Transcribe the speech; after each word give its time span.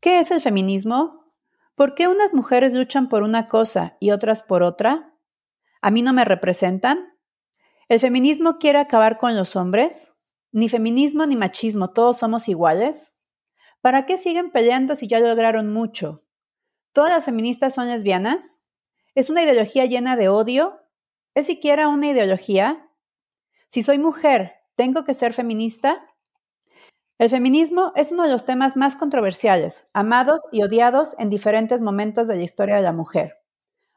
¿Qué 0.00 0.20
es 0.20 0.30
el 0.30 0.40
feminismo? 0.40 1.32
¿Por 1.74 1.94
qué 1.94 2.08
unas 2.08 2.34
mujeres 2.34 2.72
luchan 2.72 3.08
por 3.08 3.22
una 3.22 3.46
cosa 3.46 3.96
y 4.00 4.10
otras 4.10 4.42
por 4.42 4.62
otra? 4.62 5.14
¿A 5.80 5.90
mí 5.90 6.02
no 6.02 6.12
me 6.12 6.24
representan? 6.24 7.18
¿El 7.88 8.00
feminismo 8.00 8.58
quiere 8.58 8.78
acabar 8.78 9.18
con 9.18 9.36
los 9.36 9.54
hombres? 9.54 10.16
Ni 10.50 10.68
feminismo 10.68 11.26
ni 11.26 11.36
machismo, 11.36 11.90
todos 11.90 12.18
somos 12.18 12.48
iguales. 12.48 13.16
¿Para 13.80 14.06
qué 14.06 14.18
siguen 14.18 14.50
peleando 14.50 14.96
si 14.96 15.06
ya 15.06 15.20
lograron 15.20 15.72
mucho? 15.72 16.24
¿Todas 16.92 17.12
las 17.12 17.24
feministas 17.24 17.74
son 17.74 17.86
lesbianas? 17.86 18.64
¿Es 19.14 19.30
una 19.30 19.42
ideología 19.42 19.84
llena 19.84 20.16
de 20.16 20.28
odio? 20.28 20.80
¿Es 21.38 21.46
siquiera 21.46 21.86
una 21.86 22.08
ideología? 22.08 22.90
Si 23.68 23.84
soy 23.84 23.96
mujer, 23.96 24.54
¿tengo 24.74 25.04
que 25.04 25.14
ser 25.14 25.32
feminista? 25.32 26.04
El 27.16 27.30
feminismo 27.30 27.92
es 27.94 28.10
uno 28.10 28.24
de 28.24 28.32
los 28.32 28.44
temas 28.44 28.76
más 28.76 28.96
controversiales, 28.96 29.86
amados 29.92 30.42
y 30.50 30.64
odiados 30.64 31.14
en 31.16 31.30
diferentes 31.30 31.80
momentos 31.80 32.26
de 32.26 32.34
la 32.34 32.42
historia 32.42 32.74
de 32.74 32.82
la 32.82 32.92
mujer. 32.92 33.36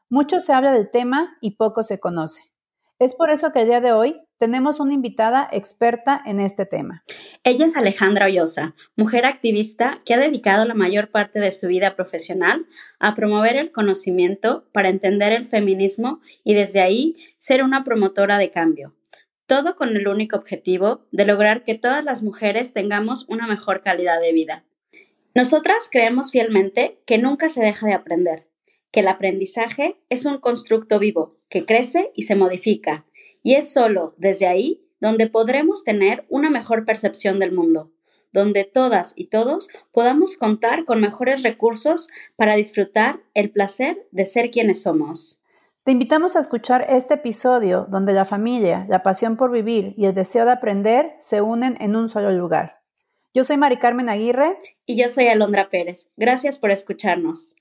Mucho 0.08 0.38
se 0.38 0.52
habla 0.52 0.70
del 0.70 0.88
tema 0.88 1.36
y 1.40 1.56
poco 1.56 1.82
se 1.82 1.98
conoce. 1.98 2.42
Es 3.00 3.16
por 3.16 3.32
eso 3.32 3.50
que 3.50 3.62
el 3.62 3.66
día 3.66 3.80
de 3.80 3.92
hoy 3.92 4.20
tenemos 4.42 4.80
una 4.80 4.92
invitada 4.92 5.48
experta 5.52 6.20
en 6.26 6.40
este 6.40 6.66
tema. 6.66 7.04
Ella 7.44 7.66
es 7.66 7.76
Alejandra 7.76 8.26
Ollosa, 8.26 8.74
mujer 8.96 9.24
activista 9.24 10.00
que 10.04 10.14
ha 10.14 10.18
dedicado 10.18 10.64
la 10.64 10.74
mayor 10.74 11.12
parte 11.12 11.38
de 11.38 11.52
su 11.52 11.68
vida 11.68 11.94
profesional 11.94 12.66
a 12.98 13.14
promover 13.14 13.54
el 13.54 13.70
conocimiento 13.70 14.66
para 14.72 14.88
entender 14.88 15.32
el 15.32 15.44
feminismo 15.44 16.20
y 16.42 16.54
desde 16.54 16.80
ahí 16.80 17.14
ser 17.38 17.62
una 17.62 17.84
promotora 17.84 18.36
de 18.36 18.50
cambio 18.50 18.96
todo 19.46 19.76
con 19.76 19.90
el 19.90 20.08
único 20.08 20.36
objetivo 20.36 21.06
de 21.12 21.26
lograr 21.26 21.62
que 21.62 21.74
todas 21.74 22.02
las 22.04 22.22
mujeres 22.22 22.72
tengamos 22.72 23.26
una 23.28 23.46
mejor 23.46 23.82
calidad 23.82 24.18
de 24.20 24.32
vida. 24.32 24.64
Nosotras 25.34 25.88
creemos 25.90 26.30
fielmente 26.30 27.00
que 27.06 27.18
nunca 27.18 27.50
se 27.50 27.62
deja 27.62 27.86
de 27.86 27.92
aprender, 27.92 28.48
que 28.90 29.00
el 29.00 29.08
aprendizaje 29.08 30.00
es 30.08 30.24
un 30.24 30.38
constructo 30.38 30.98
vivo 30.98 31.36
que 31.50 31.66
crece 31.66 32.12
y 32.14 32.22
se 32.22 32.34
modifica, 32.34 33.04
y 33.42 33.54
es 33.54 33.72
solo 33.72 34.14
desde 34.16 34.46
ahí 34.46 34.84
donde 35.00 35.28
podremos 35.28 35.84
tener 35.84 36.24
una 36.28 36.48
mejor 36.48 36.84
percepción 36.84 37.38
del 37.38 37.52
mundo, 37.52 37.90
donde 38.32 38.64
todas 38.64 39.12
y 39.16 39.26
todos 39.26 39.68
podamos 39.92 40.36
contar 40.36 40.84
con 40.84 41.00
mejores 41.00 41.42
recursos 41.42 42.08
para 42.36 42.54
disfrutar 42.54 43.20
el 43.34 43.50
placer 43.50 44.06
de 44.12 44.24
ser 44.24 44.50
quienes 44.50 44.82
somos. 44.82 45.40
Te 45.84 45.90
invitamos 45.90 46.36
a 46.36 46.40
escuchar 46.40 46.86
este 46.88 47.14
episodio 47.14 47.86
donde 47.90 48.12
la 48.12 48.24
familia, 48.24 48.86
la 48.88 49.02
pasión 49.02 49.36
por 49.36 49.50
vivir 49.50 49.94
y 49.96 50.06
el 50.06 50.14
deseo 50.14 50.44
de 50.44 50.52
aprender 50.52 51.16
se 51.18 51.40
unen 51.40 51.76
en 51.80 51.96
un 51.96 52.08
solo 52.08 52.30
lugar. 52.30 52.82
Yo 53.34 53.42
soy 53.42 53.56
Mari 53.56 53.78
Carmen 53.78 54.08
Aguirre. 54.08 54.58
Y 54.86 54.96
yo 54.96 55.08
soy 55.08 55.26
Alondra 55.26 55.68
Pérez. 55.70 56.10
Gracias 56.16 56.58
por 56.58 56.70
escucharnos. 56.70 57.56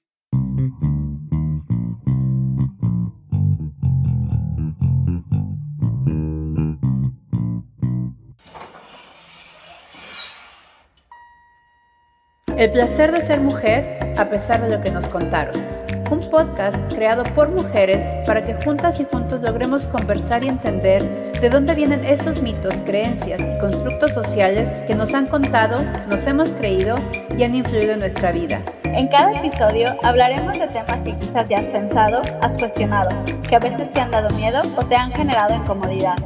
El 12.62 12.70
placer 12.70 13.12
de 13.12 13.22
ser 13.22 13.42
mujer 13.42 13.98
a 14.20 14.26
pesar 14.26 14.62
de 14.62 14.70
lo 14.70 14.84
que 14.84 14.92
nos 14.92 15.10
contaron 15.10 15.82
un 16.12 16.20
podcast 16.30 16.78
creado 16.94 17.24
por 17.34 17.50
mujeres 17.50 18.06
para 18.28 18.46
que 18.46 18.54
juntas 18.54 19.00
y 19.00 19.06
juntos 19.06 19.42
logremos 19.42 19.88
conversar 19.88 20.44
y 20.44 20.50
entender 20.50 21.02
de 21.42 21.50
dónde 21.50 21.74
vienen 21.74 22.06
esos 22.06 22.44
mitos, 22.44 22.76
creencias 22.86 23.42
y 23.42 23.60
constructos 23.60 24.14
sociales 24.14 24.70
que 24.86 24.94
nos 24.94 25.12
han 25.16 25.26
contado, 25.26 25.82
nos 26.08 26.28
hemos 26.28 26.50
creído 26.50 26.94
y 27.36 27.44
han 27.44 27.56
influido 27.56 27.94
en 27.94 28.02
nuestra 28.02 28.32
vida. 28.32 28.62
En 28.84 29.08
cada 29.08 29.34
episodio 29.34 29.96
hablaremos 30.04 30.60
de 30.60 30.68
temas 30.68 31.02
que 31.02 31.16
quizás 31.16 31.50
ya 31.50 31.58
has 31.58 31.68
pensado, 31.68 32.22
has 32.42 32.56
cuestionado, 32.56 33.10
que 33.48 33.56
a 33.56 33.60
veces 33.60 33.90
te 33.92 34.02
han 34.02 34.12
dado 34.12 34.30
miedo 34.36 34.62
o 34.76 34.86
te 34.86 34.96
han 34.96 35.12
generado 35.12 35.56
incomodidad. 35.56 36.18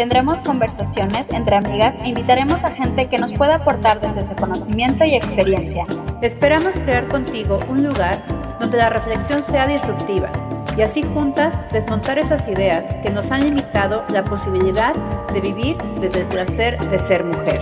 Tendremos 0.00 0.40
conversaciones 0.40 1.28
entre 1.28 1.56
amigas 1.56 1.98
e 2.02 2.08
invitaremos 2.08 2.64
a 2.64 2.72
gente 2.72 3.10
que 3.10 3.18
nos 3.18 3.34
pueda 3.34 3.56
aportar 3.56 4.00
desde 4.00 4.22
ese 4.22 4.34
conocimiento 4.34 5.04
y 5.04 5.14
experiencia. 5.14 5.84
Esperamos 6.22 6.74
crear 6.76 7.06
contigo 7.06 7.60
un 7.68 7.84
lugar 7.84 8.24
donde 8.58 8.78
la 8.78 8.88
reflexión 8.88 9.42
sea 9.42 9.66
disruptiva 9.66 10.32
y 10.74 10.80
así 10.80 11.02
juntas 11.02 11.60
desmontar 11.70 12.18
esas 12.18 12.48
ideas 12.48 12.86
que 13.02 13.10
nos 13.10 13.30
han 13.30 13.44
limitado 13.44 14.06
la 14.08 14.24
posibilidad 14.24 14.94
de 15.34 15.40
vivir 15.42 15.76
desde 16.00 16.20
el 16.20 16.26
placer 16.28 16.78
de 16.88 16.98
ser 16.98 17.22
mujer. 17.22 17.60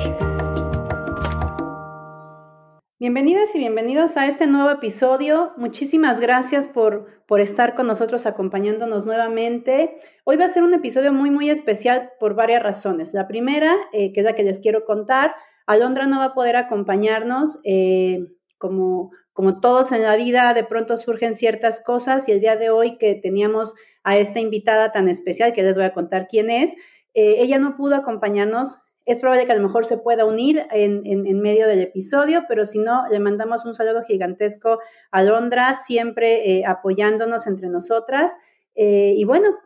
Bienvenidas 3.00 3.52
y 3.52 3.58
bienvenidos 3.58 4.16
a 4.16 4.26
este 4.26 4.46
nuevo 4.46 4.70
episodio. 4.70 5.54
Muchísimas 5.56 6.20
gracias 6.20 6.68
por, 6.68 7.17
por 7.28 7.40
estar 7.40 7.74
con 7.74 7.86
nosotros 7.86 8.24
acompañándonos 8.24 9.04
nuevamente. 9.04 9.98
Hoy 10.24 10.38
va 10.38 10.46
a 10.46 10.48
ser 10.48 10.62
un 10.62 10.72
episodio 10.72 11.12
muy, 11.12 11.30
muy 11.30 11.50
especial 11.50 12.12
por 12.18 12.34
varias 12.34 12.62
razones. 12.62 13.12
La 13.12 13.28
primera, 13.28 13.76
eh, 13.92 14.14
que 14.14 14.20
es 14.20 14.24
la 14.24 14.34
que 14.34 14.42
les 14.42 14.58
quiero 14.58 14.86
contar, 14.86 15.34
Alondra 15.66 16.06
no 16.06 16.20
va 16.20 16.24
a 16.24 16.34
poder 16.34 16.56
acompañarnos. 16.56 17.60
Eh, 17.64 18.28
como, 18.56 19.10
como 19.34 19.60
todos 19.60 19.92
en 19.92 20.02
la 20.02 20.16
vida, 20.16 20.54
de 20.54 20.64
pronto 20.64 20.96
surgen 20.96 21.34
ciertas 21.34 21.80
cosas 21.84 22.26
y 22.28 22.32
el 22.32 22.40
día 22.40 22.56
de 22.56 22.70
hoy 22.70 22.96
que 22.96 23.14
teníamos 23.14 23.74
a 24.02 24.16
esta 24.16 24.40
invitada 24.40 24.90
tan 24.90 25.06
especial, 25.06 25.52
que 25.52 25.62
les 25.62 25.76
voy 25.76 25.84
a 25.84 25.92
contar 25.92 26.28
quién 26.28 26.48
es, 26.48 26.72
eh, 27.12 27.36
ella 27.40 27.58
no 27.58 27.76
pudo 27.76 27.94
acompañarnos. 27.94 28.78
Es 29.08 29.20
probable 29.20 29.46
que 29.46 29.52
a 29.52 29.56
lo 29.56 29.62
mejor 29.62 29.84
se 29.84 29.98
pueda 29.98 30.24
unir 30.24 30.66
en, 30.70 31.40
medio 31.40 31.66
del 31.66 31.80
episodio, 31.80 32.44
pero 32.48 32.64
si 32.64 32.78
no, 32.78 33.08
le 33.10 33.20
mandamos 33.20 33.64
un 33.64 33.74
saludo 33.74 34.02
gigantesco 34.02 34.80
a 35.10 35.22
Londra, 35.22 35.74
siempre 35.74 36.58
eh, 36.58 36.64
apoyándonos 36.66 37.46
entre 37.46 37.68
nosotras. 37.68 38.36
Eh, 38.74 39.14
y 39.16 39.24
bueno, 39.24 39.56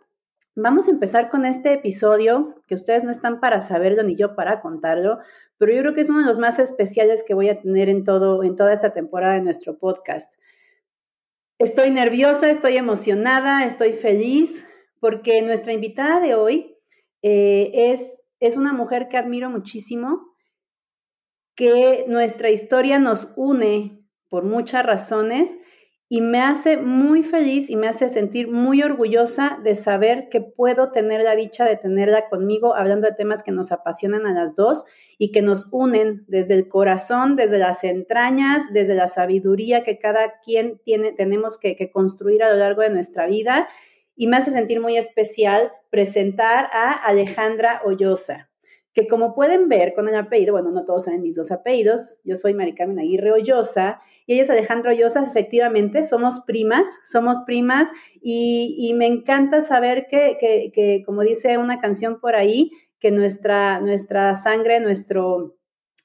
Vamos 0.54 0.86
a 0.86 0.90
empezar 0.90 1.30
con 1.30 1.46
este 1.46 1.72
episodio, 1.72 2.62
que 2.66 2.74
ustedes 2.74 3.04
no 3.04 3.10
están 3.10 3.40
para 3.40 3.62
saberlo 3.62 4.02
ni 4.02 4.16
yo 4.16 4.34
para 4.34 4.60
contarlo, 4.60 5.18
pero 5.56 5.72
yo 5.72 5.80
creo 5.80 5.94
que 5.94 6.02
es 6.02 6.10
uno 6.10 6.20
de 6.20 6.26
los 6.26 6.38
más 6.38 6.58
especiales 6.58 7.24
que 7.26 7.32
voy 7.32 7.48
a 7.48 7.58
tener 7.58 7.88
en, 7.88 8.04
todo, 8.04 8.42
en 8.44 8.54
toda 8.54 8.74
esta 8.74 8.92
temporada 8.92 9.34
de 9.34 9.40
nuestro 9.40 9.78
podcast. 9.78 10.30
Estoy 11.58 11.90
nerviosa, 11.90 12.50
estoy 12.50 12.76
emocionada, 12.76 13.64
estoy 13.64 13.94
feliz, 13.94 14.68
porque 15.00 15.40
nuestra 15.40 15.72
invitada 15.72 16.20
de 16.20 16.34
hoy 16.34 16.76
eh, 17.22 17.70
es, 17.72 18.21
es 18.42 18.56
una 18.56 18.72
mujer 18.72 19.08
que 19.08 19.16
admiro 19.16 19.48
muchísimo, 19.48 20.34
que 21.54 22.04
nuestra 22.08 22.50
historia 22.50 22.98
nos 22.98 23.32
une 23.36 24.00
por 24.28 24.44
muchas 24.44 24.84
razones 24.84 25.58
y 26.08 26.20
me 26.20 26.40
hace 26.40 26.76
muy 26.76 27.22
feliz 27.22 27.70
y 27.70 27.76
me 27.76 27.88
hace 27.88 28.08
sentir 28.10 28.46
muy 28.46 28.82
orgullosa 28.82 29.58
de 29.62 29.74
saber 29.74 30.28
que 30.28 30.42
puedo 30.42 30.90
tener 30.90 31.22
la 31.22 31.36
dicha 31.36 31.64
de 31.64 31.76
tenerla 31.76 32.28
conmigo 32.28 32.74
hablando 32.74 33.06
de 33.06 33.14
temas 33.14 33.42
que 33.42 33.52
nos 33.52 33.72
apasionan 33.72 34.26
a 34.26 34.34
las 34.34 34.54
dos 34.54 34.84
y 35.16 35.32
que 35.32 35.40
nos 35.40 35.68
unen 35.70 36.24
desde 36.26 36.54
el 36.54 36.68
corazón, 36.68 37.36
desde 37.36 37.58
las 37.58 37.84
entrañas, 37.84 38.64
desde 38.72 38.94
la 38.94 39.08
sabiduría 39.08 39.84
que 39.84 39.98
cada 39.98 40.40
quien 40.44 40.80
tiene, 40.84 41.12
tenemos 41.12 41.58
que, 41.58 41.76
construir 41.90 42.42
a 42.42 42.50
lo 42.50 42.58
largo 42.58 42.82
de 42.82 42.90
nuestra 42.90 43.26
vida. 43.26 43.68
Y 44.22 44.28
me 44.28 44.36
hace 44.36 44.52
sentir 44.52 44.80
muy 44.80 44.96
especial 44.96 45.72
presentar 45.90 46.68
a 46.72 46.92
Alejandra 46.92 47.82
Hoyosa 47.84 48.52
que 48.92 49.08
como 49.08 49.34
pueden 49.34 49.68
ver 49.68 49.94
con 49.94 50.08
el 50.08 50.14
apellido, 50.14 50.52
bueno, 50.52 50.70
no 50.70 50.84
todos 50.84 51.06
saben 51.06 51.22
mis 51.22 51.34
dos 51.34 51.50
apellidos, 51.50 52.20
yo 52.22 52.36
soy 52.36 52.54
Mari 52.54 52.76
Carmen 52.76 53.00
Aguirre 53.00 53.32
Ollosa 53.32 54.00
y 54.24 54.34
ella 54.34 54.42
es 54.44 54.50
Alejandra 54.50 54.92
Ollosa, 54.92 55.24
efectivamente, 55.24 56.04
somos 56.04 56.44
primas, 56.46 56.84
somos 57.04 57.38
primas 57.44 57.88
y, 58.20 58.94
me 58.96 59.08
encanta 59.08 59.60
saber 59.60 60.06
que, 60.08 60.38
que, 60.72 61.02
como 61.04 61.22
dice 61.22 61.58
una 61.58 61.80
canción 61.80 62.20
por 62.20 62.36
ahí, 62.36 62.70
que 63.00 63.10
nuestra, 63.10 63.80
nuestra 63.80 64.36
sangre, 64.36 64.78
nuestro, 64.78 65.56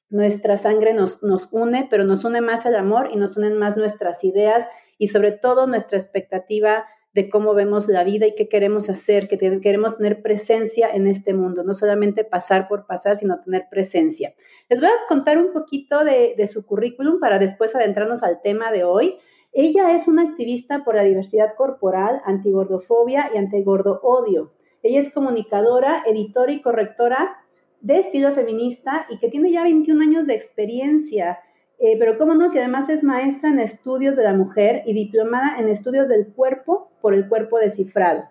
nuestra 0.10 0.58
sangre 0.58 0.96
nos, 0.96 1.22
nos 1.22 1.50
une, 1.52 1.88
pero 1.88 2.04
nos 2.04 2.26
une 2.26 2.42
más 2.42 2.66
el 2.66 2.78
amor 2.78 3.10
y 3.14 3.18
nos 3.18 3.38
unen 3.38 3.60
más 3.60 3.78
nuestras 3.78 4.24
ideas 4.24 4.66
y 4.98 5.10
sobre 5.10 5.34
todo 5.34 5.68
nuestra 5.68 6.00
expectativa 6.00 6.88
de 7.18 7.30
cómo 7.30 7.56
vemos 7.56 7.88
la 7.88 8.04
vida 8.04 8.28
y 8.28 8.36
qué 8.36 8.48
queremos 8.48 8.92
hacer, 8.92 9.28
que 9.28 9.40
queremos 9.40 9.98
tener 9.98 10.22
presencia 10.22 10.88
en 10.88 11.08
este 11.08 11.34
mundo, 11.34 11.64
no 11.64 11.74
solamente 11.74 12.24
pasar 12.24 12.68
por 12.68 12.86
pasar, 12.86 13.16
sino 13.16 13.40
tener 13.40 13.66
presencia. 13.72 14.36
Les 14.70 14.80
voy 14.80 14.90
a 14.90 15.08
contar 15.10 15.40
un 15.40 15.52
poquito 15.52 16.04
de, 16.04 16.46
su 16.46 16.64
currículum 16.68 17.20
para 17.20 17.40
después 17.40 17.74
adentrarnos 17.74 18.22
al 18.22 18.40
tema 18.44 18.72
de 18.72 18.84
hoy. 18.84 19.16
Ella 19.52 19.96
es 19.96 20.08
una 20.08 20.22
activista 20.22 20.84
por 20.84 20.94
la 20.94 21.02
diversidad 21.02 21.56
corporal, 21.58 22.22
antigordofobia 22.24 23.32
y 23.34 23.38
antigordo 23.38 24.00
odio. 24.04 24.54
Ella 24.84 25.00
es 25.00 25.12
comunicadora, 25.12 26.04
editora 26.06 26.52
y 26.52 26.62
correctora 26.62 27.36
de 27.82 27.98
estilo 27.98 28.32
feminista 28.32 29.08
y 29.10 29.18
que 29.18 29.30
tiene 29.30 29.52
ya 29.52 29.64
21 29.64 30.04
años 30.04 30.28
de 30.28 30.36
experiencia 30.36 31.40
eh, 31.80 31.98
pero 32.00 32.18
cómo 32.18 32.36
no, 32.36 32.50
si 32.50 32.58
además 32.58 32.90
es 32.90 33.04
maestra 33.04 33.50
en 33.50 33.60
estudios 33.60 34.16
de 34.16 34.24
la 34.24 34.34
mujer 34.34 34.84
y 34.86 34.94
diplomada 34.94 35.60
en 35.60 35.70
estudios 35.70 36.08
del 36.08 36.28
cuerpo 36.28 36.92
por 37.02 37.14
el 37.14 37.28
cuerpo 37.28 37.60
descifrado. 37.60 38.26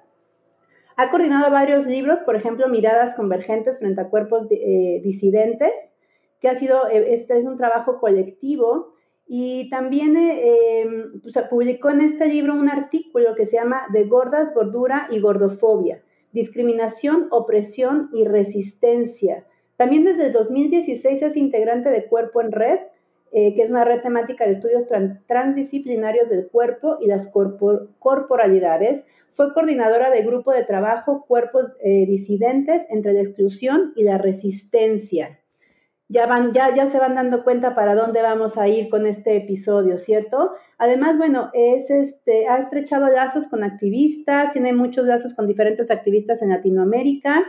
Ha 0.98 1.10
coordinado 1.10 1.50
varios 1.50 1.86
libros, 1.86 2.20
por 2.20 2.36
ejemplo, 2.36 2.68
Miradas 2.68 3.14
Convergentes 3.14 3.78
frente 3.78 4.00
a 4.00 4.08
cuerpos 4.08 4.46
eh, 4.50 5.00
disidentes, 5.04 5.92
que 6.40 6.48
ha 6.48 6.56
sido, 6.56 6.88
eh, 6.88 7.14
este 7.14 7.36
es 7.36 7.44
un 7.44 7.58
trabajo 7.58 8.00
colectivo. 8.00 8.94
Y 9.28 9.68
también 9.68 10.16
eh, 10.16 10.82
em, 10.82 11.20
publicó 11.50 11.90
en 11.90 12.00
este 12.00 12.26
libro 12.26 12.54
un 12.54 12.70
artículo 12.70 13.34
que 13.34 13.44
se 13.44 13.56
llama 13.56 13.82
De 13.92 14.04
gordas, 14.04 14.54
gordura 14.54 15.08
y 15.10 15.20
gordofobia, 15.20 16.02
discriminación, 16.32 17.26
opresión 17.30 18.08
y 18.14 18.24
resistencia. 18.24 19.44
También 19.76 20.04
desde 20.04 20.26
el 20.26 20.32
2016 20.32 21.20
es 21.20 21.36
integrante 21.36 21.90
de 21.90 22.06
Cuerpo 22.06 22.40
en 22.40 22.52
Red, 22.52 22.78
eh, 23.32 23.54
que 23.54 23.62
es 23.62 23.70
una 23.70 23.84
red 23.84 24.00
temática 24.00 24.46
de 24.46 24.52
estudios 24.52 24.84
transdisciplinarios 25.26 26.30
del 26.30 26.48
cuerpo 26.48 26.98
y 27.00 27.06
las 27.06 27.30
corporalidades. 27.98 29.04
Fue 29.32 29.52
coordinadora 29.52 30.10
del 30.10 30.26
grupo 30.26 30.52
de 30.52 30.64
trabajo 30.64 31.26
Cuerpos 31.26 31.72
eh, 31.82 32.06
Disidentes 32.06 32.86
entre 32.88 33.12
la 33.12 33.20
exclusión 33.20 33.92
y 33.96 34.04
la 34.04 34.16
resistencia. 34.16 35.40
Ya, 36.08 36.26
van, 36.26 36.52
ya, 36.52 36.72
ya 36.72 36.86
se 36.86 36.98
van 36.98 37.16
dando 37.16 37.42
cuenta 37.42 37.74
para 37.74 37.96
dónde 37.96 38.22
vamos 38.22 38.56
a 38.56 38.68
ir 38.68 38.88
con 38.88 39.06
este 39.06 39.36
episodio, 39.36 39.98
¿cierto? 39.98 40.52
Además, 40.78 41.18
bueno, 41.18 41.50
es 41.52 41.90
este, 41.90 42.46
ha 42.46 42.58
estrechado 42.58 43.08
lazos 43.08 43.48
con 43.48 43.64
activistas, 43.64 44.52
tiene 44.52 44.72
muchos 44.72 45.04
lazos 45.06 45.34
con 45.34 45.48
diferentes 45.48 45.90
activistas 45.90 46.42
en 46.42 46.50
Latinoamérica, 46.50 47.44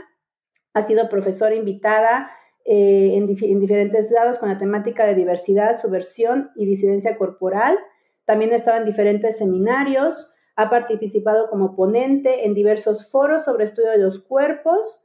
ha 0.73 0.83
sido 0.83 1.07
profesora 1.07 1.55
invitada 1.55 2.31
eh, 2.69 3.15
en, 3.15 3.27
diferentes 3.59 4.11
lados 4.11 4.39
con 4.39 4.49
la 4.49 4.57
temática 4.57 5.05
de 5.05 5.15
diversidad, 5.15 5.79
subversión 5.79 6.51
y 6.53 6.65
disidencia 6.65 7.17
corporal. 7.17 7.79
También 8.25 8.51
estaba 8.51 8.77
en 8.77 8.83
diferentes 8.83 9.37
seminarios, 9.37 10.33
ha 10.57 10.69
participado 10.69 11.49
como 11.49 11.77
ponente 11.77 12.45
en 12.45 12.53
diversos 12.53 13.09
foros 13.09 13.45
sobre 13.45 13.63
estudio 13.63 13.91
de 13.91 13.99
los 13.99 14.19
cuerpos 14.19 15.01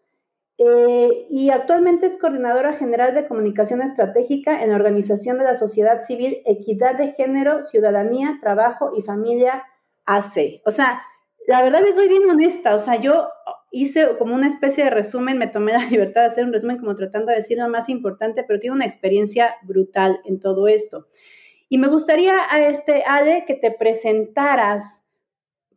eh, 0.58 1.26
y 1.30 1.50
actualmente 1.50 2.06
es 2.06 2.16
coordinadora 2.16 2.72
general 2.72 3.14
de 3.14 3.28
comunicación 3.28 3.80
estratégica 3.80 4.60
en 4.64 4.70
la 4.70 4.76
Organización 4.76 5.38
de 5.38 5.44
la 5.44 5.54
Sociedad 5.54 6.02
Civil 6.02 6.42
Equidad 6.44 6.98
de 6.98 7.12
Género, 7.12 7.62
Ciudadanía, 7.62 8.38
Trabajo 8.42 8.90
y 8.98 9.02
Familia 9.02 9.62
AC. 10.04 10.62
O 10.66 10.72
sea, 10.72 11.00
la 11.46 11.62
verdad 11.62 11.82
les 11.82 11.94
soy 11.94 12.08
bien 12.08 12.28
honesta, 12.28 12.74
o 12.74 12.80
sea, 12.80 12.96
yo 12.96 13.28
hice 13.72 14.16
como 14.18 14.34
una 14.34 14.46
especie 14.46 14.84
de 14.84 14.90
resumen, 14.90 15.38
me 15.38 15.48
tomé 15.48 15.72
la 15.78 15.86
libertad 15.86 16.22
de 16.22 16.26
hacer 16.28 16.44
un 16.44 16.52
resumen 16.52 16.78
como 16.78 16.94
tratando 16.94 17.30
de 17.30 17.36
decir 17.36 17.58
lo 17.58 17.68
más 17.68 17.88
importante, 17.88 18.44
pero 18.44 18.60
tiene 18.60 18.76
una 18.76 18.84
experiencia 18.84 19.56
brutal 19.62 20.20
en 20.24 20.38
todo 20.38 20.68
esto. 20.68 21.08
Y 21.68 21.78
me 21.78 21.88
gustaría 21.88 22.36
a 22.50 22.60
este 22.66 23.02
Ale 23.06 23.44
que 23.46 23.54
te 23.54 23.70
presentaras, 23.70 25.02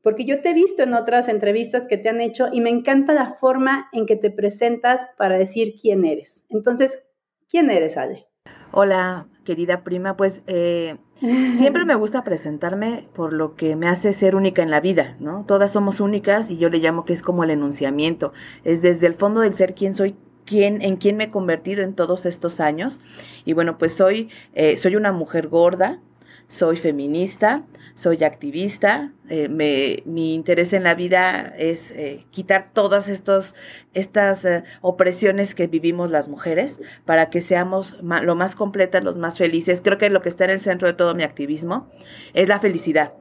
porque 0.01 0.25
yo 0.25 0.41
te 0.41 0.49
he 0.49 0.53
visto 0.53 0.83
en 0.83 0.93
otras 0.93 1.29
entrevistas 1.29 1.87
que 1.87 1.97
te 1.97 2.09
han 2.09 2.19
hecho 2.19 2.47
y 2.51 2.59
me 2.59 2.69
encanta 2.69 3.13
la 3.13 3.33
forma 3.33 3.87
en 3.93 4.05
que 4.05 4.17
te 4.17 4.29
presentas 4.29 5.07
para 5.17 5.37
decir 5.37 5.75
quién 5.81 6.05
eres. 6.05 6.45
Entonces, 6.49 7.03
¿quién 7.49 7.71
eres, 7.71 7.95
Ale? 7.95 8.27
Hola, 8.71 9.29
querida 9.45 9.83
prima, 9.83 10.17
pues 10.17 10.41
eh, 10.47 10.97
siempre 11.57 11.85
me 11.85 11.95
gusta 11.95 12.25
presentarme 12.25 13.07
por 13.13 13.31
lo 13.31 13.55
que 13.55 13.77
me 13.77 13.87
hace 13.87 14.11
ser 14.11 14.35
única 14.35 14.61
en 14.61 14.71
la 14.71 14.81
vida, 14.81 15.15
¿no? 15.21 15.45
Todas 15.45 15.71
somos 15.71 16.01
únicas 16.01 16.51
y 16.51 16.57
yo 16.57 16.69
le 16.69 16.79
llamo 16.79 17.05
que 17.05 17.13
es 17.13 17.21
como 17.21 17.45
el 17.45 17.51
enunciamiento, 17.51 18.33
es 18.65 18.81
desde 18.81 19.07
el 19.07 19.13
fondo 19.13 19.39
del 19.39 19.53
ser 19.53 19.73
quién 19.73 19.95
soy, 19.95 20.15
quién, 20.45 20.81
en 20.81 20.97
quién 20.97 21.15
me 21.15 21.25
he 21.25 21.29
convertido 21.29 21.83
en 21.83 21.93
todos 21.93 22.25
estos 22.25 22.59
años. 22.59 22.99
Y 23.45 23.53
bueno, 23.53 23.77
pues 23.77 23.93
soy, 23.93 24.29
eh, 24.53 24.77
soy 24.77 24.97
una 24.97 25.13
mujer 25.13 25.47
gorda, 25.47 26.01
soy 26.47 26.77
feminista, 26.77 27.63
soy 27.95 28.23
activista, 28.23 29.11
eh, 29.29 29.49
me, 29.49 30.03
mi 30.05 30.35
interés 30.35 30.73
en 30.73 30.83
la 30.83 30.95
vida 30.95 31.53
es 31.57 31.91
eh, 31.91 32.25
quitar 32.31 32.71
todas 32.73 33.09
estos, 33.09 33.55
estas 33.93 34.45
eh, 34.45 34.63
opresiones 34.81 35.55
que 35.55 35.67
vivimos 35.67 36.11
las 36.11 36.29
mujeres 36.29 36.79
para 37.05 37.29
que 37.29 37.41
seamos 37.41 37.97
lo 38.01 38.35
más 38.35 38.55
completas, 38.55 39.03
los 39.03 39.17
más 39.17 39.37
felices. 39.37 39.81
Creo 39.81 39.97
que 39.97 40.09
lo 40.09 40.21
que 40.21 40.29
está 40.29 40.45
en 40.45 40.51
el 40.51 40.59
centro 40.59 40.87
de 40.87 40.93
todo 40.93 41.15
mi 41.15 41.23
activismo 41.23 41.89
es 42.33 42.47
la 42.47 42.59
felicidad. 42.59 43.13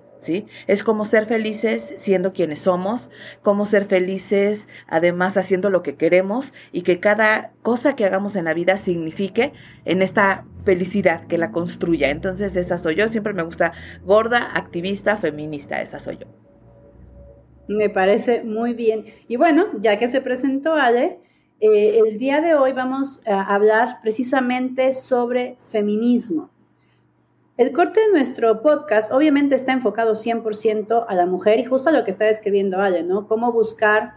Es 0.67 0.83
como 0.83 1.05
ser 1.05 1.27
felices 1.27 1.95
siendo 1.97 2.33
quienes 2.33 2.61
somos, 2.61 3.11
como 3.43 3.67
ser 3.67 3.85
felices 3.85 4.69
además 4.87 5.37
haciendo 5.37 5.71
lo 5.71 5.83
que 5.83 5.97
queremos 5.97 6.53
y 6.73 6.83
que 6.83 7.01
cada 7.01 7.53
cosa 7.63 7.97
que 7.97 8.05
hagamos 8.05 8.37
en 8.37 8.47
la 8.47 8.55
vida 8.55 8.77
signifique 8.77 9.53
en 9.85 10.03
esta 10.03 10.45
felicidad 10.65 11.27
que 11.27 11.39
la 11.39 11.51
construya. 11.51 12.11
Entonces 12.11 12.57
esa 12.57 12.79
soy 12.79 12.97
yo, 12.97 13.09
siempre 13.09 13.33
me 13.33 13.43
gusta 13.43 13.73
gorda, 14.05 14.51
activista, 14.55 15.17
feminista, 15.17 15.83
esa 15.83 16.01
soy 16.01 16.19
yo. 16.19 16.27
Me 17.69 17.89
parece 17.89 18.43
muy 18.43 18.75
bien. 18.75 19.07
Y 19.27 19.37
bueno, 19.37 19.67
ya 19.81 19.99
que 19.99 20.09
se 20.09 20.21
presentó 20.21 20.75
Ale, 20.75 21.19
eh, 21.61 22.01
el 22.05 22.19
día 22.19 22.41
de 22.41 22.55
hoy 22.55 22.73
vamos 22.73 23.23
a 23.27 23.55
hablar 23.55 24.01
precisamente 24.03 24.93
sobre 24.93 25.57
feminismo. 25.71 26.51
El 27.57 27.71
corte 27.71 28.01
de 28.01 28.11
nuestro 28.11 28.63
podcast 28.63 29.13
obviamente 29.13 29.55
está 29.55 29.71
enfocado 29.71 30.15
100% 30.15 31.05
a 31.07 31.15
la 31.15 31.25
mujer 31.25 31.61
y 31.61 31.65
justo 31.65 31.89
a 31.89 31.93
lo 31.93 32.03
que 32.03 32.11
está 32.11 32.25
describiendo 32.25 32.81
Ale, 32.81 33.05
¿no? 33.05 33.29
Cómo 33.29 33.53
buscar 33.53 34.15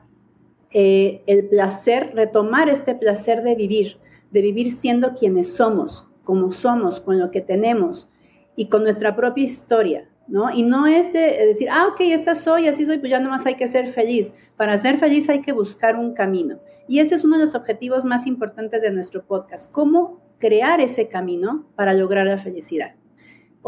eh, 0.72 1.22
el 1.28 1.48
placer, 1.48 2.14
retomar 2.16 2.68
este 2.68 2.96
placer 2.96 3.44
de 3.44 3.54
vivir, 3.54 4.00
de 4.32 4.42
vivir 4.42 4.72
siendo 4.72 5.14
quienes 5.14 5.54
somos, 5.54 6.08
como 6.24 6.52
somos, 6.52 7.00
con 7.00 7.20
lo 7.20 7.30
que 7.30 7.42
tenemos 7.42 8.10
y 8.56 8.70
con 8.70 8.82
nuestra 8.82 9.16
propia 9.16 9.44
historia, 9.44 10.10
¿no? 10.28 10.50
Y 10.50 10.64
no 10.64 10.88
es 10.88 11.14
de 11.14 11.46
decir, 11.46 11.70
ah, 11.72 11.90
ok, 11.92 12.02
esta 12.06 12.34
soy, 12.34 12.68
así 12.68 12.88
soy, 12.88 12.98
pues 12.98 13.12
ya 13.12 13.20
nomás 13.20 13.46
hay 13.46 13.54
que 13.54 13.68
ser 13.68 13.86
feliz. 13.86 14.34
Para 14.56 14.76
ser 14.78 14.98
feliz 14.98 15.30
hay 15.30 15.42
que 15.42 15.52
buscar 15.52 15.96
un 15.96 16.16
camino. 16.16 16.58
Y 16.88 17.02
ese 17.02 17.14
es 17.14 17.24
uno 17.24 17.38
de 17.38 17.46
los 17.46 17.54
objetivos 17.54 18.04
más 18.04 18.26
importantes 18.26 18.82
de 18.82 18.90
nuestro 18.90 19.28
podcast, 19.28 19.72
cómo 19.72 20.24
crear 20.40 20.82
ese 20.82 21.08
camino 21.08 21.68
para 21.76 21.94
lograr 21.94 22.26
la 22.26 22.40
felicidad 22.40 22.96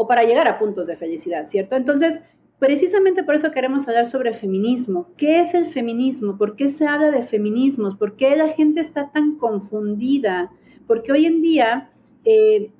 o 0.00 0.06
para 0.08 0.24
llegar 0.24 0.48
a 0.48 0.58
puntos 0.58 0.86
de 0.86 0.96
felicidad, 0.96 1.46
¿cierto? 1.46 1.76
Entonces, 1.76 2.22
precisamente 2.58 3.22
por 3.22 3.34
eso 3.34 3.50
queremos 3.50 3.86
hablar 3.86 4.06
sobre 4.06 4.32
feminismo. 4.32 5.08
¿Qué 5.16 5.40
es 5.40 5.54
el 5.54 5.64
feminismo? 5.64 6.38
¿Por 6.38 6.56
qué 6.56 6.68
se 6.68 6.86
habla 6.86 7.10
de 7.10 7.22
feminismos? 7.22 7.96
¿Por 7.96 8.16
qué 8.16 8.34
la 8.36 8.48
gente 8.48 8.80
está 8.80 9.10
tan 9.10 9.36
confundida? 9.36 10.50
Porque 10.86 11.12
hoy 11.12 11.26
en 11.26 11.42
día 11.42 11.90
eh, 12.24 12.72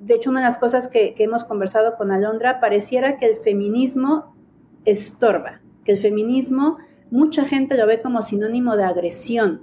de 0.00 0.14
hecho, 0.14 0.30
una 0.30 0.40
de 0.40 0.46
las 0.46 0.58
cosas 0.58 0.88
que, 0.88 1.14
hemos 1.18 1.44
conversado 1.44 1.96
con 1.96 2.10
Alondra, 2.12 2.60
pareciera 2.60 3.16
que 3.16 3.26
el 3.26 3.36
feminismo 3.36 4.34
estorba, 4.84 5.60
que 5.84 5.92
el 5.92 5.98
feminismo 5.98 6.78
mucha 7.10 7.44
gente 7.44 7.76
lo 7.76 7.86
ve 7.86 8.00
como 8.00 8.22
sinónimo 8.22 8.76
de 8.76 8.84
agresión, 8.84 9.62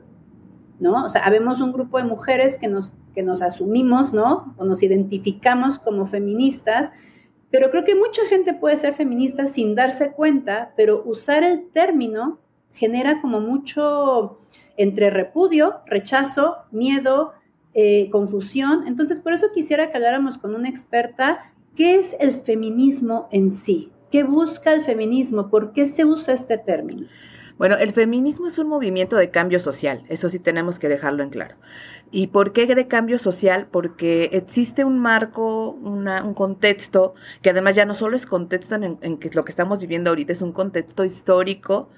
¿no? 0.80 1.06
O 1.06 1.10
sea, 1.10 1.22
habemos 1.22 1.62
un 1.62 1.72
grupo 1.72 1.98
de 1.98 2.04
mujeres 2.04 2.58
que 2.58 2.68
nos, 2.68 2.92
que 3.14 3.24
nos 3.24 3.42
asumimos, 3.42 4.14
¿no? 4.14 4.54
O 4.58 4.66
nos 4.66 4.84
identificamos 4.84 5.80
como 5.80 6.06
feministas, 6.06 6.92
pero 7.52 7.72
creo 7.72 7.86
que 7.86 7.96
mucha 7.96 8.22
gente 8.28 8.54
puede 8.54 8.78
ser 8.78 8.94
feminista 8.94 9.48
sin 9.48 9.76
darse 9.76 10.12
cuenta, 10.12 10.74
pero 10.76 11.04
usar 11.06 11.44
el 11.44 11.70
término 11.70 12.40
genera 12.74 13.22
como 13.22 13.40
mucho 13.40 14.40
entre 14.78 15.10
repudio, 15.10 15.76
rechazo, 15.86 16.58
miedo, 16.72 17.34
eh, 17.74 18.10
confusión. 18.10 18.88
Entonces, 18.88 19.20
por 19.20 19.34
eso 19.34 19.48
quisiera 19.54 19.90
que 19.90 19.98
habláramos 19.98 20.38
con 20.38 20.56
una 20.56 20.70
experta, 20.70 21.54
¿qué 21.76 21.96
es 21.96 22.16
el 22.20 22.34
feminismo 22.34 23.28
en 23.32 23.50
sí? 23.50 23.92
¿Qué 24.12 24.24
busca 24.24 24.74
el 24.74 24.82
feminismo? 24.82 25.50
¿Por 25.50 25.72
qué 25.74 25.86
se 25.86 26.06
usa 26.06 26.34
este 26.34 26.58
término? 26.58 27.08
Bueno, 27.58 27.78
el 27.78 27.94
feminismo 27.94 28.48
es 28.48 28.60
un 28.60 28.68
movimiento 28.68 29.16
de 29.16 29.32
cambio 29.32 29.62
social, 29.62 30.04
eso 30.10 30.28
sí 30.30 30.40
tenemos 30.40 30.78
que 30.78 30.90
dejarlo 30.90 31.24
en 31.24 31.30
claro. 31.30 31.56
¿Y 32.12 32.28
por 32.28 32.52
qué 32.52 32.68
de 32.68 32.88
cambio 32.88 33.18
social? 33.18 33.68
Porque 33.72 34.30
existe 34.34 34.84
un 34.84 35.00
marco, 35.00 35.70
un 35.72 36.34
contexto, 36.34 37.14
que 37.42 37.52
además 37.52 37.76
ya 37.76 37.86
no 37.86 37.96
solo 37.96 38.18
es 38.18 38.26
contexto 38.26 38.76
en, 38.76 38.98
en 39.02 39.18
que 39.18 39.30
lo 39.34 39.46
que 39.46 39.52
estamos 39.52 39.80
viviendo 39.80 40.10
ahorita, 40.10 40.34
es 40.34 40.42
un 40.42 40.52
contexto 40.52 41.06
histórico 41.06 41.90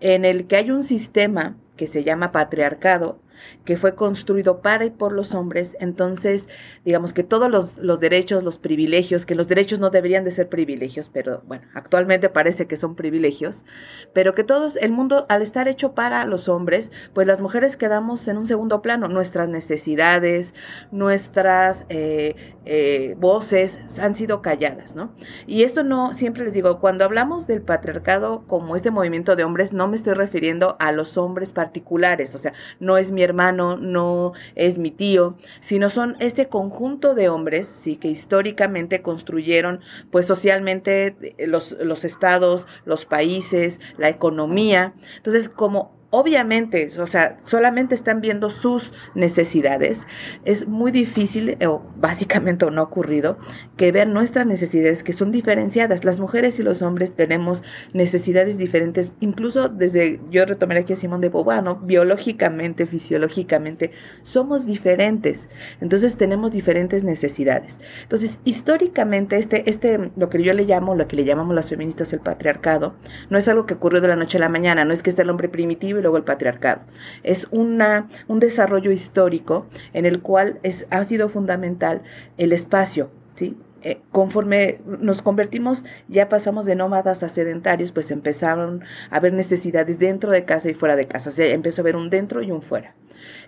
en 0.00 0.24
el 0.24 0.46
que 0.46 0.56
hay 0.56 0.70
un 0.70 0.84
sistema 0.84 1.56
que 1.76 1.86
se 1.86 2.04
llama 2.04 2.30
patriarcado, 2.30 3.18
que 3.64 3.76
fue 3.76 3.94
construido 3.94 4.60
para 4.62 4.84
y 4.84 4.90
por 4.90 5.12
los 5.12 5.34
hombres, 5.34 5.76
entonces 5.80 6.48
digamos 6.84 7.12
que 7.12 7.24
todos 7.24 7.50
los, 7.50 8.00
derechos, 8.00 8.42
los 8.42 8.58
privilegios, 8.58 9.26
que 9.26 9.34
los 9.34 9.48
derechos 9.48 9.78
no 9.78 9.90
deberían 9.90 10.24
de 10.24 10.30
ser 10.30 10.48
privilegios, 10.48 11.08
pero 11.08 11.42
bueno, 11.46 11.66
actualmente 11.74 12.28
parece 12.28 12.66
que 12.66 12.76
son 12.76 12.94
privilegios, 12.94 13.64
pero 14.12 14.34
que 14.34 14.44
todos, 14.44 14.76
el 14.76 14.92
mundo 14.92 15.26
al 15.28 15.42
estar 15.42 15.68
hecho 15.68 15.94
para 15.94 16.24
los 16.24 16.48
hombres, 16.48 16.90
pues 17.12 17.26
las 17.26 17.40
mujeres 17.40 17.76
quedamos 17.76 18.26
en 18.28 18.36
un 18.36 18.46
segundo 18.46 18.82
plano, 18.82 19.08
nuestras 19.08 19.48
necesidades, 19.48 20.54
nuestras 20.90 21.84
eh, 21.88 22.54
eh, 22.64 23.14
voces 23.18 23.78
han 24.00 24.14
sido 24.14 24.42
calladas, 24.42 24.94
¿no? 24.94 25.14
Y 25.46 25.62
esto 25.62 25.84
no, 25.84 26.12
siempre 26.12 26.44
les 26.44 26.52
digo, 26.52 26.80
cuando 26.80 27.04
hablamos 27.04 27.46
del 27.46 27.62
patriarcado 27.62 28.44
como 28.46 28.76
este 28.76 28.90
movimiento 28.90 29.36
de 29.36 29.44
hombres, 29.44 29.72
no 29.72 29.88
me 29.88 29.96
estoy 29.96 30.14
refiriendo 30.14 30.76
a 30.78 30.92
los 30.92 31.16
hombres 31.16 31.52
particulares, 31.52 32.34
o 32.34 32.38
sea, 32.38 32.52
no 32.78 32.96
es 32.96 33.10
mi 33.10 33.22
hermano, 33.30 33.76
no 33.76 34.32
es 34.54 34.78
mi 34.78 34.90
tío, 34.90 35.36
sino 35.60 35.90
son 35.90 36.16
este 36.20 36.48
conjunto 36.48 37.14
de 37.14 37.28
hombres, 37.28 37.66
sí, 37.66 37.96
que 37.96 38.08
históricamente 38.08 39.02
construyeron, 39.02 39.80
pues 40.10 40.26
socialmente, 40.26 41.16
los, 41.46 41.72
los 41.80 42.04
estados, 42.04 42.66
los 42.84 43.06
países, 43.06 43.80
la 43.96 44.08
economía. 44.08 44.94
Entonces, 45.16 45.48
como 45.48 45.99
obviamente, 46.10 46.88
o 46.98 47.06
sea, 47.06 47.38
solamente 47.44 47.94
están 47.94 48.20
viendo 48.20 48.50
sus 48.50 48.92
necesidades, 49.14 50.06
es 50.44 50.66
muy 50.66 50.90
difícil, 50.90 51.56
o 51.64 51.82
básicamente 51.96 52.66
no 52.70 52.80
ha 52.80 52.84
ocurrido, 52.84 53.38
que 53.76 53.92
vean 53.92 54.12
nuestras 54.12 54.46
necesidades 54.46 55.04
que 55.04 55.12
son 55.12 55.30
diferenciadas. 55.30 56.04
Las 56.04 56.18
mujeres 56.18 56.58
y 56.58 56.62
los 56.64 56.82
hombres 56.82 57.12
tenemos 57.12 57.62
necesidades 57.92 58.58
diferentes, 58.58 59.14
incluso 59.20 59.68
desde, 59.68 60.20
yo 60.30 60.44
retomaré 60.44 60.80
aquí 60.80 60.92
a 60.94 60.96
Simón 60.96 61.20
de 61.20 61.28
Beauvoir, 61.28 61.60
biológicamente, 61.82 62.86
fisiológicamente, 62.86 63.92
somos 64.24 64.66
diferentes. 64.66 65.48
Entonces 65.80 66.16
tenemos 66.16 66.50
diferentes 66.50 67.04
necesidades. 67.04 67.78
Entonces, 68.02 68.40
históricamente, 68.44 69.36
este, 69.36 69.68
este, 69.70 70.10
lo 70.16 70.28
que 70.28 70.42
yo 70.42 70.52
le 70.54 70.64
llamo, 70.64 70.94
lo 70.94 71.06
que 71.06 71.16
le 71.16 71.24
llamamos 71.24 71.54
las 71.54 71.68
feministas 71.68 72.12
el 72.12 72.20
patriarcado, 72.20 72.96
no 73.28 73.38
es 73.38 73.46
algo 73.48 73.66
que 73.66 73.74
ocurrió 73.74 74.00
de 74.00 74.08
la 74.08 74.16
noche 74.16 74.38
a 74.38 74.40
la 74.40 74.48
mañana, 74.48 74.84
no 74.84 74.92
es 74.92 75.02
que 75.02 75.10
esté 75.10 75.22
el 75.22 75.30
hombre 75.30 75.48
primitivo 75.48 75.99
y 76.00 76.02
luego 76.02 76.16
el 76.16 76.24
patriarcado. 76.24 76.82
Es 77.22 77.46
una, 77.50 78.08
un 78.26 78.40
desarrollo 78.40 78.90
histórico 78.90 79.66
en 79.92 80.06
el 80.06 80.20
cual 80.20 80.58
es, 80.62 80.86
ha 80.90 81.04
sido 81.04 81.28
fundamental 81.28 82.02
el 82.36 82.52
espacio, 82.52 83.10
¿sí? 83.34 83.56
Eh, 83.82 84.02
conforme 84.12 84.80
nos 84.84 85.22
convertimos, 85.22 85.86
ya 86.08 86.28
pasamos 86.28 86.66
de 86.66 86.76
nómadas 86.76 87.22
a 87.22 87.30
sedentarios, 87.30 87.92
pues 87.92 88.10
empezaron 88.10 88.82
a 89.10 89.16
haber 89.16 89.32
necesidades 89.32 89.98
dentro 89.98 90.30
de 90.30 90.44
casa 90.44 90.68
y 90.68 90.74
fuera 90.74 90.96
de 90.96 91.06
casa. 91.06 91.30
O 91.30 91.32
sea, 91.32 91.46
empezó 91.46 91.80
a 91.80 91.84
haber 91.84 91.96
un 91.96 92.10
dentro 92.10 92.42
y 92.42 92.50
un 92.50 92.60
fuera. 92.60 92.94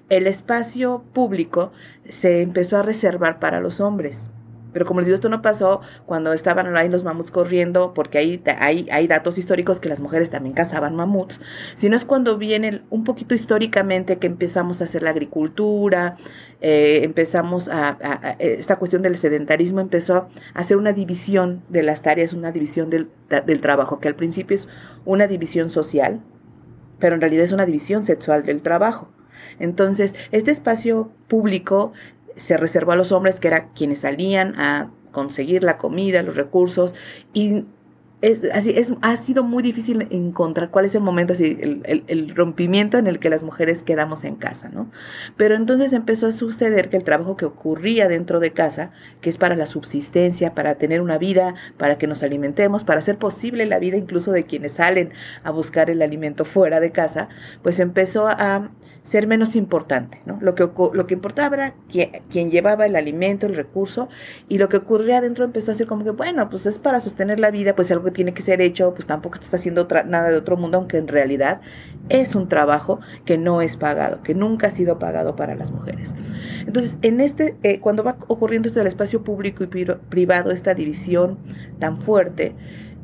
El 0.09 0.27
espacio 0.27 1.05
público 1.13 1.73
se 2.09 2.41
empezó 2.41 2.79
a 2.79 2.83
reservar 2.83 3.41
para 3.41 3.61
los 3.61 3.81
hombres. 3.81 4.29
Pero 4.73 4.87
como 4.87 5.01
les 5.01 5.07
digo, 5.07 5.15
esto 5.15 5.29
no 5.29 5.43
pasó 5.43 5.81
cuando 6.07 6.33
estaban 6.33 6.75
ahí 6.77 6.89
los 6.89 7.05
mamuts 7.05 7.31
corriendo, 7.31 7.93
porque 7.95 8.19
hay, 8.19 8.43
hay 8.91 9.07
datos 9.07 9.39
históricos 9.39 9.81
que 9.81 9.89
las 9.89 10.01
mujeres 10.01 10.31
también 10.31 10.55
cazaban 10.55 10.97
mamuts, 10.97 11.41
sino 11.75 11.97
es 11.97 12.05
cuando 12.05 12.39
viene 12.39 12.83
un 12.91 13.05
poquito 13.05 13.35
históricamente 13.35 14.19
que 14.19 14.27
empezamos 14.27 14.81
a 14.81 14.85
hacer 14.85 15.03
la 15.03 15.11
agricultura, 15.11 16.17
eh, 16.61 17.01
empezamos 17.03 17.69
a, 17.69 17.99
esta 18.39 18.77
cuestión 18.77 19.03
del 19.03 19.17
sedentarismo 19.17 19.81
empezó 19.81 20.17
a 20.17 20.29
hacer 20.55 20.77
una 20.77 20.93
división 20.93 21.63
de 21.69 21.83
las 21.83 22.03
tareas, 22.03 22.33
una 22.33 22.53
división 22.53 22.91
del, 22.91 23.11
del 23.47 23.61
trabajo, 23.61 23.99
que 24.01 24.09
al 24.09 24.15
principio 24.15 24.55
es 24.55 24.69
una 25.05 25.27
división 25.27 25.71
social, 25.71 26.21
pero 26.99 27.15
en 27.15 27.21
realidad 27.21 27.45
es 27.45 27.53
una 27.53 27.67
división 27.67 28.05
sexual 28.05 28.45
del 28.45 28.63
trabajo. 28.63 29.09
Entonces, 29.59 30.15
este 30.31 30.51
espacio 30.51 31.11
público 31.29 31.93
se 32.43 32.57
reservó 32.57 32.93
a 32.93 32.97
los 32.97 33.13
hombres, 33.13 33.39
que 33.39 33.49
eran 33.49 33.69
quienes 33.75 34.01
salían 34.01 34.59
a 34.59 34.91
conseguir 35.13 35.63
la 35.63 35.79
comida, 35.79 36.23
los 36.23 36.35
recursos, 36.35 36.95
y 37.33 37.67
así, 38.53 38.71
es, 38.71 38.93
ha 39.01 39.17
sido 39.17 39.45
muy 39.45 39.63
difícil 39.63 40.07
encontrar 40.11 40.71
cuál 40.71 40.85
es 40.85 40.95
el 40.95 41.03
momento, 41.03 41.35
así, 41.35 41.59
el, 41.61 42.05
el, 42.07 42.35
rompimiento 42.35 42.99
en 42.99 43.07
el 43.07 43.19
que 43.19 43.31
las 43.31 43.43
mujeres 43.43 43.83
quedamos 43.83 44.25
en 44.25 44.37
casa, 44.37 44.69
¿no? 44.69 44.91
Pero 45.37 45.55
entonces 45.55 45.93
empezó 45.93 46.27
a 46.27 46.33
suceder 46.33 46.89
que 46.89 46.97
el 46.97 47.05
trabajo 47.05 47.37
que 47.37 47.45
ocurría 47.45 48.09
dentro 48.09 48.41
de 48.41 48.53
casa, 48.53 48.91
que 49.21 49.29
es 49.29 49.39
para 49.39 49.55
la 49.55 49.67
subsistencia, 49.67 50.55
para 50.55 50.77
tener 50.77 51.01
una 51.01 51.19
vida, 51.19 51.55
para 51.77 51.99
que 51.99 52.07
nos 52.07 52.23
alimentemos, 52.23 52.85
para 52.85 53.01
hacer 53.01 53.19
posible 53.19 53.67
la 53.67 53.79
vida 53.79 53.97
incluso 53.97 54.33
de 54.33 54.47
quienes 54.47 54.75
salen 54.75 55.11
a 55.43 55.51
buscar 55.51 55.91
el 55.91 56.03
alimento 56.03 56.45
fuera 56.45 56.81
de 56.81 56.91
casa, 56.91 57.29
pues 57.63 57.81
empezó 57.81 58.27
a 58.29 58.71
ser 59.03 59.27
menos 59.27 59.57
importante, 59.57 60.21
¿no? 60.27 60.39
Lo 60.41 60.55
que, 60.55 60.69
lo 60.93 61.07
que 61.07 61.15
importaba 61.15 61.57
era 61.57 61.75
quien, 61.89 62.51
llevaba 62.51 62.87
el 62.87 62.95
alimento, 62.95 63.47
el 63.47 63.57
recurso, 63.57 64.09
y 64.49 64.59
lo 64.59 64.69
que 64.69 64.77
ocurría 64.77 65.19
adentro 65.19 65.45
empezó 65.45 65.73
a 65.73 65.75
ser 65.75 65.89
como 65.89 66.05
que, 66.05 66.11
bueno, 66.11 66.49
pues 66.49 66.67
es 66.67 66.79
para 66.79 67.01
sostener 67.01 67.41
la 67.41 67.51
vida, 67.51 67.75
pues 67.75 67.91
algo 67.91 68.13
tiene 68.13 68.33
que 68.33 68.43
ser 68.43 68.61
hecho, 68.61 68.95
pues 68.95 69.07
tampoco 69.07 69.35
estás 69.35 69.55
haciendo 69.55 69.89
nada 70.07 70.31
de 70.31 70.37
otro 70.37 70.57
mundo, 70.57 70.79
aunque 70.79 70.99
en 70.99 71.09
realidad 71.09 71.61
es 72.11 72.35
un 72.37 72.49
trabajo 72.49 73.01
que 73.25 73.39
no 73.39 73.61
es 73.61 73.77
pagado, 73.77 74.23
que 74.23 74.35
nunca 74.35 74.69
ha 74.69 74.71
sido 74.71 74.99
pagado 74.99 75.35
para 75.35 75.57
las 75.57 75.73
mujeres. 75.73 76.15
Entonces, 76.67 76.97
en 77.03 77.21
este, 77.21 77.57
eh, 77.65 77.81
cuando 77.81 78.05
va 78.05 78.17
ocurriendo 78.29 78.69
esto 78.69 78.79
del 78.79 78.89
espacio 78.89 79.25
público 79.25 79.65
y 79.65 79.67
privado, 79.67 80.53
esta 80.53 80.75
división 80.75 81.39
tan 81.81 81.97
fuerte, 81.97 82.55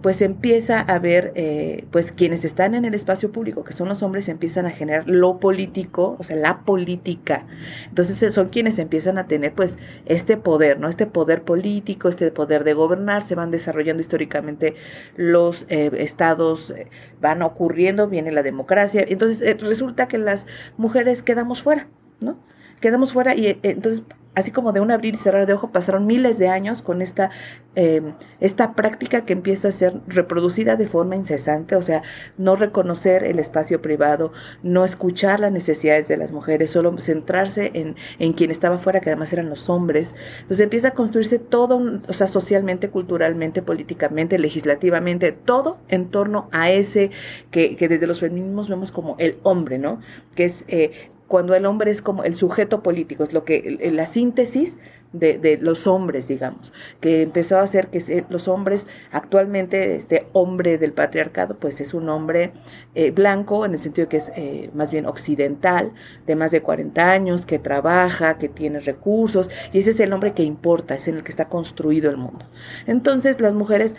pues 0.02 0.22
empieza 0.22 0.80
a 0.80 0.98
ver, 0.98 1.32
eh, 1.34 1.84
pues 1.90 2.12
quienes 2.12 2.44
están 2.44 2.74
en 2.74 2.84
el 2.84 2.94
espacio 2.94 3.32
público, 3.32 3.64
que 3.64 3.72
son 3.72 3.88
los 3.88 4.02
hombres, 4.02 4.28
empiezan 4.28 4.66
a 4.66 4.70
generar 4.70 5.08
lo 5.08 5.40
político, 5.40 6.16
o 6.18 6.22
sea, 6.22 6.36
la 6.36 6.60
política. 6.60 7.46
Entonces 7.88 8.22
eh, 8.22 8.30
son 8.30 8.48
quienes 8.48 8.78
empiezan 8.78 9.18
a 9.18 9.26
tener, 9.26 9.54
pues, 9.54 9.78
este 10.06 10.36
poder, 10.36 10.78
¿no? 10.78 10.88
Este 10.88 11.06
poder 11.06 11.42
político, 11.42 12.08
este 12.08 12.30
poder 12.30 12.62
de 12.62 12.74
gobernar, 12.74 13.22
se 13.22 13.34
van 13.34 13.50
desarrollando 13.50 14.00
históricamente 14.00 14.76
los 15.16 15.66
eh, 15.68 15.90
estados, 15.98 16.72
van 17.20 17.42
ocurriendo, 17.42 18.08
viene 18.08 18.30
la 18.30 18.42
democracia. 18.42 19.04
Entonces 19.06 19.60
resulta 19.60 20.06
que 20.06 20.18
las 20.18 20.46
mujeres 20.76 21.22
quedamos 21.22 21.62
fuera, 21.62 21.88
¿no? 22.20 22.38
Quedamos 22.80 23.12
fuera 23.12 23.34
y 23.34 23.58
entonces 23.64 24.04
así 24.38 24.52
como 24.52 24.72
de 24.72 24.80
un 24.80 24.90
abrir 24.90 25.14
y 25.14 25.18
cerrar 25.18 25.46
de 25.46 25.52
ojo, 25.52 25.70
pasaron 25.70 26.06
miles 26.06 26.38
de 26.38 26.48
años 26.48 26.80
con 26.80 27.02
esta, 27.02 27.30
em, 27.74 28.14
esta 28.40 28.74
práctica 28.74 29.24
que 29.24 29.32
empieza 29.32 29.68
a 29.68 29.72
ser 29.72 30.00
reproducida 30.06 30.76
de 30.76 30.86
forma 30.86 31.16
incesante, 31.16 31.74
o 31.74 31.82
sea, 31.82 32.02
no 32.36 32.54
reconocer 32.56 33.24
el 33.24 33.38
espacio 33.38 33.82
privado, 33.82 34.32
no 34.62 34.84
escuchar 34.84 35.40
las 35.40 35.52
necesidades 35.52 36.08
de 36.08 36.16
las 36.16 36.30
mujeres, 36.32 36.70
solo 36.70 36.96
centrarse 36.98 37.72
en, 37.74 37.96
en 38.18 38.32
quien 38.32 38.50
estaba 38.50 38.78
fuera, 38.78 39.00
que 39.00 39.10
además 39.10 39.32
eran 39.32 39.48
los 39.50 39.68
hombres. 39.68 40.14
Entonces 40.40 40.60
empieza 40.60 40.88
a 40.88 40.92
construirse 40.92 41.38
todo, 41.38 42.00
o 42.06 42.12
sea, 42.12 42.26
socialmente, 42.26 42.90
culturalmente, 42.90 43.62
políticamente, 43.62 44.38
legislativamente, 44.38 45.32
todo 45.32 45.78
en 45.88 46.10
torno 46.10 46.48
a 46.52 46.70
ese 46.70 47.10
que, 47.50 47.76
que 47.76 47.88
desde 47.88 48.06
los 48.06 48.20
feminismos 48.20 48.68
vemos 48.68 48.92
como 48.92 49.16
el 49.18 49.38
hombre, 49.42 49.78
¿no? 49.78 50.00
Que 50.34 50.44
es 50.44 50.64
eh, 50.68 51.10
cuando 51.28 51.54
el 51.54 51.66
hombre 51.66 51.90
es 51.90 52.02
como 52.02 52.24
el 52.24 52.34
sujeto 52.34 52.82
político, 52.82 53.22
es 53.22 53.32
lo 53.32 53.44
que 53.44 53.78
la 53.92 54.06
síntesis 54.06 54.78
de, 55.12 55.58
los 55.60 55.86
hombres, 55.86 56.28
digamos, 56.28 56.72
que 57.00 57.22
empezó 57.22 57.58
a 57.58 57.62
hacer 57.62 57.88
que 57.88 58.24
los 58.28 58.48
hombres, 58.48 58.86
actualmente 59.10 59.96
este 59.96 60.26
hombre 60.32 60.78
del 60.78 60.92
patriarcado, 60.92 61.56
pues 61.56 61.80
es 61.80 61.94
un 61.94 62.08
hombre 62.08 62.52
eh, 62.94 63.10
blanco, 63.10 63.64
en 63.64 63.72
el 63.72 63.78
sentido 63.78 64.08
que 64.08 64.18
es 64.18 64.30
eh, 64.36 64.70
más 64.74 64.90
bien 64.90 65.06
occidental, 65.06 65.92
de 66.26 66.36
más 66.36 66.50
de 66.50 66.60
40 66.60 67.10
años, 67.10 67.46
que 67.46 67.58
trabaja, 67.58 68.38
que 68.38 68.48
tiene 68.48 68.80
recursos, 68.80 69.50
y 69.72 69.78
ese 69.78 69.90
es 69.90 70.00
el 70.00 70.12
hombre 70.12 70.34
que 70.34 70.42
importa, 70.42 70.94
es 70.94 71.08
en 71.08 71.16
el 71.16 71.22
que 71.22 71.30
está 71.30 71.48
construido 71.48 72.10
el 72.10 72.16
mundo. 72.16 72.46
Entonces, 72.86 73.40
las 73.40 73.54
mujeres, 73.54 73.96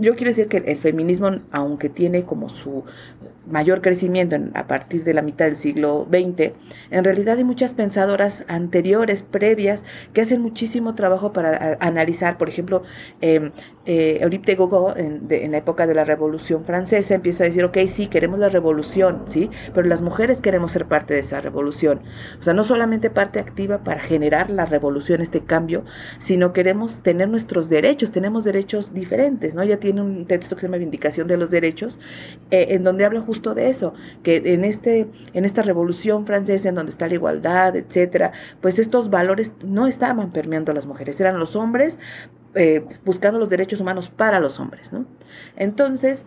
yo 0.00 0.14
quiero 0.16 0.30
decir 0.30 0.48
que 0.48 0.58
el 0.58 0.78
feminismo, 0.78 1.30
aunque 1.50 1.88
tiene 1.88 2.24
como 2.24 2.48
su 2.48 2.84
mayor 3.50 3.80
crecimiento 3.80 4.36
a 4.54 4.66
partir 4.66 5.04
de 5.04 5.14
la 5.14 5.22
mitad 5.22 5.46
del 5.46 5.56
siglo 5.56 6.06
XX, 6.10 6.52
en 6.90 7.04
realidad 7.04 7.38
hay 7.38 7.44
muchas 7.44 7.74
pensadoras 7.74 8.44
anteriores, 8.48 9.22
previas, 9.22 9.84
que 10.12 10.25
hacen 10.26 10.42
muchísimo 10.42 10.94
trabajo 10.94 11.32
para 11.32 11.78
analizar, 11.80 12.36
por 12.38 12.48
ejemplo, 12.48 12.82
eh, 13.20 13.50
eh, 13.86 14.18
Euripe 14.20 14.52
de 14.52 14.56
Gogo 14.56 14.94
en, 14.96 15.28
la 15.50 15.58
época 15.58 15.86
de 15.86 15.94
la 15.94 16.04
Revolución 16.04 16.64
Francesa 16.64 17.14
empieza 17.14 17.44
a 17.44 17.46
decir, 17.46 17.64
ok, 17.64 17.78
sí, 17.86 18.08
queremos 18.08 18.38
la 18.38 18.48
revolución, 18.48 19.22
¿sí? 19.26 19.48
Pero 19.72 19.86
las 19.86 20.02
mujeres 20.02 20.40
queremos 20.40 20.72
ser 20.72 20.86
parte 20.86 21.14
de 21.14 21.20
esa 21.20 21.40
revolución. 21.40 22.00
O 22.40 22.42
sea, 22.42 22.52
no 22.52 22.64
solamente 22.64 23.10
parte 23.10 23.38
activa 23.38 23.84
para 23.84 24.00
generar 24.00 24.50
la 24.50 24.66
revolución, 24.66 25.20
este 25.20 25.40
cambio, 25.40 25.84
sino 26.18 26.52
queremos 26.52 27.00
tener 27.00 27.28
nuestros 27.28 27.68
derechos, 27.68 28.10
tenemos 28.10 28.42
derechos 28.44 28.92
diferentes, 28.92 29.54
¿no? 29.54 29.62
Ya 29.62 29.78
tiene 29.78 30.02
un 30.02 30.26
texto 30.26 30.56
que 30.56 30.62
se 30.62 30.66
llama 30.66 30.78
Vindicación 30.78 31.28
de 31.28 31.36
los 31.36 31.50
Derechos, 31.50 32.00
eh, 32.50 32.66
en 32.70 32.82
donde 32.82 33.04
habla 33.04 33.20
justo 33.20 33.54
de 33.54 33.70
eso, 33.70 33.94
que 34.22 34.42
en, 34.44 34.64
este, 34.64 35.06
en 35.32 35.44
esta 35.44 35.62
revolución 35.62 36.26
francesa, 36.26 36.68
en 36.68 36.74
donde 36.74 36.90
está 36.90 37.06
la 37.06 37.14
igualdad, 37.14 37.76
etcétera, 37.76 38.32
pues 38.60 38.78
estos 38.78 39.10
valores 39.10 39.52
no 39.64 39.86
estaban 39.86 40.30
permeando 40.30 40.72
a 40.72 40.74
las 40.74 40.86
mujeres, 40.86 41.20
eran 41.20 41.38
los 41.38 41.54
hombres 41.54 41.98
eh, 42.56 42.84
buscando 43.04 43.38
los 43.38 43.48
derechos 43.48 43.80
humanos 43.80 44.08
para 44.08 44.40
los 44.40 44.58
hombres, 44.58 44.92
¿no? 44.92 45.06
Entonces, 45.56 46.26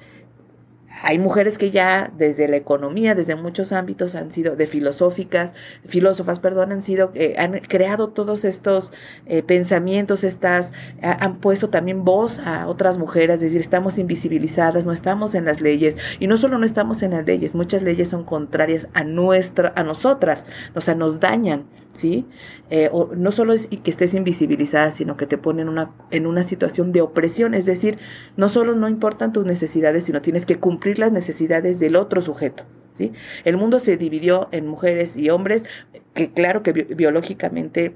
hay 1.01 1.17
mujeres 1.17 1.57
que 1.57 1.71
ya 1.71 2.11
desde 2.17 2.47
la 2.47 2.57
economía, 2.57 3.15
desde 3.15 3.35
muchos 3.35 3.71
ámbitos 3.71 4.15
han 4.15 4.31
sido 4.31 4.55
de 4.55 4.67
filosóficas, 4.67 5.53
filósofas, 5.87 6.39
perdón, 6.39 6.71
han 6.71 6.81
sido, 6.81 7.11
eh, 7.15 7.35
han 7.37 7.53
creado 7.59 8.09
todos 8.09 8.43
estos 8.43 8.91
eh, 9.25 9.41
pensamientos, 9.41 10.23
estas, 10.23 10.73
han 11.01 11.37
puesto 11.37 11.69
también 11.69 12.03
voz 12.03 12.39
a 12.39 12.67
otras 12.67 12.97
mujeres, 12.97 13.37
es 13.37 13.41
decir, 13.41 13.61
estamos 13.61 13.97
invisibilizadas, 13.97 14.85
no 14.85 14.91
estamos 14.91 15.35
en 15.35 15.45
las 15.45 15.61
leyes, 15.61 15.97
y 16.19 16.27
no 16.27 16.37
solo 16.37 16.57
no 16.57 16.65
estamos 16.65 17.01
en 17.01 17.11
las 17.11 17.25
leyes, 17.25 17.55
muchas 17.55 17.81
leyes 17.81 18.09
son 18.09 18.23
contrarias 18.25 18.87
a 18.93 19.03
nuestra, 19.03 19.71
a 19.75 19.83
nosotras, 19.83 20.45
o 20.75 20.81
sea, 20.81 20.95
nos 20.95 21.19
dañan, 21.19 21.65
¿sí? 21.99 22.25
Eh, 22.69 22.89
o 22.91 23.13
no 23.15 23.31
solo 23.31 23.53
es 23.53 23.67
que 23.67 23.91
estés 23.91 24.13
invisibilizada, 24.13 24.91
sino 24.91 25.17
que 25.17 25.25
te 25.25 25.37
ponen 25.37 25.67
una, 25.67 25.91
en 26.11 26.25
una 26.25 26.43
situación 26.43 26.91
de 26.91 27.01
opresión, 27.01 27.53
es 27.53 27.65
decir, 27.65 27.97
no 28.37 28.49
solo 28.49 28.73
no 28.73 28.87
importan 28.87 29.33
tus 29.33 29.45
necesidades, 29.45 30.03
sino 30.03 30.21
tienes 30.21 30.45
que 30.45 30.57
cumplir 30.57 30.97
las 30.97 31.11
necesidades 31.11 31.79
del 31.79 31.95
otro 31.95 32.21
sujeto. 32.21 32.63
¿sí? 32.93 33.11
El 33.43 33.57
mundo 33.57 33.79
se 33.79 33.97
dividió 33.97 34.47
en 34.51 34.65
mujeres 34.65 35.17
y 35.17 35.29
hombres, 35.29 35.65
que 36.13 36.31
claro 36.31 36.63
que 36.63 36.71
biológicamente 36.71 37.95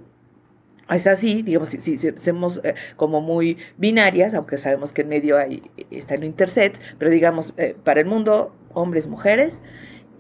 es 0.89 1.07
así, 1.07 1.43
digamos, 1.43 1.69
si, 1.69 1.97
somos 1.97 2.59
eh, 2.63 2.75
como 2.97 3.21
muy 3.21 3.57
binarias, 3.77 4.33
aunque 4.33 4.57
sabemos 4.57 4.91
que 4.91 5.03
en 5.03 5.09
medio 5.09 5.37
hay, 5.37 5.63
está 5.91 6.15
el 6.15 6.25
intersex, 6.25 6.81
pero 6.99 7.09
digamos, 7.09 7.53
eh, 7.55 7.75
para 7.83 8.01
el 8.01 8.05
mundo, 8.05 8.53
hombres, 8.73 9.07
mujeres, 9.07 9.61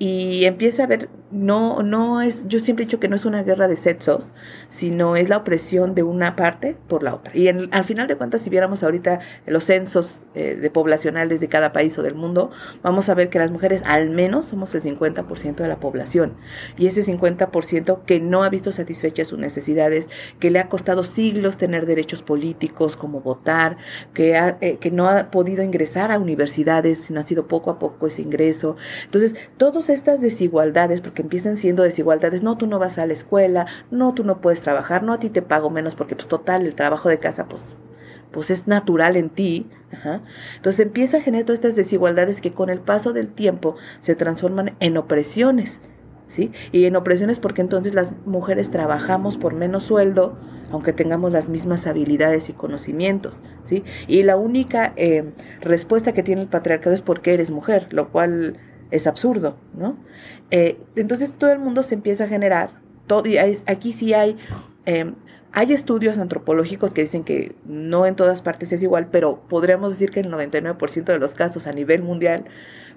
y 0.05 0.43
empieza 0.43 0.83
a 0.83 0.87
ver, 0.87 1.07
no, 1.31 1.81
no 1.81 2.21
es, 2.21 2.45
yo 2.49 2.59
siempre 2.59 2.83
he 2.83 2.87
dicho 2.87 2.99
que 2.99 3.07
no 3.07 3.15
es 3.15 3.23
una 3.23 3.41
guerra 3.41 3.69
de 3.69 3.77
sexos, 3.77 4.33
sino 4.67 5.15
es 5.15 5.29
la 5.29 5.37
opresión 5.37 5.95
de 5.95 6.03
una 6.03 6.35
parte 6.35 6.75
por 6.89 7.03
la 7.03 7.15
otra. 7.15 7.33
Y 7.33 7.47
al 7.47 7.85
final 7.85 8.07
de 8.07 8.17
cuentas, 8.17 8.41
si 8.41 8.49
viéramos 8.49 8.83
ahorita 8.83 9.21
los 9.45 9.63
censos 9.63 10.23
eh, 10.35 10.57
de 10.57 10.69
poblacionales 10.69 11.39
de 11.39 11.47
cada 11.47 11.71
país 11.71 11.97
o 11.97 12.03
del 12.03 12.15
mundo, 12.15 12.51
vamos 12.81 13.07
a 13.07 13.13
ver 13.13 13.29
que 13.29 13.39
las 13.39 13.49
mujeres 13.49 13.81
al 13.85 14.09
menos 14.09 14.43
somos 14.43 14.75
el 14.75 14.81
50% 14.81 15.55
de 15.55 15.67
la 15.69 15.79
población. 15.79 16.33
Y 16.77 16.87
ese 16.87 17.01
50% 17.01 18.03
que 18.03 18.19
no 18.19 18.43
ha 18.43 18.49
visto 18.49 18.73
satisfechas 18.73 19.29
sus 19.29 19.39
necesidades, 19.39 20.09
que 20.39 20.51
le 20.51 20.59
ha 20.59 20.67
costado 20.67 21.05
siglos 21.05 21.55
tener 21.55 21.85
derechos 21.85 22.23
políticos 22.23 22.97
como 22.97 23.21
votar, 23.21 23.77
que, 24.13 24.35
eh, 24.59 24.79
que 24.81 24.91
no 24.91 25.07
ha 25.07 25.31
podido 25.31 25.63
ingresar 25.63 26.11
a 26.11 26.19
universidades, 26.19 27.03
sino 27.03 27.21
ha 27.21 27.23
sido 27.23 27.47
poco 27.47 27.71
a 27.71 27.79
poco 27.79 28.05
ese 28.05 28.21
ingreso. 28.21 28.75
Entonces, 29.05 29.37
todos 29.55 29.92
estas 29.93 30.21
desigualdades, 30.21 31.01
porque 31.01 31.21
empiezan 31.21 31.57
siendo 31.57 31.83
desigualdades, 31.83 32.43
no, 32.43 32.55
tú 32.55 32.67
no 32.67 32.79
vas 32.79 32.97
a 32.97 33.05
la 33.05 33.13
escuela, 33.13 33.67
no, 33.91 34.13
tú 34.13 34.23
no 34.23 34.41
puedes 34.41 34.61
trabajar, 34.61 35.03
no, 35.03 35.13
a 35.13 35.19
ti 35.19 35.29
te 35.29 35.41
pago 35.41 35.69
menos 35.69 35.95
porque 35.95 36.15
pues 36.15 36.27
total, 36.27 36.65
el 36.65 36.75
trabajo 36.75 37.09
de 37.09 37.19
casa 37.19 37.47
pues, 37.47 37.63
pues 38.31 38.51
es 38.51 38.67
natural 38.67 39.15
en 39.15 39.29
ti. 39.29 39.69
Entonces 40.55 40.79
empieza 40.79 41.17
a 41.17 41.21
generar 41.21 41.45
todas 41.45 41.59
estas 41.59 41.75
desigualdades 41.75 42.41
que 42.41 42.51
con 42.51 42.69
el 42.69 42.79
paso 42.79 43.13
del 43.13 43.27
tiempo 43.27 43.75
se 44.01 44.15
transforman 44.15 44.75
en 44.79 44.97
opresiones. 44.97 45.79
¿Sí? 46.25 46.51
Y 46.71 46.85
en 46.85 46.95
opresiones 46.95 47.39
porque 47.39 47.61
entonces 47.61 47.93
las 47.93 48.11
mujeres 48.25 48.71
trabajamos 48.71 49.37
por 49.37 49.53
menos 49.53 49.83
sueldo, 49.83 50.35
aunque 50.71 50.91
tengamos 50.91 51.31
las 51.31 51.47
mismas 51.47 51.85
habilidades 51.85 52.49
y 52.49 52.53
conocimientos, 52.53 53.37
¿sí? 53.61 53.83
Y 54.07 54.23
la 54.23 54.35
única 54.35 54.93
eh, 54.95 55.31
respuesta 55.61 56.13
que 56.13 56.23
tiene 56.23 56.41
el 56.41 56.47
patriarcado 56.47 56.95
es 56.95 57.03
porque 57.03 57.35
eres 57.35 57.51
mujer, 57.51 57.87
lo 57.91 58.09
cual 58.09 58.57
es 58.93 59.07
absurdo, 59.07 59.57
¿no? 59.75 59.97
Eh, 60.51 60.77
entonces 60.95 61.33
todo 61.33 61.51
el 61.51 61.57
mundo 61.57 61.81
se 61.81 61.95
empieza 61.95 62.25
a 62.25 62.27
generar, 62.27 62.69
todo, 63.07 63.27
y 63.27 63.37
aquí 63.37 63.91
sí 63.91 64.13
hay, 64.13 64.37
em, 64.85 65.15
hay 65.51 65.73
estudios 65.73 66.19
antropológicos 66.19 66.93
que 66.93 67.01
dicen 67.01 67.23
que 67.23 67.55
no 67.65 68.05
en 68.05 68.15
todas 68.15 68.43
partes 68.43 68.71
es 68.71 68.83
igual, 68.83 69.07
pero 69.11 69.41
podríamos 69.49 69.93
decir 69.93 70.11
que 70.11 70.19
el 70.19 70.29
99% 70.29 71.11
de 71.11 71.17
los 71.17 71.33
casos 71.33 71.65
a 71.65 71.71
nivel 71.71 72.03
mundial 72.03 72.45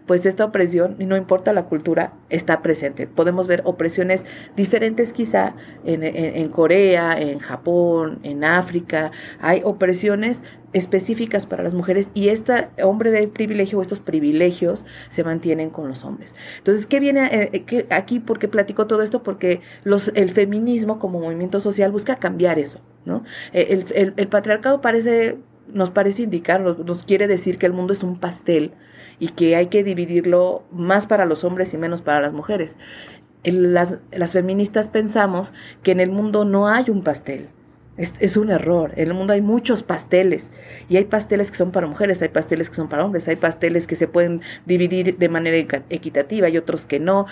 pues 0.06 0.24
esta 0.26 0.44
opresión, 0.44 0.96
y 0.98 1.06
no 1.06 1.16
importa 1.16 1.52
la 1.52 1.64
cultura, 1.64 2.12
está 2.30 2.62
presente. 2.62 3.06
Podemos 3.06 3.46
ver 3.46 3.62
opresiones 3.64 4.24
diferentes 4.56 5.12
quizá 5.12 5.54
en, 5.84 6.48
Corea, 6.50 7.20
en 7.20 7.38
Japón, 7.40 8.20
en 8.22 8.44
África. 8.44 9.10
Hay 9.40 9.60
opresiones 9.64 10.42
específicas 10.72 11.46
para 11.46 11.62
las 11.62 11.74
mujeres 11.74 12.10
y 12.14 12.28
este 12.28 12.68
hombre 12.82 13.10
de 13.10 13.26
privilegio 13.28 13.78
o 13.78 13.82
estos 13.82 14.00
privilegios 14.00 14.84
se 15.08 15.24
mantienen 15.24 15.70
con 15.70 15.88
los 15.88 16.04
hombres. 16.04 16.34
Entonces, 16.58 16.86
¿qué 16.86 17.00
viene 17.00 17.28
eh, 17.32 17.86
aquí? 17.90 18.20
¿Por 18.20 18.38
qué 18.38 18.46
platico 18.48 18.86
todo 18.86 19.02
esto? 19.02 19.22
Porque 19.22 19.60
los, 19.84 20.12
el 20.14 20.30
feminismo 20.30 20.98
como 20.98 21.18
movimiento 21.18 21.60
social 21.60 21.90
busca 21.92 22.16
cambiar 22.16 22.58
eso, 22.58 22.80
¿no? 23.04 23.24
Eh, 23.52 23.84
el, 24.16 24.28
patriarcado 24.28 24.80
parece 24.80 25.38
nos 25.72 25.90
parece 25.90 26.22
indicar, 26.22 26.60
nos, 26.60 27.02
quiere 27.04 27.26
decir 27.26 27.58
que 27.58 27.66
el 27.66 27.72
mundo 27.72 27.92
es 27.92 28.04
un 28.04 28.18
pastel 28.18 28.72
y 29.18 29.28
que 29.28 29.56
hay 29.56 29.66
que 29.66 29.84
dividirlo 29.84 30.64
más 30.70 31.06
para 31.06 31.24
los 31.24 31.44
hombres 31.44 31.72
y 31.74 31.78
menos 31.78 32.02
para 32.02 32.20
las 32.20 32.32
mujeres. 32.32 32.76
Las, 33.44 33.94
las 34.12 34.32
feministas 34.32 34.88
pensamos 34.88 35.52
que 35.82 35.92
en 35.92 36.00
el 36.00 36.10
mundo 36.10 36.44
no 36.44 36.68
hay 36.68 36.90
un 36.90 37.02
pastel, 37.02 37.48
es, 37.96 38.14
es, 38.18 38.36
un 38.36 38.50
error. 38.50 38.92
En 38.96 39.08
el 39.08 39.14
mundo 39.14 39.32
hay 39.32 39.40
muchos 39.40 39.82
pasteles 39.82 40.50
y 40.88 40.96
hay 40.96 41.04
pasteles 41.04 41.50
que 41.50 41.56
son 41.56 41.70
para 41.70 41.86
mujeres, 41.86 42.20
hay 42.22 42.28
pasteles 42.28 42.68
que 42.68 42.76
son 42.76 42.88
para 42.88 43.04
hombres, 43.04 43.28
hay 43.28 43.36
pasteles 43.36 43.86
que 43.86 43.94
se 43.94 44.08
pueden 44.08 44.42
dividir 44.66 45.16
de 45.16 45.28
manera 45.28 45.56
equitativa 45.90 46.48
y 46.48 46.58
otros 46.58 46.86
que 46.86 46.98
no. 46.98 47.26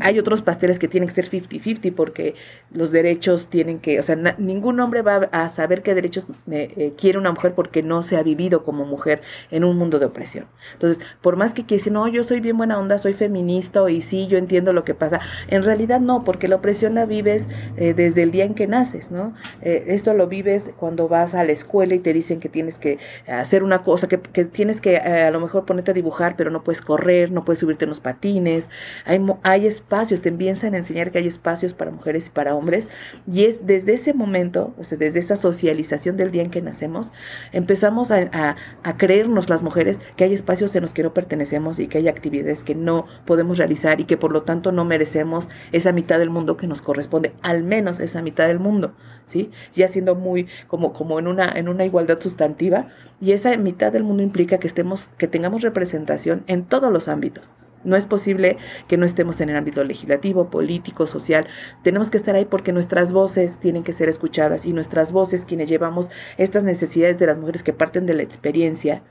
Hay 0.00 0.18
otros 0.18 0.42
pasteles 0.42 0.78
que 0.78 0.88
tienen 0.88 1.08
que 1.08 1.14
ser 1.14 1.28
50-50 1.28 1.94
porque 1.94 2.34
los 2.70 2.90
derechos 2.90 3.48
tienen 3.48 3.78
que, 3.78 3.98
o 3.98 4.02
sea, 4.02 4.16
ningún 4.38 4.80
hombre 4.80 5.02
va 5.02 5.28
a 5.32 5.48
saber 5.48 5.82
qué 5.82 5.94
derechos 5.94 6.26
eh, 6.50 6.92
quiere 6.96 7.18
una 7.18 7.32
mujer 7.32 7.54
porque 7.54 7.82
no 7.82 8.02
se 8.02 8.16
ha 8.16 8.22
vivido 8.22 8.64
como 8.64 8.84
mujer 8.84 9.22
en 9.50 9.64
un 9.64 9.76
mundo 9.76 9.98
de 9.98 10.06
opresión. 10.06 10.46
Entonces, 10.74 11.04
por 11.20 11.36
más 11.36 11.54
que 11.54 11.64
quieras 11.64 11.82
no, 11.90 12.06
yo 12.08 12.22
soy 12.22 12.40
bien 12.40 12.56
buena 12.56 12.78
onda, 12.78 12.98
soy 12.98 13.14
feminista 13.14 13.88
y 13.90 14.02
sí, 14.02 14.26
yo 14.26 14.38
entiendo 14.38 14.72
lo 14.72 14.84
que 14.84 14.94
pasa, 14.94 15.20
en 15.48 15.62
realidad 15.62 16.00
no, 16.00 16.24
porque 16.24 16.48
la 16.48 16.56
opresión 16.56 16.94
la 16.94 17.06
vives 17.06 17.48
eh, 17.76 17.94
desde 17.94 18.22
el 18.22 18.30
día 18.30 18.44
en 18.44 18.54
que 18.54 18.66
naces, 18.66 19.10
¿no? 19.10 19.34
Eh, 19.62 19.84
esto 19.88 20.12
lo 20.14 20.28
vives 20.28 20.70
cuando 20.76 21.08
vas 21.08 21.34
a 21.34 21.44
la 21.44 21.52
escuela 21.52 21.94
y 21.94 21.98
te 21.98 22.12
dicen 22.12 22.40
que 22.40 22.48
tienes 22.48 22.78
que 22.78 22.98
hacer 23.26 23.62
una 23.62 23.82
cosa, 23.82 24.08
que, 24.08 24.20
que 24.20 24.44
tienes 24.44 24.80
que 24.80 24.98
a 24.98 25.30
lo 25.30 25.40
mejor 25.40 25.64
ponerte 25.64 25.92
a 25.92 25.94
dibujar, 25.94 26.36
pero 26.36 26.50
no 26.50 26.62
puedes 26.62 26.82
correr, 26.82 27.30
no 27.30 27.44
puedes 27.44 27.60
subirte 27.60 27.84
en 27.84 27.88
los 27.88 28.00
patines, 28.00 28.68
hay, 29.04 29.20
hay 29.42 29.61
espacios, 29.66 30.20
te 30.20 30.28
empiezan 30.28 30.74
a 30.74 30.78
enseñar 30.78 31.10
que 31.10 31.18
hay 31.18 31.26
espacios 31.26 31.74
para 31.74 31.90
mujeres 31.90 32.26
y 32.26 32.30
para 32.30 32.54
hombres, 32.54 32.88
y 33.30 33.44
es 33.44 33.66
desde 33.66 33.94
ese 33.94 34.14
momento, 34.14 34.74
desde 34.90 35.18
esa 35.18 35.36
socialización 35.36 36.16
del 36.16 36.30
día 36.30 36.42
en 36.42 36.50
que 36.50 36.62
nacemos, 36.62 37.12
empezamos 37.52 38.10
a, 38.10 38.56
creernos 38.96 39.48
las 39.48 39.62
mujeres 39.62 39.98
que 40.16 40.24
hay 40.24 40.34
espacios 40.34 40.74
en 40.76 40.82
los 40.82 40.94
que 40.94 41.02
no 41.02 41.14
pertenecemos 41.14 41.78
y 41.78 41.88
que 41.88 41.98
hay 41.98 42.08
actividades 42.08 42.62
que 42.62 42.74
no 42.74 43.06
podemos 43.24 43.58
realizar 43.58 44.00
y 44.00 44.04
que 44.04 44.16
por 44.16 44.32
lo 44.32 44.42
tanto 44.42 44.70
no 44.72 44.84
merecemos 44.84 45.48
esa 45.72 45.92
mitad 45.92 46.18
del 46.18 46.30
mundo 46.30 46.56
que 46.56 46.66
nos 46.66 46.82
corresponde, 46.82 47.32
al 47.42 47.62
menos 47.62 48.00
esa 48.00 48.22
mitad 48.22 48.46
del 48.46 48.58
mundo, 48.58 48.94
¿sí? 49.26 49.50
Ya 49.74 49.88
siendo 49.88 50.14
muy 50.14 50.48
como, 50.68 50.92
como 50.92 51.18
en, 51.18 51.26
una, 51.26 51.48
en 51.48 51.68
una 51.68 51.84
igualdad 51.84 52.20
sustantiva, 52.20 52.88
y 53.20 53.32
esa 53.32 53.56
mitad 53.56 53.92
del 53.92 54.04
mundo 54.04 54.22
implica 54.22 54.58
que 54.58 54.66
estemos, 54.66 55.10
que 55.18 55.28
tengamos 55.28 55.62
representación 55.62 56.44
en 56.46 56.64
todos 56.64 56.92
los 56.92 57.08
ámbitos. 57.08 57.48
No 57.84 57.96
es 57.96 58.06
posible 58.06 58.56
que 58.88 58.96
no 58.96 59.06
estemos 59.06 59.40
en 59.40 59.48
el 59.48 59.56
ámbito 59.56 59.84
legislativo, 59.84 60.50
político, 60.50 61.06
social. 61.06 61.46
Tenemos 61.82 62.10
que 62.10 62.16
estar 62.16 62.34
ahí 62.34 62.44
porque 62.44 62.72
nuestras 62.72 63.12
voces 63.12 63.58
tienen 63.58 63.82
que 63.82 63.92
ser 63.92 64.08
escuchadas 64.08 64.66
y 64.66 64.72
nuestras 64.72 65.12
voces, 65.12 65.44
quienes 65.44 65.68
llevamos 65.68 66.08
estas 66.36 66.64
necesidades 66.64 67.18
de 67.18 67.26
las 67.26 67.38
mujeres 67.38 67.62
que 67.62 67.72
parten 67.72 68.06
de 68.06 68.14
la 68.14 68.22
experiencia, 68.22 69.02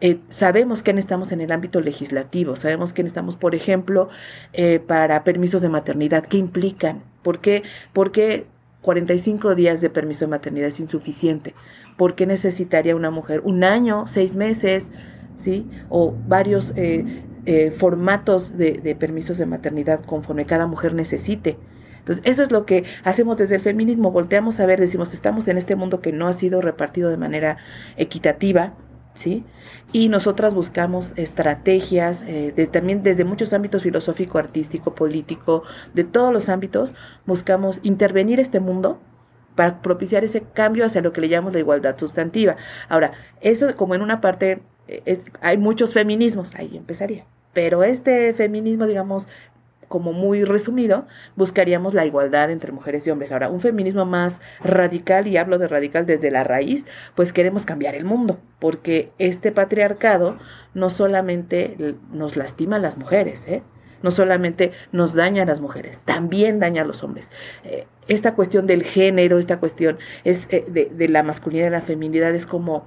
eh, 0.00 0.20
sabemos 0.28 0.82
que 0.82 0.90
estamos 0.90 1.32
en 1.32 1.40
el 1.40 1.50
ámbito 1.52 1.80
legislativo, 1.80 2.56
sabemos 2.56 2.92
que 2.92 3.02
estamos, 3.02 3.36
por 3.36 3.54
ejemplo, 3.54 4.08
eh, 4.52 4.78
para 4.78 5.24
permisos 5.24 5.62
de 5.62 5.70
maternidad. 5.70 6.26
¿Qué 6.26 6.36
implican? 6.36 7.02
¿Por 7.22 7.40
qué, 7.40 7.62
¿Por 7.92 8.12
qué 8.12 8.46
45 8.82 9.54
días 9.54 9.80
de 9.80 9.88
permiso 9.88 10.26
de 10.26 10.30
maternidad 10.30 10.68
es 10.68 10.80
insuficiente? 10.80 11.54
¿Por 11.96 12.14
qué 12.14 12.26
necesitaría 12.26 12.94
una 12.94 13.10
mujer 13.10 13.40
un 13.44 13.64
año, 13.64 14.06
seis 14.06 14.34
meses? 14.34 14.90
¿Sí? 15.36 15.68
O 15.88 16.14
varios 16.26 16.72
eh, 16.76 17.22
eh, 17.44 17.70
formatos 17.70 18.56
de, 18.56 18.96
permisos 18.98 19.38
de 19.38 19.46
maternidad 19.46 20.04
conforme 20.04 20.46
cada 20.46 20.66
mujer 20.66 20.94
necesite. 20.94 21.58
Entonces, 21.98 22.24
eso 22.24 22.42
es 22.42 22.50
lo 22.50 22.66
que 22.66 22.84
hacemos 23.04 23.36
desde 23.36 23.56
el 23.56 23.62
feminismo. 23.62 24.10
Volteamos 24.10 24.60
a 24.60 24.66
ver, 24.66 24.80
decimos, 24.80 25.12
estamos 25.12 25.46
en 25.48 25.58
este 25.58 25.76
mundo 25.76 26.00
que 26.00 26.12
no 26.12 26.28
ha 26.28 26.32
sido 26.32 26.60
repartido 26.62 27.10
de 27.10 27.16
manera 27.16 27.58
equitativa, 27.96 28.74
¿sí? 29.14 29.44
Y 29.92 30.08
nosotras 30.08 30.54
buscamos 30.54 31.12
estrategias, 31.16 32.24
eh, 32.26 32.68
también 32.70 33.02
desde 33.02 33.24
muchos 33.24 33.52
ámbitos 33.52 33.82
filosófico, 33.82 34.38
artístico, 34.38 34.94
político, 34.94 35.64
de 35.94 36.04
todos 36.04 36.32
los 36.32 36.48
ámbitos, 36.48 36.94
buscamos 37.26 37.80
intervenir 37.82 38.40
este 38.40 38.60
mundo 38.60 39.00
para 39.56 39.82
propiciar 39.82 40.22
ese 40.22 40.42
cambio 40.42 40.84
hacia 40.84 41.00
lo 41.00 41.12
que 41.12 41.20
le 41.20 41.28
llamamos 41.28 41.54
la 41.54 41.60
igualdad 41.60 41.98
sustantiva. 41.98 42.56
Ahora, 42.88 43.12
eso 43.40 43.74
como 43.74 43.94
en 43.94 44.02
una 44.02 44.20
parte, 44.20 44.62
hay 45.40 45.58
muchos 45.58 45.92
feminismos, 45.92 46.54
ahí 46.54 46.76
empezaría. 46.76 47.24
Pero 47.52 47.82
este 47.82 48.32
feminismo, 48.32 48.86
digamos, 48.86 49.28
como 49.88 50.12
muy 50.12 50.44
resumido, 50.44 51.06
buscaríamos 51.36 51.94
la 51.94 52.06
igualdad 52.06 52.50
entre 52.50 52.72
mujeres 52.72 53.06
y 53.06 53.10
hombres. 53.10 53.32
Ahora, 53.32 53.48
un 53.48 53.60
feminismo 53.60 54.04
más 54.04 54.40
radical, 54.60 55.26
y 55.26 55.36
hablo 55.36 55.58
de 55.58 55.68
radical 55.68 56.06
desde 56.06 56.30
la 56.30 56.44
raíz, 56.44 56.86
pues 57.14 57.32
queremos 57.32 57.64
cambiar 57.64 57.94
el 57.94 58.04
mundo, 58.04 58.38
porque 58.58 59.10
este 59.18 59.52
patriarcado 59.52 60.38
no 60.74 60.90
solamente 60.90 61.96
nos 62.12 62.36
lastima 62.36 62.76
a 62.76 62.80
las 62.80 62.98
mujeres, 62.98 63.46
¿eh? 63.46 63.62
no 64.02 64.10
solamente 64.10 64.72
nos 64.92 65.14
daña 65.14 65.42
a 65.42 65.46
las 65.46 65.60
mujeres, 65.60 66.00
también 66.04 66.60
daña 66.60 66.82
a 66.82 66.84
los 66.84 67.02
hombres. 67.02 67.30
Eh, 67.64 67.86
esta 68.08 68.34
cuestión 68.34 68.66
del 68.66 68.82
género, 68.82 69.38
esta 69.38 69.58
cuestión 69.58 69.98
es, 70.24 70.46
eh, 70.50 70.64
de, 70.68 70.90
de, 70.92 71.08
la 71.08 71.22
masculinidad 71.22 71.68
y 71.68 71.70
la 71.70 71.80
feminidad 71.80 72.34
es 72.34 72.46
como, 72.46 72.86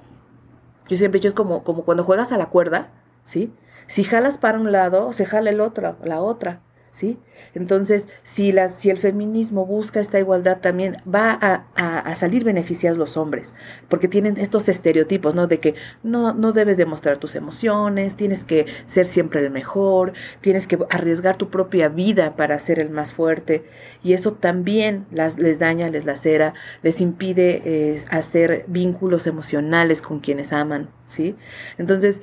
yo 0.90 0.96
siempre 0.96 1.20
he 1.22 1.26
es 1.26 1.34
como, 1.34 1.62
como 1.62 1.84
cuando 1.84 2.02
juegas 2.02 2.32
a 2.32 2.36
la 2.36 2.46
cuerda, 2.46 2.88
¿sí? 3.24 3.54
Si 3.86 4.02
jalas 4.02 4.38
para 4.38 4.58
un 4.58 4.72
lado, 4.72 5.12
se 5.12 5.24
jala 5.24 5.50
el 5.50 5.60
otro, 5.60 5.94
la 6.02 6.20
otra, 6.20 6.62
¿sí? 6.92 7.18
Entonces, 7.54 8.08
si, 8.22 8.52
la, 8.52 8.68
si 8.68 8.90
el 8.90 8.98
feminismo 8.98 9.66
busca 9.66 10.00
esta 10.00 10.18
igualdad, 10.20 10.60
también 10.60 10.98
va 11.12 11.32
a, 11.32 12.14
salir 12.14 12.44
beneficiados 12.44 12.98
los 12.98 13.16
hombres, 13.16 13.54
porque 13.88 14.08
tienen 14.08 14.36
estos 14.36 14.68
estereotipos, 14.68 15.34
¿no? 15.34 15.46
De 15.46 15.58
que 15.58 15.74
no, 16.02 16.32
no 16.32 16.52
debes 16.52 16.76
demostrar 16.76 17.18
tus 17.18 17.34
emociones, 17.34 18.14
tienes 18.14 18.44
que 18.44 18.66
ser 18.86 19.06
siempre 19.06 19.40
el 19.40 19.50
mejor, 19.50 20.12
tienes 20.40 20.66
que 20.66 20.78
arriesgar 20.90 21.36
tu 21.36 21.50
propia 21.50 21.88
vida 21.88 22.36
para 22.36 22.58
ser 22.58 22.78
el 22.78 22.90
más 22.90 23.12
fuerte, 23.12 23.64
y 24.02 24.12
eso 24.12 24.32
también 24.34 25.06
las, 25.10 25.38
les 25.38 25.58
daña, 25.58 25.88
les 25.88 26.04
lacera, 26.04 26.54
les 26.82 27.00
impide 27.00 27.62
eh, 27.64 28.04
hacer 28.10 28.64
vínculos 28.68 29.26
emocionales 29.26 30.02
con 30.02 30.20
quienes 30.20 30.52
aman, 30.52 30.90
¿sí? 31.06 31.36
Entonces, 31.78 32.22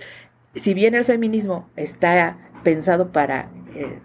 si 0.55 0.73
bien 0.73 0.95
el 0.95 1.03
feminismo 1.03 1.69
está 1.75 2.37
pensado 2.63 3.11
para 3.11 3.49
eh, 3.75 3.99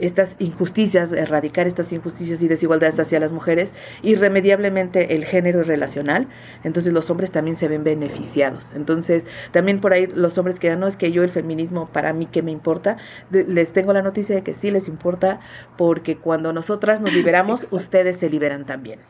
estas 0.00 0.36
injusticias, 0.38 1.12
erradicar 1.12 1.66
estas 1.66 1.92
injusticias 1.92 2.42
y 2.42 2.48
desigualdades 2.48 2.98
hacia 2.98 3.20
las 3.20 3.32
mujeres, 3.32 3.72
irremediablemente 4.02 5.14
el 5.14 5.24
género 5.24 5.60
es 5.60 5.66
relacional, 5.66 6.28
entonces 6.64 6.92
los 6.92 7.10
hombres 7.10 7.30
también 7.30 7.56
se 7.56 7.68
ven 7.68 7.84
beneficiados. 7.84 8.72
Entonces, 8.74 9.26
también 9.52 9.80
por 9.80 9.92
ahí 9.92 10.06
los 10.06 10.38
hombres 10.38 10.58
que 10.58 10.74
no 10.76 10.86
es 10.86 10.96
que 10.96 11.12
yo 11.12 11.22
el 11.22 11.30
feminismo 11.30 11.86
para 11.86 12.12
mí 12.12 12.26
que 12.26 12.42
me 12.42 12.50
importa, 12.50 12.96
les 13.30 13.72
tengo 13.72 13.92
la 13.92 14.02
noticia 14.02 14.34
de 14.34 14.42
que 14.42 14.54
sí 14.54 14.70
les 14.70 14.88
importa 14.88 15.40
porque 15.76 16.16
cuando 16.16 16.52
nosotras 16.52 17.00
nos 17.00 17.12
liberamos, 17.12 17.72
ustedes 17.72 18.16
se 18.16 18.30
liberan 18.30 18.64
también. 18.64 19.00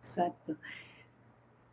Exacto. 0.00 0.56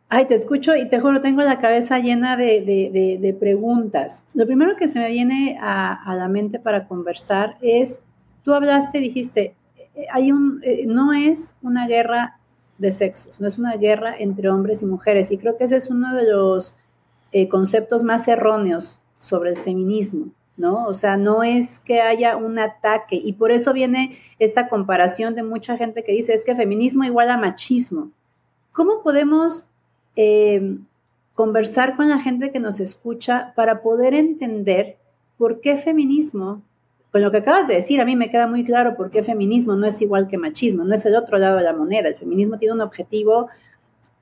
Ay, 0.08 0.26
te 0.26 0.34
escucho 0.34 0.76
y 0.76 0.88
te 0.88 1.00
juro, 1.00 1.20
tengo 1.20 1.42
la 1.42 1.58
cabeza 1.58 1.98
llena 1.98 2.36
de, 2.36 3.36
preguntas. 3.40 4.22
Lo 4.34 4.46
primero 4.46 4.76
que 4.76 4.86
se 4.86 4.98
me 4.98 5.08
viene 5.08 5.58
a, 5.60 6.14
la 6.14 6.28
mente 6.28 6.58
para 6.58 6.86
conversar 6.86 7.56
es, 7.60 8.00
tú 8.44 8.52
hablaste, 8.52 8.98
dijiste, 8.98 9.56
eh, 9.94 10.06
hay 10.12 10.30
un, 10.30 10.60
eh, 10.62 10.84
no 10.86 11.12
es 11.12 11.56
una 11.62 11.88
guerra 11.88 12.38
de 12.78 12.92
sexos, 12.92 13.40
no 13.40 13.46
es 13.46 13.58
una 13.58 13.76
guerra 13.76 14.14
entre 14.18 14.50
hombres 14.50 14.82
y 14.82 14.86
mujeres. 14.86 15.30
Y 15.30 15.38
creo 15.38 15.56
que 15.56 15.64
ese 15.64 15.76
es 15.76 15.90
uno 15.90 16.14
de 16.14 16.30
los 16.30 16.76
eh, 17.32 17.48
conceptos 17.48 18.02
más 18.02 18.28
erróneos 18.28 19.00
sobre 19.20 19.50
el 19.50 19.56
feminismo, 19.56 20.26
¿no? 20.56 20.86
O 20.86 20.94
sea, 20.94 21.16
no 21.16 21.42
es 21.42 21.78
que 21.78 22.00
haya 22.00 22.36
un 22.36 22.58
ataque. 22.58 23.16
Y 23.16 23.32
por 23.32 23.50
eso 23.50 23.72
viene 23.72 24.18
esta 24.38 24.68
comparación 24.68 25.34
de 25.34 25.42
mucha 25.42 25.76
gente 25.76 26.04
que 26.04 26.12
dice, 26.12 26.34
es 26.34 26.44
que 26.44 26.54
feminismo 26.54 27.04
igual 27.04 27.30
a 27.30 27.38
machismo. 27.38 28.10
¿Cómo 28.70 29.02
podemos 29.02 29.66
eh, 30.16 30.78
conversar 31.34 31.96
con 31.96 32.08
la 32.08 32.20
gente 32.20 32.52
que 32.52 32.60
nos 32.60 32.80
escucha 32.80 33.52
para 33.56 33.82
poder 33.82 34.14
entender 34.14 34.96
por 35.36 35.60
qué 35.60 35.76
feminismo, 35.76 36.62
con 37.10 37.22
lo 37.22 37.30
que 37.30 37.38
acabas 37.38 37.68
de 37.68 37.74
decir, 37.74 38.00
a 38.00 38.04
mí 38.04 38.16
me 38.16 38.30
queda 38.30 38.46
muy 38.46 38.64
claro 38.64 38.96
por 38.96 39.10
qué 39.10 39.22
feminismo 39.22 39.74
no 39.74 39.86
es 39.86 40.00
igual 40.00 40.28
que 40.28 40.38
machismo, 40.38 40.84
no 40.84 40.94
es 40.94 41.04
el 41.06 41.16
otro 41.16 41.38
lado 41.38 41.56
de 41.56 41.64
la 41.64 41.72
moneda. 41.72 42.08
El 42.08 42.16
feminismo 42.16 42.58
tiene 42.58 42.74
un 42.74 42.80
objetivo 42.80 43.48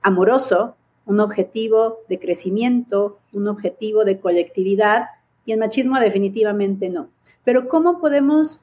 amoroso, 0.03 0.77
un 1.07 1.21
objetivo 1.21 1.99
de 2.09 2.19
crecimiento, 2.19 3.19
un 3.33 3.49
objetivo 3.49 4.05
de 4.05 4.19
colectividad 4.19 5.07
y 5.45 5.53
el 5.53 5.59
machismo 5.59 5.99
definitivamente 6.01 6.91
no. 6.91 7.09
Pero 7.45 7.69
¿cómo 7.69 8.01
podemos 8.01 8.61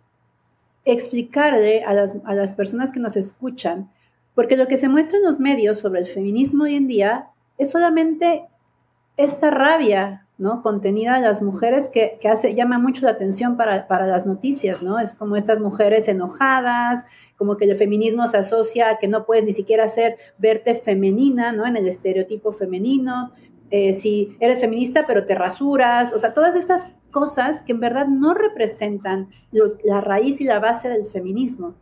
explicarle 0.85 1.83
a 1.83 1.93
las, 1.93 2.15
a 2.23 2.33
las 2.33 2.53
personas 2.53 2.91
que 2.91 2.99
nos 2.99 3.15
escuchan 3.15 3.89
porque 4.39 4.56
lo 4.56 4.69
que 4.69 4.78
se 4.78 4.88
muestra 4.88 5.17
en 5.17 5.25
los 5.25 5.38
medios 5.38 5.80
sobre 5.80 5.99
el 5.99 6.06
feminismo 6.06 6.63
hoy 6.63 6.75
en 6.75 6.88
día 6.88 7.28
es 7.58 7.71
solamente 7.71 8.47
esta 9.17 9.52
rabia, 9.52 10.28
¿no? 10.38 10.62
Contenida 10.62 11.15
a 11.15 11.19
las 11.19 11.41
mujeres 11.41 11.89
que, 11.89 12.17
hace, 12.23 12.56
llama 12.56 12.80
mucho 12.80 13.04
la 13.04 13.12
atención 13.12 13.58
para, 13.58 13.86
las 14.08 14.25
noticias, 14.25 14.82
¿no? 14.82 14.97
Es 14.97 15.13
como 15.13 15.36
estas 15.36 15.60
mujeres 15.60 16.08
enojadas, 16.08 17.06
como 17.36 17.58
que 17.58 17.65
el 17.65 17.75
feminismo 17.75 18.30
se 18.30 18.38
asocia 18.38 18.91
a 18.91 18.97
que 18.97 19.10
no 19.10 19.25
puedes 19.25 19.43
ni 19.43 19.52
siquiera 19.52 19.89
ser, 19.89 20.15
verte 20.38 20.75
femenina, 20.75 21.52
¿no? 21.52 21.67
En 21.67 21.75
el 21.75 21.86
estereotipo 21.89 22.54
femenino. 22.54 23.34
Eh, 23.71 23.93
si 23.93 24.38
eres 24.39 24.62
feminista 24.62 25.06
pero 25.06 25.25
te 25.25 25.36
rasuras, 25.36 26.13
o 26.13 26.17
sea, 26.17 26.34
todas 26.34 26.56
estas 26.56 26.88
cosas 27.12 27.62
que 27.62 27.73
en 27.73 27.82
verdad 27.82 28.08
no 28.08 28.34
representan 28.36 29.32
la 29.84 29.99
raíz 29.99 30.39
y 30.39 30.45
la 30.45 30.62
base 30.62 30.88
del 30.88 31.08
feminismo. 31.08 31.75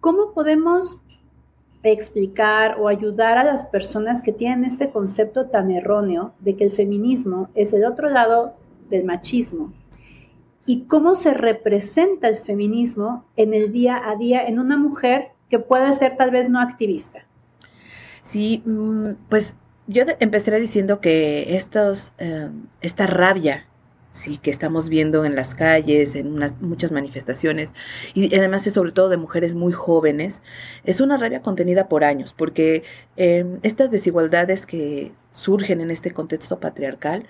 ¿Cómo 0.00 0.32
podemos 0.32 1.00
explicar 1.82 2.76
o 2.80 2.88
ayudar 2.88 3.38
a 3.38 3.44
las 3.44 3.64
personas 3.64 4.22
que 4.22 4.32
tienen 4.32 4.64
este 4.64 4.90
concepto 4.90 5.46
tan 5.46 5.70
erróneo 5.70 6.32
de 6.40 6.56
que 6.56 6.64
el 6.64 6.72
feminismo 6.72 7.48
es 7.54 7.72
el 7.72 7.84
otro 7.84 8.08
lado 8.08 8.54
del 8.88 9.04
machismo 9.04 9.72
y 10.64 10.82
cómo 10.84 11.14
se 11.14 11.34
representa 11.34 12.28
el 12.28 12.36
feminismo 12.36 13.24
en 13.36 13.54
el 13.54 13.72
día 13.72 14.00
a 14.08 14.16
día 14.16 14.46
en 14.46 14.58
una 14.58 14.76
mujer 14.76 15.30
que 15.50 15.58
puede 15.58 15.92
ser 15.92 16.16
tal 16.16 16.30
vez 16.30 16.48
no 16.48 16.60
activista. 16.60 17.26
Sí, 18.22 18.62
mm, 18.64 19.14
pues 19.28 19.54
yo 19.88 20.04
empezaré 20.20 20.60
diciendo 20.60 21.00
que 21.00 21.56
estos, 21.56 22.12
eh, 22.18 22.50
esta 22.80 23.06
rabia 23.06 23.66
sí, 24.12 24.38
que 24.38 24.50
estamos 24.50 24.88
viendo 24.88 25.24
en 25.24 25.34
las 25.34 25.54
calles, 25.54 26.14
en 26.14 26.38
muchas 26.60 26.92
manifestaciones, 26.92 27.70
y 28.14 28.34
además 28.36 28.66
es 28.66 28.74
sobre 28.74 28.92
todo 28.92 29.08
de 29.08 29.16
mujeres 29.16 29.54
muy 29.54 29.72
jóvenes, 29.72 30.42
es 30.84 31.00
una 31.00 31.16
rabia 31.16 31.42
contenida 31.42 31.88
por 31.88 32.04
años, 32.04 32.34
porque 32.36 32.84
em, 33.16 33.58
estas 33.62 33.90
desigualdades 33.90 34.66
que 34.66 35.12
surgen 35.34 35.80
en 35.80 35.90
este 35.90 36.12
contexto 36.12 36.60
patriarcal, 36.60 37.26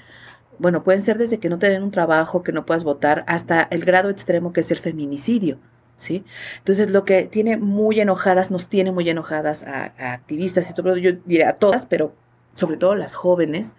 bueno, 0.59 0.83
pueden 0.85 1.03
ser 1.03 1.18
desde 1.18 1.38
que 1.38 1.49
no 1.49 1.59
tienen 1.59 1.83
un 1.83 1.90
trabajo, 1.90 2.42
que 2.42 2.53
no 2.53 2.66
puedas 2.66 2.85
votar, 2.85 3.25
hasta 3.27 3.62
el 3.71 3.85
grado 3.85 4.11
extremo 4.11 4.53
que 4.53 4.61
es 4.61 4.71
el 4.71 4.79
feminicidio. 4.79 5.59
¿Sí? 5.99 6.25
Entonces, 6.59 6.90
lo 6.90 7.05
que 7.05 7.25
tiene 7.25 7.57
muy 7.57 8.01
enojadas, 8.01 8.51
nos 8.51 8.66
tiene 8.66 8.90
muy 8.90 9.09
enojadas 9.09 9.62
a, 9.62 9.92
a 9.99 10.14
activistas 10.14 10.68
y 10.68 10.75
todo, 10.75 10.97
yo 10.97 11.12
diría 11.27 11.51
a 11.51 11.53
todas, 11.53 11.87
pero 11.87 12.12
sobre 12.57 12.77
todo 12.77 12.97
las 12.97 13.14
jóvenes, 13.14 13.75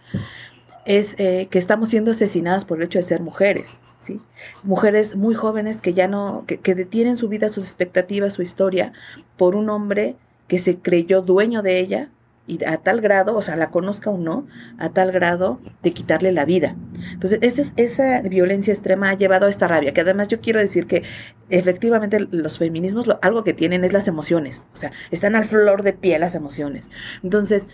es 0.85 1.15
eh, 1.17 1.47
que 1.49 1.59
estamos 1.59 1.89
siendo 1.89 2.11
asesinadas 2.11 2.65
por 2.65 2.77
el 2.77 2.85
hecho 2.85 2.99
de 2.99 3.03
ser 3.03 3.21
mujeres, 3.21 3.69
¿sí? 3.99 4.19
Mujeres 4.63 5.15
muy 5.15 5.35
jóvenes 5.35 5.81
que 5.81 5.93
ya 5.93 6.07
no, 6.07 6.43
que, 6.47 6.59
que, 6.59 6.75
detienen 6.75 7.17
su 7.17 7.29
vida, 7.29 7.49
sus 7.49 7.63
expectativas, 7.63 8.33
su 8.33 8.41
historia, 8.41 8.93
por 9.37 9.55
un 9.55 9.69
hombre 9.69 10.15
que 10.47 10.59
se 10.59 10.77
creyó 10.77 11.21
dueño 11.21 11.61
de 11.61 11.79
ella 11.79 12.09
y 12.45 12.63
a 12.65 12.77
tal 12.77 12.99
grado, 12.99 13.35
o 13.35 13.41
sea, 13.41 13.55
la 13.55 13.69
conozca 13.69 14.09
o 14.09 14.17
no, 14.17 14.45
a 14.77 14.89
tal 14.89 15.11
grado 15.11 15.61
de 15.81 15.93
quitarle 15.93 16.33
la 16.33 16.43
vida. 16.43 16.75
Entonces, 17.13 17.39
esa, 17.41 17.71
esa 17.77 18.21
violencia 18.21 18.73
extrema 18.73 19.09
ha 19.09 19.13
llevado 19.13 19.45
a 19.45 19.49
esta 19.49 19.67
rabia, 19.67 19.93
que 19.93 20.01
además 20.01 20.27
yo 20.27 20.41
quiero 20.41 20.59
decir 20.59 20.85
que 20.85 21.03
efectivamente 21.49 22.19
los 22.19 22.57
feminismos 22.57 23.07
lo, 23.07 23.17
algo 23.21 23.45
que 23.45 23.53
tienen 23.53 23.85
es 23.85 23.93
las 23.93 24.09
emociones, 24.09 24.65
o 24.73 24.77
sea, 24.77 24.91
están 25.11 25.35
al 25.35 25.45
flor 25.45 25.83
de 25.83 25.93
piel 25.93 26.19
las 26.19 26.35
emociones. 26.35 26.89
Entonces, 27.23 27.67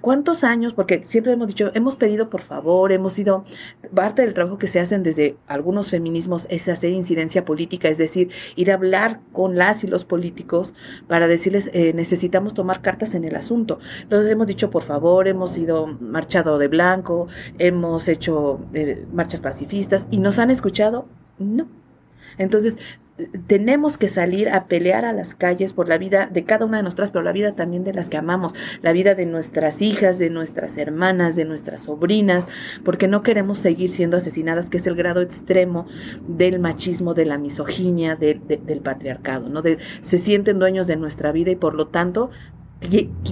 ¿Cuántos 0.00 0.44
años? 0.44 0.72
Porque 0.72 1.02
siempre 1.04 1.32
hemos 1.32 1.48
dicho, 1.48 1.72
hemos 1.74 1.96
pedido 1.96 2.30
por 2.30 2.40
favor, 2.42 2.92
hemos 2.92 3.12
sido, 3.12 3.44
parte 3.92 4.22
del 4.22 4.34
trabajo 4.34 4.56
que 4.56 4.68
se 4.68 4.78
hacen 4.78 5.02
desde 5.02 5.36
algunos 5.48 5.90
feminismos 5.90 6.46
es 6.48 6.68
hacer 6.68 6.92
incidencia 6.92 7.44
política, 7.44 7.88
es 7.88 7.98
decir, 7.98 8.30
ir 8.54 8.70
a 8.70 8.74
hablar 8.74 9.20
con 9.32 9.56
las 9.56 9.82
y 9.82 9.88
los 9.88 10.04
políticos 10.04 10.74
para 11.08 11.26
decirles, 11.26 11.70
eh, 11.74 11.92
necesitamos 11.92 12.54
tomar 12.54 12.82
cartas 12.82 13.14
en 13.14 13.24
el 13.24 13.34
asunto. 13.34 13.80
Los 14.08 14.26
hemos 14.26 14.46
dicho 14.46 14.70
por 14.70 14.82
favor, 14.84 15.26
hemos 15.26 15.58
ido 15.58 15.88
marchado 16.00 16.58
de 16.58 16.68
blanco, 16.68 17.26
hemos 17.58 18.06
hecho 18.06 18.60
eh, 18.72 19.04
marchas 19.12 19.40
pacifistas 19.40 20.06
y 20.10 20.20
nos 20.20 20.38
han 20.38 20.50
escuchado, 20.50 21.08
no. 21.38 21.66
Entonces, 22.38 22.78
tenemos 23.46 23.98
que 23.98 24.08
salir 24.08 24.48
a 24.48 24.66
pelear 24.66 25.04
a 25.04 25.12
las 25.12 25.34
calles 25.34 25.72
por 25.72 25.88
la 25.88 25.98
vida 25.98 26.28
de 26.32 26.44
cada 26.44 26.66
una 26.66 26.78
de 26.78 26.82
nosotras, 26.82 27.10
pero 27.10 27.22
la 27.22 27.32
vida 27.32 27.52
también 27.52 27.84
de 27.84 27.92
las 27.92 28.08
que 28.08 28.16
amamos, 28.16 28.54
la 28.82 28.92
vida 28.92 29.14
de 29.14 29.26
nuestras 29.26 29.82
hijas, 29.82 30.18
de 30.18 30.30
nuestras 30.30 30.76
hermanas, 30.76 31.36
de 31.36 31.44
nuestras 31.44 31.82
sobrinas, 31.82 32.46
porque 32.84 33.08
no 33.08 33.22
queremos 33.22 33.58
seguir 33.58 33.90
siendo 33.90 34.16
asesinadas, 34.16 34.70
que 34.70 34.78
es 34.78 34.86
el 34.86 34.96
grado 34.96 35.20
extremo 35.20 35.86
del 36.26 36.58
machismo, 36.58 37.14
de 37.14 37.24
la 37.26 37.38
misoginia, 37.38 38.16
del 38.16 38.80
patriarcado, 38.82 39.48
¿no? 39.48 39.62
Se 40.02 40.18
sienten 40.18 40.58
dueños 40.58 40.86
de 40.86 40.96
nuestra 40.96 41.32
vida 41.32 41.50
y 41.50 41.56
por 41.56 41.74
lo 41.74 41.88
tanto 41.88 42.30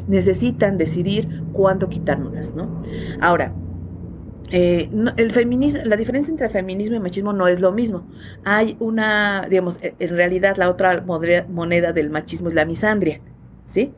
necesitan 0.08 0.76
decidir 0.76 1.42
cuándo 1.52 1.88
quitárnoslas, 1.88 2.54
¿no? 2.54 2.82
Ahora, 3.20 3.54
eh, 4.50 4.88
el 5.16 5.32
feminismo, 5.32 5.82
la 5.84 5.96
diferencia 5.96 6.30
entre 6.30 6.48
feminismo 6.48 6.96
y 6.96 7.00
machismo 7.00 7.32
no 7.32 7.48
es 7.48 7.60
lo 7.60 7.72
mismo. 7.72 8.06
Hay 8.44 8.76
una, 8.80 9.46
digamos, 9.48 9.78
e, 9.82 9.94
en 9.98 10.10
realidad 10.10 10.56
la 10.56 10.70
otra 10.70 11.04
moneda 11.48 11.92
del 11.92 12.10
machismo 12.10 12.48
es 12.48 12.54
la 12.54 12.64
misandria, 12.64 13.20
¿sí? 13.66 13.92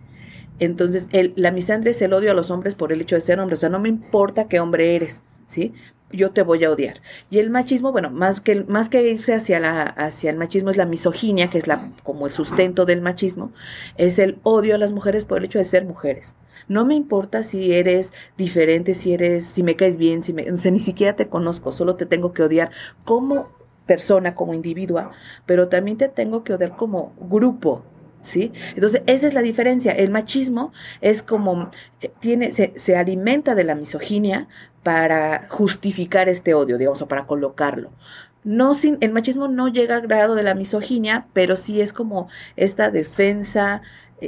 Entonces, 0.59 1.09
el, 1.13 1.33
la 1.37 1.51
misandria 1.51 1.93
es 1.93 2.03
el 2.03 2.13
odio 2.13 2.31
a 2.33 2.35
los 2.35 2.51
hombres 2.51 2.75
por 2.75 2.93
el 2.93 3.01
hecho 3.01 3.15
de 3.15 3.23
ser 3.23 3.41
hombres. 3.41 3.61
O 3.61 3.63
sea, 3.63 3.69
no 3.71 3.81
me 3.81 3.89
importa 3.89 4.49
qué 4.49 4.61
hombre 4.61 4.95
eres, 4.97 5.23
¿sí? 5.47 5.73
Yo 6.13 6.33
te 6.33 6.43
voy 6.43 6.65
a 6.65 6.71
odiar. 6.71 7.01
Y 7.31 7.39
el 7.39 7.51
machismo, 7.51 7.93
bueno, 7.93 8.11
más 8.11 8.41
que, 8.41 8.65
más 8.65 8.89
que 8.89 9.09
irse 9.09 9.35
hacia, 9.35 9.61
la, 9.61 9.83
hacia 9.83 10.31
el 10.31 10.37
machismo 10.37 10.71
es 10.71 10.77
la 10.77 10.87
misoginia, 10.87 11.49
que 11.49 11.59
es 11.59 11.67
la, 11.67 11.93
como 12.03 12.27
el 12.27 12.33
sustento 12.33 12.85
del 12.85 13.01
machismo, 13.01 13.53
es 13.97 14.19
el 14.19 14.39
odio 14.43 14.75
a 14.75 14.79
las 14.79 14.93
mujeres 14.93 15.25
por 15.25 15.39
el 15.39 15.45
hecho 15.45 15.59
de 15.59 15.65
ser 15.65 15.85
mujeres. 15.85 16.35
No 16.69 16.85
me 16.85 16.95
importa 16.95 17.43
si 17.43 17.73
eres 17.73 18.13
diferente, 18.37 18.95
si 18.95 19.13
eres, 19.13 19.45
si 19.47 19.63
me 19.63 19.77
caes 19.77 19.97
bien, 19.97 20.23
si 20.23 20.33
me, 20.33 20.45
ni 20.45 20.81
siquiera 20.81 21.17
te 21.17 21.29
conozco, 21.29 21.73
solo 21.73 21.97
te 21.97 22.07
tengo 22.07 22.33
que 22.33 22.43
odiar 22.43 22.71
como 23.05 23.49
persona, 23.87 24.35
como 24.37 24.55
individua, 24.55 25.11
pero 25.47 25.69
también 25.69 25.97
te 25.97 26.09
tengo 26.09 26.45
que 26.45 26.55
odiar 26.55 26.77
como 26.77 27.13
grupo, 27.19 27.85
¿sí? 28.23 28.53
Entonces, 28.75 29.03
esa 29.07 29.27
es 29.27 29.35
la 29.35 29.43
diferencia. 29.43 29.93
El 29.93 30.11
machismo 30.11 30.73
es 31.01 31.23
como, 31.23 31.71
eh, 32.01 32.11
tiene, 32.21 32.53
se, 32.53 32.73
se, 32.77 32.97
alimenta 32.97 33.55
de 33.55 33.65
la 33.65 33.75
misoginia 33.75 34.49
para 34.83 35.47
justificar 35.49 36.29
este 36.29 36.55
odio, 36.55 36.79
digamos, 36.79 37.03
o 37.03 37.09
para 37.09 37.27
colocarlo. 37.27 37.91
No 38.43 38.75
sin, 38.75 38.97
el 39.01 39.13
machismo 39.13 39.49
no 39.49 39.69
llega 39.69 39.97
al 39.97 40.03
grado 40.03 40.35
de 40.35 40.43
la 40.43 40.55
misoginia, 40.55 41.27
pero 41.35 41.57
sí 41.57 41.81
es 41.81 41.93
como 41.93 42.29
esta 42.57 42.91
defensa 42.91 43.83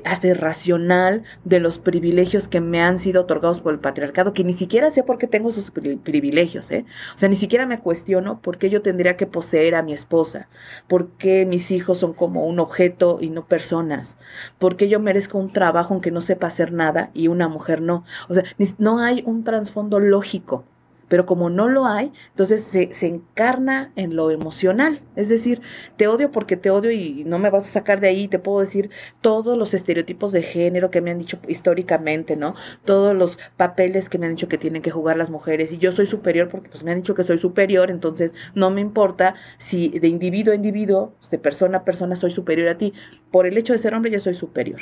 hasta 0.04 0.28
irracional 0.28 1.24
de 1.44 1.60
los 1.60 1.78
privilegios 1.78 2.48
que 2.48 2.60
me 2.60 2.80
han 2.80 2.98
sido 2.98 3.22
otorgados 3.22 3.60
por 3.60 3.72
el 3.72 3.80
patriarcado, 3.80 4.32
que 4.32 4.44
ni 4.44 4.52
siquiera 4.52 4.90
sé 4.90 5.02
por 5.02 5.18
qué 5.18 5.26
tengo 5.26 5.50
esos 5.50 5.70
privilegios, 5.70 6.70
¿eh? 6.70 6.84
O 7.14 7.18
sea, 7.18 7.28
ni 7.28 7.36
siquiera 7.36 7.66
me 7.66 7.78
cuestiono 7.78 8.40
por 8.40 8.58
qué 8.58 8.70
yo 8.70 8.82
tendría 8.82 9.16
que 9.16 9.26
poseer 9.26 9.74
a 9.74 9.82
mi 9.82 9.92
esposa, 9.92 10.48
por 10.88 11.08
qué 11.12 11.46
mis 11.46 11.70
hijos 11.70 11.98
son 11.98 12.14
como 12.14 12.46
un 12.46 12.60
objeto 12.60 13.18
y 13.20 13.30
no 13.30 13.46
personas, 13.46 14.16
por 14.58 14.76
qué 14.76 14.88
yo 14.88 15.00
merezco 15.00 15.38
un 15.38 15.52
trabajo 15.52 15.94
aunque 15.94 16.10
no 16.10 16.20
sepa 16.20 16.46
hacer 16.46 16.72
nada 16.72 17.10
y 17.14 17.28
una 17.28 17.48
mujer 17.48 17.82
no. 17.82 18.04
O 18.28 18.34
sea, 18.34 18.44
no 18.78 19.00
hay 19.00 19.22
un 19.26 19.44
trasfondo 19.44 20.00
lógico 20.00 20.64
pero 21.12 21.26
como 21.26 21.50
no 21.50 21.68
lo 21.68 21.84
hay, 21.84 22.10
entonces 22.30 22.64
se, 22.64 23.06
encarna 23.06 23.92
en 23.96 24.16
lo 24.16 24.30
emocional. 24.30 25.02
Es 25.14 25.28
decir, 25.28 25.60
te 25.98 26.06
odio 26.06 26.30
porque 26.30 26.56
te 26.56 26.70
odio 26.70 26.90
y 26.90 27.24
no 27.24 27.38
me 27.38 27.50
vas 27.50 27.66
a 27.66 27.70
sacar 27.70 28.00
de 28.00 28.08
ahí. 28.08 28.28
Te 28.28 28.38
puedo 28.38 28.60
decir 28.60 28.88
todos 29.20 29.58
los 29.58 29.74
estereotipos 29.74 30.32
de 30.32 30.42
género 30.42 30.90
que 30.90 31.02
me 31.02 31.10
han 31.10 31.18
dicho 31.18 31.38
históricamente, 31.48 32.34
¿no? 32.34 32.54
Todos 32.86 33.14
los 33.14 33.38
papeles 33.58 34.08
que 34.08 34.16
me 34.16 34.24
han 34.24 34.36
dicho 34.36 34.48
que 34.48 34.56
tienen 34.56 34.80
que 34.80 34.90
jugar 34.90 35.18
las 35.18 35.28
mujeres. 35.28 35.70
Y 35.70 35.76
yo 35.76 35.92
soy 35.92 36.06
superior 36.06 36.48
porque 36.48 36.70
pues 36.70 36.82
me 36.82 36.92
han 36.92 37.02
dicho 37.02 37.14
que 37.14 37.24
soy 37.24 37.36
superior, 37.36 37.90
entonces 37.90 38.32
no 38.54 38.70
me 38.70 38.80
importa 38.80 39.34
si 39.58 39.90
de 39.90 40.08
individuo 40.08 40.52
a 40.52 40.56
individuo, 40.56 41.12
de 41.30 41.38
persona 41.38 41.76
a 41.76 41.84
persona 41.84 42.16
soy 42.16 42.30
superior 42.30 42.68
a 42.68 42.78
ti. 42.78 42.94
Por 43.30 43.46
el 43.46 43.58
hecho 43.58 43.74
de 43.74 43.80
ser 43.80 43.92
hombre 43.92 44.10
ya 44.10 44.18
soy 44.18 44.32
superior. 44.32 44.80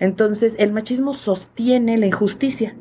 Entonces 0.00 0.56
el 0.58 0.72
machismo 0.72 1.14
sostiene 1.14 1.98
la 1.98 2.06
injusticia. 2.06 2.74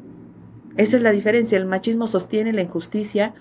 Esa 0.77 0.97
es 0.97 1.03
la 1.03 1.11
diferencia. 1.11 1.57
El 1.57 1.65
machismo 1.65 2.07
sostiene 2.07 2.53
la 2.53 2.61
injusticia 2.61 3.33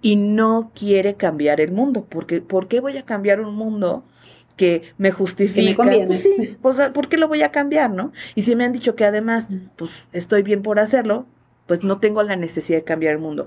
y 0.00 0.16
no 0.16 0.70
quiere 0.74 1.14
cambiar 1.14 1.60
el 1.60 1.72
mundo. 1.72 2.06
Porque, 2.08 2.40
¿Por 2.40 2.68
qué 2.68 2.80
voy 2.80 2.96
a 2.96 3.04
cambiar 3.04 3.40
un 3.40 3.54
mundo 3.54 4.04
que 4.56 4.82
me 4.98 5.10
justifica? 5.10 5.84
pues 6.06 6.22
sí, 6.22 6.56
pues, 6.62 6.80
¿por 6.92 7.08
qué 7.08 7.16
lo 7.16 7.28
voy 7.28 7.42
a 7.42 7.50
cambiar, 7.50 7.90
no? 7.90 8.12
Y 8.34 8.42
si 8.42 8.56
me 8.56 8.64
han 8.64 8.72
dicho 8.72 8.94
que 8.94 9.04
además, 9.04 9.48
pues 9.76 9.90
estoy 10.12 10.42
bien 10.42 10.62
por 10.62 10.78
hacerlo, 10.78 11.26
pues 11.66 11.82
no 11.82 11.98
tengo 11.98 12.22
la 12.22 12.36
necesidad 12.36 12.78
de 12.78 12.84
cambiar 12.84 13.14
el 13.14 13.18
mundo. 13.18 13.46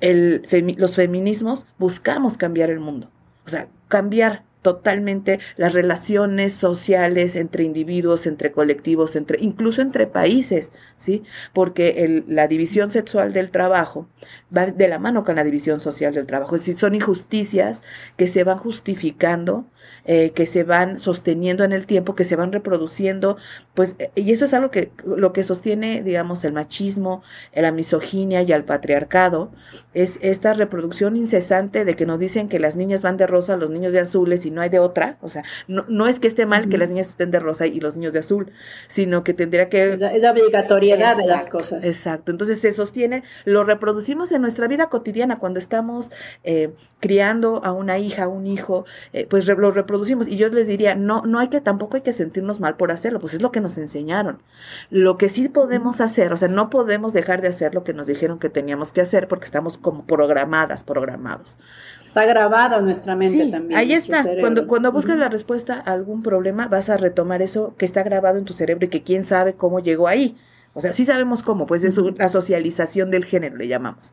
El, 0.00 0.46
los 0.76 0.96
feminismos 0.96 1.66
buscamos 1.78 2.36
cambiar 2.36 2.70
el 2.70 2.80
mundo. 2.80 3.10
O 3.46 3.48
sea, 3.48 3.68
cambiar 3.88 4.44
totalmente 4.64 5.38
las 5.56 5.74
relaciones 5.74 6.54
sociales 6.54 7.36
entre 7.36 7.64
individuos, 7.64 8.26
entre 8.26 8.50
colectivos, 8.50 9.14
entre 9.14 9.38
incluso 9.40 9.82
entre 9.82 10.06
países, 10.06 10.72
¿sí? 10.96 11.22
Porque 11.52 12.24
la 12.26 12.48
división 12.48 12.90
sexual 12.90 13.34
del 13.34 13.50
trabajo 13.50 14.08
va 14.56 14.66
de 14.66 14.88
la 14.88 14.98
mano 14.98 15.22
con 15.22 15.36
la 15.36 15.44
división 15.44 15.80
social 15.80 16.14
del 16.14 16.26
trabajo. 16.26 16.56
Es 16.56 16.62
decir, 16.62 16.78
son 16.78 16.94
injusticias 16.94 17.82
que 18.16 18.26
se 18.26 18.42
van 18.42 18.56
justificando 18.56 19.66
eh, 20.06 20.32
que 20.32 20.44
se 20.46 20.64
van 20.64 20.98
sosteniendo 20.98 21.64
en 21.64 21.72
el 21.72 21.86
tiempo, 21.86 22.14
que 22.14 22.24
se 22.24 22.36
van 22.36 22.52
reproduciendo, 22.52 23.38
pues, 23.72 23.96
eh, 23.98 24.10
y 24.14 24.32
eso 24.32 24.44
es 24.44 24.52
algo 24.52 24.70
que 24.70 24.90
lo 25.04 25.32
que 25.32 25.42
sostiene, 25.44 26.02
digamos, 26.02 26.44
el 26.44 26.52
machismo, 26.52 27.22
la 27.54 27.72
misoginia 27.72 28.42
y 28.42 28.52
el 28.52 28.64
patriarcado, 28.64 29.50
es 29.94 30.18
esta 30.20 30.52
reproducción 30.54 31.16
incesante 31.16 31.84
de 31.84 31.96
que 31.96 32.04
nos 32.04 32.18
dicen 32.18 32.48
que 32.48 32.58
las 32.58 32.76
niñas 32.76 33.02
van 33.02 33.16
de 33.16 33.26
rosa, 33.26 33.56
los 33.56 33.70
niños 33.70 33.92
de 33.92 34.00
azules 34.00 34.44
y 34.44 34.50
no 34.50 34.60
hay 34.60 34.68
de 34.68 34.78
otra, 34.78 35.16
o 35.22 35.28
sea, 35.28 35.42
no, 35.68 35.84
no 35.88 36.06
es 36.06 36.20
que 36.20 36.28
esté 36.28 36.46
mal 36.46 36.68
que 36.68 36.78
las 36.78 36.90
niñas 36.90 37.08
estén 37.08 37.30
de 37.30 37.40
rosa 37.40 37.66
y 37.66 37.80
los 37.80 37.96
niños 37.96 38.12
de 38.12 38.18
azul, 38.18 38.52
sino 38.88 39.24
que 39.24 39.32
tendría 39.34 39.68
que... 39.68 39.94
Es 39.94 40.22
la 40.22 40.32
obligatoriedad 40.32 41.16
de 41.16 41.26
las 41.26 41.46
cosas. 41.46 41.84
Exacto, 41.84 42.30
entonces 42.30 42.60
se 42.60 42.72
sostiene, 42.72 43.22
lo 43.46 43.64
reproducimos 43.64 44.32
en 44.32 44.42
nuestra 44.42 44.68
vida 44.68 44.88
cotidiana 44.88 45.36
cuando 45.38 45.58
estamos 45.58 46.10
eh, 46.42 46.74
criando 47.00 47.64
a 47.64 47.72
una 47.72 47.98
hija, 47.98 48.24
a 48.24 48.28
un 48.28 48.46
hijo, 48.46 48.84
pues 49.28 49.46
lo 49.46 49.70
reproducimos 49.74 50.26
producimos 50.26 50.28
Y 50.28 50.36
yo 50.36 50.48
les 50.48 50.66
diría, 50.66 50.94
no, 50.94 51.22
no 51.22 51.38
hay 51.38 51.48
que, 51.48 51.60
tampoco 51.60 51.96
hay 51.96 52.02
que 52.02 52.12
sentirnos 52.12 52.60
mal 52.60 52.76
por 52.76 52.90
hacerlo, 52.90 53.20
pues 53.20 53.34
es 53.34 53.42
lo 53.42 53.52
que 53.52 53.60
nos 53.60 53.76
enseñaron. 53.76 54.42
Lo 54.90 55.18
que 55.18 55.28
sí 55.28 55.48
podemos 55.48 56.00
hacer, 56.00 56.32
o 56.32 56.36
sea, 56.36 56.48
no 56.48 56.70
podemos 56.70 57.12
dejar 57.12 57.42
de 57.42 57.48
hacer 57.48 57.74
lo 57.74 57.84
que 57.84 57.92
nos 57.92 58.06
dijeron 58.06 58.38
que 58.38 58.48
teníamos 58.48 58.92
que 58.92 59.00
hacer 59.00 59.28
porque 59.28 59.44
estamos 59.44 59.76
como 59.78 60.06
programadas, 60.06 60.82
programados. 60.82 61.58
Está 62.04 62.24
grabado 62.24 62.78
en 62.78 62.86
nuestra 62.86 63.14
mente 63.16 63.46
también. 63.50 63.78
Ahí 63.78 63.92
está. 63.92 64.24
Cuando, 64.40 64.66
cuando 64.66 64.92
buscas 64.92 65.16
la 65.16 65.28
respuesta 65.28 65.82
a 65.84 65.92
algún 65.92 66.22
problema, 66.22 66.68
vas 66.68 66.88
a 66.88 66.96
retomar 66.96 67.42
eso 67.42 67.74
que 67.76 67.84
está 67.84 68.02
grabado 68.02 68.38
en 68.38 68.44
tu 68.44 68.52
cerebro 68.52 68.86
y 68.86 68.88
que 68.88 69.02
quién 69.02 69.24
sabe 69.24 69.54
cómo 69.54 69.80
llegó 69.80 70.08
ahí. 70.08 70.36
O 70.74 70.80
sea, 70.80 70.92
sí 70.92 71.04
sabemos 71.04 71.42
cómo, 71.42 71.66
pues 71.66 71.84
es 71.84 71.96
la 71.96 72.28
socialización 72.28 73.10
del 73.10 73.24
género, 73.24 73.56
le 73.56 73.68
llamamos. 73.68 74.12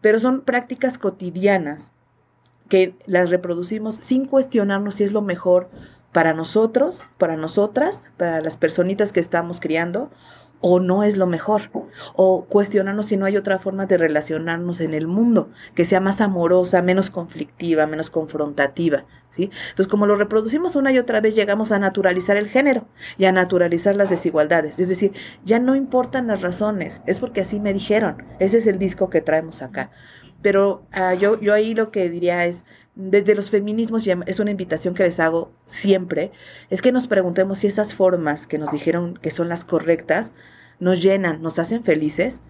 Pero 0.00 0.18
son 0.20 0.42
prácticas 0.42 0.98
cotidianas 0.98 1.90
que 2.68 2.94
las 3.06 3.30
reproducimos 3.30 3.96
sin 3.96 4.26
cuestionarnos 4.26 4.96
si 4.96 5.04
es 5.04 5.12
lo 5.12 5.22
mejor 5.22 5.70
para 6.12 6.32
nosotros, 6.32 7.02
para 7.18 7.36
nosotras, 7.36 8.02
para 8.16 8.40
las 8.40 8.56
personitas 8.56 9.12
que 9.12 9.20
estamos 9.20 9.60
criando, 9.60 10.10
o 10.60 10.80
no 10.80 11.02
es 11.02 11.16
lo 11.16 11.26
mejor, 11.26 11.70
o 12.14 12.46
cuestionarnos 12.46 13.06
si 13.06 13.16
no 13.16 13.26
hay 13.26 13.36
otra 13.36 13.58
forma 13.58 13.86
de 13.86 13.98
relacionarnos 13.98 14.80
en 14.80 14.94
el 14.94 15.06
mundo, 15.06 15.50
que 15.74 15.84
sea 15.84 16.00
más 16.00 16.20
amorosa, 16.20 16.82
menos 16.82 17.10
conflictiva, 17.10 17.86
menos 17.86 18.10
confrontativa, 18.10 19.04
¿sí? 19.30 19.50
Entonces, 19.70 19.86
como 19.88 20.06
lo 20.06 20.16
reproducimos 20.16 20.74
una 20.76 20.92
y 20.92 20.98
otra 20.98 21.20
vez, 21.20 21.34
llegamos 21.34 21.72
a 21.72 21.78
naturalizar 21.78 22.36
el 22.36 22.48
género 22.48 22.86
y 23.18 23.26
a 23.26 23.32
naturalizar 23.32 23.94
las 23.96 24.08
desigualdades, 24.08 24.78
es 24.78 24.88
decir, 24.88 25.12
ya 25.44 25.58
no 25.58 25.76
importan 25.76 26.26
las 26.26 26.40
razones, 26.42 27.02
es 27.06 27.18
porque 27.18 27.42
así 27.42 27.60
me 27.60 27.74
dijeron, 27.74 28.24
ese 28.38 28.58
es 28.58 28.66
el 28.66 28.78
disco 28.78 29.10
que 29.10 29.20
traemos 29.20 29.62
acá. 29.62 29.90
Pero 30.46 30.86
ah, 30.92 31.12
yo, 31.12 31.40
yo 31.40 31.54
ahí 31.54 31.74
lo 31.74 31.90
que 31.90 32.08
diría 32.08 32.46
es, 32.46 32.64
desde 32.94 33.34
los 33.34 33.50
feminismos, 33.50 34.06
y 34.06 34.12
es 34.26 34.38
una 34.38 34.52
invitación 34.52 34.94
que 34.94 35.02
les 35.02 35.18
hago 35.18 35.50
siempre, 35.66 36.30
es 36.70 36.82
que 36.82 36.92
nos 36.92 37.08
preguntemos 37.08 37.58
si 37.58 37.66
esas 37.66 37.94
formas 37.94 38.46
que 38.46 38.56
nos 38.56 38.70
dijeron 38.70 39.14
que 39.20 39.32
son 39.32 39.48
las 39.48 39.64
correctas 39.64 40.34
nos 40.78 41.02
llenan, 41.02 41.42
nos 41.42 41.58
hacen 41.58 41.82
felices, 41.82 42.42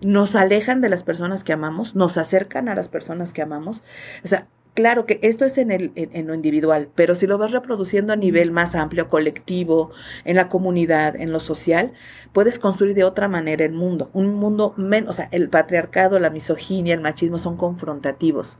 nos 0.00 0.34
alejan 0.34 0.80
de 0.80 0.88
las 0.88 1.02
personas 1.02 1.44
que 1.44 1.52
amamos, 1.52 1.94
nos 1.94 2.16
acercan 2.16 2.70
a 2.70 2.74
las 2.74 2.88
personas 2.88 3.34
que 3.34 3.42
amamos. 3.42 3.82
O 4.24 4.28
sea, 4.28 4.48
Claro 4.76 5.06
que 5.06 5.18
esto 5.22 5.46
es 5.46 5.56
en, 5.56 5.70
el, 5.70 5.90
en, 5.96 6.26
lo 6.26 6.34
individual, 6.34 6.90
pero 6.94 7.14
si 7.14 7.26
lo 7.26 7.38
vas 7.38 7.52
reproduciendo 7.52 8.12
a 8.12 8.16
nivel 8.16 8.50
más 8.50 8.74
amplio, 8.74 9.08
colectivo, 9.08 9.90
en 10.26 10.36
la 10.36 10.50
comunidad, 10.50 11.16
en 11.16 11.32
lo 11.32 11.40
social, 11.40 11.94
puedes 12.34 12.58
construir 12.58 12.94
de 12.94 13.02
otra 13.04 13.26
manera 13.26 13.64
el 13.64 13.72
mundo. 13.72 14.10
Un 14.12 14.34
mundo 14.34 14.74
menos, 14.76 15.08
o 15.08 15.12
sea, 15.14 15.28
el 15.30 15.48
patriarcado, 15.48 16.18
la 16.18 16.28
misoginia, 16.28 16.92
el 16.92 17.00
machismo 17.00 17.38
son 17.38 17.56
confrontativos 17.56 18.58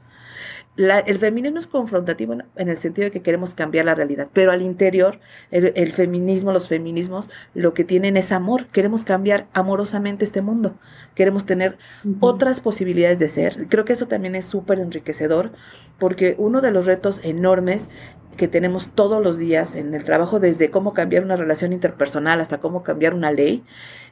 el 0.76 1.18
feminismo 1.18 1.58
es 1.58 1.66
confrontativo 1.66 2.34
en, 2.56 2.68
el 2.68 2.76
sentido 2.76 3.06
de 3.06 3.10
que 3.10 3.22
queremos 3.22 3.54
cambiar 3.54 3.84
la 3.86 3.94
realidad, 3.94 4.28
pero 4.32 4.52
al 4.52 4.62
interior, 4.62 5.20
el, 5.50 5.92
feminismo, 5.92 6.52
los 6.52 6.68
feminismos, 6.68 7.30
lo 7.54 7.72
que 7.74 7.84
tienen 7.84 8.16
es 8.16 8.32
amor. 8.32 8.66
Queremos 8.66 9.04
cambiar 9.04 9.46
amorosamente 9.52 10.24
este 10.24 10.42
mundo. 10.42 10.76
Queremos 11.14 11.46
tener 11.46 11.78
otras 12.20 12.60
posibilidades 12.60 13.18
de 13.18 13.28
ser. 13.28 13.68
Creo 13.68 13.84
que 13.84 13.94
eso 13.94 14.06
también 14.06 14.34
es 14.34 14.44
súper 14.44 14.78
enriquecedor, 14.78 15.52
porque 15.98 16.34
uno 16.38 16.60
de 16.60 16.70
los 16.70 16.86
retos 16.86 17.20
enormes 17.22 17.88
que 18.36 18.48
tenemos 18.48 18.90
todos 18.94 19.22
los 19.22 19.38
días 19.38 19.74
en 19.74 19.94
el 19.94 20.04
trabajo, 20.04 20.38
desde 20.40 20.70
cómo 20.70 20.92
cambiar 20.92 21.24
una 21.24 21.36
relación 21.36 21.72
interpersonal 21.72 22.40
hasta 22.40 22.58
cómo 22.58 22.82
cambiar 22.82 23.14
una 23.14 23.32
ley, 23.32 23.64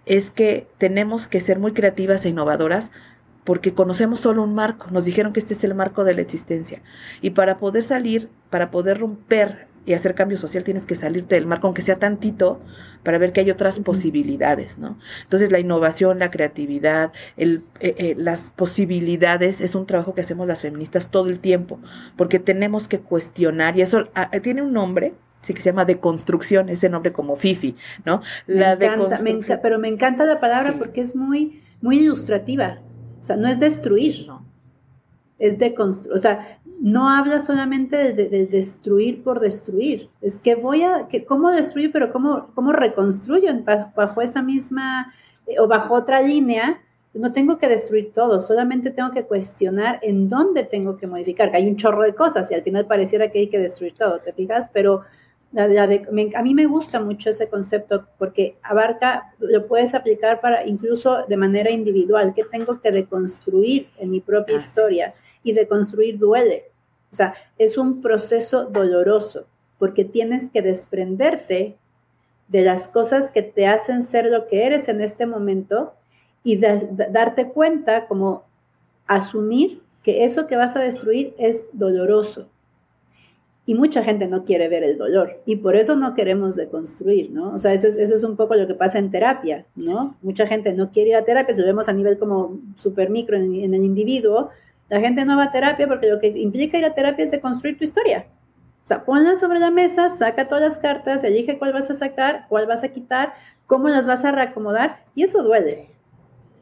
es 0.06 0.30
que 0.30 0.66
tenemos 0.78 1.28
que 1.28 1.40
ser 1.40 1.58
muy 1.58 1.72
creativas 1.72 2.24
e 2.24 2.30
innovadoras 2.30 2.90
porque 3.44 3.74
conocemos 3.74 4.20
solo 4.20 4.42
un 4.42 4.54
marco, 4.54 4.88
nos 4.90 5.04
dijeron 5.04 5.32
que 5.32 5.40
este 5.40 5.54
es 5.54 5.62
el 5.64 5.74
marco 5.74 6.04
de 6.04 6.14
la 6.14 6.22
existencia. 6.22 6.82
Y 7.20 7.30
para 7.30 7.58
poder 7.58 7.82
salir, 7.82 8.30
para 8.50 8.70
poder 8.70 8.98
romper 8.98 9.68
y 9.86 9.92
hacer 9.92 10.14
cambio 10.14 10.38
social, 10.38 10.64
tienes 10.64 10.86
que 10.86 10.94
salirte 10.94 11.34
del 11.34 11.46
marco, 11.46 11.66
aunque 11.66 11.82
sea 11.82 11.98
tantito, 11.98 12.60
para 13.02 13.18
ver 13.18 13.32
que 13.32 13.40
hay 13.40 13.50
otras 13.50 13.80
posibilidades, 13.80 14.78
¿no? 14.78 14.98
Entonces, 15.22 15.52
la 15.52 15.58
innovación, 15.58 16.18
la 16.18 16.30
creatividad, 16.30 17.12
el, 17.36 17.64
eh, 17.80 17.94
eh, 17.98 18.14
las 18.16 18.50
posibilidades 18.50 19.60
es 19.60 19.74
un 19.74 19.86
trabajo 19.86 20.14
que 20.14 20.22
hacemos 20.22 20.46
las 20.46 20.62
feministas 20.62 21.10
todo 21.10 21.28
el 21.28 21.38
tiempo, 21.38 21.80
porque 22.16 22.38
tenemos 22.38 22.88
que 22.88 23.00
cuestionar, 23.00 23.76
y 23.76 23.82
eso 23.82 24.08
ah, 24.14 24.30
tiene 24.42 24.62
un 24.62 24.72
nombre, 24.72 25.12
sí 25.42 25.52
que 25.52 25.60
se 25.60 25.68
llama 25.68 25.84
deconstrucción, 25.84 26.70
ese 26.70 26.88
nombre 26.88 27.12
como 27.12 27.36
Fifi, 27.36 27.76
¿no? 28.06 28.22
La 28.46 28.76
me 28.76 28.86
encanta, 29.30 29.60
pero 29.60 29.78
me 29.78 29.88
encanta 29.88 30.24
la 30.24 30.40
palabra 30.40 30.76
porque 30.78 31.02
es 31.02 31.14
muy, 31.14 31.62
muy 31.82 31.98
ilustrativa. 31.98 32.78
O 33.24 33.26
sea, 33.26 33.38
no 33.38 33.48
es 33.48 33.58
destruir, 33.58 34.26
no. 34.26 34.44
Es 35.38 35.58
de 35.58 35.74
construir. 35.74 36.14
O 36.14 36.18
sea, 36.18 36.60
no 36.78 37.08
habla 37.08 37.40
solamente 37.40 38.12
de, 38.12 38.44
destruir 38.44 39.22
por 39.22 39.40
destruir. 39.40 40.10
Es 40.20 40.38
que 40.38 40.56
voy 40.56 40.82
a, 40.82 41.08
que, 41.08 41.24
¿cómo 41.24 41.50
destruir, 41.50 41.90
pero 41.90 42.12
cómo, 42.12 42.50
cómo 42.54 42.74
reconstruyo 42.74 43.48
bajo, 43.96 44.20
esa 44.20 44.42
misma 44.42 45.14
eh, 45.46 45.58
o 45.58 45.66
bajo 45.66 45.94
otra 45.94 46.20
línea? 46.20 46.82
No 47.14 47.32
tengo 47.32 47.56
que 47.56 47.66
destruir 47.66 48.12
todo, 48.12 48.42
solamente 48.42 48.90
tengo 48.90 49.10
que 49.10 49.24
cuestionar 49.24 50.00
en 50.02 50.28
dónde 50.28 50.62
tengo 50.64 50.98
que 50.98 51.06
modificar, 51.06 51.50
que 51.50 51.56
hay 51.56 51.66
un 51.66 51.76
chorro 51.76 52.02
de 52.02 52.14
cosas 52.14 52.50
y 52.50 52.54
al 52.54 52.62
final 52.62 52.84
pareciera 52.84 53.30
que 53.30 53.38
hay 53.38 53.48
que 53.48 53.58
destruir 53.58 53.94
todo, 53.94 54.20
¿te 54.20 54.34
fijas? 54.34 54.68
Pero 54.70 55.00
a 55.56 56.42
mí 56.42 56.54
me 56.54 56.66
gusta 56.66 57.00
mucho 57.00 57.30
ese 57.30 57.48
concepto 57.48 58.06
porque 58.18 58.56
abarca, 58.62 59.34
lo 59.38 59.66
puedes 59.66 59.94
aplicar 59.94 60.40
para 60.40 60.66
incluso 60.66 61.24
de 61.26 61.36
manera 61.36 61.70
individual, 61.70 62.34
que 62.34 62.44
tengo 62.44 62.80
que 62.80 62.90
deconstruir 62.90 63.88
en 63.98 64.10
mi 64.10 64.20
propia 64.20 64.56
historia 64.56 65.14
y 65.42 65.52
deconstruir 65.52 66.18
duele. 66.18 66.64
O 67.12 67.14
sea, 67.14 67.34
es 67.58 67.78
un 67.78 68.00
proceso 68.02 68.64
doloroso 68.64 69.46
porque 69.78 70.04
tienes 70.04 70.50
que 70.50 70.62
desprenderte 70.62 71.76
de 72.48 72.62
las 72.62 72.88
cosas 72.88 73.30
que 73.30 73.42
te 73.42 73.66
hacen 73.66 74.02
ser 74.02 74.26
lo 74.26 74.46
que 74.46 74.64
eres 74.64 74.88
en 74.88 75.00
este 75.00 75.26
momento 75.26 75.94
y 76.42 76.56
darte 76.56 77.48
cuenta, 77.48 78.06
como 78.06 78.44
asumir 79.06 79.82
que 80.02 80.24
eso 80.24 80.46
que 80.46 80.56
vas 80.56 80.76
a 80.76 80.80
destruir 80.80 81.34
es 81.38 81.64
doloroso. 81.72 82.48
Y 83.66 83.74
mucha 83.74 84.02
gente 84.02 84.26
no 84.26 84.44
quiere 84.44 84.68
ver 84.68 84.84
el 84.84 84.98
dolor 84.98 85.40
y 85.46 85.56
por 85.56 85.74
eso 85.74 85.96
no 85.96 86.12
queremos 86.12 86.54
deconstruir, 86.54 87.30
¿no? 87.30 87.54
O 87.54 87.58
sea, 87.58 87.72
eso 87.72 87.88
es, 87.88 87.96
eso 87.96 88.14
es 88.14 88.22
un 88.22 88.36
poco 88.36 88.54
lo 88.54 88.66
que 88.66 88.74
pasa 88.74 88.98
en 88.98 89.10
terapia, 89.10 89.64
¿no? 89.74 90.16
Mucha 90.20 90.46
gente 90.46 90.74
no 90.74 90.90
quiere 90.90 91.10
ir 91.10 91.16
a 91.16 91.24
terapia, 91.24 91.54
si 91.54 91.60
lo 91.62 91.66
vemos 91.66 91.88
a 91.88 91.94
nivel 91.94 92.18
como 92.18 92.58
super 92.76 93.08
micro 93.08 93.38
en, 93.38 93.54
en 93.54 93.72
el 93.72 93.82
individuo, 93.82 94.50
la 94.90 95.00
gente 95.00 95.24
no 95.24 95.36
va 95.36 95.44
a 95.44 95.50
terapia 95.50 95.88
porque 95.88 96.10
lo 96.10 96.20
que 96.20 96.28
implica 96.28 96.76
ir 96.76 96.84
a 96.84 96.94
terapia 96.94 97.24
es 97.24 97.30
deconstruir 97.30 97.78
tu 97.78 97.84
historia. 97.84 98.26
O 98.84 98.86
sea, 98.86 99.02
ponla 99.04 99.36
sobre 99.36 99.58
la 99.60 99.70
mesa, 99.70 100.10
saca 100.10 100.46
todas 100.46 100.62
las 100.62 100.78
cartas, 100.78 101.24
elige 101.24 101.58
cuál 101.58 101.72
vas 101.72 101.90
a 101.90 101.94
sacar, 101.94 102.44
cuál 102.50 102.66
vas 102.66 102.84
a 102.84 102.88
quitar, 102.88 103.32
cómo 103.66 103.88
las 103.88 104.06
vas 104.06 104.26
a 104.26 104.32
reacomodar 104.32 105.04
y 105.14 105.22
eso 105.22 105.42
duele, 105.42 105.88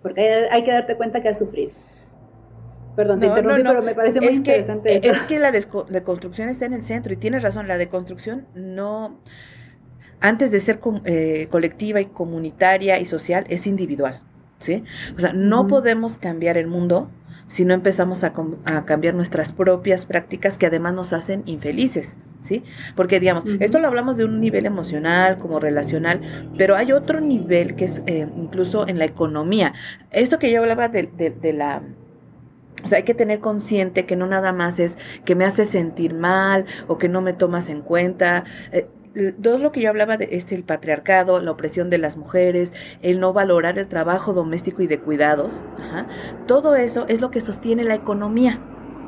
porque 0.02 0.48
hay, 0.50 0.62
que 0.62 0.70
darte 0.70 0.96
cuenta 0.96 1.20
que 1.20 1.28
has 1.28 1.38
sufrido. 1.38 1.72
Perdón, 2.96 3.20
te 3.20 3.26
interrumpí, 3.26 3.62
pero 3.62 3.83
me 3.83 3.94
parece 3.94 4.20
muy 4.20 4.35
interesante 4.35 4.96
eso. 4.96 5.11
Es 5.11 5.22
que 5.22 5.38
la 5.38 5.50
deconstrucción 5.50 6.48
está 6.48 6.66
en 6.66 6.74
el 6.74 6.83
centro 6.83 7.12
y 7.12 7.16
tienes 7.16 7.42
razón, 7.42 7.66
la 7.68 7.78
deconstrucción 7.78 8.46
no, 8.55 9.18
antes 10.20 10.50
de 10.50 10.61
ser 10.61 10.81
eh, 11.05 11.48
colectiva 11.50 12.00
y 12.00 12.07
comunitaria 12.07 12.98
y 12.98 13.05
social, 13.05 13.44
es 13.48 13.66
individual, 13.66 14.20
¿sí? 14.59 14.85
O 15.16 15.20
sea, 15.20 15.33
no 15.33 15.66
podemos 15.66 16.18
cambiar 16.18 16.57
el 16.57 16.66
mundo 16.66 17.11
si 17.48 17.64
no 17.64 17.74
empezamos 17.74 18.24
a, 18.24 18.33
cambiar 18.87 19.14
nuestras 19.14 19.52
propias 19.52 20.07
prácticas 20.07 20.57
que 20.57 20.66
además 20.66 20.94
nos 20.94 21.12
hacen 21.12 21.42
infelices, 21.44 22.16
¿sí? 22.40 22.62
Porque, 22.94 23.20
digamos, 23.20 23.44
esto 23.61 23.78
lo 23.78 23.88
hablamos 23.88 24.16
de 24.16 24.24
un 24.24 24.40
nivel 24.40 24.64
emocional, 24.64 25.38
como 25.38 25.61
relacional, 25.61 26.20
pero 26.57 26.76
hay 26.76 26.92
otro 26.92 27.20
nivel 27.20 27.74
que 27.74 27.85
es 27.85 28.02
eh, 28.07 28.26
incluso 28.37 28.88
en 28.88 28.98
la 28.98 29.05
economía. 29.05 29.74
Esto 30.12 30.38
que 30.38 30.50
yo 30.50 30.61
hablaba 30.61 30.88
de, 30.88 31.02
de 31.09 31.52
la 31.52 31.83
o 32.84 32.86
sea, 32.86 32.98
hay 32.98 33.04
que 33.04 33.14
tener 33.14 33.40
consciente 33.40 34.06
que 34.06 34.16
no 34.16 34.26
nada 34.26 34.52
más 34.52 34.78
es 34.78 34.98
que 35.24 35.34
me 35.34 35.44
hace 35.44 35.64
sentir 35.64 36.14
mal 36.14 36.66
o 36.86 36.98
que 36.98 37.08
no 37.08 37.20
me 37.20 37.32
tomas 37.32 37.68
en 37.68 37.82
cuenta. 37.82 38.44
Eh, 38.72 38.88
todo 39.42 39.58
lo 39.58 39.72
que 39.72 39.80
yo 39.80 39.90
hablaba 39.90 40.16
de 40.16 40.28
este, 40.32 40.54
el 40.54 40.64
patriarcado, 40.64 41.40
la 41.40 41.50
opresión 41.50 41.90
de 41.90 41.98
las 41.98 42.16
mujeres, 42.16 42.72
el 43.02 43.20
no 43.20 43.32
valorar 43.32 43.78
el 43.78 43.86
trabajo 43.86 44.32
doméstico 44.32 44.82
y 44.82 44.86
de 44.86 45.00
cuidados, 45.00 45.62
todo 46.46 46.76
eso 46.76 47.04
es 47.08 47.20
lo 47.20 47.30
que 47.30 47.40
sostiene 47.40 47.84
la 47.84 47.94
economía. 47.94 48.60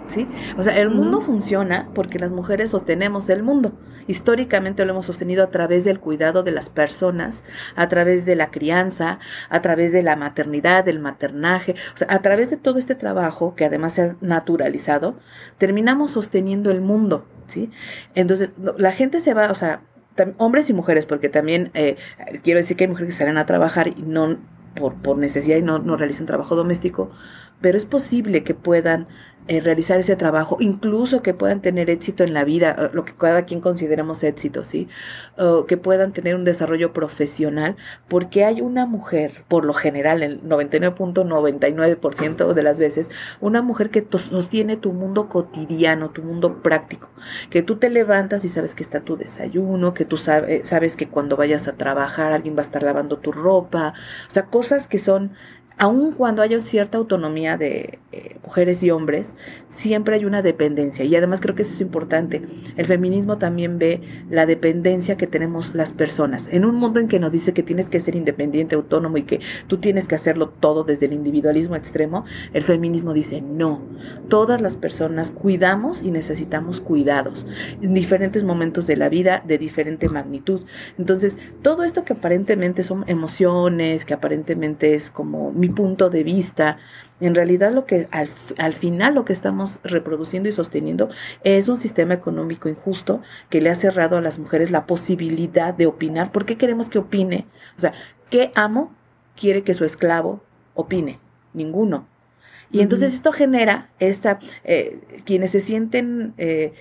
¿Sí? 0.07 0.29
O 0.59 0.63
sea, 0.63 0.79
el 0.79 0.91
mundo 0.91 1.23
funciona 1.23 1.89
porque 1.95 2.19
las 2.19 2.31
mujeres 2.31 2.71
sostenemos 2.71 3.29
el 3.31 3.43
mundo. 3.43 3.73
Históricamente 4.07 4.85
lo 4.85 4.93
hemos 4.93 5.07
sostenido 5.07 5.43
a 5.43 5.51
través 5.51 5.85
del 5.85 5.99
cuidado 5.99 6.43
de 6.43 6.51
las 6.51 6.69
personas, 6.69 7.43
a 7.75 7.89
través 7.89 8.27
de 8.27 8.37
la 8.37 8.51
crianza, 8.51 9.19
a 9.49 9.63
través 9.63 9.93
de 9.93 10.03
la 10.03 10.15
maternidad, 10.17 10.85
del 10.85 11.01
maternaje, 11.01 11.75
o 11.95 11.97
sea, 11.97 12.09
a 12.11 12.21
través 12.21 12.51
de 12.51 12.59
todo 12.59 12.79
este 12.79 12.95
trabajo 12.95 13.55
que 13.55 13.65
además 13.65 13.95
se 13.95 14.03
ha 14.03 14.17
naturalizado, 14.21 15.19
terminamos 15.57 16.13
sosteniendo 16.13 16.71
el 16.71 16.83
mundo, 16.83 17.27
¿sí? 17.47 17.71
Entonces, 18.15 18.53
la 18.77 18.93
gente 18.93 19.21
se 19.21 19.33
va, 19.33 19.51
o 19.51 19.55
sea, 19.55 19.83
hombres 20.37 20.71
y 20.71 20.75
mujeres, 20.75 21.07
porque 21.07 21.29
también 21.29 21.71
eh, 21.75 21.97
quiero 22.43 22.59
decir 22.59 22.77
que 22.77 22.85
hay 22.85 22.89
mujeres 22.89 23.09
que 23.15 23.19
salen 23.19 23.39
a 23.39 23.47
trabajar 23.47 23.89
y 23.89 24.03
no 24.03 24.39
por, 24.75 24.95
por 24.95 25.19
necesidad 25.19 25.57
y 25.57 25.63
no, 25.63 25.79
no 25.79 25.97
realizan 25.97 26.27
trabajo 26.27 26.57
doméstico, 26.57 27.11
pero 27.61 27.79
es 27.79 27.87
posible 27.87 28.43
que 28.43 28.55
puedan 28.55 29.07
eh, 29.47 29.61
realizar 29.61 30.01
ese 30.01 30.17
trabajo, 30.17 30.57
incluso 30.59 31.23
que 31.23 31.35
puedan 31.35 31.61
tener 31.61 31.91
éxito 31.91 32.25
en 32.25 32.33
la 32.33 32.45
vida, 32.45 32.75
eh, 32.79 32.89
lo 32.93 33.05
que 33.05 33.13
cada 33.15 33.45
quien 33.45 33.61
consideremos 33.61 34.25
éxito, 34.25 34.65
¿sí? 34.65 34.89
que 35.69 35.77
puedan 35.77 36.13
tener 36.13 36.35
un 36.35 36.45
desarrollo 36.45 36.93
profesional, 36.93 37.77
porque 38.09 38.45
hay 38.45 38.61
una 38.61 38.87
mujer, 38.87 39.45
por 39.49 39.65
lo 39.65 39.75
general, 39.75 40.23
el 40.23 40.43
99.99% 40.43 42.55
de 42.55 42.63
las 42.63 42.79
veces, 42.79 43.11
una 43.41 43.61
mujer 43.61 43.91
que 43.91 44.07
sostiene 44.19 44.77
tu 44.77 44.93
mundo 44.93 45.29
cotidiano, 45.29 46.11
tu 46.11 46.23
mundo 46.23 46.63
práctico, 46.63 47.09
que 47.51 47.63
tú 47.63 47.77
te 47.77 47.91
levantas 47.91 48.45
y 48.45 48.49
sabes 48.49 48.75
que 48.75 48.83
está 48.83 49.01
tu 49.01 49.17
desayuno, 49.17 49.93
que 49.93 50.05
tú 50.05 50.17
sabes 50.17 50.97
que 50.97 51.09
cuando 51.09 51.37
vayas 51.37 51.69
a 51.69 51.75
trabajar 51.75 52.33
alguien 52.33 52.57
va 52.57 52.61
a 52.61 52.63
estar 52.63 52.83
lavando 52.83 53.19
tu 53.19 53.33
ropa, 53.33 53.95
o 54.29 54.31
sea, 54.31 54.47
cosas 54.47 54.89
que 54.89 54.99
son 54.99 55.33
aun 55.79 56.13
cuando 56.13 56.43
haya 56.43 56.61
cierta 56.63 56.99
autonomía 56.99 57.57
de 57.57 57.99
eh, 58.13 58.37
mujeres 58.45 58.83
y 58.83 58.91
hombres, 58.91 59.33
siempre 59.71 60.15
hay 60.15 60.25
una 60.25 60.41
dependencia. 60.41 61.05
Y 61.05 61.17
además 61.17 61.41
creo 61.41 61.55
que 61.55 61.63
eso 61.63 61.73
es 61.73 61.81
importante. 61.81 62.43
El 62.77 62.87
feminismo 62.87 63.39
también 63.39 63.79
ve 63.79 64.01
la 64.31 64.47
dependencia 64.47 65.17
que 65.17 65.27
tenemos 65.27 65.75
las 65.75 65.93
personas. 65.93 66.49
En 66.53 66.65
un 66.65 66.77
mundo 66.77 67.01
en 67.01 67.09
que 67.09 67.19
nos 67.19 67.33
dice 67.33 67.53
que 67.53 67.63
tienes 67.63 67.89
que 67.89 67.99
ser 67.99 68.15
independiente, 68.15 68.77
autónomo 68.77 69.17
y 69.17 69.23
que 69.23 69.41
tú 69.67 69.79
tienes 69.79 70.07
que 70.07 70.15
hacerlo 70.15 70.49
todo 70.49 70.85
desde 70.85 71.07
el 71.07 71.13
individualismo 71.13 71.75
extremo, 71.75 72.25
el 72.53 72.63
feminismo 72.63 73.13
dice 73.13 73.41
no. 73.41 73.83
Todas 74.29 74.61
las 74.61 74.77
personas 74.77 75.33
cuidamos 75.33 76.03
y 76.03 76.11
necesitamos 76.11 76.81
cuidados 76.81 77.47
en 77.83 77.95
diferentes 77.95 78.45
momentos 78.45 78.87
de 78.87 78.97
la 78.97 79.09
vida 79.09 79.43
de 79.45 79.59
diferente 79.59 80.09
magnitud. 80.09 80.63
Entonces, 80.99 81.37
todo 81.63 81.83
esto 81.83 82.05
que 82.05 82.13
aparentemente 82.13 82.83
son 82.83 83.05
emociones, 83.09 84.05
que 84.05 84.15
aparentemente 84.15 84.95
es 84.95 85.11
como 85.11 85.51
mi 85.65 85.75
punto 85.75 86.11
de 86.11 86.23
vista. 86.23 86.77
En 87.21 87.35
realidad 87.35 87.73
lo 87.73 87.87
que 87.87 88.07
al, 88.11 88.29
al, 88.59 88.75
final 88.75 89.15
lo 89.15 89.25
que 89.25 89.33
estamos 89.33 89.81
reproduciendo 89.83 90.49
y 90.49 90.53
sosteniendo 90.53 91.09
es 91.43 91.69
un 91.69 91.79
sistema 91.79 92.13
económico 92.13 92.69
injusto 92.69 93.23
que 93.49 93.61
le 93.61 93.71
ha 93.71 93.75
cerrado 93.75 94.17
a 94.19 94.21
las 94.21 94.39
mujeres 94.39 94.71
la 94.71 94.85
posibilidad 94.85 95.73
de 95.73 95.87
opinar. 95.87 96.33
¿Por 96.33 96.45
qué 96.45 96.57
queremos 96.59 96.91
que 96.91 96.99
opine? 96.99 97.47
O 97.79 97.81
sea, 97.81 97.95
¿qué 98.29 98.53
amo 98.55 98.93
quiere 99.37 99.63
que 99.63 99.75
su 99.75 99.85
esclavo 99.85 100.43
opine? 100.75 101.19
Ninguno. 101.55 102.07
Y 102.71 102.81
entonces 102.81 103.15
esto 103.15 103.31
genera 103.31 103.91
esta, 104.01 104.41
eh, 104.65 104.99
quienes 105.25 105.53
se 105.53 105.61
sienten 105.61 106.35
eh, 106.39 106.73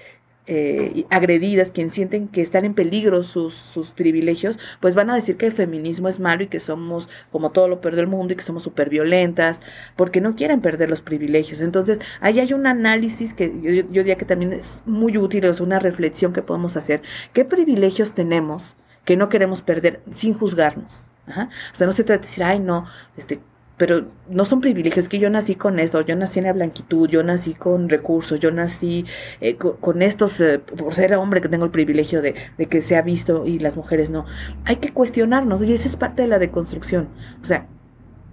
eh, 0.45 1.05
agredidas, 1.09 1.71
quienes 1.71 1.93
sienten 1.93 2.27
que 2.27 2.41
están 2.41 2.65
en 2.65 2.73
peligro 2.73 3.23
sus, 3.23 3.53
sus, 3.53 3.91
privilegios, 3.91 4.59
pues 4.81 4.93
van 4.93 5.09
a 5.09 5.15
decir 5.15 5.37
que 5.37 5.45
el 5.45 5.53
feminismo 5.53 6.09
es 6.09 6.19
malo 6.19 6.43
y 6.43 6.47
que 6.47 6.59
somos 6.59 7.07
como 7.31 7.51
todo 7.51 7.67
lo 7.67 7.79
peor 7.79 7.95
del 7.95 8.07
mundo 8.07 8.33
y 8.33 8.35
que 8.35 8.43
somos 8.43 8.63
súper 8.63 8.89
violentas, 8.89 9.61
porque 9.95 10.19
no 10.19 10.35
quieren 10.35 10.61
perder 10.61 10.89
los 10.89 11.01
privilegios. 11.01 11.61
Entonces, 11.61 11.99
ahí 12.19 12.39
hay 12.39 12.53
un 12.53 12.67
análisis 12.67 13.33
que 13.33 13.53
yo, 13.61 13.71
yo 13.71 14.03
diría 14.03 14.17
que 14.17 14.25
también 14.25 14.53
es 14.53 14.81
muy 14.85 15.17
útil, 15.17 15.45
es 15.45 15.61
una 15.61 15.79
reflexión 15.79 16.33
que 16.33 16.41
podemos 16.41 16.75
hacer. 16.75 17.01
¿Qué 17.33 17.45
privilegios 17.45 18.13
tenemos 18.13 18.75
que 19.05 19.15
no 19.15 19.29
queremos 19.29 19.61
perder 19.61 20.01
sin 20.11 20.33
juzgarnos? 20.33 21.03
O 21.27 21.75
sea, 21.75 21.87
no 21.87 21.93
se 21.93 22.03
trata 22.03 22.21
de 22.21 22.27
decir, 22.27 22.43
ay, 22.43 22.59
no, 22.59 22.85
este, 23.15 23.39
pero 23.77 24.05
no 24.29 24.45
son 24.45 24.61
privilegios, 24.61 25.09
que 25.09 25.19
yo 25.19 25.29
nací 25.29 25.55
con 25.55 25.79
esto, 25.79 26.01
yo 26.01 26.15
nací 26.15 26.39
en 26.39 26.45
la 26.45 26.53
blanquitud, 26.53 27.09
yo 27.09 27.23
nací 27.23 27.53
con 27.53 27.89
recursos, 27.89 28.39
yo 28.39 28.51
nací 28.51 29.05
eh, 29.41 29.55
con, 29.55 30.01
estos, 30.01 30.39
eh, 30.41 30.59
por 30.59 30.93
ser 30.93 31.13
hombre 31.15 31.41
que 31.41 31.49
tengo 31.49 31.65
el 31.65 31.71
privilegio 31.71 32.21
de, 32.21 32.35
de, 32.57 32.65
que 32.67 32.81
se 32.81 32.95
ha 32.95 33.01
visto 33.01 33.45
y 33.45 33.59
las 33.59 33.75
mujeres 33.75 34.09
no. 34.09 34.25
Hay 34.65 34.77
que 34.77 34.93
cuestionarnos 34.93 35.63
y 35.63 35.73
esa 35.73 35.89
es 35.89 35.97
parte 35.97 36.21
de 36.21 36.27
la 36.27 36.39
deconstrucción. 36.39 37.09
O 37.41 37.45
sea, 37.45 37.67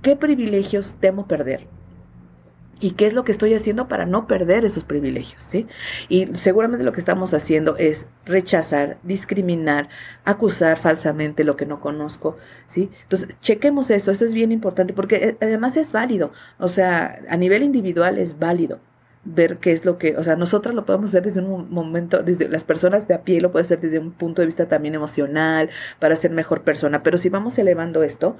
¿qué 0.02 0.16
privilegios 0.16 0.96
temo 1.00 1.26
perder? 1.26 1.66
Y 2.80 2.92
qué 2.92 3.06
es 3.06 3.12
lo 3.12 3.24
que 3.24 3.32
estoy 3.32 3.54
haciendo 3.54 3.88
para 3.88 4.06
no 4.06 4.26
perder 4.26 4.64
esos 4.64 4.84
privilegios, 4.84 5.42
¿sí? 5.42 5.66
Y 6.08 6.28
seguramente 6.34 6.84
lo 6.84 6.92
que 6.92 7.00
estamos 7.00 7.34
haciendo 7.34 7.76
es 7.76 8.06
rechazar, 8.24 8.98
discriminar, 9.02 9.88
acusar 10.24 10.78
falsamente 10.78 11.44
lo 11.44 11.56
que 11.56 11.66
no 11.66 11.80
conozco, 11.80 12.36
¿sí? 12.66 12.90
Entonces, 13.02 13.36
chequemos 13.40 13.90
eso, 13.90 14.10
eso 14.10 14.24
es 14.24 14.32
bien 14.32 14.50
importante 14.52 14.94
porque 14.94 15.16
eh, 15.16 15.36
además 15.40 15.76
es 15.76 15.92
válido, 15.92 16.32
o 16.58 16.68
sea, 16.68 17.20
a 17.28 17.36
nivel 17.36 17.62
individual 17.62 18.18
es 18.18 18.38
válido 18.38 18.80
ver 19.24 19.58
qué 19.58 19.72
es 19.72 19.84
lo 19.84 19.98
que, 19.98 20.16
o 20.16 20.24
sea, 20.24 20.36
nosotros 20.36 20.74
lo 20.74 20.86
podemos 20.86 21.10
hacer 21.10 21.24
desde 21.24 21.42
un 21.42 21.70
momento, 21.70 22.22
desde 22.22 22.48
las 22.48 22.64
personas 22.64 23.06
de 23.06 23.14
a 23.14 23.22
pie 23.22 23.40
lo 23.40 23.52
puede 23.52 23.64
hacer 23.64 23.80
desde 23.80 23.98
un 23.98 24.12
punto 24.12 24.40
de 24.40 24.46
vista 24.46 24.66
también 24.66 24.94
emocional, 24.94 25.68
para 25.98 26.16
ser 26.16 26.30
mejor 26.30 26.62
persona, 26.62 27.02
pero 27.02 27.18
si 27.18 27.28
vamos 27.28 27.58
elevando 27.58 28.02
esto, 28.02 28.36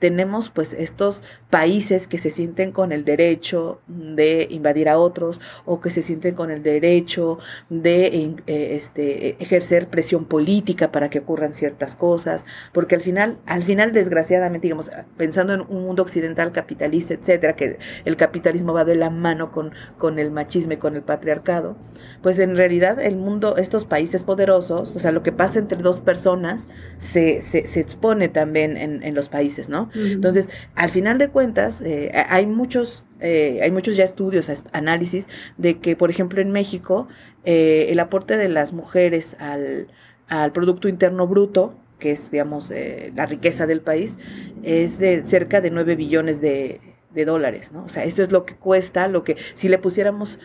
tenemos 0.00 0.50
pues 0.50 0.72
estos 0.72 1.22
países 1.50 2.08
que 2.08 2.18
se 2.18 2.30
sienten 2.30 2.72
con 2.72 2.90
el 2.90 3.04
derecho 3.04 3.80
de 3.86 4.48
invadir 4.50 4.88
a 4.88 4.98
otros 4.98 5.40
o 5.64 5.80
que 5.80 5.90
se 5.90 6.02
sienten 6.02 6.34
con 6.34 6.50
el 6.50 6.62
derecho 6.62 7.38
de 7.70 8.06
eh, 8.46 8.76
este, 8.76 9.42
ejercer 9.42 9.88
presión 9.88 10.24
política 10.24 10.90
para 10.90 11.10
que 11.10 11.20
ocurran 11.20 11.54
ciertas 11.54 11.94
cosas, 11.94 12.44
porque 12.72 12.96
al 12.96 13.02
final, 13.02 13.38
al 13.46 13.62
final 13.62 13.92
desgraciadamente, 13.92 14.66
digamos, 14.66 14.90
pensando 15.16 15.54
en 15.54 15.60
un 15.60 15.84
mundo 15.84 16.02
occidental 16.02 16.50
capitalista, 16.50 17.14
etcétera, 17.14 17.54
que 17.54 17.78
el 18.04 18.16
capitalismo 18.16 18.72
va 18.72 18.84
de 18.84 18.96
la 18.96 19.10
mano 19.10 19.52
con, 19.52 19.72
con 19.96 20.18
el 20.18 20.23
el 20.24 20.30
machismo 20.30 20.72
y 20.72 20.76
con 20.76 20.96
el 20.96 21.02
patriarcado, 21.02 21.76
pues 22.22 22.38
en 22.38 22.56
realidad 22.56 23.00
el 23.00 23.16
mundo, 23.16 23.56
estos 23.56 23.84
países 23.84 24.24
poderosos, 24.24 24.96
o 24.96 24.98
sea, 24.98 25.12
lo 25.12 25.22
que 25.22 25.32
pasa 25.32 25.58
entre 25.58 25.78
dos 25.78 26.00
personas 26.00 26.66
se, 26.98 27.40
se, 27.40 27.80
expone 27.80 28.28
también 28.28 28.76
en, 28.76 29.14
los 29.14 29.28
países, 29.28 29.68
¿no? 29.68 29.90
Entonces, 29.94 30.48
al 30.74 30.90
final 30.90 31.18
de 31.18 31.28
cuentas, 31.28 31.80
eh, 31.80 32.10
hay 32.28 32.46
muchos... 32.46 33.04
Eh, 33.20 33.60
hay 33.62 33.70
muchos 33.70 33.96
ya 33.96 34.04
estudios, 34.04 34.50
análisis 34.72 35.28
de 35.56 35.78
que, 35.78 35.96
por 35.96 36.10
ejemplo, 36.10 36.42
en 36.42 36.50
México, 36.50 37.08
eh, 37.44 37.86
el 37.88 38.00
aporte 38.00 38.36
de 38.36 38.50
las 38.50 38.72
mujeres 38.74 39.36
al, 39.38 39.86
al 40.28 40.52
Producto 40.52 40.88
Interno 40.88 41.26
Bruto, 41.26 41.74
que 41.98 42.12
es, 42.12 42.30
digamos, 42.30 42.70
eh, 42.70 43.12
la 43.14 43.26
riqueza 43.26 43.66
del 43.66 43.80
país, 43.80 44.18
es 44.62 44.98
de 44.98 45.24
cerca 45.26 45.60
de 45.60 45.70
9 45.70 45.96
billones 45.96 46.40
de, 46.40 46.80
dólares, 47.24 47.70
¿no? 47.72 47.84
O 47.84 47.88
sea, 47.88 48.04
eso 48.04 48.22
es 48.22 48.32
lo 48.32 48.44
que 48.44 48.56
cuesta, 48.56 49.06
lo 49.06 49.22
que 49.22 49.36
si 49.54 49.68
le 49.68 49.78
pusiéramos 49.78 50.40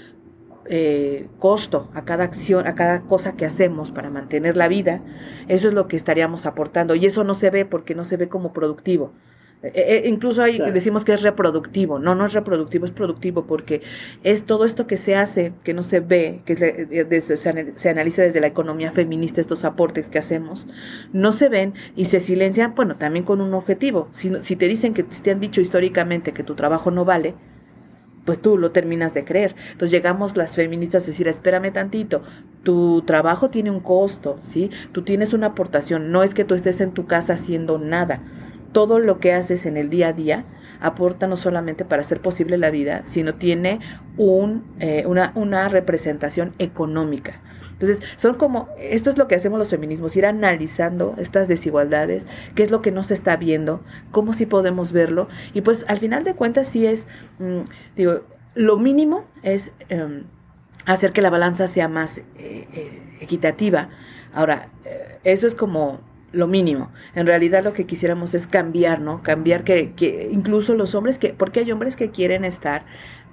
eh, 0.72 1.28
costo 1.40 1.90
a 1.96 2.06
cada 2.06 2.24
acción, 2.26 2.68
a 2.68 2.76
cada 2.76 3.02
cosa 3.02 3.36
que 3.36 3.46
hacemos 3.46 3.90
para 3.90 4.12
mantener 4.12 4.56
la 4.56 4.68
vida, 4.68 5.02
eso 5.48 5.68
es 5.68 5.74
lo 5.74 5.88
que 5.88 5.96
estaríamos 5.96 6.46
aportando. 6.46 6.94
Y 6.94 7.08
eso 7.08 7.24
no 7.24 7.34
se 7.34 7.50
ve 7.50 7.66
porque 7.66 7.96
no 7.96 8.06
se 8.06 8.18
ve 8.18 8.30
como 8.30 8.54
productivo. 8.54 9.12
Eh, 9.62 9.72
eh, 9.76 10.04
incluso 10.08 10.42
hay, 10.42 10.58
decimos 10.72 11.04
que 11.04 11.12
es 11.14 11.22
reproductivo, 11.22 12.00
no, 12.00 12.16
no 12.16 12.26
es 12.26 12.34
reproductivo, 12.34 12.86
es 12.86 12.92
productivo 12.92 13.46
porque 13.46 13.82
es 14.24 14.46
todo 14.46 14.64
esto 14.64 14.88
que 14.88 14.96
se 14.96 15.18
hace, 15.18 15.52
que 15.66 15.74
no 15.74 15.84
se 15.84 16.00
ve, 16.00 16.42
que 16.46 16.56
se, 16.56 17.90
analiza 17.90 18.22
desde 18.22 18.40
la 18.40 18.48
economía 18.48 18.94
feminista, 18.94 19.42
estos 19.42 19.66
aportes 19.66 20.08
que 20.08 20.18
hacemos, 20.18 20.66
no 21.12 21.34
se 21.34 21.50
ven 21.50 21.74
y 21.98 22.06
se 22.06 22.22
silencian, 22.22 22.74
bueno, 22.74 22.96
también 22.96 23.26
con 23.26 23.42
un 23.42 23.54
objetivo. 23.54 24.08
Si, 24.14 24.32
si 24.42 24.56
te 24.56 24.70
dicen 24.70 24.94
que 24.94 25.06
si 25.10 25.22
te 25.22 25.32
han 25.32 25.42
dicho 25.42 25.60
históricamente 25.60 26.32
que 26.32 26.44
tu 26.44 26.56
trabajo 26.56 26.90
no 26.90 27.04
vale, 27.04 27.36
pues 28.24 28.40
tú 28.40 28.58
lo 28.58 28.72
terminas 28.72 29.14
de 29.14 29.26
creer. 29.26 29.56
Entonces 29.72 29.92
llegamos 29.92 30.38
las 30.38 30.56
feministas 30.56 31.04
a 31.04 31.08
decir, 31.08 31.28
espérame 31.28 31.74
tantito, 31.74 32.22
tu 32.64 33.02
trabajo 33.02 33.50
tiene 33.50 33.72
un 33.72 33.82
costo, 33.82 34.38
¿sí? 34.42 34.70
Tú 34.94 35.02
tienes 35.02 35.34
una 35.34 35.48
aportación, 35.48 36.12
no 36.12 36.24
es 36.24 36.34
que 36.34 36.46
tú 36.46 36.56
estés 36.56 36.80
en 36.80 36.92
tu 36.92 37.08
casa 37.08 37.34
haciendo 37.34 37.78
nada 37.78 38.22
todo 38.72 39.00
lo 39.00 39.20
que 39.20 39.34
haces 39.34 39.66
en 39.66 39.78
el 39.78 39.90
día 39.90 40.10
a 40.10 40.14
día 40.14 40.46
aporta 40.80 41.28
no 41.28 41.36
solamente 41.36 41.86
para 41.86 42.02
hacer 42.02 42.22
posible 42.22 42.58
la 42.58 42.72
vida, 42.72 43.02
sino 43.06 43.36
tiene 43.36 43.80
un, 44.18 44.64
eh, 44.80 45.04
una, 45.06 45.32
una 45.36 45.68
representación 45.70 46.54
económica. 46.60 47.42
Entonces, 47.72 48.02
son 48.18 48.36
como, 48.36 48.70
esto 48.78 49.10
es 49.10 49.18
lo 49.18 49.28
que 49.28 49.36
hacemos 49.36 49.58
los 49.58 49.70
feminismos, 49.70 50.16
ir 50.18 50.26
analizando 50.26 51.16
estas 51.18 51.48
desigualdades, 51.48 52.28
qué 52.56 52.64
es 52.64 52.72
lo 52.72 52.82
que 52.82 52.92
no 52.92 53.04
se 53.04 53.14
está 53.14 53.38
viendo, 53.38 53.82
cómo 54.12 54.34
sí 54.34 54.46
podemos 54.46 54.92
verlo. 54.92 55.30
Y 55.54 55.62
pues 55.62 55.86
al 55.88 56.00
final 56.00 56.24
de 56.24 56.36
cuentas 56.36 56.68
sí 56.68 56.86
es, 56.86 57.08
mm, 57.40 57.62
digo, 57.96 58.22
lo 58.54 58.78
mínimo 58.78 59.26
es 59.44 59.72
em, 59.88 60.26
hacer 60.86 61.14
que 61.14 61.22
la 61.22 61.30
balanza 61.30 61.68
sea 61.68 61.88
más 61.88 62.18
eh, 62.18 62.24
eh, 62.38 63.18
equitativa. 63.22 63.90
Ahora, 64.34 64.70
eso 65.24 65.48
es 65.48 65.56
como 65.56 66.02
lo 66.32 66.48
mínimo. 66.48 66.92
En 67.16 67.28
realidad 67.28 67.64
lo 67.64 67.74
que 67.74 67.86
quisiéramos 67.86 68.34
es 68.34 68.48
cambiar, 68.48 69.02
¿no? 69.02 69.22
Cambiar 69.24 69.64
que, 69.64 69.94
que 69.94 70.30
incluso 70.32 70.76
los 70.76 70.96
hombres, 70.96 71.18
que, 71.20 71.34
porque 71.34 71.62
hay 71.62 71.72
hombres 71.72 71.96
que 71.96 72.12
quieren 72.12 72.46
estar 72.46 72.86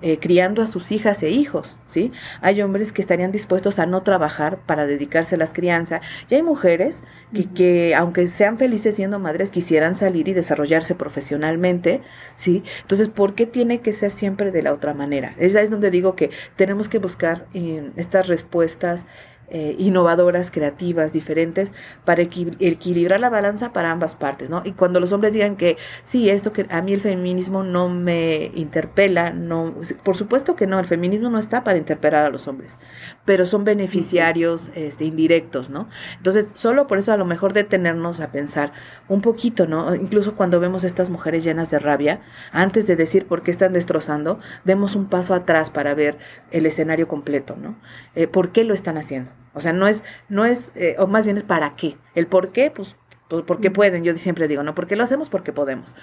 eh, 0.03 0.19
criando 0.19 0.61
a 0.61 0.67
sus 0.67 0.93
hijas 0.93 1.23
e 1.23 1.31
hijos, 1.31 1.79
¿sí? 1.87 2.13
Hay 2.43 2.61
hombres 2.61 2.93
que 2.93 3.01
estarían 3.01 3.33
dispuestos 3.33 3.79
a 3.79 3.87
no 3.87 4.03
trabajar 4.03 4.59
para 4.59 4.87
dedicarse 4.87 5.37
a 5.37 5.39
las 5.39 5.55
crianzas 5.55 6.03
y 6.29 6.35
hay 6.35 6.43
mujeres 6.43 7.03
que, 7.33 7.47
que, 7.47 7.95
aunque 7.95 8.27
sean 8.27 8.59
felices 8.59 8.97
siendo 8.97 9.19
madres, 9.19 9.51
quisieran 9.51 9.95
salir 9.95 10.29
y 10.29 10.35
desarrollarse 10.35 10.95
profesionalmente, 10.95 12.03
¿sí? 12.37 12.63
Entonces, 12.83 13.09
¿por 13.09 13.35
qué 13.35 13.47
tiene 13.47 13.81
que 13.81 13.95
ser 13.95 14.11
siempre 14.11 14.51
de 14.51 14.63
la 14.63 14.75
otra 14.75 14.93
manera? 14.93 15.35
Esa 15.39 15.63
es 15.63 15.71
donde 15.71 15.91
digo 15.91 16.15
que 16.15 16.29
tenemos 16.57 16.91
que 16.91 16.99
buscar 16.99 17.47
eh, 17.55 17.91
estas 17.97 18.29
respuestas 18.29 19.07
eh, 19.49 19.77
innovadoras, 19.79 20.51
creativas, 20.51 21.13
diferentes, 21.13 21.73
para 22.05 22.23
equilibrar 22.23 23.21
la 23.21 23.31
balanza 23.31 23.73
para 23.73 23.91
ambas 23.91 24.17
partes, 24.17 24.51
¿no? 24.51 24.63
Y 24.65 24.73
cuando 24.73 25.01
los 25.01 25.13
hombres 25.13 25.33
digan 25.33 25.57
que 25.57 25.77
sí, 26.05 26.31
esto 26.31 26.53
que 26.53 26.67
a 26.69 26.83
mí 26.83 26.93
el 26.93 27.01
feminismo 27.01 27.63
no 27.63 27.89
me 27.89 28.51
interpela, 28.55 29.31
no, 29.31 29.75
por 30.03 30.17
supuesto 30.17 30.57
que 30.57 30.67
no, 30.67 30.79
el 30.79 30.87
feminismo 30.87 31.31
no 31.31 31.39
está 31.39 31.63
para 31.65 31.79
interpelar 31.79 32.27
a 32.27 32.31
los 32.31 32.49
hombres, 32.49 32.79
pero 33.25 33.47
son 33.47 33.65
beneficiarios 33.65 34.73
este, 34.75 35.05
indirectos, 35.05 35.71
¿no? 35.71 35.89
Entonces, 36.17 36.49
solo 36.55 36.87
por 36.87 36.99
eso 36.99 37.13
a 37.13 37.17
lo 37.17 37.25
mejor 37.25 37.53
detenernos 37.53 38.21
a 38.21 38.33
pensar 38.33 38.73
un 39.09 39.21
poquito, 39.21 39.67
¿no? 39.67 39.95
Incluso 39.95 40.35
cuando 40.35 40.61
vemos 40.61 40.85
estas 40.85 41.11
mujeres 41.11 41.45
llenas 41.45 41.71
de 41.71 41.79
rabia, 41.79 42.21
antes 42.53 42.87
de 42.87 42.97
decir 42.97 43.27
por 43.27 43.43
qué 43.43 43.51
están 43.51 43.73
destrozando, 43.73 44.41
demos 44.65 44.97
un 44.97 45.07
paso 45.07 45.35
atrás 45.35 45.71
para 45.71 45.95
ver 45.95 46.19
el 46.51 46.67
escenario 46.67 47.09
completo, 47.09 47.57
¿no? 47.57 47.77
Eh, 48.15 48.27
¿Por 48.27 48.51
qué 48.51 48.65
lo 48.65 48.75
están 48.75 48.99
haciendo? 48.99 49.36
O 49.55 49.61
sea, 49.61 49.73
no 49.73 49.89
es, 49.89 50.05
no 50.29 50.45
es, 50.45 50.73
eh, 50.75 50.97
o 50.99 51.07
más 51.07 51.25
bien 51.25 51.37
es 51.37 51.45
para 51.45 51.77
qué. 51.77 51.97
El 52.15 52.27
por 52.27 52.53
qué, 52.53 52.71
pues, 52.71 52.97
pues, 53.29 53.43
porque 53.47 53.71
pueden, 53.71 54.05
yo 54.05 54.17
siempre 54.17 54.49
digo, 54.49 54.63
no, 54.63 54.75
porque 54.75 54.97
lo 54.97 55.05
hacemos 55.05 55.31
porque 55.31 55.53
podemos. 55.53 55.95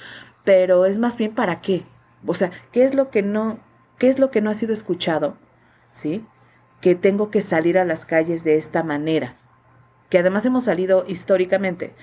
Pero 0.44 0.86
es 0.86 0.98
más 0.98 1.18
bien 1.18 1.34
para 1.36 1.62
qué. 1.62 1.86
O 2.26 2.34
sea, 2.34 2.52
¿qué 2.72 2.84
es 2.84 2.96
lo 2.96 3.10
que 3.10 3.22
no, 3.22 3.60
qué 3.98 4.10
es 4.10 4.20
lo 4.20 4.32
que 4.32 4.42
no 4.42 4.50
ha 4.50 4.54
sido 4.56 4.74
escuchado? 4.74 5.38
¿Sí? 5.92 6.26
Que 6.82 6.96
tengo 6.96 7.30
que 7.30 7.42
salir 7.42 7.78
a 7.78 7.86
las 7.86 8.06
calles 8.06 8.44
de 8.44 8.56
esta 8.56 8.84
manera 8.84 9.38
que 10.14 10.20
además 10.20 10.46
hemos 10.46 10.66
salido 10.66 11.06
históricamente. 11.08 11.96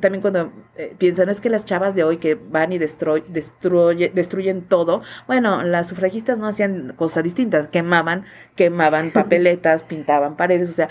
También 0.00 0.22
cuando 0.22 0.50
eh, 0.76 0.94
piensan, 0.96 1.28
es 1.28 1.42
que 1.42 1.50
las 1.50 1.66
chavas 1.66 1.94
de 1.94 2.04
hoy 2.04 2.16
que 2.16 2.34
van 2.34 2.72
y 2.72 2.78
destruyen 2.78 4.62
todo, 4.62 5.02
bueno, 5.26 5.62
las 5.62 5.88
sufragistas 5.88 6.38
no 6.38 6.46
hacían 6.46 6.94
cosas 6.96 7.22
distintas, 7.22 7.68
quemaban, 7.68 8.24
quemaban 8.56 9.10
papeletas, 9.12 9.82
pintaban 9.82 10.38
paredes, 10.38 10.70
o 10.70 10.72
sea, 10.72 10.88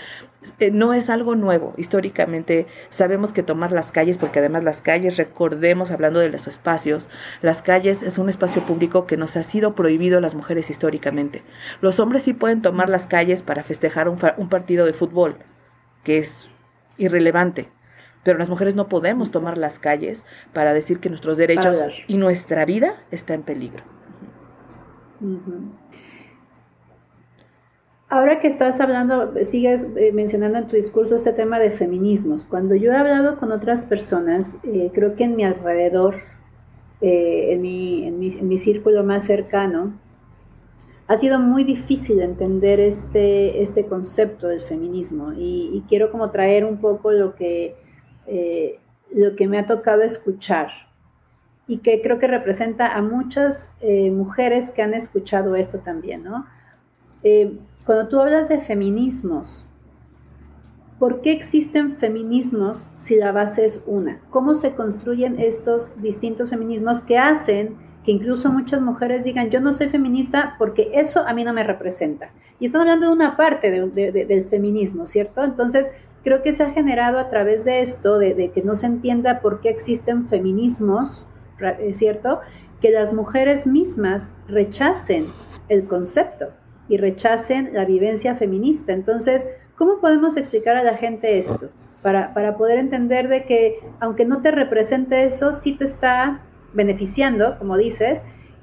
eh, 0.60 0.70
no 0.70 0.94
es 0.94 1.10
algo 1.10 1.34
nuevo. 1.34 1.74
Históricamente 1.76 2.68
sabemos 2.88 3.32
que 3.32 3.42
tomar 3.42 3.72
las 3.72 3.90
calles, 3.90 4.16
porque 4.16 4.38
además 4.38 4.62
las 4.62 4.80
calles, 4.80 5.16
recordemos, 5.16 5.90
hablando 5.90 6.20
de 6.20 6.28
los 6.28 6.46
espacios, 6.46 7.08
las 7.42 7.62
calles 7.62 8.04
es 8.04 8.16
un 8.16 8.28
espacio 8.28 8.62
público 8.62 9.08
que 9.08 9.16
nos 9.16 9.36
ha 9.36 9.42
sido 9.42 9.74
prohibido 9.74 10.18
a 10.18 10.20
las 10.20 10.36
mujeres 10.36 10.70
históricamente. 10.70 11.42
Los 11.80 11.98
hombres 11.98 12.22
sí 12.22 12.32
pueden 12.32 12.62
tomar 12.62 12.88
las 12.88 13.08
calles 13.08 13.42
para 13.42 13.64
festejar 13.64 14.08
un, 14.08 14.18
un 14.36 14.48
partido 14.48 14.86
de 14.86 14.92
fútbol, 14.92 15.36
que 16.04 16.18
es 16.18 16.48
irrelevante. 17.00 17.68
Pero 18.22 18.38
las 18.38 18.50
mujeres 18.50 18.76
no 18.76 18.88
podemos 18.88 19.30
tomar 19.30 19.56
las 19.56 19.78
calles 19.78 20.26
para 20.52 20.74
decir 20.74 21.00
que 21.00 21.08
nuestros 21.08 21.36
derechos 21.36 21.78
y 22.06 22.16
nuestra 22.16 22.64
vida 22.66 23.02
está 23.10 23.34
en 23.34 23.42
peligro. 23.42 23.82
Ahora 28.10 28.40
que 28.40 28.48
estás 28.48 28.80
hablando, 28.80 29.32
sigues 29.44 29.86
eh, 29.96 30.12
mencionando 30.12 30.58
en 30.58 30.66
tu 30.66 30.76
discurso 30.76 31.14
este 31.14 31.32
tema 31.32 31.58
de 31.58 31.70
feminismos. 31.70 32.44
Cuando 32.44 32.74
yo 32.74 32.90
he 32.92 32.96
hablado 32.96 33.38
con 33.38 33.52
otras 33.52 33.84
personas, 33.84 34.56
eh, 34.64 34.90
creo 34.92 35.14
que 35.14 35.24
en 35.24 35.36
mi 35.36 35.44
alrededor, 35.44 36.16
eh, 37.00 37.52
en, 37.52 37.62
mi, 37.62 38.06
en, 38.06 38.18
mi, 38.18 38.28
en 38.32 38.48
mi 38.48 38.58
círculo 38.58 39.04
más 39.04 39.24
cercano, 39.24 39.94
ha 41.10 41.16
sido 41.16 41.40
muy 41.40 41.64
difícil 41.64 42.20
entender 42.20 42.78
este, 42.78 43.60
este 43.60 43.84
concepto 43.86 44.46
del 44.46 44.60
feminismo 44.60 45.32
y, 45.36 45.82
quiero 45.88 46.12
como 46.12 46.30
traer 46.30 46.64
un 46.64 46.76
poco 46.76 47.10
lo 47.10 47.34
que, 47.34 47.74
eh, 48.28 48.78
lo 49.12 49.34
que 49.34 49.48
me 49.48 49.58
ha 49.58 49.66
tocado 49.66 50.02
escuchar 50.02 50.70
y 51.66 51.78
que 51.78 52.00
creo 52.00 52.20
que 52.20 52.28
representa 52.28 52.94
a 52.96 53.02
muchas 53.02 53.68
eh, 53.80 54.12
mujeres 54.12 54.70
que 54.70 54.82
han 54.82 54.94
escuchado 54.94 55.56
esto 55.56 55.80
también, 55.80 56.22
¿no? 56.22 56.46
Eh, 57.24 57.58
cuando 57.84 58.06
tú 58.06 58.20
hablas 58.20 58.48
de 58.48 58.60
feminismos, 58.60 59.66
¿por 61.00 61.22
qué 61.22 61.32
existen 61.32 61.96
feminismos 61.96 62.88
si 62.92 63.16
la 63.16 63.32
base 63.32 63.64
es 63.64 63.82
una? 63.84 64.20
¿Cómo 64.30 64.54
se 64.54 64.76
construyen 64.76 65.40
estos 65.40 65.90
distintos 65.96 66.50
feminismos 66.50 67.00
que 67.00 67.18
hacen 67.18 67.89
incluso 68.10 68.50
muchas 68.50 68.80
mujeres 68.80 69.24
digan, 69.24 69.50
yo 69.50 69.60
no 69.60 69.72
soy 69.72 69.88
feminista 69.88 70.56
porque 70.58 70.90
eso 70.94 71.26
a 71.26 71.34
mí 71.34 71.44
no 71.44 71.52
me 71.52 71.64
representa. 71.64 72.30
Y 72.58 72.66
están 72.66 72.82
hablando 72.82 73.06
de 73.06 73.12
una 73.12 73.36
parte 73.36 73.70
del 73.70 74.44
feminismo, 74.46 75.06
¿cierto? 75.06 75.42
Entonces, 75.42 75.90
creo 76.22 76.42
que 76.42 76.52
se 76.52 76.62
ha 76.62 76.70
generado 76.70 77.18
a 77.18 77.30
través 77.30 77.64
de 77.64 77.80
esto, 77.80 78.18
de, 78.18 78.50
que 78.52 78.62
no 78.62 78.76
se 78.76 78.86
entienda 78.86 79.40
por 79.40 79.60
qué 79.60 79.70
existen 79.70 80.28
feminismos, 80.28 81.26
¿cierto? 81.92 82.40
Que 82.80 82.90
las 82.90 83.12
mujeres 83.12 83.66
mismas 83.66 84.30
rechacen 84.48 85.26
el 85.68 85.84
concepto 85.84 86.48
y 86.88 86.96
rechacen 86.96 87.70
la 87.72 87.84
vivencia 87.84 88.34
feminista. 88.34 88.92
Entonces, 88.92 89.46
¿cómo 89.76 90.00
podemos 90.00 90.36
explicar 90.36 90.76
a 90.76 90.82
la 90.82 90.96
gente 90.96 91.38
esto? 91.38 91.70
Para, 92.02 92.34
para 92.34 92.56
poder 92.56 92.78
entender 92.78 93.28
de 93.28 93.44
que 93.44 93.78
aunque 94.00 94.24
no 94.24 94.40
te 94.40 94.50
represente 94.50 95.24
eso, 95.24 95.52
sí 95.52 95.72
te 95.72 95.84
está 95.84 96.40
beneficiando, 96.72 97.58
como 97.58 97.76
dices, 97.76 98.22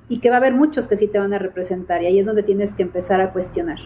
y 0.10 0.20
que 0.20 0.30
va 0.30 0.38
a 0.38 0.40
haber 0.40 0.54
muchos 0.54 0.88
que 0.88 0.96
sí 0.96 1.08
te 1.08 1.20
van 1.20 1.34
a 1.34 1.40
representar 1.40 2.02
y 2.02 2.06
ahí 2.06 2.20
es 2.20 2.26
donde 2.26 2.44
tienes 2.44 2.74
que 2.74 2.84
empezar 2.84 3.20
a 3.20 3.32
cuestionar. 3.32 3.78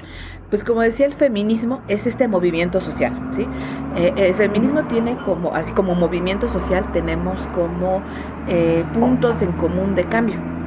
Pues 0.50 0.64
como 0.64 0.82
decía, 0.82 1.06
el 1.06 1.14
feminismo 1.14 1.82
es 1.88 2.06
este 2.06 2.28
movimiento 2.28 2.80
social, 2.80 3.14
¿sí? 3.36 3.48
Eh, 3.96 4.14
el 4.18 4.34
feminismo 4.36 4.86
tiene 4.86 5.18
como, 5.18 5.54
así 5.56 5.74
como 5.74 5.96
movimiento 5.96 6.48
social, 6.48 6.92
tenemos 6.92 7.48
como 7.48 8.04
eh, 8.48 8.84
puntos 8.94 9.42
en 9.42 9.52
común 9.54 9.96
de 9.96 10.06
cambio. 10.06 10.61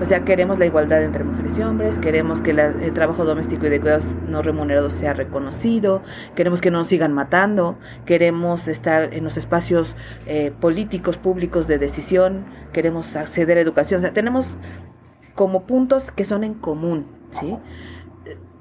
O 0.00 0.04
sea, 0.04 0.24
queremos 0.24 0.58
la 0.58 0.66
igualdad 0.66 1.02
entre 1.02 1.24
mujeres 1.24 1.58
y 1.58 1.62
hombres, 1.62 1.98
queremos 1.98 2.40
que 2.40 2.50
el 2.50 2.92
trabajo 2.92 3.24
doméstico 3.24 3.66
y 3.66 3.70
de 3.70 3.80
cuidados 3.80 4.16
no 4.28 4.42
remunerados 4.42 4.94
sea 4.94 5.12
reconocido, 5.12 6.02
queremos 6.34 6.60
que 6.60 6.70
no 6.70 6.78
nos 6.78 6.88
sigan 6.88 7.12
matando, 7.12 7.78
queremos 8.06 8.68
estar 8.68 9.14
en 9.14 9.24
los 9.24 9.36
espacios 9.36 9.96
eh, 10.26 10.52
políticos, 10.60 11.18
públicos 11.18 11.66
de 11.66 11.78
decisión, 11.78 12.46
queremos 12.72 13.16
acceder 13.16 13.58
a 13.58 13.60
educación, 13.60 13.98
o 13.98 14.02
sea, 14.02 14.12
tenemos 14.12 14.56
como 15.34 15.66
puntos 15.66 16.10
que 16.10 16.24
son 16.24 16.44
en 16.44 16.54
común, 16.54 17.06
¿sí? 17.30 17.56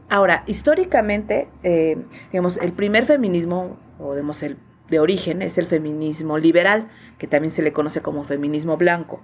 Ahora, 0.10 0.43
históricamente, 0.45 1.47
eh, 1.64 1.97
digamos, 2.32 2.58
el 2.58 2.74
primer 2.74 3.06
feminismo, 3.06 3.78
o 3.97 4.14
digamos, 4.14 4.43
el 4.43 4.58
de 4.91 4.99
origen 4.99 5.41
es 5.41 5.58
el 5.58 5.66
feminismo 5.66 6.38
liberal, 6.38 6.89
que 7.18 7.26
también 7.26 7.52
se 7.52 7.64
le 7.64 7.72
conoce 7.72 8.02
como 8.02 8.24
feminismo 8.26 8.76
blanco. 8.78 9.24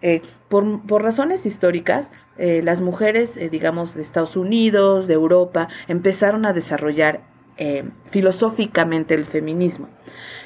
Eh, 0.00 0.22
por, 0.48 0.82
por, 0.86 1.02
razones 1.02 1.44
históricas, 1.46 2.12
eh, 2.36 2.62
las 2.62 2.80
mujeres, 2.80 3.36
eh, 3.36 3.48
digamos, 3.48 3.94
de 3.94 4.02
Estados 4.02 4.36
Unidos, 4.36 5.06
de 5.06 5.14
Europa, 5.14 5.68
empezaron 5.88 6.46
a 6.46 6.52
desarrollar 6.52 7.22
filosóficamente 8.08 9.14
el 9.14 9.26
feminismo. 9.26 9.88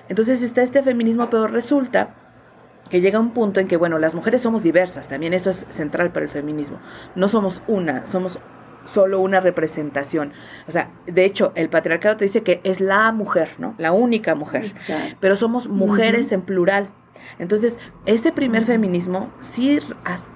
Entonces 0.08 0.40
está 0.40 0.62
este 0.62 0.82
feminismo, 0.82 1.28
pero 1.28 1.46
resulta 1.46 2.14
que 2.88 3.02
llega 3.02 3.20
un 3.20 3.32
punto 3.32 3.60
en 3.60 3.68
que, 3.68 3.76
bueno, 3.76 3.98
las 3.98 4.14
mujeres 4.14 4.40
somos 4.40 4.62
diversas, 4.62 5.08
también 5.08 5.34
eso 5.34 5.50
es 5.50 5.66
central 5.68 6.10
para 6.10 6.24
el 6.24 6.30
feminismo. 6.30 6.78
No 7.14 7.28
somos 7.28 7.62
una, 7.68 8.06
somos 8.06 8.38
solo 8.84 9.20
una 9.20 9.40
representación. 9.40 10.32
O 10.66 10.72
sea, 10.72 10.90
de 11.06 11.24
hecho, 11.24 11.52
el 11.54 11.68
patriarcado 11.68 12.16
te 12.16 12.24
dice 12.24 12.42
que 12.42 12.60
es 12.64 12.80
la 12.80 13.12
mujer, 13.12 13.50
¿no? 13.58 13.74
La 13.78 13.92
única 13.92 14.34
mujer. 14.34 14.72
Pero 15.20 15.36
somos 15.36 15.68
mujeres 15.68 16.32
en 16.32 16.42
plural. 16.42 16.90
Entonces, 17.38 17.78
este 18.06 18.32
primer 18.32 18.64
feminismo 18.64 19.32
sí 19.40 19.78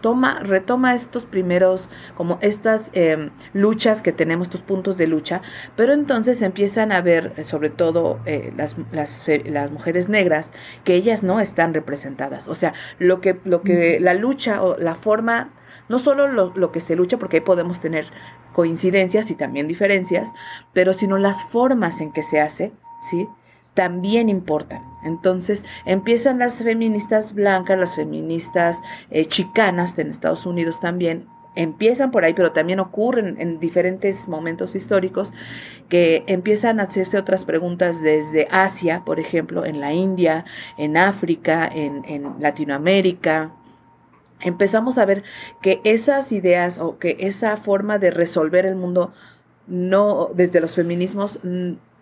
toma, 0.01 0.41
retoma 0.41 0.95
estos 0.95 1.26
primeros, 1.26 1.91
como 2.16 2.39
estas 2.41 2.91
em, 2.93 3.30
luchas 3.53 4.03
que 4.03 4.12
tenemos, 4.12 4.49
estos 4.49 4.62
puntos 4.62 4.97
de 4.97 5.07
lucha, 5.07 5.43
pero 5.76 5.93
entonces 5.93 6.43
empiezan 6.43 6.93
a 6.93 7.01
ver, 7.01 7.32
eh, 7.37 7.45
sobre 7.45 7.70
todo 7.70 8.20
eh, 8.26 8.53
las, 8.57 8.76
las, 8.93 9.26
las, 9.47 9.70
mujeres 9.70 10.09
negras, 10.09 10.53
que 10.84 10.95
ellas 10.95 11.22
no 11.22 11.41
están 11.41 11.74
representadas. 11.74 12.49
O 12.49 12.55
sea, 12.55 12.74
lo 12.99 13.20
que, 13.20 13.39
lo 13.45 13.62
que 13.62 13.99
la 14.01 14.14
lucha 14.14 14.62
o 14.62 14.76
la 14.78 14.95
forma 14.95 15.51
no 15.89 15.99
solo 15.99 16.26
lo, 16.28 16.53
lo, 16.55 16.72
que 16.72 16.80
se 16.80 16.97
lucha, 16.97 17.18
porque 17.18 17.37
ahí 17.37 17.43
podemos 17.43 17.80
tener 17.80 18.07
coincidencias 18.53 19.30
y 19.30 19.34
también 19.34 19.68
diferencias, 19.68 20.32
pero 20.72 20.93
sino 20.93 21.18
las 21.18 21.45
formas 21.45 22.01
en 22.01 22.11
que 22.11 22.22
se 22.22 22.41
hace, 22.41 22.72
¿sí? 23.09 23.28
también 23.76 24.30
importan. 24.30 24.82
Entonces 25.07 25.64
empiezan 25.84 26.38
las 26.38 26.62
feministas 26.62 27.32
blancas, 27.32 27.78
las 27.78 27.96
feministas 27.96 28.82
eh, 29.11 29.24
chicanas 29.24 29.96
en 29.98 30.11
Estados 30.11 30.46
Unidos 30.46 30.80
también, 30.80 31.26
empiezan 31.54 32.11
por 32.11 32.24
ahí, 32.24 32.34
pero 32.34 32.52
también 32.52 32.80
ocurren 32.80 33.40
en 33.40 33.59
diferentes 33.59 34.28
momentos 34.28 34.74
históricos 34.74 35.32
que 35.88 36.22
empiezan 36.26 36.78
a 36.78 36.84
hacerse 36.84 37.18
otras 37.18 37.44
preguntas 37.44 38.02
desde 38.02 38.46
Asia, 38.50 39.02
por 39.04 39.18
ejemplo, 39.18 39.64
en 39.64 39.80
la 39.80 39.92
India, 39.92 40.44
en 40.76 40.96
África, 40.96 41.68
en, 41.72 42.04
en 42.04 42.34
Latinoamérica. 42.40 43.52
Empezamos 44.40 44.98
a 44.98 45.07
ver 45.07 45.24
que 45.62 45.80
esas 45.84 46.30
ideas 46.30 46.78
o 46.78 46.98
que 46.98 47.16
esa 47.20 47.57
forma 47.57 47.98
de 47.98 48.11
resolver 48.11 48.66
el 48.66 48.74
mundo 48.74 49.12
no 49.66 50.28
desde 50.34 50.61
los 50.61 50.74
feminismos 50.74 51.40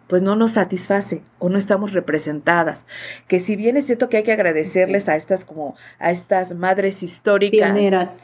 pues 0.07 0.23
no 0.23 0.37
nos 0.37 0.53
satisface 0.53 1.23
o 1.39 1.49
no 1.49 1.59
estamos 1.59 1.93
representadas. 1.93 2.87
Que 3.29 3.41
si 3.41 3.57
bien 3.57 3.77
es 3.77 3.87
cierto 3.87 4.09
que 4.09 4.19
hay 4.19 4.23
que 4.23 4.33
agradecerles 4.33 5.09
a 5.09 5.17
estas 5.17 5.45
como 5.45 5.77
a 5.99 6.11
estas 6.11 6.55
madres 6.55 7.03
históricas, 7.03 7.73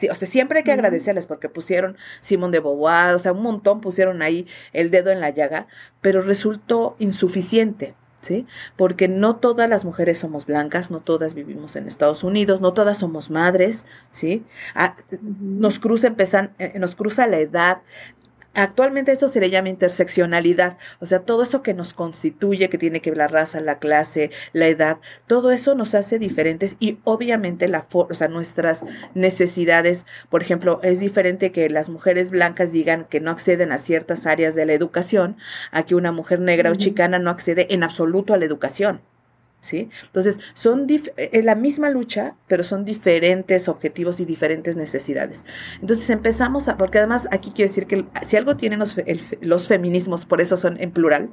o 0.09 0.15
sea, 0.15 0.27
siempre 0.27 0.59
hay 0.59 0.63
que 0.63 0.71
agradecerles 0.71 1.25
porque 1.25 1.49
pusieron 1.49 1.97
Simón 2.21 2.51
de 2.51 2.59
Beauvoir, 2.59 3.15
o 3.15 3.19
sea, 3.19 3.31
un 3.31 3.41
montón 3.41 3.81
pusieron 3.81 4.21
ahí 4.21 4.47
el 4.73 4.91
dedo 4.91 5.11
en 5.11 5.19
la 5.19 5.29
llaga, 5.29 5.67
pero 6.01 6.21
resultó 6.21 6.95
insuficiente. 6.99 7.95
¿Sí? 8.21 8.45
Porque 8.75 9.07
no 9.07 9.37
todas 9.37 9.67
las 9.67 9.83
mujeres 9.83 10.19
somos 10.19 10.45
blancas, 10.45 10.91
no 10.91 10.99
todas 10.99 11.33
vivimos 11.33 11.75
en 11.75 11.87
Estados 11.87 12.23
Unidos, 12.23 12.61
no 12.61 12.71
todas 12.71 12.99
somos 12.99 13.31
madres, 13.31 13.83
¿sí? 14.11 14.45
Ah, 14.75 14.95
nos 15.39 15.79
cruza 15.79 16.05
empezan, 16.05 16.51
eh, 16.59 16.77
nos 16.77 16.93
cruza 16.93 17.25
la 17.25 17.39
edad, 17.39 17.81
Actualmente 18.53 19.13
esto 19.13 19.29
se 19.29 19.39
le 19.39 19.49
llama 19.49 19.69
interseccionalidad, 19.69 20.77
o 20.99 21.05
sea, 21.05 21.19
todo 21.19 21.43
eso 21.43 21.61
que 21.63 21.73
nos 21.73 21.93
constituye, 21.93 22.67
que 22.67 22.77
tiene 22.77 22.99
que 22.99 23.11
ver 23.11 23.17
la 23.17 23.27
raza, 23.27 23.61
la 23.61 23.79
clase, 23.79 24.29
la 24.51 24.67
edad, 24.67 24.97
todo 25.25 25.51
eso 25.51 25.73
nos 25.73 25.95
hace 25.95 26.19
diferentes 26.19 26.75
y 26.77 26.99
obviamente 27.05 27.69
la, 27.69 27.87
o 27.89 28.13
sea, 28.13 28.27
nuestras 28.27 28.83
necesidades, 29.13 30.05
por 30.29 30.41
ejemplo, 30.41 30.81
es 30.83 30.99
diferente 30.99 31.53
que 31.53 31.69
las 31.69 31.87
mujeres 31.87 32.29
blancas 32.29 32.73
digan 32.73 33.05
que 33.05 33.21
no 33.21 33.31
acceden 33.31 33.71
a 33.71 33.77
ciertas 33.77 34.25
áreas 34.25 34.53
de 34.53 34.65
la 34.65 34.73
educación, 34.73 35.37
a 35.71 35.83
que 35.83 35.95
una 35.95 36.11
mujer 36.11 36.41
negra 36.41 36.71
o 36.71 36.75
chicana 36.75 37.19
no 37.19 37.29
accede 37.29 37.73
en 37.73 37.83
absoluto 37.83 38.33
a 38.33 38.37
la 38.37 38.45
educación. 38.45 38.99
¿Sí? 39.61 39.89
Entonces, 40.05 40.39
son 40.53 40.87
es 41.15 41.45
la 41.45 41.55
misma 41.55 41.89
lucha, 41.89 42.35
pero 42.47 42.63
son 42.63 42.83
diferentes 42.83 43.69
objetivos 43.69 44.19
y 44.19 44.25
diferentes 44.25 44.75
necesidades. 44.75 45.45
Entonces, 45.79 46.09
empezamos 46.09 46.67
a, 46.67 46.77
porque 46.77 46.97
además 46.97 47.27
aquí 47.31 47.51
quiero 47.51 47.69
decir 47.69 47.87
que 47.87 48.05
si 48.23 48.35
algo 48.35 48.57
tienen 48.57 48.79
los, 48.79 48.97
los 49.39 49.67
feminismos, 49.67 50.25
por 50.25 50.41
eso 50.41 50.57
son 50.57 50.81
en 50.81 50.91
plural, 50.91 51.29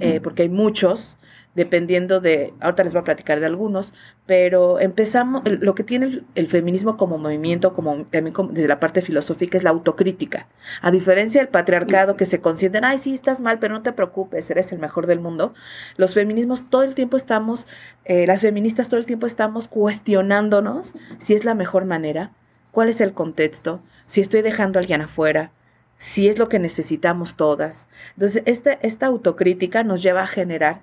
eh, 0.00 0.20
porque 0.22 0.42
hay 0.42 0.48
muchos, 0.48 1.17
dependiendo 1.58 2.20
de, 2.20 2.54
ahorita 2.60 2.84
les 2.84 2.92
voy 2.92 3.00
a 3.00 3.04
platicar 3.04 3.40
de 3.40 3.46
algunos, 3.46 3.92
pero 4.26 4.78
empezamos, 4.78 5.42
lo 5.44 5.74
que 5.74 5.82
tiene 5.82 6.22
el, 6.36 6.48
feminismo 6.48 6.96
como 6.96 7.18
movimiento, 7.18 7.72
como 7.72 8.04
también 8.04 8.34
desde 8.52 8.68
la 8.68 8.78
parte 8.78 9.02
filosófica, 9.02 9.58
es 9.58 9.64
la 9.64 9.70
autocrítica. 9.70 10.46
A 10.82 10.92
diferencia 10.92 11.40
del 11.40 11.48
patriarcado 11.48 12.16
que 12.16 12.26
se 12.26 12.40
consienten, 12.40 12.84
ay, 12.84 12.98
sí, 12.98 13.12
estás 13.12 13.40
mal, 13.40 13.58
pero 13.58 13.74
no 13.74 13.82
te 13.82 13.92
preocupes, 13.92 14.48
eres 14.50 14.70
el 14.70 14.78
mejor 14.78 15.08
del 15.08 15.18
mundo, 15.18 15.52
los 15.96 16.14
feminismos 16.14 16.70
todo 16.70 16.84
el 16.84 16.94
tiempo 16.94 17.16
estamos, 17.16 17.66
eh, 18.04 18.24
las 18.28 18.42
feministas 18.42 18.88
todo 18.88 19.00
el 19.00 19.06
tiempo 19.06 19.26
estamos 19.26 19.66
cuestionándonos 19.66 20.94
si 21.18 21.34
es 21.34 21.44
la 21.44 21.54
mejor 21.54 21.86
manera, 21.86 22.30
cuál 22.70 22.88
es 22.88 23.00
el 23.00 23.14
contexto, 23.14 23.82
si 24.06 24.20
estoy 24.20 24.42
dejando 24.42 24.78
a 24.78 24.80
alguien 24.80 25.02
afuera, 25.02 25.50
si 25.98 26.28
es 26.28 26.38
lo 26.38 26.48
que 26.48 26.60
necesitamos 26.60 27.34
todas. 27.36 27.88
Entonces, 28.14 28.44
esta, 28.46 28.74
esta 28.74 29.06
autocrítica 29.06 29.82
nos 29.82 30.00
lleva 30.00 30.22
a 30.22 30.28
generar 30.28 30.82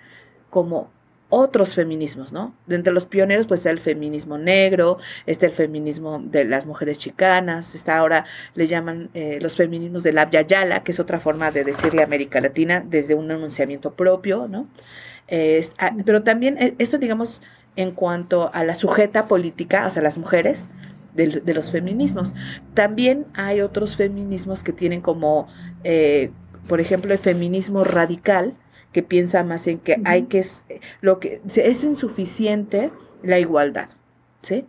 como 0.55 0.89
otros 1.27 1.75
feminismos, 1.75 2.31
¿no? 2.31 2.55
De 2.65 2.77
entre 2.77 2.93
los 2.93 3.05
pioneros, 3.05 3.45
pues 3.45 3.59
está 3.59 3.71
el 3.71 3.81
feminismo 3.81 4.37
negro, 4.37 4.99
está 5.25 5.47
el 5.47 5.51
feminismo 5.51 6.19
de 6.23 6.45
las 6.45 6.65
mujeres 6.65 6.97
chicanas, 6.97 7.75
está 7.75 7.97
ahora, 7.97 8.23
le 8.53 8.67
llaman 8.67 9.09
eh, 9.13 9.39
los 9.41 9.57
feminismos 9.57 10.03
de 10.03 10.13
la 10.13 10.29
Yala, 10.29 10.83
que 10.83 10.93
es 10.93 10.99
otra 11.01 11.19
forma 11.19 11.51
de 11.51 11.65
decirle 11.65 12.03
América 12.03 12.39
Latina 12.39 12.85
desde 12.87 13.15
un 13.15 13.29
enunciamiento 13.31 13.95
propio, 13.95 14.47
¿no? 14.47 14.69
Ah, 15.77 15.91
pero 16.05 16.23
también 16.23 16.57
eh, 16.57 16.75
esto, 16.77 16.99
digamos, 16.99 17.41
en 17.75 17.91
cuanto 17.91 18.49
a 18.53 18.63
la 18.63 18.73
sujeta 18.73 19.27
política, 19.27 19.87
o 19.87 19.91
sea, 19.91 20.01
las 20.01 20.17
mujeres, 20.17 20.69
de, 21.15 21.53
los 21.53 21.71
feminismos. 21.71 22.33
También 22.73 23.25
hay 23.33 23.61
otros 23.61 23.95
feminismos 23.95 24.63
que 24.63 24.73
tienen 24.73 25.01
como, 25.01 25.47
eh, 25.83 26.31
por 26.67 26.81
ejemplo, 26.81 27.13
el 27.13 27.19
feminismo 27.19 27.83
radical, 27.83 28.53
que 28.95 29.03
piensa 29.03 29.43
más 29.43 29.67
en 29.67 29.79
que 29.79 29.97
hay 30.05 30.23
que, 30.27 30.41
lo 31.01 31.19
que 31.19 31.41
es 31.53 31.83
insuficiente 31.83 32.93
la 33.23 33.39
igualdad, 33.39 33.89
¿sí? 34.41 34.65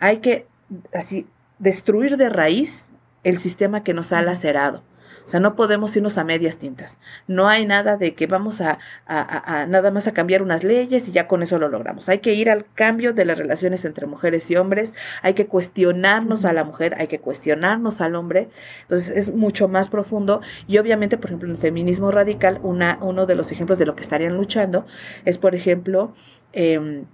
Hay 0.00 0.16
que 0.16 0.48
así 0.92 1.28
destruir 1.60 2.16
de 2.16 2.28
raíz 2.28 2.86
el 3.22 3.38
sistema 3.38 3.84
que 3.84 3.94
nos 3.94 4.12
ha 4.12 4.20
lacerado. 4.20 4.82
O 5.28 5.30
sea, 5.30 5.40
no 5.40 5.56
podemos 5.56 5.94
irnos 5.94 6.16
a 6.16 6.24
medias 6.24 6.56
tintas. 6.56 6.96
No 7.26 7.48
hay 7.48 7.66
nada 7.66 7.98
de 7.98 8.14
que 8.14 8.26
vamos 8.26 8.62
a, 8.62 8.78
nada 9.06 9.90
más 9.90 10.08
a 10.08 10.14
cambiar 10.14 10.40
unas 10.40 10.64
leyes 10.64 11.06
y 11.06 11.12
ya 11.12 11.28
con 11.28 11.42
eso 11.42 11.58
lo 11.58 11.68
logramos. 11.68 12.08
Hay 12.08 12.20
que 12.20 12.32
ir 12.32 12.48
al 12.48 12.64
cambio 12.72 13.12
de 13.12 13.26
las 13.26 13.36
relaciones 13.36 13.84
entre 13.84 14.06
mujeres 14.06 14.50
y 14.50 14.56
hombres. 14.56 14.94
Hay 15.20 15.34
que 15.34 15.46
cuestionarnos 15.46 16.46
a 16.46 16.54
la 16.54 16.64
mujer, 16.64 16.94
hay 16.96 17.08
que 17.08 17.20
cuestionarnos 17.20 18.00
al 18.00 18.14
hombre. 18.14 18.48
Entonces 18.80 19.14
es 19.14 19.34
mucho 19.34 19.68
más 19.68 19.90
profundo. 19.90 20.40
Y 20.66 20.78
obviamente, 20.78 21.18
por 21.18 21.26
ejemplo, 21.26 21.46
en 21.46 21.56
el 21.56 21.60
feminismo 21.60 22.10
radical, 22.10 22.58
una, 22.62 22.98
uno 23.02 23.26
de 23.26 23.34
los 23.34 23.52
ejemplos 23.52 23.78
de 23.78 23.84
lo 23.84 23.96
que 23.96 24.04
estarían 24.04 24.34
luchando 24.34 24.86
es, 25.26 25.36
por 25.36 25.54
ejemplo, 25.54 26.14
em, 26.54 27.04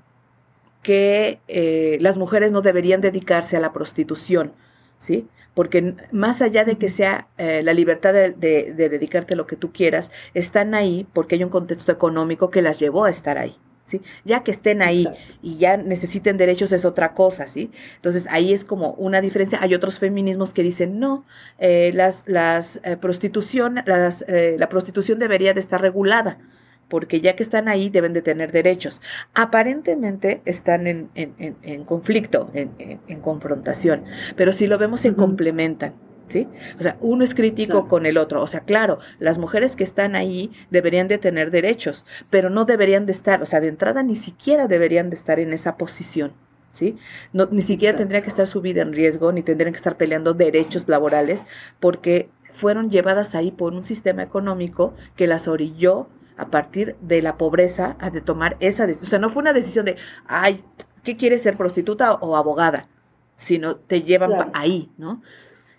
que 0.82 1.40
eh, 1.48 1.98
las 2.00 2.16
mujeres 2.16 2.52
no 2.52 2.62
deberían 2.62 3.00
dedicarse 3.00 3.56
a 3.56 3.60
la 3.60 3.72
prostitución, 3.72 4.52
¿sí? 4.98 5.28
porque 5.54 5.94
más 6.10 6.42
allá 6.42 6.64
de 6.64 6.76
que 6.76 6.88
sea 6.88 7.28
eh, 7.38 7.62
la 7.62 7.72
libertad 7.72 8.12
de, 8.12 8.34
dedicarte 8.76 9.34
a 9.34 9.36
lo 9.36 9.46
que 9.46 9.56
tú 9.56 9.72
quieras, 9.72 10.10
están 10.34 10.74
ahí 10.74 11.06
porque 11.12 11.36
hay 11.36 11.44
un 11.44 11.50
contexto 11.50 11.92
económico 11.92 12.50
que 12.50 12.62
las 12.62 12.78
llevó 12.78 13.04
a 13.04 13.10
estar 13.10 13.38
ahí. 13.38 13.56
¿Sí? 13.86 14.00
Ya 14.24 14.42
que 14.42 14.50
estén 14.50 14.80
ahí 14.80 15.06
y 15.42 15.58
ya 15.58 15.76
necesiten 15.76 16.38
derechos 16.38 16.72
es 16.72 16.86
otra 16.86 17.12
cosa, 17.12 17.46
¿sí? 17.46 17.70
Entonces 17.96 18.26
ahí 18.30 18.54
es 18.54 18.64
como 18.64 18.92
una 18.92 19.20
diferencia. 19.20 19.58
Hay 19.60 19.74
otros 19.74 19.98
feminismos 19.98 20.54
que 20.54 20.62
dicen, 20.62 20.98
no, 20.98 21.26
eh, 21.58 21.90
las, 21.92 22.22
las 22.24 22.80
eh, 22.82 22.96
prostitución, 22.96 23.82
las, 23.84 24.24
la 24.26 24.70
prostitución 24.70 25.18
debería 25.18 25.52
de 25.52 25.60
estar 25.60 25.82
regulada, 25.82 26.38
porque 26.88 27.20
ya 27.20 27.36
que 27.36 27.42
están 27.42 27.68
ahí 27.68 27.90
deben 27.90 28.12
de 28.12 28.22
tener 28.22 28.52
derechos. 28.52 29.02
Aparentemente 29.34 30.42
están 30.44 30.86
en, 30.86 31.84
conflicto, 31.84 32.50
en, 32.54 33.20
confrontación, 33.20 34.04
pero 34.36 34.52
si 34.52 34.66
lo 34.66 34.78
vemos 34.78 35.00
se 35.00 35.14
complementan. 35.14 35.94
¿Sí? 36.26 36.48
O 36.80 36.82
sea, 36.82 36.96
uno 37.02 37.22
es 37.22 37.34
crítico 37.34 37.86
con 37.86 38.06
el 38.06 38.16
otro. 38.16 38.42
O 38.42 38.46
sea, 38.46 38.60
claro, 38.60 38.98
las 39.18 39.36
mujeres 39.36 39.76
que 39.76 39.84
están 39.84 40.16
ahí 40.16 40.50
deberían 40.70 41.06
de 41.06 41.18
tener 41.18 41.50
derechos, 41.50 42.06
pero 42.30 42.48
no 42.48 42.64
deberían 42.64 43.04
de 43.04 43.12
estar, 43.12 43.42
o 43.42 43.46
sea, 43.46 43.60
de 43.60 43.68
entrada 43.68 44.02
ni 44.02 44.16
siquiera 44.16 44.66
deberían 44.66 45.10
de 45.10 45.16
estar 45.16 45.38
en 45.38 45.52
esa 45.52 45.76
posición. 45.76 46.32
¿Sí? 46.72 46.96
No, 47.34 47.46
ni 47.52 47.60
siquiera 47.60 47.96
tendría 47.96 48.22
que 48.22 48.28
estar 48.28 48.46
su 48.46 48.62
vida 48.62 48.80
en 48.80 48.94
riesgo, 48.94 49.32
ni 49.32 49.42
tendrían 49.42 49.72
que 49.72 49.76
estar 49.76 49.98
peleando 49.98 50.32
derechos 50.32 50.88
laborales, 50.88 51.44
porque 51.78 52.30
fueron 52.54 52.88
llevadas 52.88 53.34
ahí 53.34 53.50
por 53.50 53.74
un 53.74 53.84
sistema 53.84 54.22
económico 54.22 54.94
que 55.16 55.26
las 55.26 55.46
orilló 55.46 56.08
a 56.36 56.48
partir 56.48 56.96
de 57.00 57.22
la 57.22 57.36
pobreza 57.36 57.96
a 58.00 58.10
de 58.10 58.20
tomar 58.20 58.56
esa 58.60 58.86
decisión. 58.86 59.06
O 59.06 59.10
sea, 59.10 59.18
no 59.18 59.30
fue 59.30 59.42
una 59.42 59.52
decisión 59.52 59.84
de, 59.84 59.96
ay, 60.26 60.62
¿qué 61.02 61.16
quieres 61.16 61.42
ser 61.42 61.56
prostituta 61.56 62.14
o 62.14 62.36
abogada? 62.36 62.88
Sino 63.36 63.76
te 63.76 64.02
llevan 64.02 64.50
ahí, 64.52 64.90
¿no? 64.96 65.22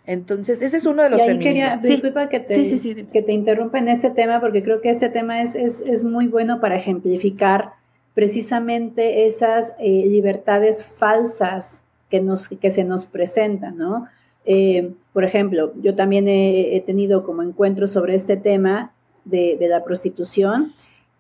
Entonces, 0.06 0.62
ese 0.62 0.78
es 0.78 0.86
uno 0.86 1.02
de 1.04 1.10
los 1.10 1.20
y 1.20 1.22
ahí 1.24 1.40
Quería, 1.40 1.78
disculpa 1.78 2.30
que 2.30 2.40
te, 2.40 3.06
que 3.12 3.22
te 3.24 3.34
interrumpa 3.34 3.80
en 3.80 3.88
este 3.88 4.12
tema, 4.12 4.40
porque 4.40 4.62
creo 4.62 4.80
que 4.80 4.92
este 4.92 5.10
tema 5.10 5.42
es, 5.42 5.56
es, 5.56 5.82
es 5.82 6.04
muy 6.04 6.28
bueno 6.28 6.62
para 6.62 6.76
ejemplificar 6.76 7.74
precisamente 8.16 9.26
esas 9.26 9.74
eh, 9.78 10.06
libertades 10.08 10.86
falsas 10.86 11.84
que, 12.10 12.22
nos, 12.22 12.48
que 12.48 12.72
se 12.72 12.84
nos 12.84 13.06
presentan, 13.06 13.78
¿no? 13.78 14.08
Eh, 14.46 14.94
por 15.12 15.24
ejemplo, 15.24 15.74
yo 15.82 15.96
también 15.96 16.28
he, 16.28 16.82
tenido 16.86 17.26
como 17.26 17.44
encuentros 17.44 17.92
sobre 17.92 18.16
este 18.16 18.38
tema 18.38 18.94
de, 19.26 19.58
de 19.60 19.68
la 19.68 19.84
prostitución 19.84 20.74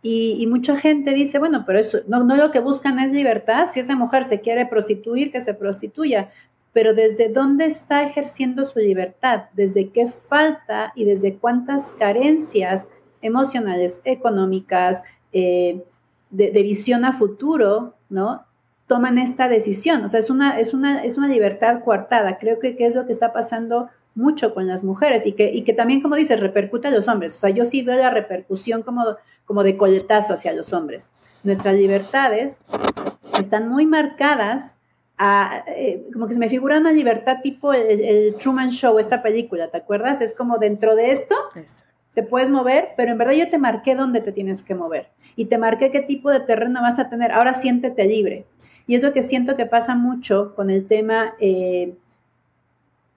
y, 0.08 0.46
mucha 0.46 0.78
gente 0.78 1.16
dice, 1.16 1.40
bueno, 1.40 1.64
pero 1.66 1.80
eso, 1.80 1.98
no, 2.08 2.24
lo 2.24 2.52
que 2.52 2.60
buscan 2.60 3.00
es 3.00 3.12
libertad, 3.12 3.70
si 3.72 3.80
esa 3.80 3.96
mujer 3.96 4.24
se 4.24 4.40
quiere 4.40 4.68
prostituir, 4.68 5.32
que 5.32 5.42
se 5.42 5.56
prostituya, 5.56 6.30
pero 6.74 6.94
desde 6.94 7.30
dónde 7.30 7.66
está 7.66 8.04
ejerciendo 8.04 8.66
su 8.66 8.78
libertad, 8.78 9.46
desde 9.54 9.90
qué 9.90 10.06
falta 10.06 10.94
y 10.96 11.06
desde 11.06 11.38
cuántas 11.38 11.92
carencias 11.92 12.88
emocionales, 13.24 14.00
económicas, 14.04 15.02
eh, 15.34 15.84
de, 16.30 16.52
visión 16.62 17.04
a 17.04 17.12
futuro, 17.12 17.96
¿no? 18.08 18.46
Toman 18.86 19.18
esta 19.18 19.48
decisión. 19.48 20.04
O 20.04 20.08
sea, 20.08 20.20
es 20.20 20.30
una, 20.30 20.60
es 20.60 20.76
una, 20.76 21.04
es 21.04 21.18
una 21.18 21.30
libertad 21.30 21.84
coartada. 21.84 22.38
Creo 22.38 22.60
que, 22.60 22.76
es 22.78 22.94
lo 22.94 23.08
que 23.08 23.14
está 23.14 23.34
pasando 23.34 23.90
mucho 24.16 24.54
con 24.54 24.68
las 24.68 24.84
mujeres 24.84 25.26
y 25.26 25.34
que, 25.34 25.52
y 25.52 25.64
que 25.64 25.74
también, 25.74 26.02
como 26.02 26.16
dices, 26.16 26.40
repercute 26.40 26.88
a 26.88 26.92
los 26.92 27.08
hombres. 27.08 27.36
O 27.36 27.40
sea, 27.40 27.50
yo 27.50 27.66
sí 27.66 27.84
veo 27.84 27.98
la 27.98 28.10
repercusión 28.10 28.82
como, 28.82 29.04
como 29.46 29.64
de 29.64 29.78
coletazo 29.78 30.34
hacia 30.34 30.54
los 30.54 30.74
hombres. 30.74 31.10
Nuestras 31.44 31.76
libertades 31.76 32.60
están 33.38 33.70
muy 33.70 33.86
marcadas 33.86 34.76
eh, 35.68 36.06
como 36.12 36.28
que 36.28 36.34
se 36.34 36.40
me 36.40 36.50
figura 36.50 36.78
una 36.78 36.92
libertad 36.92 37.38
tipo 37.42 37.72
el, 37.74 38.36
Truman 38.36 38.70
Show, 38.70 39.00
esta 39.00 39.22
película, 39.22 39.70
¿te 39.70 39.78
acuerdas? 39.78 40.20
Es 40.20 40.34
como 40.34 40.58
dentro 40.58 40.96
de 40.96 41.12
esto 41.12 41.36
te 42.14 42.24
puedes 42.24 42.50
mover, 42.50 42.90
pero 42.98 43.12
en 43.12 43.18
verdad 43.18 43.34
yo 43.34 43.50
te 43.50 43.58
marqué 43.58 43.96
dónde 43.96 44.22
te 44.22 44.32
tienes 44.32 44.64
que 44.64 44.76
mover 44.76 45.10
y 45.36 45.46
te 45.46 45.58
marqué 45.58 45.92
qué 45.92 46.02
tipo 46.02 46.32
de 46.32 46.40
terreno 46.40 46.82
vas 46.82 47.00
a 47.00 47.10
tener. 47.10 47.32
Ahora 47.32 47.54
siéntete 47.54 48.06
libre. 48.06 48.46
Y 48.88 48.96
es 48.96 49.04
lo 49.04 49.14
que 49.14 49.24
siento 49.24 49.56
que 49.56 49.66
pasa 49.66 49.96
mucho 49.96 50.54
con 50.56 50.70
el 50.70 50.88
tema 50.88 51.34
eh, 51.40 51.96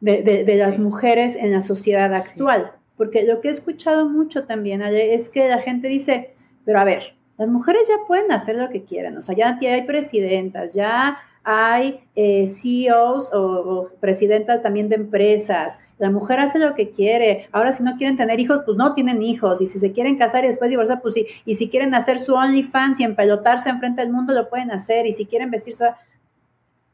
de, 0.00 0.54
las 0.56 0.78
mujeres 0.78 1.36
en 1.36 1.52
la 1.52 1.60
sociedad 1.60 2.12
actual. 2.14 2.72
Porque 2.96 3.24
lo 3.24 3.40
que 3.40 3.48
he 3.48 3.50
escuchado 3.52 4.08
mucho 4.08 4.44
también 4.44 4.82
es 4.82 5.28
que 5.28 5.48
la 5.48 5.58
gente 5.58 5.88
dice, 5.88 6.34
pero 6.64 6.80
a 6.80 6.84
ver, 6.84 7.14
las 7.36 7.48
mujeres 7.48 7.82
ya 7.88 8.06
pueden 8.06 8.32
hacer 8.32 8.56
lo 8.56 8.68
que 8.68 8.82
quieran, 8.82 9.16
o 9.16 9.22
sea, 9.22 9.34
ya 9.36 9.56
hay 9.60 9.82
presidentas, 9.82 10.72
ya 10.72 11.18
hay 11.50 12.00
eh, 12.14 12.46
CEOs 12.46 13.30
o, 13.32 13.88
presidentas 14.00 14.62
también 14.62 14.90
de 14.90 14.96
empresas. 14.96 15.78
La 15.98 16.10
mujer 16.10 16.40
hace 16.40 16.58
lo 16.58 16.74
que 16.74 16.90
quiere. 16.90 17.48
Ahora, 17.52 17.72
si 17.72 17.82
no 17.82 17.96
quieren 17.96 18.18
tener 18.18 18.38
hijos, 18.38 18.60
pues 18.66 18.76
no 18.76 18.92
tienen 18.92 19.22
hijos. 19.22 19.62
Y 19.62 19.66
si 19.66 19.78
se 19.78 19.92
quieren 19.92 20.18
casar 20.18 20.44
y 20.44 20.48
después 20.48 20.68
divorciar, 20.68 21.00
pues 21.00 21.14
sí. 21.14 21.26
Y 21.46 21.54
si 21.54 21.70
quieren 21.70 21.94
hacer 21.94 22.18
su 22.18 22.34
OnlyFans 22.34 23.00
y 23.00 23.04
empelotarse 23.04 23.70
enfrente 23.70 24.02
del 24.02 24.12
mundo, 24.12 24.34
lo 24.34 24.50
pueden 24.50 24.70
hacer. 24.70 25.06
Y 25.06 25.14
si 25.14 25.24
quieren 25.24 25.50
vestirse. 25.50 25.86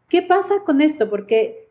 ¿Qué 0.09 0.23
pasa 0.23 0.55
con 0.65 0.81
esto? 0.81 1.11
Porque 1.11 1.64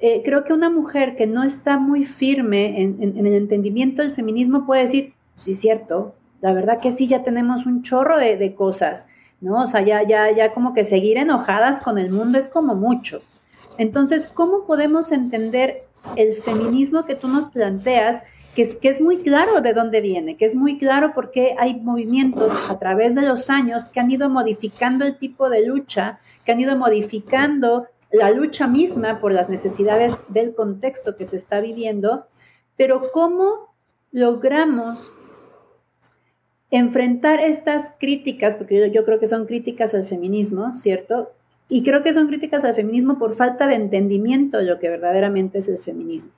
eh, 0.00 0.22
creo 0.24 0.44
que 0.44 0.52
una 0.52 0.70
mujer 0.70 1.16
que 1.16 1.26
no 1.26 1.42
está 1.42 1.78
muy 1.78 2.04
firme 2.04 2.82
en, 2.82 3.16
el 3.16 3.34
entendimiento 3.34 4.02
del 4.02 4.12
feminismo 4.12 4.66
puede 4.66 4.82
decir, 4.82 5.14
sí, 5.36 5.54
cierto, 5.54 6.14
la 6.40 6.52
verdad 6.52 6.80
que 6.80 6.92
sí, 6.92 7.06
ya 7.06 7.22
tenemos 7.22 7.66
un 7.66 7.82
chorro 7.82 8.18
de, 8.18 8.36
de 8.36 8.54
cosas 8.54 9.06
¿no? 9.40 9.62
O 9.62 9.66
sea, 9.66 9.82
ya, 9.82 10.02
ya, 10.06 10.30
ya 10.30 10.52
como 10.52 10.74
que 10.74 10.84
seguir 10.84 11.16
enojadas 11.16 11.80
con 11.80 11.98
el 11.98 12.10
mundo 12.10 12.38
es 12.38 12.48
como 12.48 12.74
mucho. 12.74 13.22
Entonces, 13.76 14.28
¿cómo 14.28 14.64
podemos 14.66 15.12
entender 15.12 15.84
el 16.16 16.34
feminismo 16.34 17.04
que 17.04 17.14
tú 17.14 17.28
nos 17.28 17.48
planteas? 17.48 18.22
Que 18.54 18.62
es, 18.62 18.74
que 18.74 18.88
es 18.88 19.00
muy 19.00 19.18
claro 19.18 19.60
de 19.60 19.72
dónde 19.72 20.00
viene, 20.00 20.36
que 20.36 20.44
es 20.44 20.56
muy 20.56 20.78
claro 20.78 21.12
porque 21.14 21.54
hay 21.58 21.76
movimientos 21.76 22.52
a 22.68 22.78
través 22.78 23.14
de 23.14 23.22
los 23.22 23.50
años 23.50 23.88
que 23.88 24.00
han 24.00 24.10
ido 24.10 24.28
modificando 24.28 25.04
el 25.04 25.16
tipo 25.16 25.48
de 25.48 25.64
lucha, 25.64 26.18
que 26.44 26.52
han 26.52 26.60
ido 26.60 26.76
modificando 26.76 27.86
la 28.10 28.30
lucha 28.30 28.66
misma 28.66 29.20
por 29.20 29.32
las 29.32 29.48
necesidades 29.48 30.20
del 30.28 30.54
contexto 30.54 31.16
que 31.16 31.24
se 31.24 31.36
está 31.36 31.60
viviendo, 31.60 32.26
pero 32.76 33.10
cómo 33.12 33.74
logramos 34.12 35.12
enfrentar 36.70 37.40
estas 37.40 37.92
críticas, 37.98 38.56
porque 38.56 38.90
yo, 38.90 39.04
creo 39.04 39.18
que 39.18 39.26
son 39.26 39.46
críticas 39.46 39.94
al 39.94 40.04
feminismo, 40.04 40.74
¿cierto? 40.74 41.32
Y 41.68 41.82
creo 41.82 42.02
que 42.02 42.14
son 42.14 42.28
críticas 42.28 42.64
al 42.64 42.74
feminismo 42.74 43.18
por 43.18 43.34
falta 43.34 43.66
de 43.66 43.74
entendimiento 43.74 44.58
de 44.58 44.64
lo 44.64 44.78
que 44.78 44.88
verdaderamente 44.88 45.58
es 45.58 45.68
el 45.68 45.78
feminismo. 45.78 46.32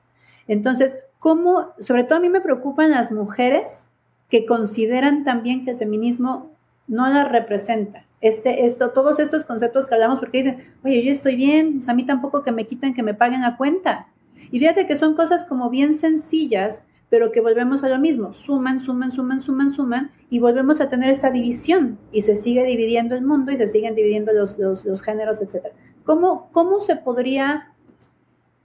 Entonces, 0.48 0.96
¿cómo, 1.18 1.72
sobre 1.80 2.04
todo 2.04 2.18
a 2.18 2.20
mí 2.20 2.28
me 2.28 2.40
preocupan 2.40 2.90
las 2.90 3.12
mujeres 3.12 3.86
que 4.28 4.46
consideran 4.46 5.24
también 5.24 5.64
que 5.64 5.72
el 5.72 5.78
feminismo 5.78 6.50
no 6.88 7.08
las 7.08 7.30
representa? 7.30 8.04
Este, 8.20 8.66
esto, 8.66 8.90
todos 8.90 9.18
estos 9.18 9.44
conceptos 9.44 9.86
que 9.86 9.94
hablamos, 9.94 10.18
porque 10.18 10.38
dicen, 10.38 10.58
oye, 10.84 11.02
yo 11.02 11.10
estoy 11.10 11.36
bien, 11.36 11.80
a 11.86 11.94
mí 11.94 12.04
tampoco 12.04 12.42
que 12.42 12.52
me 12.52 12.66
quiten 12.66 12.92
que 12.92 13.02
me 13.02 13.14
paguen 13.14 13.40
la 13.40 13.56
cuenta. 13.56 14.08
Y 14.50 14.58
fíjate 14.58 14.86
que 14.86 14.96
son 14.96 15.14
cosas 15.14 15.44
como 15.44 15.70
bien 15.70 15.94
sencillas, 15.94 16.82
pero 17.08 17.32
que 17.32 17.40
volvemos 17.40 17.82
a 17.82 17.88
lo 17.88 17.98
mismo, 17.98 18.32
suman, 18.32 18.78
suman, 18.78 19.10
suman, 19.10 19.40
suman, 19.40 19.70
suman, 19.70 20.10
y 20.30 20.38
volvemos 20.38 20.80
a 20.80 20.88
tener 20.88 21.10
esta 21.10 21.30
división, 21.30 21.98
y 22.12 22.22
se 22.22 22.36
sigue 22.36 22.64
dividiendo 22.64 23.16
el 23.16 23.22
mundo, 23.22 23.52
y 23.52 23.58
se 23.58 23.66
siguen 23.66 23.94
dividiendo 23.94 24.32
los, 24.32 24.56
los, 24.58 25.02
géneros, 25.02 25.40
etc. 25.42 25.68
¿Cómo, 26.04 26.50
¿Cómo 26.52 26.78
se 26.78 26.96
podría 26.96 27.72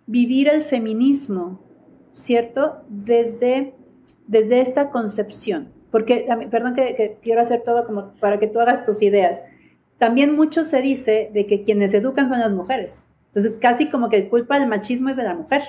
vivir 0.06 0.48
el 0.48 0.62
feminismo, 0.62 1.60
cierto? 2.14 2.84
Desde, 2.88 3.74
desde 4.28 4.62
esta 4.62 4.92
concepción. 4.92 5.75
Porque, 5.96 6.28
perdón 6.52 6.74
que, 6.74 6.94
que 6.94 7.20
quiero 7.22 7.40
hacer 7.40 7.62
todo 7.64 7.86
como 7.86 8.12
para 8.20 8.38
que 8.38 8.48
tú 8.48 8.60
hagas 8.60 8.84
tus 8.84 9.02
ideas. 9.02 9.44
También 9.98 10.36
mucho 10.36 10.66
se 10.66 10.82
dice 10.82 11.32
de 11.34 11.46
que 11.46 11.64
quienes 11.64 11.94
educan 11.94 12.28
son 12.28 12.42
las 12.42 12.52
mujeres. 12.52 13.06
Entonces, 13.28 13.58
casi 13.58 13.88
como 13.88 14.10
que 14.10 14.28
culpa 14.28 14.60
del 14.60 14.68
machismo 14.68 15.08
es 15.08 15.16
de 15.16 15.24
la 15.24 15.36
mujer. 15.36 15.62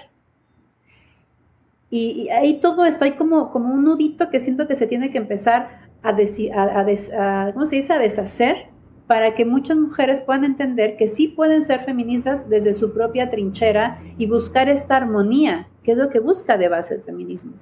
Y, 1.91 2.29
ahí 2.31 2.59
todo 2.59 2.85
esto, 2.85 3.05
hay 3.05 3.13
como, 3.13 3.53
como 3.53 3.73
un 3.73 3.85
nudito 3.85 4.29
que 4.29 4.41
siento 4.41 4.67
que 4.67 4.75
se 4.75 4.89
tiene 4.89 5.13
que 5.13 5.19
empezar 5.19 5.83
a, 6.03 6.09
a, 6.09 7.53
¿cómo 7.53 7.65
se 7.65 7.77
dice? 7.77 7.93
a 7.93 8.01
deshacer 8.01 8.67
para 9.07 9.37
que 9.37 9.45
muchas 9.45 9.77
mujeres 9.77 10.21
puedan 10.21 10.43
entender 10.43 10.97
que 10.97 11.07
sí 11.07 11.29
pueden 11.29 11.63
ser 11.63 11.85
feministas 11.85 12.49
desde 12.49 12.73
su 12.73 12.93
propia 12.93 13.31
trinchera 13.31 14.03
y 14.19 14.27
buscar 14.27 14.69
esta 14.69 14.97
armonía, 14.97 15.69
que 15.85 15.93
es 15.93 15.99
lo 15.99 16.09
que 16.09 16.19
busca 16.19 16.59
de 16.59 16.67
base 16.67 16.95
el 16.95 17.03
feminismo. 17.03 17.53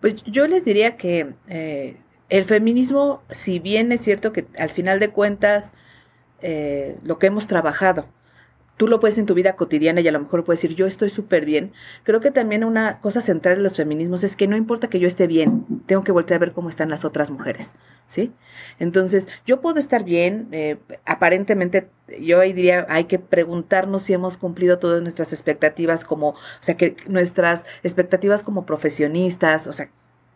Pues 0.00 0.16
yo 0.24 0.48
les 0.48 0.64
diría 0.64 0.96
que 0.96 1.34
eh, 1.46 1.96
el 2.28 2.44
feminismo, 2.44 3.22
si 3.30 3.58
bien 3.58 3.92
es 3.92 4.00
cierto 4.00 4.32
que 4.32 4.46
al 4.58 4.70
final 4.70 5.00
de 5.00 5.08
cuentas 5.10 5.72
eh, 6.40 6.96
lo 7.02 7.18
que 7.18 7.26
hemos 7.26 7.46
trabajado 7.46 8.06
tú 8.78 8.86
lo 8.86 9.00
puedes 9.00 9.18
en 9.18 9.26
tu 9.26 9.34
vida 9.34 9.56
cotidiana 9.56 10.00
y 10.00 10.08
a 10.08 10.12
lo 10.12 10.20
mejor 10.20 10.44
puedes 10.44 10.62
decir, 10.62 10.76
yo 10.76 10.86
estoy 10.86 11.10
súper 11.10 11.44
bien. 11.44 11.72
Creo 12.04 12.20
que 12.20 12.30
también 12.30 12.64
una 12.64 13.00
cosa 13.00 13.20
central 13.20 13.56
de 13.56 13.62
los 13.62 13.76
feminismos 13.76 14.24
es 14.24 14.36
que 14.36 14.46
no 14.46 14.56
importa 14.56 14.88
que 14.88 15.00
yo 15.00 15.06
esté 15.06 15.26
bien, 15.26 15.66
tengo 15.86 16.02
que 16.02 16.12
voltear 16.12 16.38
a 16.38 16.46
ver 16.46 16.52
cómo 16.52 16.70
están 16.70 16.88
las 16.88 17.04
otras 17.04 17.30
mujeres, 17.30 17.72
¿sí? 18.06 18.32
Entonces, 18.78 19.28
yo 19.44 19.60
puedo 19.60 19.80
estar 19.80 20.04
bien, 20.04 20.48
eh, 20.52 20.78
aparentemente, 21.04 21.90
yo 22.20 22.40
ahí 22.40 22.52
diría, 22.52 22.86
hay 22.88 23.04
que 23.04 23.18
preguntarnos 23.18 24.02
si 24.02 24.12
hemos 24.12 24.36
cumplido 24.36 24.78
todas 24.78 25.02
nuestras 25.02 25.32
expectativas 25.32 26.04
como, 26.04 26.30
o 26.30 26.36
sea, 26.60 26.76
que 26.76 26.96
nuestras 27.08 27.66
expectativas 27.82 28.44
como 28.44 28.64
profesionistas, 28.64 29.66
o 29.66 29.72
sea, 29.72 29.90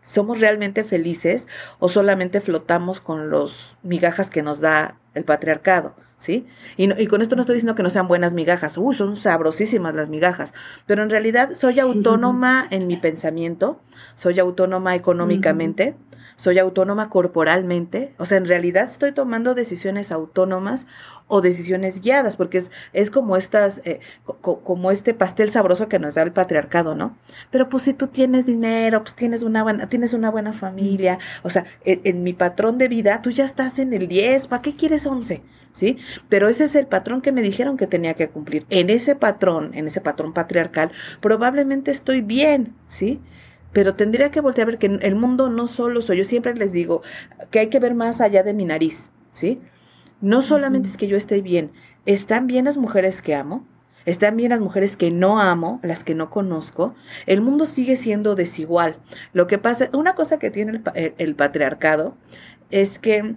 ¿Somos 0.04 0.40
realmente 0.40 0.84
felices 0.84 1.46
o 1.78 1.88
solamente 1.88 2.40
flotamos 2.40 3.00
con 3.00 3.30
los 3.30 3.76
migajas 3.82 4.30
que 4.30 4.42
nos 4.42 4.60
da 4.60 4.96
el 5.14 5.24
patriarcado? 5.24 5.94
¿Sí? 6.18 6.46
Y, 6.76 7.06
con 7.08 7.20
esto 7.20 7.34
no 7.34 7.42
estoy 7.42 7.54
diciendo 7.54 7.74
que 7.74 7.82
no 7.82 7.90
sean 7.90 8.06
buenas 8.06 8.32
migajas, 8.32 8.78
uy, 8.78 8.94
son 8.94 9.16
sabrosísimas 9.16 9.92
las 9.92 10.08
migajas, 10.08 10.54
pero 10.86 11.02
en 11.02 11.10
realidad 11.10 11.54
soy 11.54 11.80
autónoma 11.80 12.64
en 12.70 12.86
mi 12.86 12.96
pensamiento, 12.96 13.80
soy 14.14 14.38
autónoma 14.38 14.94
económicamente, 14.94 15.96
soy 16.36 16.58
autónoma 16.58 17.08
corporalmente, 17.08 18.14
o 18.18 18.26
sea, 18.26 18.38
en 18.38 18.46
realidad 18.46 18.88
estoy 18.88 19.12
tomando 19.12 19.54
decisiones 19.54 20.12
autónomas 20.12 20.86
o 21.28 21.40
decisiones 21.40 22.00
guiadas, 22.00 22.36
porque 22.36 22.58
es, 22.58 22.70
es 22.92 23.10
como 23.10 23.36
estas, 23.36 23.80
eh, 23.84 24.00
como 24.40 24.90
este 24.90 25.14
pastel 25.14 25.50
sabroso 25.50 25.88
que 25.88 25.98
nos 25.98 26.14
da 26.14 26.22
el 26.22 26.32
patriarcado, 26.32 26.94
¿no? 26.94 27.16
Pero 27.50 27.68
pues 27.68 27.84
si 27.84 27.94
tú 27.94 28.08
tienes 28.08 28.44
dinero, 28.44 29.02
pues 29.02 29.14
tienes 29.14 29.42
una 29.42 29.62
buena, 29.62 29.88
tienes 29.88 30.12
una 30.12 30.30
buena 30.30 30.52
familia, 30.52 31.18
o 31.42 31.50
sea, 31.50 31.64
en, 31.84 32.22
mi 32.22 32.32
patrón 32.34 32.78
de 32.78 32.88
vida, 32.88 33.22
tú 33.22 33.30
ya 33.30 33.44
estás 33.44 33.78
en 33.78 33.92
el 33.94 34.08
10, 34.08 34.48
¿para 34.48 34.62
qué 34.62 34.76
quieres 34.76 35.06
11? 35.06 35.42
¿Sí? 35.72 35.96
Pero 36.28 36.50
ese 36.50 36.64
es 36.64 36.74
el 36.74 36.86
patrón 36.86 37.22
que 37.22 37.32
me 37.32 37.40
dijeron 37.40 37.78
que 37.78 37.86
tenía 37.86 38.12
que 38.12 38.28
cumplir. 38.28 38.66
En 38.68 38.90
ese 38.90 39.16
patrón, 39.16 39.70
en 39.72 39.86
ese 39.86 40.02
patrón 40.02 40.34
patriarcal, 40.34 40.92
probablemente 41.22 41.90
estoy 41.90 42.20
bien, 42.20 42.74
¿sí? 42.88 43.22
Pero 43.72 43.94
tendría 43.94 44.30
que 44.30 44.40
voltear 44.40 44.66
a 44.68 44.70
ver 44.70 44.78
que 44.78 44.86
el 44.86 45.14
mundo 45.14 45.48
no 45.48 45.68
solo 45.68 46.02
soy, 46.02 46.18
yo 46.18 46.24
siempre 46.24 46.54
les 46.54 46.72
digo 46.72 47.02
que 47.50 47.58
hay 47.58 47.68
que 47.68 47.80
ver 47.80 47.94
más 47.94 48.20
allá 48.20 48.42
de 48.42 48.54
mi 48.54 48.64
nariz, 48.64 49.10
¿sí? 49.32 49.60
No 50.20 50.42
solamente 50.42 50.88
es 50.88 50.96
que 50.96 51.08
yo 51.08 51.16
esté 51.16 51.42
bien, 51.42 51.72
están 52.06 52.46
bien 52.46 52.66
las 52.66 52.78
mujeres 52.78 53.22
que 53.22 53.34
amo, 53.34 53.66
están 54.04 54.36
bien 54.36 54.50
las 54.50 54.60
mujeres 54.60 54.96
que 54.96 55.10
no 55.10 55.40
amo, 55.40 55.80
las 55.82 56.04
que 56.04 56.14
no 56.14 56.30
conozco. 56.30 56.94
El 57.26 57.40
mundo 57.40 57.66
sigue 57.66 57.96
siendo 57.96 58.34
desigual. 58.34 58.96
Lo 59.32 59.46
que 59.46 59.58
pasa, 59.58 59.90
una 59.92 60.14
cosa 60.14 60.38
que 60.38 60.50
tiene 60.50 60.82
el, 60.94 61.14
el 61.18 61.34
patriarcado 61.36 62.16
es 62.70 62.98
que 62.98 63.36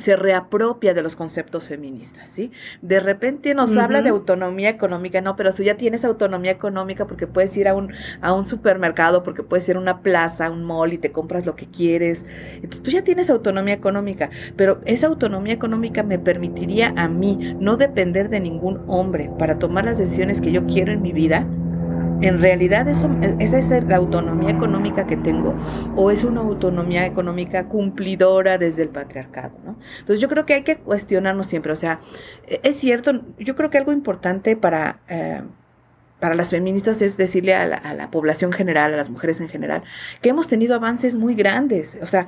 se 0.00 0.16
reapropia 0.16 0.94
de 0.94 1.02
los 1.02 1.14
conceptos 1.14 1.68
feministas, 1.68 2.30
¿sí? 2.30 2.50
De 2.82 3.00
repente 3.00 3.54
nos 3.54 3.76
habla 3.76 4.02
de 4.02 4.08
autonomía 4.08 4.70
económica, 4.70 5.20
no, 5.20 5.36
pero 5.36 5.52
tú 5.52 5.62
ya 5.62 5.76
tienes 5.76 6.04
autonomía 6.04 6.50
económica 6.50 7.06
porque 7.06 7.26
puedes 7.26 7.56
ir 7.56 7.68
a 7.68 7.74
un, 7.74 7.92
a 8.20 8.32
un 8.32 8.46
supermercado, 8.46 9.22
porque 9.22 9.42
puedes 9.42 9.68
ir 9.68 9.76
a 9.76 9.80
una 9.80 10.00
plaza, 10.02 10.50
un 10.50 10.64
mall 10.64 10.92
y 10.92 10.98
te 10.98 11.12
compras 11.12 11.46
lo 11.46 11.54
que 11.54 11.66
quieres. 11.66 12.24
Entonces, 12.56 12.82
tú 12.82 12.90
ya 12.90 13.04
tienes 13.04 13.30
autonomía 13.30 13.74
económica, 13.74 14.30
pero 14.56 14.80
esa 14.84 15.06
autonomía 15.06 15.52
económica 15.52 16.02
me 16.02 16.18
permitiría 16.18 16.92
a 16.96 17.08
mí 17.08 17.54
no 17.60 17.76
depender 17.76 18.30
de 18.30 18.40
ningún 18.40 18.82
hombre 18.86 19.30
para 19.38 19.58
tomar 19.58 19.84
las 19.84 19.98
decisiones 19.98 20.40
que 20.40 20.52
yo 20.52 20.66
quiero 20.66 20.92
en 20.92 21.02
mi 21.02 21.12
vida 21.12 21.46
¿En 22.20 22.40
realidad 22.40 22.86
eso, 22.88 23.08
esa 23.38 23.58
es 23.58 23.84
la 23.84 23.96
autonomía 23.96 24.50
económica 24.50 25.06
que 25.06 25.16
tengo 25.16 25.54
o 25.96 26.10
es 26.10 26.24
una 26.24 26.40
autonomía 26.40 27.06
económica 27.06 27.66
cumplidora 27.66 28.58
desde 28.58 28.82
el 28.82 28.90
patriarcado? 28.90 29.52
¿no? 29.64 29.76
Entonces 29.98 30.20
yo 30.20 30.28
creo 30.28 30.44
que 30.46 30.54
hay 30.54 30.62
que 30.62 30.76
cuestionarnos 30.76 31.46
siempre. 31.46 31.72
O 31.72 31.76
sea, 31.76 32.00
e, 32.46 32.60
es 32.62 32.76
cierto, 32.76 33.12
yo 33.38 33.56
creo 33.56 33.70
que 33.70 33.78
algo 33.78 33.92
importante 33.92 34.56
para... 34.56 35.00
Eh, 35.08 35.42
para 36.20 36.34
las 36.34 36.50
feministas 36.50 37.00
es 37.00 37.16
decirle 37.16 37.54
a 37.54 37.64
la, 37.64 37.76
a 37.76 37.94
la, 37.94 38.10
población 38.10 38.52
general, 38.52 38.92
a 38.92 38.96
las 38.98 39.08
mujeres 39.08 39.40
en 39.40 39.48
general, 39.48 39.82
que 40.20 40.28
hemos 40.28 40.48
tenido 40.48 40.74
avances 40.74 41.16
muy 41.16 41.34
grandes, 41.34 41.96
o 42.02 42.06
sea, 42.06 42.26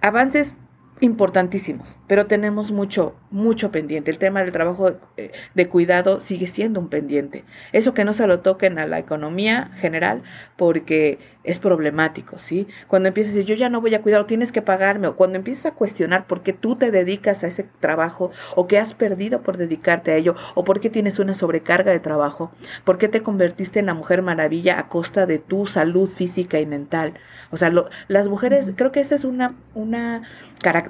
avances 0.00 0.54
importantísimos, 1.00 1.98
pero 2.06 2.26
tenemos 2.26 2.72
mucho, 2.72 3.14
mucho 3.30 3.70
pendiente. 3.70 4.10
El 4.10 4.18
tema 4.18 4.42
del 4.42 4.52
trabajo 4.52 4.96
eh, 5.16 5.32
de, 5.54 5.68
cuidado 5.68 6.20
sigue 6.20 6.46
siendo 6.46 6.80
un 6.80 6.88
pendiente. 6.88 7.44
Eso 7.72 7.94
que 7.94 8.04
no 8.04 8.12
se 8.12 8.26
lo 8.26 8.40
toquen 8.40 8.78
a 8.78 8.86
la 8.86 8.98
economía 8.98 9.70
general 9.76 10.22
porque 10.56 11.18
es 11.44 11.58
problemático, 11.58 12.38
¿sí? 12.38 12.66
Cuando 12.88 13.08
empiezas 13.08 13.32
a 13.32 13.36
decir, 13.36 13.56
yo 13.56 13.58
ya 13.58 13.70
no 13.70 13.80
voy 13.80 13.94
a 13.94 14.02
cuidar, 14.02 14.20
o 14.20 14.26
tienes 14.26 14.52
que 14.52 14.60
pagarme, 14.60 15.08
o 15.08 15.16
cuando 15.16 15.36
empiezas 15.36 15.66
a 15.66 15.74
cuestionar 15.74 16.26
por 16.26 16.42
qué 16.42 16.52
tú 16.52 16.76
te 16.76 16.90
dedicas 16.90 17.42
a 17.42 17.46
ese 17.46 17.64
trabajo, 17.80 18.30
o 18.54 18.66
qué 18.66 18.78
has 18.78 18.92
perdido 18.92 19.42
por 19.42 19.56
dedicarte 19.56 20.12
a 20.12 20.16
ello, 20.16 20.34
o 20.54 20.64
por 20.64 20.80
qué 20.80 20.90
tienes 20.90 21.18
una 21.18 21.32
sobrecarga 21.32 21.90
de 21.92 22.00
trabajo, 22.00 22.50
por 22.84 22.98
qué 22.98 23.08
te 23.08 23.22
convertiste 23.22 23.78
en 23.78 23.86
la 23.86 23.94
mujer 23.94 24.20
maravilla 24.20 24.78
a 24.78 24.88
costa 24.88 25.24
de 25.24 25.38
tu 25.38 25.66
salud 25.66 26.08
física 26.08 26.60
y 26.60 26.66
mental. 26.66 27.14
O 27.50 27.56
sea, 27.56 27.72
las 28.08 28.28
mujeres, 28.28 28.72
creo 28.76 28.92
que 28.92 29.00
esa 29.00 29.14
es 29.14 29.24
una, 29.24 29.54
una, 29.74 30.22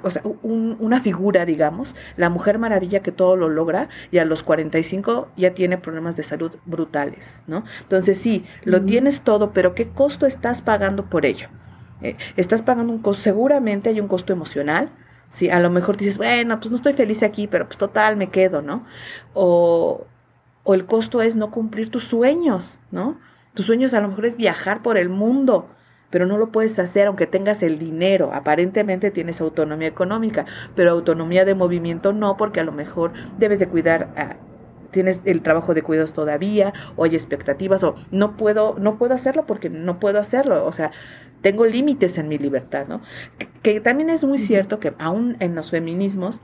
o 0.03 0.09
sea, 0.09 0.21
una 0.43 0.99
figura, 0.99 1.45
digamos, 1.45 1.95
la 2.17 2.28
mujer 2.29 2.59
maravilla 2.59 3.01
que 3.01 3.11
todo 3.11 3.35
lo 3.35 3.49
logra 3.49 3.89
y 4.11 4.19
a 4.19 4.25
los 4.25 4.43
45 4.43 5.29
ya 5.35 5.53
tiene 5.53 5.77
problemas 5.77 6.15
de 6.15 6.23
salud 6.23 6.55
brutales, 6.65 7.41
¿no? 7.47 7.63
Entonces 7.81 8.19
sí, 8.19 8.45
lo 8.63 8.81
tienes 8.81 9.21
todo, 9.21 9.51
pero 9.51 9.75
¿qué 9.75 9.89
costo 9.89 10.25
estás 10.25 10.61
pagando 10.61 11.05
por 11.09 11.25
ello? 11.25 11.49
Eh, 12.01 12.15
estás 12.37 12.61
pagando 12.61 12.93
un 12.93 12.99
costo, 12.99 13.23
seguramente 13.23 13.89
hay 13.89 13.99
un 13.99 14.07
costo 14.07 14.31
emocional, 14.33 14.91
Sí, 15.29 15.49
a 15.49 15.59
lo 15.59 15.69
mejor 15.69 15.95
dices, 15.95 16.17
bueno, 16.17 16.59
pues 16.59 16.71
no 16.71 16.75
estoy 16.75 16.93
feliz 16.93 17.21
aquí, 17.21 17.47
pero 17.47 17.65
pues 17.67 17.77
total, 17.77 18.17
me 18.17 18.31
quedo, 18.31 18.63
¿no? 18.63 18.85
O, 19.33 20.07
o, 20.63 20.73
el 20.73 20.85
costo 20.87 21.21
es 21.21 21.35
no 21.35 21.51
cumplir 21.51 21.91
tus 21.91 22.05
sueños, 22.05 22.79
¿no? 22.91 23.19
Tus 23.53 23.67
sueños 23.67 23.93
a 23.93 24.01
lo 24.01 24.07
mejor 24.07 24.25
es 24.25 24.37
viajar 24.37 24.81
por 24.81 24.97
el 24.97 25.09
mundo, 25.09 25.69
pero 26.09 26.25
no 26.25 26.37
lo 26.37 26.51
puedes 26.51 26.79
hacer 26.79 27.07
aunque 27.07 27.27
tengas 27.27 27.63
el 27.63 27.79
dinero. 27.79 28.31
Aparentemente 28.33 29.11
tienes 29.11 29.41
autonomía 29.41 29.87
económica, 29.87 30.45
pero 30.75 30.91
autonomía 30.91 31.45
de 31.45 31.55
movimiento 31.55 32.13
no, 32.13 32.37
porque 32.37 32.59
a 32.59 32.63
lo 32.63 32.71
mejor 32.71 33.13
debes 33.37 33.59
de 33.59 33.67
cuidar 33.67 34.09
a, 34.15 34.37
tienes 34.91 35.21
el 35.25 35.41
trabajo 35.41 35.73
de 35.73 35.83
cuidados 35.83 36.13
todavía 36.13 36.73
o 36.95 37.03
hay 37.03 37.15
expectativas 37.15 37.83
o 37.83 37.95
no 38.11 38.37
puedo 38.37 38.75
no 38.79 38.97
puedo 38.97 39.13
hacerlo 39.13 39.45
porque 39.45 39.69
no 39.69 39.99
puedo 39.99 40.19
hacerlo, 40.19 40.65
o 40.65 40.71
sea, 40.71 40.91
tengo 41.41 41.65
límites 41.65 42.17
en 42.17 42.27
mi 42.27 42.37
libertad, 42.37 42.87
¿no? 42.87 43.01
que 43.61 43.79
también 43.79 44.09
es 44.09 44.23
muy 44.23 44.39
cierto 44.39 44.79
que 44.79 44.93
aún 44.97 45.37
en 45.39 45.55
los 45.55 45.71
feminismos 45.71 46.41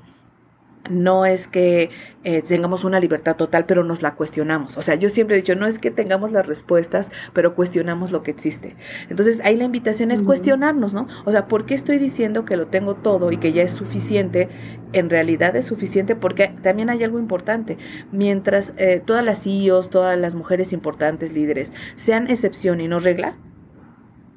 no 0.89 1.25
es 1.25 1.47
que 1.47 1.89
eh, 2.23 2.41
tengamos 2.41 2.83
una 2.83 2.99
libertad 2.99 3.35
total, 3.35 3.65
pero 3.65 3.83
nos 3.83 4.01
la 4.01 4.15
cuestionamos. 4.15 4.77
O 4.77 4.81
sea, 4.81 4.95
yo 4.95 5.09
siempre 5.09 5.35
he 5.35 5.41
dicho, 5.41 5.55
no 5.55 5.67
es 5.67 5.79
que 5.79 5.91
tengamos 5.91 6.31
las 6.31 6.45
respuestas, 6.47 7.11
pero 7.33 7.55
cuestionamos 7.55 8.11
lo 8.11 8.23
que 8.23 8.31
existe. 8.31 8.75
Entonces, 9.09 9.41
ahí 9.43 9.55
la 9.55 9.63
invitación 9.65 10.11
es 10.11 10.23
cuestionarnos, 10.23 10.93
¿no? 10.93 11.07
O 11.25 11.31
sea, 11.31 11.47
¿por 11.47 11.65
qué 11.65 11.73
estoy 11.73 11.99
diciendo 11.99 12.45
que 12.45 12.57
lo 12.57 12.67
tengo 12.67 12.95
todo 12.95 13.31
y 13.31 13.37
que 13.37 13.53
ya 13.53 13.63
es 13.63 13.71
suficiente? 13.71 14.49
En 14.93 15.09
realidad 15.09 15.55
es 15.55 15.65
suficiente 15.65 16.15
porque 16.15 16.53
también 16.61 16.89
hay 16.89 17.03
algo 17.03 17.19
importante. 17.19 17.77
Mientras 18.11 18.73
eh, 18.77 19.01
todas 19.05 19.23
las 19.23 19.43
CEOs, 19.43 19.89
todas 19.89 20.17
las 20.17 20.35
mujeres 20.35 20.73
importantes, 20.73 21.33
líderes, 21.33 21.73
sean 21.95 22.29
excepción 22.29 22.81
y 22.81 22.87
no 22.87 22.99
regla, 22.99 23.35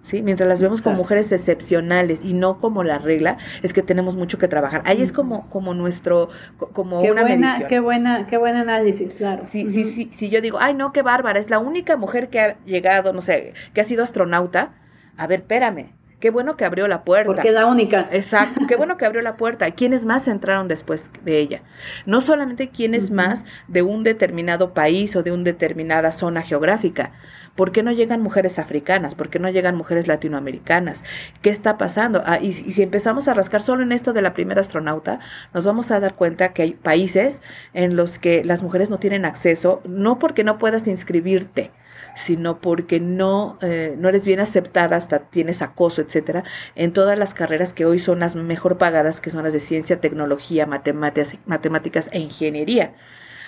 ¿sí? 0.09 0.23
Mientras 0.23 0.49
las 0.49 0.63
vemos 0.63 0.81
como 0.81 0.97
mujeres 0.97 1.31
excepcionales 1.33 2.21
y 2.25 2.33
no 2.33 2.61
como 2.61 2.83
la 2.83 2.99
regla, 2.99 3.37
es 3.63 3.75
que 3.75 3.83
tenemos 3.83 4.17
mucho 4.17 4.39
que 4.39 4.49
trabajar. 4.49 4.83
Ahí 4.87 5.03
es 5.03 5.13
como, 5.13 5.49
como 5.51 5.75
nuestro, 5.75 6.31
como 6.73 7.01
qué 7.03 7.13
una 7.13 7.23
buena, 7.23 7.67
Qué 7.67 7.81
buena, 7.81 8.27
qué 8.27 8.39
buen 8.39 8.57
análisis, 8.57 9.13
claro. 9.13 9.45
Sí, 9.45 9.69
sí, 9.69 9.85
sí, 9.85 10.11
si 10.15 10.31
yo 10.31 10.41
digo, 10.41 10.59
ay 10.61 10.75
no, 10.75 10.93
qué 10.93 11.03
bárbara, 11.03 11.39
es 11.39 11.51
la 11.51 11.59
única 11.59 11.97
mujer 11.97 12.31
que 12.31 12.41
ha 12.41 12.57
llegado, 12.65 13.13
no 13.13 13.21
sé, 13.21 13.53
que 13.75 13.83
ha 13.83 13.85
sido 13.85 14.03
astronauta, 14.03 14.73
a 15.19 15.27
ver, 15.27 15.41
espérame, 15.41 15.93
Qué 16.21 16.31
bueno 16.31 16.57
que 16.57 16.65
abrió 16.65 16.89
la 16.89 17.05
puerta. 17.05 17.33
Porque 17.33 17.49
es 17.49 17.55
la 17.55 17.67
única. 17.67 18.09
Exacto. 18.11 18.63
Qué 18.67 18.75
bueno 18.75 18.97
que 18.97 19.07
abrió 19.07 19.23
la 19.23 19.37
puerta. 19.37 19.71
¿Quiénes 19.71 20.05
más 20.05 20.27
entraron 20.27 20.67
después 20.67 21.11
de 21.25 21.39
ella? 21.39 21.63
No 22.07 22.21
solamente 22.21 22.71
quiénes 22.71 23.13
más 23.13 23.45
de 23.69 23.83
un 23.83 24.03
determinado 24.03 24.75
país 24.75 25.15
o 25.15 25.23
de 25.23 25.31
una 25.31 25.45
determinada 25.45 26.11
zona 26.11 26.43
geográfica. 26.43 27.13
¿Por 27.59 27.73
qué 27.73 27.83
no 27.83 27.91
llegan 27.91 28.23
mujeres 28.23 28.61
africanas? 28.61 29.17
¿Por 29.17 29.31
qué 29.31 29.41
no 29.41 29.51
llegan 29.51 29.75
mujeres 29.75 30.07
latinoamericanas? 30.07 31.03
¿Qué 31.43 31.51
está 31.51 31.77
pasando? 31.77 32.23
Ah, 32.25 32.39
y, 32.41 32.53
si 32.53 32.83
empezamos 32.85 33.27
a 33.27 33.35
rascar 33.35 33.61
solo 33.63 33.83
en 33.83 33.91
esto 33.91 34.13
de 34.13 34.23
la 34.23 34.33
primera 34.33 34.61
astronauta, 34.61 35.19
nos 35.53 35.67
vamos 35.67 35.91
a 35.91 35.99
dar 35.99 36.15
cuenta 36.15 36.53
que 36.53 36.63
hay 36.63 36.75
países 36.75 37.43
en 37.75 37.97
los 37.97 38.21
que 38.21 38.45
las 38.45 38.63
mujeres 38.63 38.91
no 38.91 39.01
tienen 39.01 39.25
acceso, 39.25 39.83
no 39.89 40.21
porque 40.21 40.45
no 40.45 40.57
puedas 40.57 40.87
inscribirte, 40.87 41.73
sino 42.15 42.61
porque 42.61 43.01
no, 43.01 43.59
eh, 43.61 43.97
no 43.99 44.09
eres 44.09 44.25
bien 44.25 44.39
aceptada, 44.39 44.95
hasta 44.95 45.19
tienes 45.19 45.61
acoso, 45.61 46.01
etcétera, 46.01 46.45
en 46.77 46.93
todas 46.93 47.19
las 47.19 47.35
carreras 47.35 47.73
que 47.73 47.87
hoy 47.87 47.99
son 47.99 48.21
las 48.21 48.37
mejor 48.37 48.79
pagadas, 48.79 49.21
que 49.21 49.31
son 49.31 49.43
las 49.43 49.53
de 49.53 49.59
ciencia, 49.59 50.01
tecnología, 50.01 50.65
matemáticas, 50.67 51.37
matemáticas 51.45 52.09
e 52.13 52.21
ingeniería. 52.21 52.95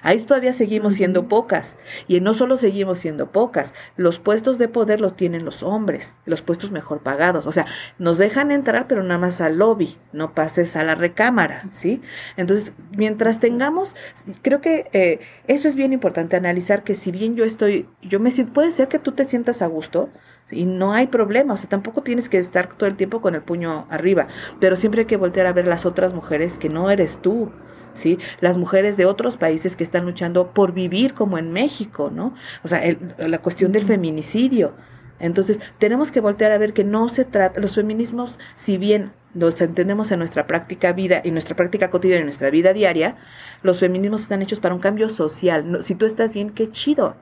Ahí 0.03 0.21
todavía 0.23 0.53
seguimos 0.53 0.95
siendo 0.95 1.29
pocas. 1.29 1.77
Y 2.09 2.21
no 2.21 2.35
solo 2.35 2.57
seguimos 2.57 2.99
siendo 2.99 3.31
pocas, 3.31 3.75
los 3.97 4.19
puestos 4.19 4.59
de 4.59 4.69
poder 4.69 5.01
los 5.01 5.17
tienen 5.17 5.45
los 5.45 5.63
hombres, 5.63 6.15
los 6.27 6.43
puestos 6.43 6.71
mejor 6.71 7.01
pagados. 7.01 7.47
O 7.47 7.53
sea, 7.53 7.67
nos 7.99 8.19
dejan 8.19 8.51
entrar, 8.51 8.87
pero 8.87 9.03
nada 9.03 9.19
más 9.19 9.41
al 9.41 9.59
lobby, 9.59 9.97
no 10.13 10.35
pases 10.35 10.77
a 10.77 10.85
la 10.85 10.95
recámara, 10.95 11.69
¿sí? 11.73 12.01
Entonces, 12.37 12.73
mientras 12.97 13.39
tengamos, 13.39 13.95
creo 14.43 14.61
que 14.61 14.89
eh, 14.93 15.21
eso 15.47 15.69
es 15.69 15.75
bien 15.75 15.93
importante, 15.93 16.37
analizar 16.37 16.85
que 16.85 16.95
si 16.95 17.11
bien 17.11 17.37
yo 17.37 17.45
estoy, 17.45 17.89
yo 18.03 18.21
me 18.21 18.31
siento, 18.31 18.53
puede 18.53 18.71
ser 18.71 18.89
que 18.89 18.99
tú 18.99 19.13
te 19.13 19.25
sientas 19.25 19.63
a 19.63 19.67
gusto, 19.67 20.11
y 20.51 20.67
no 20.67 20.93
hay 20.93 21.07
problema, 21.07 21.55
o 21.55 21.57
sea, 21.57 21.69
tampoco 21.69 22.03
tienes 22.03 22.29
que 22.29 22.39
estar 22.39 22.69
todo 22.75 22.89
el 22.89 22.97
tiempo 22.97 23.21
con 23.21 23.35
el 23.35 23.43
puño 23.43 23.87
arriba, 23.89 24.27
pero 24.59 24.77
siempre 24.77 25.03
hay 25.03 25.07
que 25.07 25.17
voltear 25.17 25.47
a 25.47 25.53
ver 25.53 25.67
las 25.67 25.87
otras 25.87 26.13
mujeres 26.13 26.59
que 26.59 26.69
no 26.69 26.91
eres 26.91 27.19
tú, 27.23 27.53
¿sí? 27.95 28.18
Las 28.41 28.59
mujeres 28.59 28.97
de 28.97 29.07
otros 29.07 29.36
países 29.36 29.76
que 29.76 29.84
están 29.84 30.05
luchando 30.05 30.53
por 30.53 30.72
vivir 30.72 31.14
como 31.14 31.38
en 31.38 31.53
México, 31.53 32.11
¿no? 32.12 32.34
O 32.62 32.68
sea, 32.68 32.82
la 33.18 33.38
cuestión 33.38 33.72
del 33.72 33.84
feminicidio. 33.84 34.74
Entonces, 35.18 35.61
tenemos 35.78 36.11
que 36.11 36.20
voltear 36.20 36.51
a 36.53 36.59
ver 36.59 36.72
que 36.72 36.82
no 36.82 37.09
se 37.09 37.24
trata, 37.24 37.61
los 37.61 37.74
feminismos, 37.74 38.38
si 38.57 38.78
bien 38.78 39.12
los 39.34 39.61
entendemos 39.61 40.11
en 40.11 40.18
nuestra 40.18 40.47
práctica 40.47 40.93
vida, 40.93 41.20
en 41.22 41.34
nuestra 41.34 41.55
práctica 41.55 41.91
cotidiana, 41.91 42.20
en 42.20 42.26
nuestra 42.26 42.51
vida 42.51 42.72
diaria, 42.72 43.16
los 43.62 43.80
feminismos 43.80 44.22
están 44.22 44.43
hechos 44.43 44.61
para 44.61 44.74
un 44.74 44.80
cambio 44.80 45.09
social. 45.09 45.82
Si 45.82 45.95
tú 45.95 46.07
estás 46.07 46.32
bien, 46.32 46.51
qué 46.51 46.70
chido. 46.70 47.16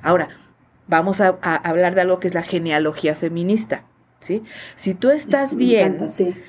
Ahora, 0.00 0.28
vamos 0.86 1.20
a 1.20 1.28
hablar 1.28 1.94
de 1.94 2.02
algo 2.02 2.20
que 2.20 2.28
es 2.28 2.34
la 2.34 2.42
genealogía 2.42 3.14
feminista. 3.16 3.84
¿Sí? 4.20 4.42
Si 4.76 4.94
tú 4.94 5.10
estás 5.10 5.56
bien, 5.56 5.98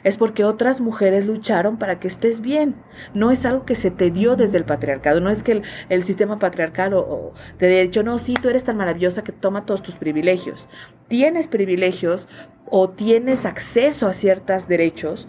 es 0.04 0.18
porque 0.18 0.44
otras 0.44 0.82
mujeres 0.82 1.26
lucharon 1.26 1.78
para 1.78 2.00
que 2.00 2.08
estés 2.08 2.42
bien. 2.42 2.76
No 3.14 3.32
es 3.32 3.46
algo 3.46 3.66
que 3.66 3.76
se 3.76 3.90
te 3.90 4.12
dio 4.12 4.36
desde 4.36 4.58
el 4.58 4.66
patriarcado, 4.66 5.22
no 5.22 5.30
es 5.30 5.42
que 5.42 5.64
el, 5.90 6.04
sistema 6.04 6.38
patriarcal 6.38 6.94
o, 6.94 7.34
te 7.58 7.68
haya 7.68 7.82
dicho, 7.82 8.04
no, 8.04 8.20
sí, 8.20 8.36
tú 8.40 8.50
eres 8.50 8.64
tan 8.64 8.78
maravillosa 8.78 9.24
que 9.24 9.32
toma 9.32 9.66
todos 9.66 9.82
tus 9.82 9.96
privilegios. 9.96 10.68
Tienes 11.08 11.48
privilegios 11.48 12.28
o 12.70 12.90
tienes 12.90 13.46
acceso 13.46 14.08
a 14.08 14.14
ciertos 14.14 14.68
derechos 14.68 15.28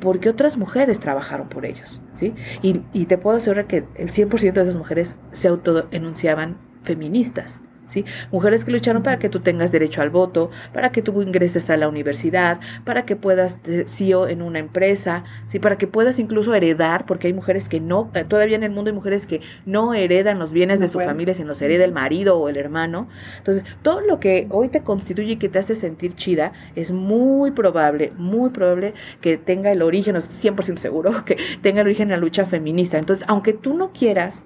porque 0.00 0.28
otras 0.28 0.56
mujeres 0.56 0.98
trabajaron 0.98 1.48
por 1.48 1.64
ellos, 1.64 2.00
¿sí? 2.14 2.34
Y, 2.60 2.82
y 2.92 3.06
te 3.06 3.18
puedo 3.18 3.36
asegurar 3.36 3.66
que 3.66 3.84
el 3.94 4.10
100% 4.10 4.52
de 4.52 4.62
esas 4.62 4.76
mujeres 4.76 5.14
se 5.30 5.46
autoenunciaban 5.46 6.58
feministas, 6.82 7.60
¿sí? 7.92 8.04
Mujeres 8.30 8.64
que 8.64 8.72
lucharon 8.72 9.02
para 9.02 9.18
que 9.18 9.28
tú 9.28 9.40
tengas 9.40 9.70
derecho 9.70 10.02
al 10.02 10.10
voto, 10.10 10.50
para 10.72 10.90
que 10.90 11.02
tú 11.02 11.20
ingreses 11.22 11.68
a 11.70 11.76
la 11.76 11.88
universidad, 11.88 12.60
para 12.84 13.04
que 13.04 13.16
puedas 13.16 13.58
CEO 13.86 14.28
en 14.28 14.42
una 14.42 14.58
empresa, 14.58 15.24
¿sí? 15.46 15.58
Para 15.58 15.76
que 15.76 15.86
puedas 15.86 16.18
incluso 16.18 16.54
heredar, 16.54 17.04
porque 17.06 17.26
hay 17.26 17.32
mujeres 17.32 17.68
que 17.68 17.80
no, 17.80 18.10
eh, 18.14 18.24
todavía 18.24 18.56
en 18.56 18.62
el 18.62 18.70
mundo 18.70 18.90
hay 18.90 18.94
mujeres 18.94 19.26
que 19.26 19.40
no 19.66 19.94
heredan 19.94 20.38
los 20.38 20.52
bienes 20.52 20.80
de 20.80 20.88
su 20.88 20.98
familia, 20.98 21.34
sino 21.34 21.48
los 21.48 21.62
hereda 21.62 21.84
el 21.84 21.92
marido 21.92 22.38
o 22.38 22.48
el 22.48 22.56
hermano. 22.56 23.08
Entonces, 23.38 23.64
todo 23.82 24.00
lo 24.00 24.18
que 24.20 24.46
hoy 24.50 24.68
te 24.68 24.80
constituye 24.80 25.32
y 25.32 25.36
que 25.36 25.48
te 25.48 25.58
hace 25.58 25.74
sentir 25.74 26.14
chida, 26.14 26.52
es 26.74 26.90
muy 26.90 27.50
probable, 27.50 28.10
muy 28.16 28.50
probable 28.50 28.94
que 29.20 29.36
tenga 29.36 29.70
el 29.70 29.82
origen, 29.82 30.14
no 30.14 30.20
100% 30.20 30.76
seguro, 30.78 31.24
que 31.26 31.36
tenga 31.60 31.82
el 31.82 31.88
origen 31.88 32.04
en 32.04 32.12
la 32.12 32.16
lucha 32.16 32.46
feminista. 32.46 32.98
Entonces, 32.98 33.24
aunque 33.28 33.52
tú 33.52 33.74
no 33.74 33.92
quieras, 33.92 34.44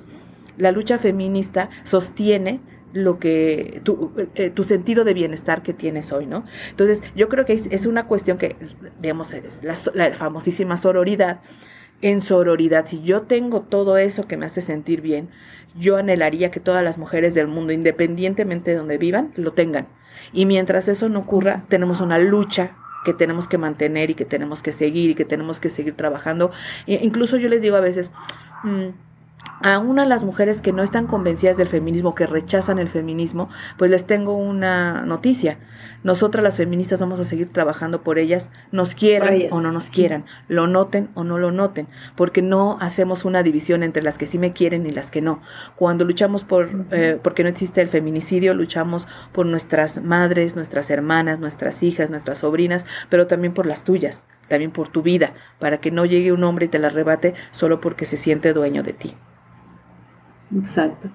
la 0.57 0.72
lucha 0.72 0.99
feminista 0.99 1.70
sostiene 1.84 2.61
lo 2.97 3.18
que 3.18 3.80
tu, 3.84 4.12
eh, 4.34 4.51
tu, 4.51 4.64
sentido 4.64 5.05
de 5.05 5.14
bienestar 5.14 5.62
que 5.62 5.74
tienes 5.74 6.12
hoy, 6.12 6.26
¿no? 6.26 6.44
Entonces, 6.70 7.03
yo 7.14 7.28
creo 7.28 7.44
que 7.44 7.53
es, 7.53 7.86
una 7.86 8.07
cuestión 8.07 8.38
que, 8.38 8.57
digamos, 9.01 9.34
la, 9.62 9.74
la, 9.94 10.14
famosísima 10.14 10.76
sororidad. 10.76 11.40
En 12.03 12.20
sororidad, 12.20 12.86
si 12.86 13.03
yo 13.03 13.22
tengo 13.22 13.62
todo 13.62 13.97
eso 13.97 14.26
que 14.26 14.36
me 14.36 14.44
hace 14.44 14.61
sentir 14.61 15.01
bien, 15.01 15.30
yo 15.74 15.97
anhelaría 15.97 16.51
que 16.51 16.61
todas 16.61 16.84
las 16.84 16.99
mujeres 16.99 17.34
del 17.34 17.49
mundo, 17.49 17.72
independientemente 17.72 18.72
de 18.72 18.76
donde 18.76 18.99
vivan, 18.99 19.32
lo 19.36 19.53
tengan. 19.53 19.88
Y 20.32 20.44
mientras 20.44 20.88
eso 20.88 21.09
no 21.09 21.20
ocurra, 21.20 21.64
tenemos 21.68 22.01
una 22.01 22.18
lucha 22.18 22.76
que 23.05 23.14
tenemos 23.14 23.47
que 23.49 23.57
mantener 23.57 24.11
y 24.11 24.14
que 24.14 24.24
tenemos 24.24 24.62
que 24.62 24.72
seguir 24.72 25.11
y 25.11 25.14
que 25.14 25.24
tenemos 25.24 25.61
que 25.61 25.70
seguir 25.70 25.94
trabajando. 25.94 26.51
E 26.86 27.01
incluso 27.03 27.36
yo 27.36 27.49
les 27.49 27.62
digo 27.62 27.76
a 27.76 27.80
veces, 27.80 28.11
mmm, 29.61 29.66
a 29.66 29.78
una 29.78 30.03
de 30.03 30.09
las 30.09 30.24
mujeres 30.24 30.62
que 30.62 30.72
no 30.72 30.82
están 30.82 31.07
convencidas 31.07 31.57
del 31.57 31.68
feminismo, 31.68 32.14
que 32.14 32.26
rechazan 32.26 32.78
el 32.78 32.88
feminismo, 32.88 33.49
pues 33.76 33.90
les 33.90 34.07
tengo 34.07 34.36
una 34.36 35.05
noticia. 35.07 35.59
Nosotras 36.03 36.42
las 36.42 36.57
feministas 36.57 37.01
vamos 37.01 37.20
a 37.20 37.24
seguir 37.24 37.53
trabajando 37.53 38.03
por 38.03 38.18
ellas, 38.18 38.51
nos 38.70 38.94
quieran 38.94 39.34
o 39.51 39.61
no 39.61 39.72
nos 39.72 39.90
quieran, 39.90 40.24
lo 40.49 40.66
noten 40.66 41.09
o 41.14 41.24
no 41.24 41.38
lo 41.38 41.51
noten, 41.51 41.88
porque 42.14 42.42
no 42.42 42.78
hacemos 42.80 43.24
una 43.24 43.42
división 43.42 43.82
entre 43.82 44.03
las 44.03 44.18
que 44.18 44.26
sí 44.26 44.38
me 44.38 44.53
quieren 44.53 44.86
y 44.86 44.92
las 44.92 45.11
que 45.11 45.20
no. 45.20 45.40
Cuando 45.74 46.05
luchamos 46.05 46.44
por, 46.44 46.68
eh, 46.90 47.18
porque 47.22 47.42
no 47.42 47.49
existe 47.49 47.80
el 47.80 47.88
feminicidio, 47.88 48.55
luchamos 48.55 49.09
por 49.32 49.47
nuestras 49.47 50.03
madres, 50.03 50.57
nuestras 50.57 50.90
hermanas, 50.90 51.38
nuestras 51.40 51.82
hijas, 51.82 52.11
nuestras 52.11 52.38
sobrinas, 52.38 52.86
pero 53.09 53.26
también 53.26 53.53
por 53.53 53.66
las 53.66 53.84
tuyas, 53.84 54.22
también 54.49 54.70
por 54.70 54.88
tu 54.88 55.03
vida, 55.03 55.34
para 55.59 55.80
que 55.80 55.90
no 55.90 56.05
llegue 56.05 56.32
un 56.32 56.44
hombre 56.44 56.66
y 56.66 56.68
te 56.68 56.78
la 56.78 56.88
arrebate 56.88 57.34
solo 57.51 57.80
porque 57.80 58.05
se 58.05 58.16
siente 58.16 58.53
dueño 58.53 58.82
de 58.82 58.92
ti. 58.92 59.16
Exacto. 60.55 61.09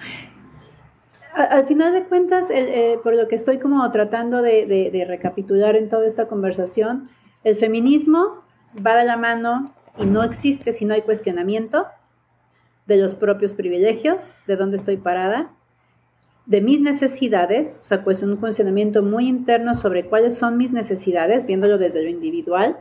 Al 1.33 1.65
final 1.65 1.93
de 1.93 2.03
cuentas, 2.03 2.49
eh, 2.49 2.99
por 3.03 3.15
lo 3.15 3.27
que 3.27 3.35
estoy 3.35 3.57
como 3.57 3.89
tratando 3.91 4.41
de, 4.41 5.05
recapitular 5.07 5.75
en 5.75 5.87
toda 5.87 6.05
esta 6.05 6.27
conversación, 6.27 7.09
el 7.43 7.55
feminismo 7.55 8.43
va 8.85 8.95
de 8.97 9.05
la 9.05 9.15
mano 9.15 9.73
y 9.97 10.05
no 10.05 10.23
existe 10.23 10.73
si 10.73 10.85
no 10.85 10.93
hay 10.93 11.01
cuestionamiento 11.03 11.87
de 12.85 12.97
los 12.97 13.15
propios 13.15 13.53
privilegios, 13.53 14.33
de 14.47 14.57
dónde 14.57 14.75
estoy 14.77 14.97
parada, 14.97 15.51
de 16.45 16.59
mis 16.59 16.81
necesidades, 16.81 17.77
o 17.79 17.83
sea, 17.83 18.03
pues 18.03 18.21
un 18.23 18.35
cuestionamiento 18.35 19.01
muy 19.03 19.27
interno 19.27 19.73
sobre 19.75 20.07
cuáles 20.07 20.37
son 20.37 20.57
mis 20.57 20.73
necesidades, 20.73 21.45
viéndolo 21.45 21.77
desde 21.77 22.03
lo 22.03 22.09
individual, 22.09 22.77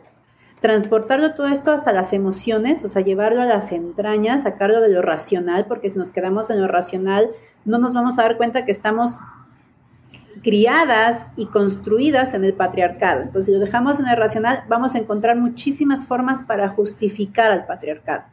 transportarlo 0.60 1.34
todo 1.34 1.46
esto 1.48 1.72
hasta 1.72 1.92
las 1.92 2.12
emociones, 2.12 2.84
o 2.84 2.88
sea, 2.88 3.02
llevarlo 3.02 3.40
a 3.40 3.46
las 3.46 3.72
entrañas, 3.72 4.42
sacarlo 4.42 4.80
de 4.80 4.90
lo 4.90 5.02
racional, 5.02 5.66
porque 5.66 5.90
si 5.90 5.98
nos 5.98 6.12
quedamos 6.12 6.50
en 6.50 6.60
lo 6.60 6.68
racional, 6.68 7.30
no 7.64 7.78
nos 7.78 7.94
vamos 7.94 8.18
a 8.18 8.22
dar 8.22 8.36
cuenta 8.36 8.64
que 8.64 8.70
estamos 8.70 9.16
criadas 10.42 11.26
y 11.36 11.46
construidas 11.46 12.34
en 12.34 12.44
el 12.44 12.54
patriarcado. 12.54 13.22
Entonces, 13.22 13.46
si 13.46 13.52
lo 13.52 13.58
dejamos 13.58 13.98
en 13.98 14.06
el 14.06 14.16
racional, 14.16 14.64
vamos 14.68 14.94
a 14.94 14.98
encontrar 14.98 15.36
muchísimas 15.36 16.04
formas 16.04 16.42
para 16.42 16.68
justificar 16.68 17.52
al 17.52 17.66
patriarcado. 17.66 18.24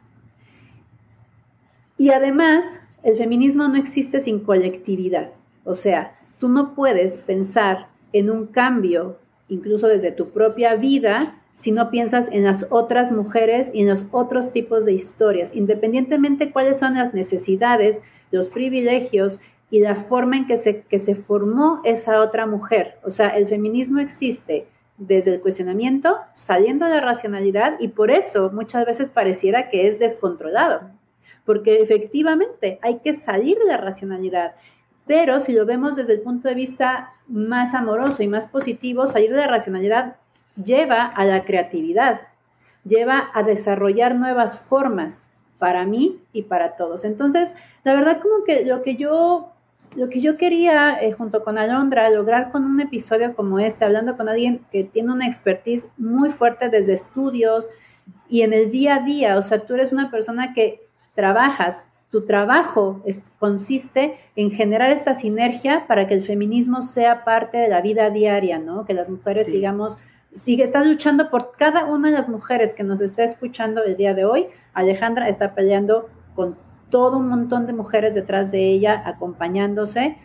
Y 1.96 2.10
además, 2.10 2.80
el 3.02 3.16
feminismo 3.16 3.68
no 3.68 3.76
existe 3.76 4.20
sin 4.20 4.40
colectividad. 4.40 5.30
O 5.64 5.74
sea, 5.74 6.18
tú 6.38 6.48
no 6.48 6.74
puedes 6.74 7.16
pensar 7.16 7.88
en 8.12 8.30
un 8.30 8.46
cambio, 8.46 9.18
incluso 9.48 9.86
desde 9.86 10.12
tu 10.12 10.30
propia 10.30 10.76
vida, 10.76 11.37
si 11.58 11.72
no 11.72 11.90
piensas 11.90 12.28
en 12.30 12.44
las 12.44 12.66
otras 12.70 13.10
mujeres 13.10 13.72
y 13.74 13.82
en 13.82 13.88
los 13.88 14.04
otros 14.12 14.52
tipos 14.52 14.84
de 14.84 14.92
historias, 14.92 15.50
independientemente 15.52 16.52
cuáles 16.52 16.78
son 16.78 16.94
las 16.94 17.12
necesidades, 17.14 18.00
los 18.30 18.48
privilegios 18.48 19.40
y 19.68 19.80
la 19.80 19.96
forma 19.96 20.36
en 20.36 20.46
que 20.46 20.56
se, 20.56 20.82
que 20.82 21.00
se 21.00 21.16
formó 21.16 21.80
esa 21.84 22.20
otra 22.20 22.46
mujer. 22.46 22.98
O 23.02 23.10
sea, 23.10 23.30
el 23.30 23.48
feminismo 23.48 23.98
existe 23.98 24.68
desde 24.98 25.34
el 25.34 25.40
cuestionamiento, 25.40 26.18
saliendo 26.34 26.86
de 26.86 26.92
la 26.92 27.00
racionalidad 27.00 27.74
y 27.80 27.88
por 27.88 28.12
eso 28.12 28.50
muchas 28.52 28.86
veces 28.86 29.10
pareciera 29.10 29.68
que 29.68 29.88
es 29.88 29.98
descontrolado, 29.98 30.90
porque 31.44 31.82
efectivamente 31.82 32.78
hay 32.82 33.00
que 33.00 33.14
salir 33.14 33.58
de 33.58 33.66
la 33.66 33.78
racionalidad. 33.78 34.54
Pero 35.08 35.40
si 35.40 35.52
lo 35.52 35.66
vemos 35.66 35.96
desde 35.96 36.12
el 36.12 36.20
punto 36.20 36.48
de 36.48 36.54
vista 36.54 37.14
más 37.26 37.74
amoroso 37.74 38.22
y 38.22 38.28
más 38.28 38.46
positivo, 38.46 39.08
salir 39.08 39.30
de 39.30 39.38
la 39.38 39.46
racionalidad 39.48 40.16
lleva 40.62 41.04
a 41.04 41.24
la 41.24 41.44
creatividad, 41.44 42.20
lleva 42.84 43.30
a 43.34 43.42
desarrollar 43.42 44.14
nuevas 44.14 44.58
formas 44.60 45.22
para 45.58 45.86
mí 45.86 46.20
y 46.32 46.42
para 46.42 46.76
todos. 46.76 47.04
Entonces, 47.04 47.52
la 47.84 47.94
verdad 47.94 48.20
como 48.20 48.44
que 48.44 48.64
lo 48.64 48.82
que 48.82 48.96
yo, 48.96 49.52
lo 49.96 50.08
que 50.08 50.20
yo 50.20 50.36
quería 50.36 50.98
eh, 51.00 51.12
junto 51.12 51.42
con 51.42 51.58
Alondra 51.58 52.10
lograr 52.10 52.50
con 52.50 52.64
un 52.64 52.80
episodio 52.80 53.34
como 53.34 53.58
este, 53.58 53.84
hablando 53.84 54.16
con 54.16 54.28
alguien 54.28 54.64
que 54.70 54.84
tiene 54.84 55.12
una 55.12 55.26
expertise 55.26 55.88
muy 55.96 56.30
fuerte 56.30 56.68
desde 56.68 56.92
estudios 56.92 57.68
y 58.28 58.42
en 58.42 58.52
el 58.52 58.70
día 58.70 58.96
a 58.96 59.00
día, 59.00 59.38
o 59.38 59.42
sea, 59.42 59.60
tú 59.66 59.74
eres 59.74 59.92
una 59.92 60.10
persona 60.10 60.52
que 60.52 60.86
trabajas, 61.14 61.84
tu 62.10 62.24
trabajo 62.24 63.02
consiste 63.38 64.18
en 64.34 64.50
generar 64.50 64.90
esta 64.90 65.12
sinergia 65.12 65.86
para 65.86 66.06
que 66.06 66.14
el 66.14 66.22
feminismo 66.22 66.82
sea 66.82 67.24
parte 67.24 67.58
de 67.58 67.68
la 67.68 67.82
vida 67.82 68.08
diaria, 68.08 68.58
¿no? 68.58 68.86
Que 68.86 68.94
las 68.94 69.10
mujeres 69.10 69.48
sigamos 69.48 69.98
sigue, 70.38 70.64
está 70.64 70.82
luchando 70.82 71.30
por 71.30 71.52
cada 71.56 71.84
una 71.84 72.10
de 72.10 72.16
las 72.16 72.28
mujeres 72.28 72.74
que 72.74 72.84
nos 72.84 73.00
está 73.00 73.24
escuchando 73.24 73.82
el 73.84 73.96
día 73.96 74.14
de 74.14 74.24
hoy. 74.24 74.46
Alejandra 74.72 75.28
está 75.28 75.54
peleando 75.54 76.08
con 76.34 76.56
todo 76.90 77.18
un 77.18 77.28
montón 77.28 77.66
de 77.66 77.72
mujeres 77.72 78.14
detrás 78.14 78.50
de 78.50 78.68
ella, 78.68 79.02
acompañándose. 79.04 80.16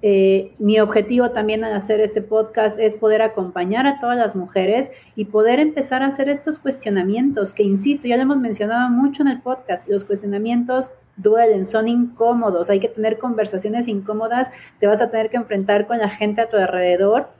Eh, 0.00 0.54
mi 0.58 0.78
objetivo 0.78 1.30
también 1.30 1.64
al 1.64 1.74
hacer 1.74 2.00
este 2.00 2.22
podcast 2.22 2.78
es 2.78 2.94
poder 2.94 3.20
acompañar 3.20 3.86
a 3.86 3.98
todas 3.98 4.16
las 4.16 4.36
mujeres 4.36 4.92
y 5.16 5.24
poder 5.26 5.58
empezar 5.58 6.02
a 6.02 6.06
hacer 6.06 6.28
estos 6.28 6.58
cuestionamientos 6.60 7.52
que, 7.52 7.64
insisto, 7.64 8.06
ya 8.06 8.16
lo 8.16 8.22
hemos 8.22 8.38
mencionado 8.38 8.90
mucho 8.90 9.22
en 9.22 9.28
el 9.28 9.40
podcast, 9.40 9.88
los 9.88 10.04
cuestionamientos 10.04 10.90
duelen, 11.16 11.66
son 11.66 11.88
incómodos, 11.88 12.70
hay 12.70 12.78
que 12.78 12.88
tener 12.88 13.18
conversaciones 13.18 13.88
incómodas, 13.88 14.52
te 14.78 14.86
vas 14.86 15.02
a 15.02 15.10
tener 15.10 15.30
que 15.30 15.36
enfrentar 15.36 15.88
con 15.88 15.98
la 15.98 16.08
gente 16.08 16.40
a 16.40 16.48
tu 16.48 16.56
alrededor 16.56 17.30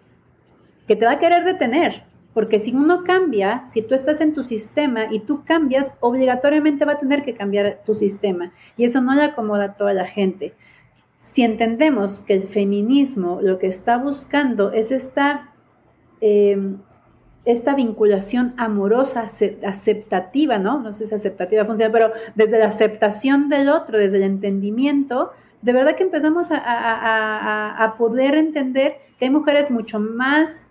que 0.89 0.97
te 0.97 1.05
va 1.05 1.13
a 1.13 1.19
querer 1.19 1.45
detener, 1.45 2.03
porque 2.39 2.61
si 2.61 2.73
uno 2.73 3.03
cambia, 3.03 3.65
si 3.67 3.83
tú 3.83 3.97
estás 3.97 4.21
en 4.21 4.33
tu 4.33 4.45
sistema 4.45 5.07
y 5.11 5.19
tú 5.19 5.43
cambias, 5.45 5.93
obligatoriamente 5.99 6.85
va 6.85 6.93
a 6.93 6.99
tener 7.01 7.25
que 7.25 7.35
cambiar 7.35 7.81
tu 7.85 7.95
sistema. 7.95 8.53
Y 8.77 8.85
eso 8.85 9.01
no 9.01 9.13
le 9.17 9.23
acomoda 9.23 9.65
a 9.65 9.75
toda 9.75 9.93
la 9.93 10.07
gente. 10.07 10.55
Si 11.19 11.43
entendemos 11.43 12.21
que 12.21 12.35
el 12.35 12.43
feminismo 12.43 13.41
lo 13.43 13.59
que 13.59 13.67
está 13.67 13.99
buscando 13.99 14.71
es 14.71 14.93
esta, 14.93 15.53
em, 16.21 16.79
esta 17.45 17.75
vinculación 17.75 18.55
amorosa, 18.57 19.27
aceptativa, 19.67 20.61
¿no? 20.61 20.79
No 20.79 20.93
sé 20.93 21.07
si 21.07 21.17
aceptativa 21.17 21.65
funciona, 21.65 21.91
pero 21.91 22.13
desde 22.37 22.61
la 22.61 22.67
aceptación 22.67 23.49
del 23.49 23.69
otro, 23.69 23.99
desde 23.99 24.19
el 24.19 24.23
entendimiento, 24.23 25.33
de 25.61 25.73
verdad 25.73 25.97
que 25.97 26.05
empezamos 26.05 26.51
a 26.53 27.95
poder 27.99 28.37
entender 28.37 28.99
que 29.19 29.25
hay 29.25 29.33
mujeres 29.33 29.73
mucho 29.73 29.99
más 29.99 30.68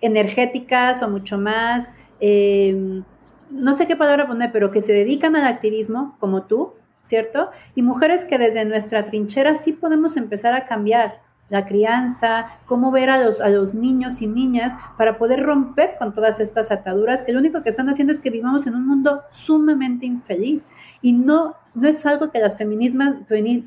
energéticas 0.00 1.02
o 1.02 1.08
mucho 1.08 1.38
más, 1.38 1.92
eh, 2.20 3.02
no 3.50 3.74
sé 3.74 3.86
qué 3.86 3.96
palabra 3.96 4.26
poner, 4.26 4.52
pero 4.52 4.70
que 4.70 4.80
se 4.80 4.92
dedican 4.92 5.36
al 5.36 5.46
activismo, 5.46 6.16
como 6.20 6.44
tú, 6.44 6.74
¿cierto? 7.02 7.50
Y 7.74 7.82
mujeres 7.82 8.24
que 8.24 8.38
desde 8.38 8.64
nuestra 8.64 9.04
trinchera 9.04 9.56
sí 9.56 9.72
podemos 9.72 10.16
empezar 10.16 10.54
a 10.54 10.66
cambiar 10.66 11.20
la 11.50 11.66
crianza, 11.66 12.46
cómo 12.64 12.90
ver 12.90 13.10
a 13.10 13.22
los, 13.22 13.40
a 13.40 13.48
los 13.48 13.74
niños 13.74 14.22
y 14.22 14.26
niñas 14.26 14.72
para 14.96 15.18
poder 15.18 15.42
romper 15.42 15.96
con 15.98 16.14
todas 16.14 16.40
estas 16.40 16.70
ataduras 16.70 17.24
que 17.24 17.32
lo 17.32 17.40
único 17.40 17.62
que 17.62 17.70
están 17.70 17.90
haciendo 17.90 18.12
es 18.12 18.20
que 18.20 18.30
vivamos 18.30 18.66
en 18.66 18.74
un 18.74 18.86
mundo 18.86 19.22
sumamente 19.30 20.06
infeliz 20.06 20.68
y 21.02 21.12
no, 21.12 21.56
no 21.74 21.88
es 21.88 22.06
algo 22.06 22.30
que 22.30 22.38
las 22.38 22.56
feminismas, 22.56 23.16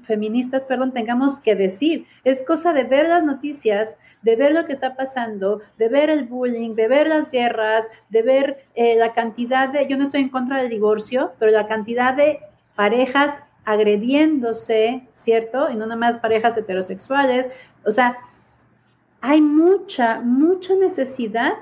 feministas 0.04 0.66
perdón, 0.66 0.94
tengamos 0.94 1.40
que 1.40 1.56
decir, 1.56 2.08
es 2.24 2.42
cosa 2.44 2.74
de 2.74 2.86
ver 2.86 3.10
las 3.10 3.24
noticias, 3.24 3.98
de 4.22 4.36
ver 4.38 4.54
lo 4.54 4.66
que 4.66 4.74
está 4.74 4.96
pasando, 4.96 5.62
de 5.78 5.90
ver 5.90 6.10
el 6.10 6.26
bullying, 6.26 6.76
de 6.76 6.88
ver 6.88 7.08
las 7.08 7.30
guerras, 7.30 7.90
de 8.10 8.22
ver 8.22 8.66
eh, 8.76 8.96
la 8.98 9.14
cantidad 9.14 9.70
de, 9.70 9.88
yo 9.88 9.98
no 9.98 10.06
estoy 10.06 10.22
en 10.22 10.30
contra 10.30 10.62
del 10.62 10.70
divorcio, 10.70 11.34
pero 11.38 11.52
la 11.52 11.68
cantidad 11.68 12.14
de 12.14 12.40
parejas 12.76 13.40
agrediéndose, 13.66 15.08
¿cierto? 15.16 15.70
Y 15.70 15.76
no 15.76 15.86
nomás 15.86 16.18
parejas 16.18 16.58
heterosexuales, 16.58 17.50
O 17.86 17.92
sea, 17.92 18.18
hay 19.22 19.42
mucha, 19.42 20.22
mucha 20.22 20.76
necesidad 20.76 21.54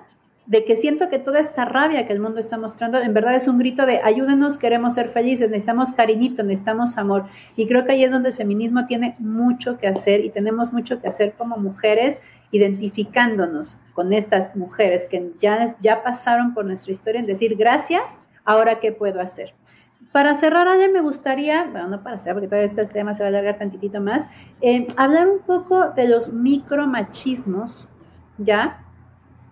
de 0.48 0.66
que 0.66 0.76
siento 0.76 1.10
que 1.10 1.20
toda 1.20 1.40
esta 1.40 1.66
rabia 1.66 2.06
que 2.06 2.14
el 2.14 2.20
mundo 2.20 2.40
está 2.40 2.58
mostrando, 2.58 3.00
en 3.00 3.14
verdad 3.14 3.36
es 3.36 3.48
un 3.48 3.58
grito 3.58 3.86
de 3.86 4.02
ayúdenos, 4.04 4.58
queremos 4.58 4.96
ser 4.96 5.08
felices, 5.08 5.50
necesitamos 5.50 5.94
cariñito, 5.94 6.44
necesitamos 6.44 6.98
amor. 6.98 7.26
Y 7.56 7.68
creo 7.68 7.86
que 7.86 7.94
ahí 7.94 8.04
es 8.04 8.12
donde 8.12 8.30
el 8.30 8.36
feminismo 8.36 8.86
tiene 8.86 9.16
mucho 9.20 9.78
que 9.78 9.88
hacer 9.88 10.26
y 10.26 10.30
tenemos 10.30 10.74
mucho 10.74 11.00
que 11.00 11.08
hacer 11.08 11.34
como 11.38 11.58
mujeres, 11.58 12.20
identificándonos 12.52 13.78
con 13.94 14.12
estas 14.12 14.56
mujeres 14.56 15.06
que 15.06 15.32
ya, 15.40 15.74
ya 15.80 16.04
pasaron 16.04 16.54
por 16.54 16.66
nuestra 16.66 16.92
historia 16.92 17.22
en 17.22 17.28
decir 17.28 17.56
gracias, 17.56 18.20
ahora 18.44 18.80
qué 18.80 18.92
puedo 18.92 19.22
hacer. 19.22 19.54
Para 20.12 20.36
cerrar, 20.36 20.68
Ale, 20.68 20.90
me 20.90 21.02
gustaría, 21.02 21.64
bueno, 21.72 21.88
no 21.88 22.04
para 22.04 22.18
cerrar, 22.18 22.36
porque 22.36 22.50
todo 22.50 22.60
este 22.60 22.84
tema 22.86 23.14
se 23.14 23.24
va 23.24 23.28
a 23.28 23.30
alargar 23.30 23.58
tantitito 23.58 24.02
más, 24.02 24.28
eh, 24.60 24.88
hablar 24.98 25.30
un 25.30 25.40
poco 25.40 25.90
de 25.90 26.08
los 26.08 26.34
micromachismos, 26.34 27.88
¿ya? 28.38 28.82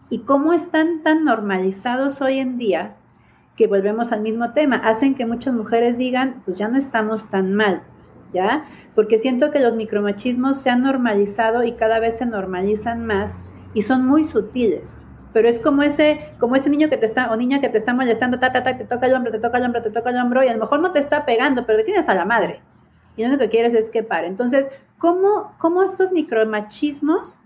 y 0.10 0.20
cómo 0.20 0.54
están 0.54 1.04
tan 1.04 1.24
normalizados 1.24 2.22
hoy 2.22 2.40
en 2.40 2.58
día 2.58 2.96
que 3.56 3.68
volvemos 3.68 4.12
al 4.12 4.22
mismo 4.22 4.54
tema, 4.54 4.78
hacen 4.78 5.16
que 5.16 5.26
muchas 5.26 5.54
mujeres 5.54 5.98
digan, 5.98 6.42
pues 6.46 6.58
ya 6.58 6.70
no 6.70 6.78
estamos 6.78 7.30
tan 7.30 7.54
mal, 7.54 7.84
¿ya? 8.34 8.66
Porque 8.96 9.20
siento 9.20 9.52
que 9.52 9.60
los 9.60 9.76
micromachismos 9.76 10.62
se 10.62 10.70
han 10.70 10.82
normalizado 10.82 11.64
y 11.64 11.74
cada 11.74 12.00
vez 12.00 12.18
se 12.18 12.26
normalizan 12.26 13.06
más 13.06 13.42
y 13.74 13.82
son 13.82 14.06
muy 14.06 14.24
sutiles. 14.24 15.02
Pero 15.34 15.48
es 15.48 15.60
como 15.60 15.84
ese, 15.84 16.32
como 16.40 16.56
ese 16.56 16.70
niño 16.70 16.90
que 16.90 16.98
te 16.98 17.06
está, 17.06 17.32
o 17.32 17.36
niña 17.36 17.62
que 17.62 17.70
te 17.70 17.78
está 17.78 17.94
molestando, 17.94 18.40
ta, 18.40 18.52
ta, 18.52 18.64
ta, 18.64 18.78
te 18.78 18.86
toca 18.86 19.06
el 19.06 19.14
hombro, 19.14 19.32
te 19.32 19.40
toca 19.40 19.58
el 19.58 19.66
hombro, 19.66 19.82
te 19.82 19.92
toca 19.92 20.10
el 20.10 20.18
hombro, 20.18 20.44
y 20.44 20.48
a 20.48 20.54
lo 20.54 20.60
mejor 20.60 20.80
no 20.80 20.92
te 20.92 21.00
está 21.00 21.26
pegando, 21.26 21.66
pero 21.66 21.78
te 21.80 21.84
tienes 21.84 22.10
a 22.10 22.16
la 22.16 22.26
madre. 22.26 22.62
Y 23.16 23.22
lo 23.22 23.30
único 23.30 23.44
que 23.44 23.50
quieres 23.50 23.74
es 23.74 23.90
que 23.90 24.02
pare. 24.02 24.28
Entonces, 24.28 24.70
¿cómo, 24.98 25.54
cómo 25.58 25.84
estos 25.84 26.12
micromachismos 26.12 27.38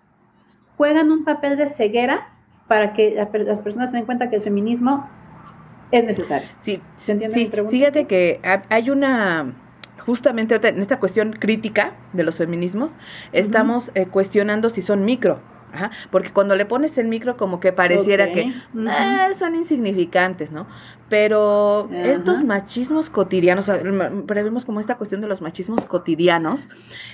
juegan 0.78 1.12
un 1.12 1.24
papel 1.24 1.58
de 1.58 1.68
ceguera 1.68 2.30
para 2.68 2.94
que 2.94 3.16
las 3.46 3.62
personas 3.62 3.92
se 3.92 3.98
den 3.98 4.06
cuenta 4.06 4.30
que 4.30 4.38
el 4.38 4.42
feminismo 4.42 5.10
es 5.92 6.04
necesario. 6.06 6.48
Sí, 6.60 6.82
¿se 7.06 7.12
entiende 7.12 7.36
sí, 7.36 7.52
Fíjate 7.70 8.06
que 8.06 8.42
hay 8.70 8.90
una 8.90 9.54
justamente 10.06 10.56
en 10.56 10.80
esta 10.80 11.00
cuestión 11.00 11.34
crítica 11.34 11.94
de 12.12 12.24
los 12.24 12.38
feminismos, 12.38 12.98
estamos 13.32 13.92
eh, 13.96 14.06
cuestionando 14.08 14.70
si 14.70 14.82
son 14.82 15.06
micro 15.06 15.40
Ajá, 15.74 15.90
porque 16.12 16.32
cuando 16.32 16.56
le 16.56 16.66
pones 16.66 16.98
el 17.00 17.08
micro 17.08 17.36
como 17.36 17.60
que 17.60 17.74
pareciera 17.74 18.32
que 18.32 18.54
ah, 18.88 19.30
son 19.38 19.56
insignificantes, 19.56 20.52
¿no? 20.52 20.68
Pero 21.14 21.92
estos 21.92 22.44
machismos 22.44 23.12
cotidianos, 23.12 23.70
pero 24.26 24.44
vemos 24.44 24.66
como 24.66 24.80
esta 24.80 24.98
cuestión 24.98 25.22
de 25.22 25.28
los 25.28 25.44
machismos 25.44 25.86
cotidianos, 25.86 26.70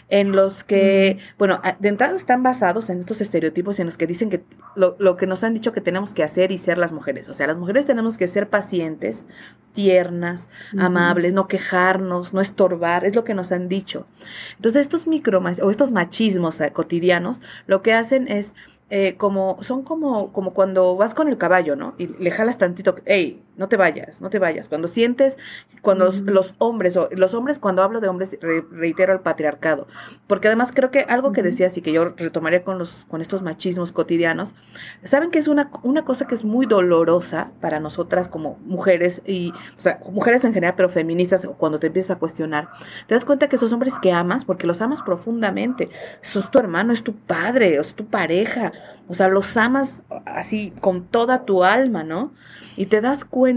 en 0.07 0.31
los 0.31 0.63
que, 0.63 1.17
bueno, 1.37 1.61
de 1.79 1.89
entrada 1.89 2.15
están 2.15 2.41
basados 2.41 2.89
en 2.89 2.99
estos 2.99 3.19
estereotipos 3.19 3.77
en 3.77 3.87
los 3.87 3.97
que 3.97 4.07
dicen 4.07 4.29
que 4.29 4.45
lo, 4.77 4.95
lo 4.99 5.17
que 5.17 5.27
nos 5.27 5.43
han 5.43 5.53
dicho 5.53 5.73
que 5.73 5.81
tenemos 5.81 6.13
que 6.13 6.23
hacer 6.23 6.53
y 6.53 6.57
ser 6.57 6.77
las 6.77 6.93
mujeres. 6.93 7.27
O 7.27 7.33
sea, 7.33 7.47
las 7.47 7.57
mujeres 7.57 7.85
tenemos 7.85 8.17
que 8.17 8.29
ser 8.29 8.49
pacientes, 8.49 9.25
tiernas, 9.73 10.47
amables, 10.77 11.33
no 11.33 11.49
quejarnos, 11.49 12.33
no 12.33 12.39
estorbar, 12.39 13.03
es 13.03 13.17
lo 13.17 13.25
que 13.25 13.33
nos 13.33 13.51
han 13.51 13.67
dicho. 13.67 14.07
Entonces, 14.55 14.83
estos 14.83 15.07
micro 15.07 15.43
o 15.61 15.71
estos 15.71 15.91
machismos 15.91 16.61
eh, 16.61 16.71
cotidianos 16.71 17.41
lo 17.67 17.81
que 17.81 17.91
hacen 17.91 18.29
es 18.29 18.55
eh, 18.91 19.17
como, 19.17 19.61
son 19.61 19.83
como, 19.83 20.33
como 20.33 20.51
cuando 20.51 20.95
vas 20.95 21.13
con 21.13 21.27
el 21.27 21.37
caballo, 21.37 21.75
¿no? 21.75 21.93
Y 21.99 22.07
le 22.07 22.31
jalas 22.31 22.57
tantito, 22.57 22.95
hey, 23.05 23.43
no 23.60 23.68
te 23.68 23.76
vayas, 23.76 24.22
no 24.22 24.30
te 24.30 24.39
vayas. 24.39 24.70
Cuando 24.70 24.88
sientes, 24.88 25.38
cuando 25.82 26.10
los 26.24 26.55
hombres, 26.60 26.95
o 26.95 27.10
los 27.12 27.34
hombres, 27.34 27.60
cuando 27.60 27.84
hablo 27.84 27.99
de 27.99 28.07
hombres, 28.07 28.39
reitero 28.72 29.12
el 29.12 29.20
patriarcado. 29.20 29.86
Porque 30.28 30.47
además 30.47 30.72
creo 30.74 30.91
que 30.91 31.01
algo 31.01 31.34
que 31.34 31.43
decías 31.43 31.78
y 31.78 31.82
que 31.82 31.91
yo 31.91 32.05
retomaría 32.16 32.64
con 32.64 32.80
los, 32.80 33.05
con 33.10 33.22
estos 33.22 33.41
machismos 33.41 33.91
cotidianos, 33.91 34.55
saben 35.03 35.30
que 35.30 35.39
es 35.39 35.49
una, 35.49 35.72
una 35.84 36.05
cosa 36.05 36.26
que 36.26 36.36
es 36.36 36.45
muy 36.45 36.68
dolorosa 36.68 37.51
para 37.60 37.82
nosotras 37.82 38.30
como 38.30 38.57
mujeres, 38.66 39.22
y, 39.28 39.51
o 39.76 39.80
sea, 39.80 39.99
mujeres 40.10 40.45
en 40.45 40.53
general, 40.53 40.76
pero 40.78 40.88
feministas, 40.88 41.45
cuando 41.57 41.80
te 41.80 41.88
empiezas 41.88 42.16
a 42.16 42.20
cuestionar, 42.20 42.70
te 43.07 43.16
das 43.16 43.26
cuenta 43.26 43.49
que 43.49 43.57
esos 43.57 43.74
hombres 43.74 43.95
que 44.01 44.14
amas, 44.14 44.45
porque 44.45 44.68
los 44.68 44.82
amas 44.82 45.01
profundamente, 45.01 45.89
sos 46.22 46.49
tu 46.49 46.60
hermano, 46.60 46.93
es 46.93 47.03
tu 47.03 47.14
padre, 47.14 47.76
es 47.76 47.93
tu 47.93 48.05
pareja, 48.05 48.72
o 49.10 49.14
sea, 49.14 49.28
los 49.28 49.57
amas 49.57 50.01
así 50.26 50.72
con 50.80 51.03
toda 51.03 51.43
tu 51.43 51.66
alma, 51.66 52.05
¿no? 52.05 52.32
Y 52.78 52.86
te 52.86 53.01
das 53.01 53.26
cuenta 53.26 53.48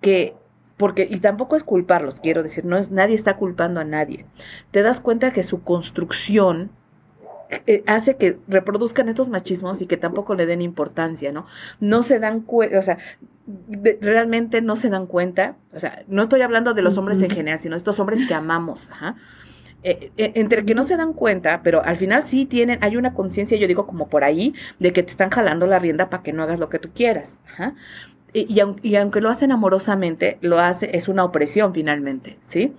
que 0.00 0.34
porque 0.76 1.06
y 1.08 1.20
tampoco 1.20 1.54
es 1.54 1.62
culparlos, 1.62 2.16
quiero 2.20 2.42
decir, 2.42 2.64
no 2.64 2.76
es 2.76 2.90
nadie 2.90 3.14
está 3.14 3.36
culpando 3.36 3.80
a 3.80 3.84
nadie. 3.84 4.26
Te 4.70 4.82
das 4.82 5.00
cuenta 5.00 5.30
que 5.30 5.42
su 5.42 5.62
construcción 5.62 6.70
eh, 7.66 7.84
hace 7.86 8.16
que 8.16 8.38
reproduzcan 8.48 9.08
estos 9.08 9.28
machismos 9.28 9.82
y 9.82 9.86
que 9.86 9.98
tampoco 9.98 10.34
le 10.34 10.46
den 10.46 10.62
importancia, 10.62 11.32
¿no? 11.32 11.46
No 11.80 12.02
se 12.02 12.18
dan 12.18 12.40
cuenta, 12.40 12.78
o 12.78 12.82
sea, 12.82 12.98
realmente 14.00 14.62
no 14.62 14.74
se 14.74 14.88
dan 14.88 15.06
cuenta, 15.06 15.56
o 15.72 15.78
sea, 15.78 16.02
no 16.08 16.22
estoy 16.22 16.40
hablando 16.40 16.72
de 16.72 16.82
los 16.82 16.96
hombres 16.96 17.20
en 17.22 17.30
general, 17.30 17.60
sino 17.60 17.74
de 17.74 17.78
estos 17.78 18.00
hombres 18.00 18.26
que 18.26 18.34
amamos, 18.34 18.88
ajá. 18.90 19.16
Eh, 19.84 20.12
eh, 20.16 20.32
entre 20.36 20.64
que 20.64 20.76
no 20.76 20.84
se 20.84 20.96
dan 20.96 21.12
cuenta, 21.12 21.62
pero 21.62 21.84
al 21.84 21.96
final 21.96 22.22
sí 22.22 22.46
tienen, 22.46 22.78
hay 22.82 22.96
una 22.96 23.14
conciencia, 23.14 23.58
yo 23.58 23.66
digo 23.66 23.86
como 23.86 24.08
por 24.08 24.22
ahí, 24.24 24.54
de 24.78 24.92
que 24.92 25.02
te 25.02 25.10
están 25.10 25.28
jalando 25.30 25.66
la 25.66 25.78
rienda 25.80 26.08
para 26.08 26.22
que 26.22 26.32
no 26.32 26.44
hagas 26.44 26.60
lo 26.60 26.68
que 26.68 26.78
tú 26.78 26.90
quieras. 26.94 27.38
Y, 28.34 28.46
y, 28.82 28.96
aunque 28.96 29.20
lo 29.20 29.28
hacen 29.28 29.52
amorosamente, 29.52 30.38
lo 30.40 30.58
hace, 30.58 30.96
es 30.96 31.08
una 31.08 31.22
opresión 31.24 31.74
finalmente, 31.74 32.38
¿sí? 32.48 32.72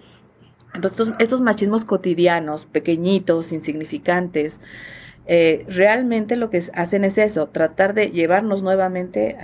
Entonces, 0.74 1.00
estos, 1.00 1.16
estos 1.20 1.42
machismos 1.42 1.86
cotidianos, 1.86 2.66
pequeñitos, 2.66 3.52
insignificantes, 3.52 4.60
eh, 5.26 5.64
realmente 5.70 6.36
lo 6.36 6.50
que 6.50 6.62
hacen 6.74 7.06
es 7.06 7.18
eso, 7.18 7.48
tratar 7.48 7.94
de 7.94 8.08
llevarnos 8.08 8.62
nuevamente 8.62 9.38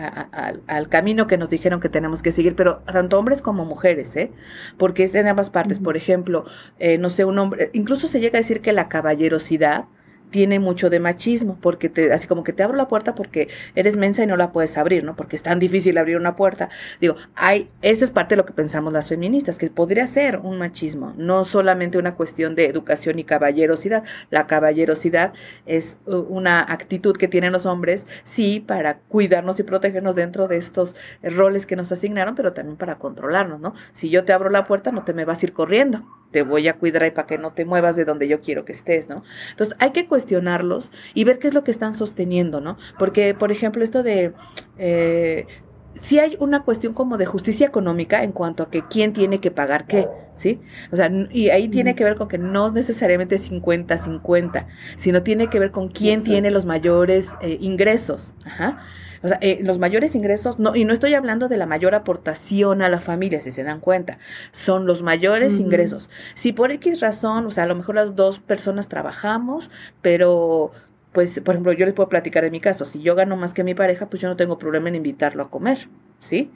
al 0.67 0.89
camino 0.89 1.25
que 1.27 1.37
nos 1.37 1.49
dijeron 1.49 1.79
que 1.79 1.87
tenemos 1.87 2.21
que 2.21 2.33
seguir, 2.33 2.55
pero 2.55 2.79
tanto 2.79 3.17
hombres 3.17 3.41
como 3.41 3.63
mujeres, 3.63 4.15
¿eh? 4.17 4.31
porque 4.77 5.03
es 5.03 5.15
en 5.15 5.27
ambas 5.27 5.49
partes. 5.49 5.79
Por 5.79 5.95
ejemplo, 5.95 6.45
eh, 6.79 6.97
no 6.97 7.09
sé, 7.09 7.23
un 7.23 7.39
hombre, 7.39 7.69
incluso 7.73 8.07
se 8.07 8.19
llega 8.19 8.37
a 8.37 8.41
decir 8.41 8.61
que 8.61 8.73
la 8.73 8.89
caballerosidad 8.89 9.85
tiene 10.29 10.59
mucho 10.59 10.89
de 10.89 10.99
machismo, 10.99 11.57
porque 11.61 11.89
te, 11.89 12.13
así 12.13 12.27
como 12.27 12.43
que 12.43 12.53
te 12.53 12.63
abro 12.63 12.77
la 12.77 12.87
puerta 12.87 13.15
porque 13.15 13.49
eres 13.75 13.97
mensa 13.97 14.23
y 14.23 14.27
no 14.27 14.37
la 14.37 14.51
puedes 14.51 14.77
abrir, 14.77 15.03
¿no? 15.03 15.15
Porque 15.15 15.35
es 15.35 15.43
tan 15.43 15.59
difícil 15.59 15.97
abrir 15.97 16.17
una 16.17 16.35
puerta. 16.35 16.69
Digo, 17.01 17.15
hay, 17.35 17.69
eso 17.81 18.05
es 18.05 18.11
parte 18.11 18.35
de 18.35 18.37
lo 18.37 18.45
que 18.45 18.53
pensamos 18.53 18.93
las 18.93 19.07
feministas, 19.07 19.57
que 19.57 19.69
podría 19.69 20.07
ser 20.07 20.37
un 20.37 20.57
machismo, 20.57 21.13
no 21.17 21.45
solamente 21.45 21.97
una 21.97 22.15
cuestión 22.15 22.55
de 22.55 22.65
educación 22.65 23.19
y 23.19 23.23
caballerosidad. 23.23 24.03
La 24.29 24.47
caballerosidad 24.47 25.33
es 25.65 25.97
una 26.05 26.61
actitud 26.61 27.15
que 27.15 27.27
tienen 27.27 27.51
los 27.51 27.65
hombres, 27.65 28.05
sí, 28.23 28.59
para 28.59 28.99
cuidarnos 28.99 29.59
y 29.59 29.63
protegernos 29.63 30.15
dentro 30.15 30.47
de 30.47 30.57
estos 30.57 30.95
roles 31.23 31.65
que 31.65 31.75
nos 31.75 31.91
asignaron, 31.91 32.35
pero 32.35 32.53
también 32.53 32.77
para 32.77 32.97
controlarnos, 32.97 33.59
¿no? 33.59 33.73
Si 33.93 34.09
yo 34.09 34.25
te 34.25 34.33
abro 34.33 34.49
la 34.49 34.65
puerta, 34.65 34.91
no 34.91 35.03
te 35.03 35.13
me 35.13 35.25
vas 35.25 35.41
a 35.41 35.45
ir 35.45 35.53
corriendo 35.53 36.05
te 36.31 36.43
voy 36.43 36.67
a 36.67 36.77
cuidar 36.77 37.03
ahí 37.03 37.11
para 37.11 37.27
que 37.27 37.37
no 37.37 37.53
te 37.53 37.65
muevas 37.65 37.95
de 37.95 38.05
donde 38.05 38.27
yo 38.27 38.41
quiero 38.41 38.65
que 38.65 38.73
estés, 38.73 39.09
¿no? 39.09 39.23
Entonces 39.51 39.75
hay 39.79 39.91
que 39.91 40.07
cuestionarlos 40.07 40.91
y 41.13 41.23
ver 41.23 41.39
qué 41.39 41.47
es 41.47 41.53
lo 41.53 41.63
que 41.63 41.71
están 41.71 41.93
sosteniendo, 41.93 42.61
¿no? 42.61 42.77
Porque, 42.97 43.33
por 43.33 43.51
ejemplo, 43.51 43.83
esto 43.83 44.03
de... 44.03 44.33
Eh, 44.77 45.47
si 45.95 46.19
hay 46.19 46.37
una 46.39 46.63
cuestión 46.63 46.93
como 46.93 47.17
de 47.17 47.25
justicia 47.25 47.67
económica 47.67 48.23
en 48.23 48.31
cuanto 48.31 48.63
a 48.63 48.69
que 48.69 48.83
quién 48.87 49.13
tiene 49.13 49.39
que 49.39 49.51
pagar 49.51 49.85
qué, 49.85 50.07
¿sí? 50.35 50.59
O 50.91 50.95
sea, 50.95 51.11
y 51.31 51.49
ahí 51.49 51.67
tiene 51.67 51.95
que 51.95 52.03
ver 52.03 52.15
con 52.15 52.27
que 52.27 52.37
no 52.37 52.71
necesariamente 52.71 53.37
50-50, 53.37 54.67
sino 54.95 55.23
tiene 55.23 55.47
que 55.47 55.59
ver 55.59 55.71
con 55.71 55.89
quién 55.89 56.23
tiene 56.23 56.51
los 56.51 56.65
mayores 56.65 57.35
eh, 57.41 57.57
ingresos. 57.59 58.33
Ajá. 58.45 58.79
O 59.21 59.27
sea, 59.27 59.37
eh, 59.41 59.59
los 59.61 59.79
mayores 59.79 60.15
ingresos, 60.15 60.59
no, 60.59 60.75
y 60.75 60.85
no 60.85 60.93
estoy 60.93 61.13
hablando 61.13 61.47
de 61.49 61.57
la 61.57 61.65
mayor 61.65 61.93
aportación 61.93 62.81
a 62.81 62.89
la 62.89 63.01
familia, 63.01 63.41
si 63.41 63.51
se 63.51 63.63
dan 63.63 63.81
cuenta, 63.81 64.17
son 64.51 64.85
los 64.85 65.01
mayores 65.01 65.59
ingresos. 65.59 66.09
Si 66.35 66.53
por 66.53 66.71
X 66.71 67.01
razón, 67.01 67.45
o 67.45 67.51
sea, 67.51 67.65
a 67.65 67.67
lo 67.67 67.75
mejor 67.75 67.95
las 67.95 68.15
dos 68.15 68.39
personas 68.39 68.87
trabajamos, 68.87 69.69
pero 70.01 70.71
pues, 71.19 71.41
por 71.41 71.55
ejemplo, 71.55 71.73
yo 71.73 71.85
les 71.85 71.93
puedo 71.93 72.07
platicar 72.07 72.45
de 72.45 72.49
mi 72.49 72.61
caso. 72.61 72.85
Si 72.85 73.01
yo 73.01 73.13
gano 73.13 73.35
más 73.35 73.53
que 73.53 73.65
mi 73.65 73.75
pareja, 73.75 74.09
pues 74.09 74.21
yo 74.21 74.29
no 74.29 74.37
tengo 74.37 74.57
problema 74.57 74.87
en 74.87 74.95
invitarlo 74.95 75.43
a 75.43 75.49
comer, 75.49 75.89
¿sí? 76.19 76.49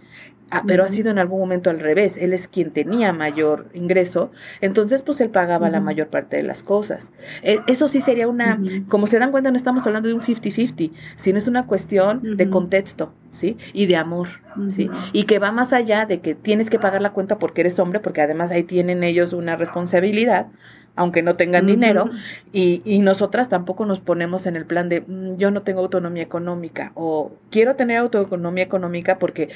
Ah, 0.51 0.63
pero 0.65 0.85
ha 0.85 0.87
sido 0.87 1.11
en 1.11 1.19
algún 1.19 1.41
momento 1.41 1.69
al 1.69 1.81
revés. 1.81 2.15
Él 2.15 2.31
es 2.31 2.47
quien 2.47 2.71
tenía 2.71 3.11
mayor 3.11 3.67
ingreso, 3.73 4.31
entonces 4.61 5.01
pues 5.01 5.19
él 5.19 5.31
pagaba 5.31 5.69
la 5.69 5.81
mayor 5.81 6.07
parte 6.07 6.37
de 6.37 6.43
las 6.43 6.63
cosas. 6.63 7.11
E, 7.41 7.59
eso 7.67 7.89
sí 7.89 7.99
sería 7.99 8.29
una, 8.29 8.57
como 8.87 9.05
se 9.05 9.19
dan 9.19 9.31
cuenta, 9.31 9.51
no 9.51 9.57
estamos 9.57 9.85
hablando 9.85 10.07
de 10.07 10.15
un 10.15 10.21
50-50, 10.21 10.91
sino 11.17 11.37
es 11.37 11.49
una 11.49 11.67
cuestión 11.67 12.37
de 12.37 12.49
contexto, 12.49 13.13
¿sí? 13.31 13.57
Y 13.73 13.87
de 13.87 13.97
amor, 13.97 14.29
¿sí? 14.69 14.89
Y 15.11 15.23
que 15.25 15.39
va 15.39 15.51
más 15.51 15.73
allá 15.73 16.05
de 16.05 16.21
que 16.21 16.35
tienes 16.35 16.69
que 16.69 16.79
pagar 16.79 17.01
la 17.01 17.11
cuenta 17.11 17.37
porque 17.37 17.59
eres 17.59 17.79
hombre, 17.79 17.99
porque 17.99 18.21
además 18.21 18.51
ahí 18.51 18.63
tienen 18.63 19.03
ellos 19.03 19.33
una 19.33 19.57
responsabilidad, 19.57 20.47
aunque 20.95 21.23
no 21.23 21.35
tengan 21.35 21.65
dinero, 21.65 22.09
y, 22.51 22.81
y, 22.85 22.99
nosotras 22.99 23.49
tampoco 23.49 23.85
nos 23.85 23.99
ponemos 23.99 24.45
en 24.45 24.55
el 24.55 24.65
plan 24.65 24.89
de 24.89 25.01
mm, 25.01 25.37
yo 25.37 25.49
no 25.51 25.61
tengo 25.61 25.81
autonomía 25.81 26.23
económica 26.23 26.91
o 26.95 27.31
quiero 27.49 27.75
tener 27.75 27.97
autonomía 27.97 28.63
económica 28.63 29.17
porque 29.17 29.49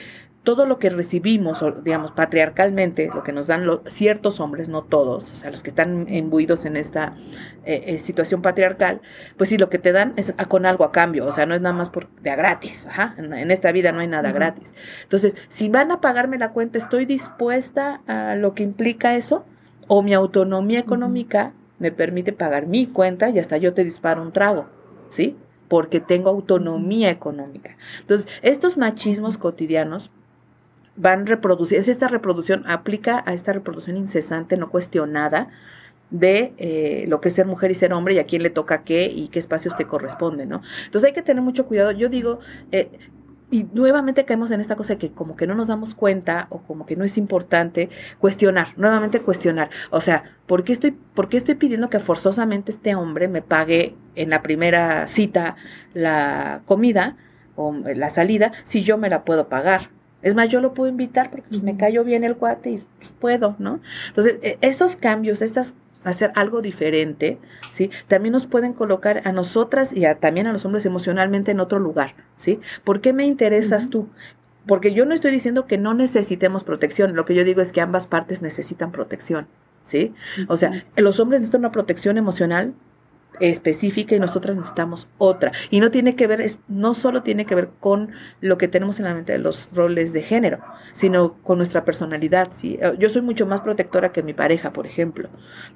todo 0.47 0.65
lo 0.65 0.79
que 0.79 0.89
recibimos, 0.89 1.61
digamos, 1.83 2.13
patriarcalmente, 2.13 3.09
lo 3.13 3.21
que 3.21 3.33
nos 3.33 3.47
dan 3.47 3.65
los, 3.65 3.81
ciertos 3.87 4.39
hombres, 4.39 4.69
no 4.69 4.81
todos, 4.81 5.29
o 5.33 5.35
sea, 5.35 5.51
los 5.51 5.61
que 5.61 5.71
están 5.71 6.07
imbuidos 6.07 6.63
en 6.63 6.77
esta 6.77 7.15
eh, 7.65 7.83
eh, 7.87 7.97
situación 7.97 8.41
patriarcal, 8.41 9.01
pues 9.35 9.49
sí, 9.49 9.57
lo 9.57 9.69
que 9.69 9.77
te 9.77 9.91
dan 9.91 10.13
es 10.15 10.33
con 10.47 10.65
algo 10.65 10.85
a 10.85 10.93
cambio, 10.93 11.25
o 11.25 11.33
sea, 11.33 11.45
no 11.45 11.53
es 11.53 11.59
nada 11.59 11.75
más 11.75 11.89
por, 11.89 12.07
de 12.21 12.29
a 12.29 12.37
gratis, 12.37 12.85
ajá, 12.85 13.13
en, 13.17 13.51
esta 13.51 13.73
vida 13.73 13.91
no 13.91 13.99
hay 13.99 14.07
nada 14.07 14.31
gratis. 14.31 14.73
Entonces, 15.03 15.35
si 15.49 15.67
van 15.67 15.91
a 15.91 15.99
pagarme 15.99 16.37
la 16.37 16.53
cuenta, 16.53 16.77
¿estoy 16.77 17.05
dispuesta 17.05 17.99
a 18.07 18.35
lo 18.35 18.53
que 18.53 18.63
implica 18.63 19.17
eso? 19.17 19.43
¿O 19.87 20.01
mi 20.01 20.13
autonomía 20.13 20.79
económica 20.79 21.53
me 21.79 21.91
permite 21.91 22.33
pagar 22.33 22.67
mi 22.67 22.87
cuenta 22.87 23.29
y 23.29 23.39
hasta 23.39 23.57
yo 23.57 23.73
te 23.73 23.83
disparo 23.83 24.21
un 24.21 24.31
trago? 24.31 24.67
¿Sí? 25.09 25.37
porque 25.67 25.99
tengo 25.99 26.29
autonomía 26.29 27.09
económica. 27.09 27.75
Entonces, 28.01 28.27
estos 28.41 28.77
machismos 28.77 29.37
cotidianos 29.37 30.11
van 30.95 31.27
reproduciendo, 31.27 31.81
es 31.81 31.89
esta 31.89 32.07
reproducción, 32.07 32.63
aplica 32.67 33.23
a 33.25 33.33
esta 33.33 33.53
reproducción 33.53 33.97
incesante, 33.97 34.57
no 34.57 34.69
cuestionada, 34.69 35.49
de 36.09 36.53
eh, 36.57 37.05
lo 37.09 37.19
que 37.19 37.27
es 37.27 37.35
ser 37.35 37.45
mujer 37.45 37.69
y 37.69 37.75
ser 37.75 37.91
hombre 37.91 38.13
y 38.13 38.19
a 38.19 38.25
quién 38.25 38.41
le 38.41 38.49
toca 38.49 38.83
qué 38.83 39.11
y 39.13 39.27
qué 39.27 39.39
espacios 39.39 39.75
te 39.75 39.85
corresponden, 39.85 40.47
¿no? 40.47 40.61
Entonces 40.85 41.09
hay 41.09 41.13
que 41.13 41.21
tener 41.21 41.43
mucho 41.43 41.65
cuidado. 41.65 41.91
Yo 41.91 42.07
digo, 42.07 42.39
eh, 42.71 42.89
y 43.49 43.65
nuevamente 43.73 44.25
caemos 44.25 44.51
en 44.51 44.59
esta 44.59 44.75
cosa 44.75 44.93
de 44.93 44.99
que 44.99 45.11
como 45.11 45.35
que 45.35 45.47
no 45.47 45.55
nos 45.55 45.67
damos 45.67 45.95
cuenta 45.95 46.47
o 46.49 46.59
como 46.59 46.85
que 46.85 46.95
no 46.95 47.05
es 47.05 47.17
importante 47.17 47.89
cuestionar, 48.19 48.73
nuevamente 48.75 49.21
cuestionar. 49.21 49.69
O 49.89 50.01
sea, 50.01 50.23
¿por 50.45 50.63
qué 50.63 50.73
estoy, 50.73 50.91
por 50.91 51.29
qué 51.29 51.37
estoy 51.37 51.55
pidiendo 51.55 51.89
que 51.89 51.99
forzosamente 51.99 52.71
este 52.71 52.95
hombre 52.95 53.27
me 53.27 53.41
pague 53.41 53.95
en 54.15 54.29
la 54.29 54.41
primera 54.41 55.07
cita 55.07 55.55
la 55.93 56.61
comida 56.65 57.15
o 57.55 57.73
la 57.73 58.09
salida 58.09 58.51
si 58.65 58.83
yo 58.83 58.97
me 58.97 59.09
la 59.09 59.23
puedo 59.23 59.47
pagar? 59.47 59.91
Es 60.21 60.35
más, 60.35 60.49
yo 60.49 60.59
lo 60.59 60.73
puedo 60.73 60.89
invitar 60.89 61.29
porque 61.29 61.47
pues, 61.47 61.63
me 61.63 61.77
cayó 61.77 62.03
bien 62.03 62.23
el 62.23 62.35
cuate 62.35 62.69
y 62.71 62.83
pues, 62.99 63.13
puedo, 63.17 63.55
¿no? 63.59 63.79
Entonces, 64.09 64.39
e, 64.41 64.57
estos 64.61 64.95
cambios, 64.95 65.41
estas 65.41 65.73
hacer 66.03 66.31
algo 66.35 66.61
diferente, 66.61 67.37
¿sí? 67.71 67.91
También 68.07 68.33
nos 68.33 68.47
pueden 68.47 68.73
colocar 68.73 69.21
a 69.25 69.31
nosotras 69.31 69.91
y 69.93 70.03
también 70.19 70.47
a 70.47 70.53
los 70.53 70.65
hombres 70.65 70.85
emocionalmente 70.85 71.51
en 71.51 71.59
otro 71.59 71.79
lugar, 71.79 72.15
¿sí? 72.37 72.59
¿Por 72.83 73.01
qué 73.01 73.13
me 73.13 73.25
interesas 73.25 73.89
tú? 73.89 74.07
Porque 74.65 74.93
yo 74.93 75.05
no 75.05 75.13
estoy 75.13 75.31
diciendo 75.31 75.65
que 75.65 75.77
no 75.77 75.93
necesitemos 75.93 76.63
protección, 76.63 77.15
lo 77.15 77.25
que 77.25 77.35
yo 77.35 77.43
digo 77.43 77.61
es 77.61 77.71
que 77.71 77.81
ambas 77.81 78.07
partes 78.07 78.41
necesitan 78.41 78.91
protección, 78.91 79.47
¿sí? 79.83 80.13
O 80.47 80.57
sea, 80.57 80.85
los 80.97 81.19
hombres 81.19 81.41
necesitan 81.41 81.61
una 81.61 81.71
protección 81.71 82.17
emocional 82.17 82.73
específica 83.39 84.15
y 84.15 84.19
nosotros 84.19 84.55
necesitamos 84.55 85.07
otra. 85.17 85.51
Y 85.69 85.79
no 85.79 85.91
tiene 85.91 86.15
que 86.15 86.27
ver, 86.27 86.41
es, 86.41 86.59
no 86.67 86.93
solo 86.93 87.23
tiene 87.23 87.45
que 87.45 87.55
ver 87.55 87.69
con 87.79 88.11
lo 88.41 88.57
que 88.57 88.67
tenemos 88.67 88.99
en 88.99 89.05
la 89.05 89.13
mente 89.13 89.33
de 89.33 89.39
los 89.39 89.69
roles 89.73 90.13
de 90.13 90.21
género, 90.21 90.59
sino 90.93 91.33
con 91.43 91.57
nuestra 91.57 91.85
personalidad. 91.85 92.49
¿sí? 92.51 92.77
Eh, 92.81 92.95
yo 92.99 93.09
soy 93.09 93.21
mucho 93.21 93.45
más 93.45 93.61
protectora 93.61 94.11
que 94.11 94.23
mi 94.23 94.33
pareja, 94.33 94.73
por 94.73 94.85
ejemplo, 94.85 95.29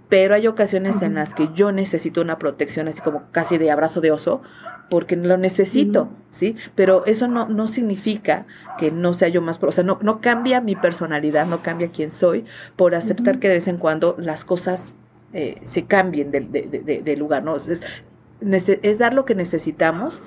pero 0.09 0.36
hay 0.36 0.47
ocasiones 0.47 1.01
en 1.01 1.16
las 1.16 1.34
que 1.34 1.49
yo 1.53 1.72
necesito 1.72 2.22
una 2.22 2.38
protección 2.38 2.88
así 2.88 3.01
como 3.01 3.32
casi 3.32 3.57
de 3.57 3.72
abrazo 3.72 4.01
de 4.01 4.12
oso, 4.12 4.41
porque 4.89 5.16
lo 5.16 5.38
necesito, 5.38 6.09
¿sí? 6.32 6.57
Pero 6.76 7.05
eso 7.05 7.28
no, 7.30 7.47
no 7.47 7.68
significa 7.68 8.45
que 8.78 8.91
no 8.91 9.14
sea 9.14 9.30
yo 9.30 9.41
más, 9.41 9.57
o 9.62 9.72
sea, 9.72 9.86
no, 9.86 9.99
no 10.01 10.20
cambia 10.20 10.59
mi 10.59 10.76
personalidad, 10.76 11.45
no 11.45 11.64
cambia 11.64 11.91
quién 11.91 12.12
soy 12.12 12.43
por 12.76 12.93
aceptar 12.93 13.39
que 13.39 13.47
de 13.47 13.55
vez 13.55 13.68
en 13.70 13.78
cuando 13.78 14.16
las 14.20 14.43
cosas 14.43 14.93
eh, 15.34 15.61
se 15.63 15.86
cambien 15.86 16.32
de, 16.32 16.41
de, 16.41 17.01
de, 17.01 17.17
lugar, 17.17 17.43
¿no? 17.43 17.55
Es, 17.57 17.84
es, 18.41 18.97
dar 18.97 19.13
lo 19.13 19.25
que 19.25 19.36
necesitamos, 19.36 20.21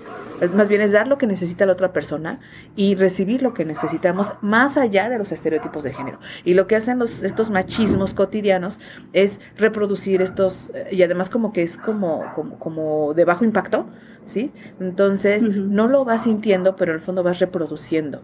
más 0.55 0.68
bien 0.68 0.80
es 0.80 0.93
dar 0.93 1.09
lo 1.09 1.18
que 1.18 1.26
necesita 1.26 1.66
la 1.66 1.72
otra 1.72 1.93
persona 1.93 2.41
y 2.76 2.95
recibir 2.95 3.43
lo 3.43 3.55
que 3.55 3.64
necesitamos 3.64 4.35
más 4.41 4.76
allá 4.76 5.09
de 5.09 5.18
los 5.18 5.32
estereotipos 5.32 5.82
de 5.82 5.93
género. 5.93 6.18
Y 6.45 6.55
lo 6.55 6.66
que 6.66 6.76
hacen 6.76 6.99
los, 6.99 7.22
estos 7.22 7.51
machismos 7.51 8.14
cotidianos 8.14 8.78
es 9.12 9.41
reproducir 9.57 10.22
estos, 10.22 10.70
y 10.91 11.03
además 11.03 11.30
como 11.30 11.53
que 11.53 11.62
es 11.62 11.78
como, 11.78 12.24
como, 12.35 12.59
como 12.59 13.14
de 13.14 13.24
bajo 13.24 13.45
impacto, 13.45 13.87
¿sí? 14.24 14.53
Entonces, 14.80 15.43
no 15.45 15.87
lo 15.87 16.05
vas 16.05 16.24
sintiendo, 16.24 16.76
pero 16.76 16.93
en 16.93 16.97
el 16.97 17.03
fondo 17.03 17.22
vas 17.22 17.39
reproduciendo. 17.41 18.22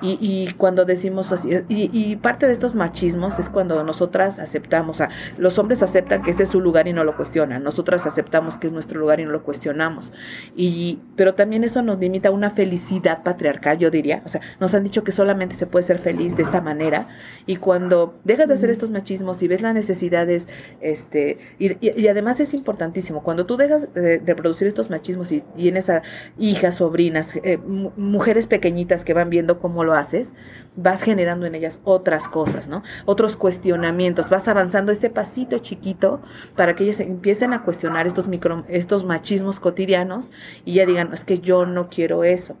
Y, 0.00 0.18
y 0.20 0.52
cuando 0.54 0.84
decimos 0.84 1.32
así, 1.32 1.50
y, 1.68 1.90
y, 1.92 2.16
parte 2.16 2.46
de 2.46 2.52
estos 2.52 2.74
machismos 2.74 3.38
es 3.38 3.48
cuando 3.48 3.82
nosotras 3.84 4.38
aceptamos, 4.38 4.96
o 4.96 4.98
sea, 4.98 5.10
los 5.38 5.58
hombres 5.58 5.82
aceptan 5.82 6.22
que 6.22 6.30
ese 6.30 6.44
es 6.44 6.48
su 6.48 6.60
lugar 6.60 6.88
y 6.88 6.92
no 6.92 7.04
lo 7.04 7.16
cuestionan, 7.16 7.62
nosotras 7.62 8.06
aceptamos 8.06 8.58
que 8.58 8.68
es 8.68 8.72
nuestro 8.72 8.98
lugar 8.98 9.20
y 9.20 9.24
no 9.24 9.30
lo 9.30 9.42
cuestionamos. 9.42 10.12
Y, 10.56 11.00
pero 11.16 11.34
también 11.34 11.51
eso 11.54 11.82
nos 11.82 11.98
limita 11.98 12.30
a 12.30 12.32
una 12.32 12.50
felicidad 12.50 13.22
patriarcal, 13.22 13.78
yo 13.78 13.90
diría, 13.90 14.22
o 14.24 14.28
sea, 14.28 14.40
nos 14.60 14.74
han 14.74 14.84
dicho 14.84 15.04
que 15.04 15.12
solamente 15.12 15.54
se 15.54 15.66
puede 15.66 15.82
ser 15.82 15.98
feliz 15.98 16.36
de 16.36 16.42
esta 16.42 16.60
manera, 16.60 17.08
y 17.46 17.56
cuando 17.56 18.18
dejas 18.24 18.48
de 18.48 18.54
hacer 18.54 18.70
estos 18.70 18.90
machismos 18.90 19.42
y 19.42 19.48
ves 19.48 19.62
las 19.62 19.74
necesidades, 19.74 20.48
este, 20.80 21.38
y, 21.58 21.76
y 21.80 22.08
además 22.08 22.40
es 22.40 22.54
importantísimo, 22.54 23.22
cuando 23.22 23.46
tú 23.46 23.56
dejas 23.56 23.92
de, 23.94 24.18
de 24.18 24.34
producir 24.34 24.66
estos 24.68 24.90
machismos 24.90 25.30
y 25.32 25.42
tienes 25.54 25.88
a 25.90 26.02
hijas, 26.38 26.76
sobrinas, 26.76 27.36
eh, 27.44 27.58
mujeres 27.58 28.46
pequeñitas 28.46 29.04
que 29.04 29.14
van 29.14 29.30
viendo 29.30 29.60
cómo 29.60 29.84
lo 29.84 29.94
haces, 29.94 30.32
vas 30.76 31.02
generando 31.02 31.46
en 31.46 31.54
ellas 31.54 31.78
otras 31.84 32.28
cosas, 32.28 32.68
¿no? 32.68 32.82
Otros 33.04 33.36
cuestionamientos, 33.36 34.30
vas 34.30 34.48
avanzando 34.48 34.92
este 34.92 35.10
pasito 35.10 35.58
chiquito 35.58 36.20
para 36.56 36.74
que 36.74 36.84
ellas 36.84 37.00
empiecen 37.00 37.52
a 37.52 37.62
cuestionar 37.62 38.06
estos 38.06 38.28
micro, 38.28 38.64
estos 38.68 39.04
machismos 39.04 39.60
cotidianos 39.60 40.30
y 40.64 40.74
ya 40.74 40.86
digan, 40.86 41.12
es 41.12 41.24
que 41.24 41.40
yo 41.40 41.66
no 41.66 41.88
quiero 41.88 42.24
eso. 42.24 42.56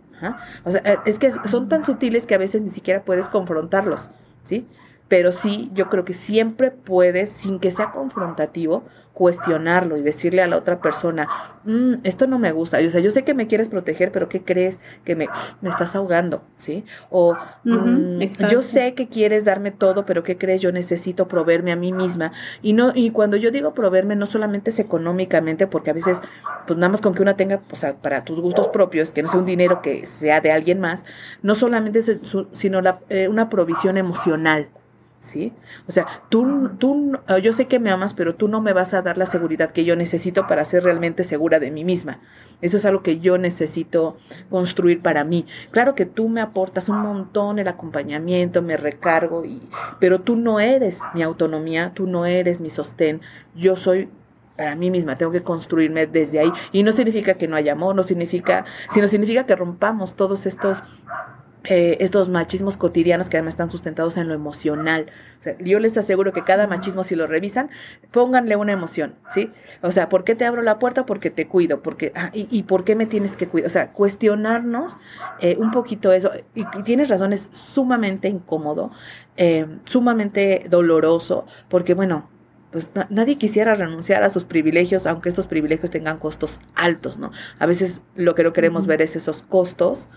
O 0.64 0.70
sea, 0.70 0.82
eh, 0.84 0.98
es 1.04 1.18
que 1.18 1.32
son 1.32 1.68
tan 1.68 1.84
sutiles 1.84 2.26
que 2.26 2.34
a 2.34 2.38
veces 2.38 2.62
ni 2.62 2.70
siquiera 2.70 3.04
puedes 3.04 3.28
confrontarlos, 3.28 4.08
¿sí? 4.44 4.66
Pero 5.12 5.30
sí, 5.30 5.70
yo 5.74 5.90
creo 5.90 6.06
que 6.06 6.14
siempre 6.14 6.70
puedes, 6.70 7.28
sin 7.28 7.58
que 7.58 7.70
sea 7.70 7.90
confrontativo, 7.90 8.82
cuestionarlo 9.12 9.98
y 9.98 10.02
decirle 10.02 10.40
a 10.40 10.46
la 10.46 10.56
otra 10.56 10.80
persona, 10.80 11.28
mm, 11.64 11.96
esto 12.02 12.26
no 12.26 12.38
me 12.38 12.50
gusta, 12.50 12.78
o 12.78 12.90
sea, 12.90 13.02
yo 13.02 13.10
sé 13.10 13.22
que 13.22 13.34
me 13.34 13.46
quieres 13.46 13.68
proteger, 13.68 14.10
pero 14.10 14.30
¿qué 14.30 14.42
crees? 14.42 14.78
Que 15.04 15.14
me, 15.14 15.28
me 15.60 15.68
estás 15.68 15.94
ahogando, 15.94 16.42
¿sí? 16.56 16.86
O 17.10 17.36
mm, 17.64 18.22
yo 18.50 18.62
sé 18.62 18.94
que 18.94 19.08
quieres 19.08 19.44
darme 19.44 19.70
todo, 19.70 20.06
pero 20.06 20.22
¿qué 20.22 20.38
crees? 20.38 20.62
Yo 20.62 20.72
necesito 20.72 21.28
proveerme 21.28 21.72
a 21.72 21.76
mí 21.76 21.92
misma. 21.92 22.32
Y 22.62 22.72
no 22.72 22.92
y 22.94 23.10
cuando 23.10 23.36
yo 23.36 23.50
digo 23.50 23.74
proveerme, 23.74 24.16
no 24.16 24.24
solamente 24.24 24.70
es 24.70 24.78
económicamente, 24.78 25.66
porque 25.66 25.90
a 25.90 25.92
veces, 25.92 26.22
pues 26.66 26.78
nada 26.78 26.88
más 26.88 27.02
con 27.02 27.12
que 27.12 27.20
una 27.20 27.36
tenga, 27.36 27.60
o 27.70 27.76
sea, 27.76 27.96
para 27.96 28.24
tus 28.24 28.40
gustos 28.40 28.68
propios, 28.68 29.12
que 29.12 29.22
no 29.22 29.28
sea 29.28 29.40
un 29.40 29.44
dinero 29.44 29.82
que 29.82 30.06
sea 30.06 30.40
de 30.40 30.52
alguien 30.52 30.80
más, 30.80 31.04
no 31.42 31.54
solamente 31.54 31.98
es, 31.98 32.16
sino 32.54 32.80
la, 32.80 33.00
eh, 33.10 33.28
una 33.28 33.50
provisión 33.50 33.98
emocional. 33.98 34.70
¿Sí? 35.22 35.52
O 35.86 35.92
sea, 35.92 36.06
tú, 36.28 36.70
tú, 36.78 37.18
yo 37.42 37.52
sé 37.52 37.66
que 37.66 37.78
me 37.78 37.90
amas, 37.90 38.12
pero 38.12 38.34
tú 38.34 38.48
no 38.48 38.60
me 38.60 38.72
vas 38.72 38.92
a 38.92 39.02
dar 39.02 39.16
la 39.16 39.24
seguridad 39.24 39.70
que 39.70 39.84
yo 39.84 39.96
necesito 39.96 40.46
para 40.46 40.64
ser 40.64 40.82
realmente 40.82 41.24
segura 41.24 41.60
de 41.60 41.70
mí 41.70 41.84
misma. 41.84 42.20
Eso 42.60 42.76
es 42.76 42.84
algo 42.84 43.02
que 43.02 43.20
yo 43.20 43.38
necesito 43.38 44.16
construir 44.50 45.00
para 45.00 45.24
mí. 45.24 45.46
Claro 45.70 45.94
que 45.94 46.06
tú 46.06 46.28
me 46.28 46.40
aportas 46.40 46.88
un 46.88 47.00
montón 47.00 47.58
el 47.58 47.68
acompañamiento, 47.68 48.62
me 48.62 48.76
recargo, 48.76 49.42
pero 49.98 50.20
tú 50.20 50.36
no 50.36 50.60
eres 50.60 51.00
mi 51.14 51.22
autonomía, 51.22 51.92
tú 51.94 52.06
no 52.06 52.26
eres 52.26 52.60
mi 52.60 52.70
sostén. 52.70 53.20
Yo 53.54 53.76
soy 53.76 54.10
para 54.56 54.74
mí 54.74 54.90
misma, 54.90 55.14
tengo 55.14 55.32
que 55.32 55.42
construirme 55.42 56.06
desde 56.06 56.40
ahí. 56.40 56.52
Y 56.72 56.82
no 56.82 56.92
significa 56.92 57.34
que 57.34 57.48
no 57.48 57.56
haya 57.56 57.72
amor, 57.72 57.94
no 57.94 58.02
significa, 58.02 58.64
sino 58.90 59.08
significa 59.08 59.46
que 59.46 59.56
rompamos 59.56 60.14
todos 60.14 60.46
estos 60.46 60.82
eh, 61.64 61.98
estos 62.00 62.28
machismos 62.28 62.76
cotidianos 62.76 63.28
que 63.28 63.36
además 63.36 63.54
están 63.54 63.70
sustentados 63.70 64.16
en 64.16 64.26
lo 64.26 64.34
emocional. 64.34 65.06
yo 65.60 65.78
les 65.78 65.96
aseguro 65.96 66.32
que 66.32 66.42
cada 66.42 66.66
machismo, 66.66 67.04
si 67.04 67.14
lo 67.14 67.26
revisan, 67.28 67.70
pónganle 68.10 68.56
una 68.56 68.72
emoción, 68.72 69.14
¿sí? 69.32 69.52
O 69.80 69.92
sea, 69.92 70.08
¿por 70.08 70.24
qué 70.24 70.34
te 70.34 70.44
abro 70.44 70.62
la 70.62 70.80
puerta? 70.80 71.06
Porque 71.06 71.30
te 71.30 71.46
cuido, 71.46 71.80
porque, 71.82 72.10
ah, 72.16 72.30
y, 72.32 72.64
por 72.64 72.84
qué 72.84 72.96
me 72.96 73.06
tienes 73.06 73.36
que 73.36 73.46
cuidar? 73.46 73.68
O 73.68 73.70
sea, 73.70 73.88
cuestionarnos 73.92 74.96
eh, 75.40 75.56
un 75.58 75.70
poquito 75.70 76.12
eso. 76.12 76.32
Y, 76.54 76.64
tienes 76.82 77.08
razón, 77.08 77.32
es 77.32 77.48
sumamente 77.52 78.28
incómodo, 78.28 78.90
eh, 79.36 79.66
sumamente 79.84 80.66
doloroso, 80.68 81.46
porque 81.68 81.94
bueno, 81.94 82.28
pues 82.72 82.88
nadie 83.10 83.36
quisiera 83.36 83.74
renunciar 83.74 84.22
a 84.22 84.30
sus 84.30 84.44
privilegios, 84.44 85.06
aunque 85.06 85.28
estos 85.28 85.46
privilegios 85.46 85.90
tengan 85.90 86.18
costos 86.18 86.60
altos, 86.74 87.18
¿no? 87.18 87.30
A 87.58 87.66
veces 87.66 88.00
lo 88.16 88.34
que 88.34 88.42
no 88.42 88.54
queremos 88.54 88.86
ver 88.86 89.02
es 89.02 89.14
esos 89.14 89.42
costos 89.42 90.08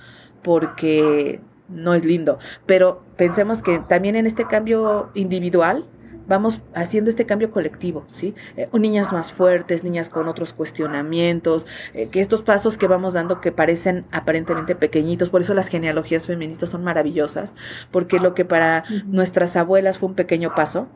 porque 0.46 1.42
no 1.68 1.96
es 1.96 2.06
lindo. 2.06 2.38
Pero 2.68 3.02
pensemos 3.18 3.64
que 3.64 3.80
también 3.80 4.16
en 4.16 4.28
este 4.28 4.46
cambio 4.46 5.10
individual 5.16 5.88
vamos 6.28 6.62
haciendo 6.76 7.10
este 7.10 7.26
cambio 7.26 7.50
colectivo, 7.52 8.06
¿sí? 8.12 8.36
Eh, 8.58 8.70
niñas 8.74 9.12
más 9.12 9.32
fuertes, 9.32 9.84
niñas 9.84 10.10
con 10.10 10.28
otros 10.28 10.54
cuestionamientos, 10.54 11.66
eh, 11.94 12.08
que 12.10 12.22
estos 12.22 12.44
pasos 12.44 12.78
que 12.78 12.88
vamos 12.88 13.14
dando 13.14 13.42
que 13.42 13.52
parecen 13.52 14.06
aparentemente 14.12 14.76
pequeñitos, 14.76 15.30
por 15.32 15.42
eso 15.42 15.54
las 15.56 15.68
genealogías 15.68 16.28
feministas 16.28 16.70
son 16.70 16.84
maravillosas, 16.84 17.54
porque 17.92 18.20
lo 18.20 18.36
que 18.36 18.46
para 18.46 18.84
nuestras 19.06 19.56
abuelas 19.56 19.98
fue 19.98 20.10
un 20.10 20.16
pequeño 20.16 20.54
paso, 20.56 20.88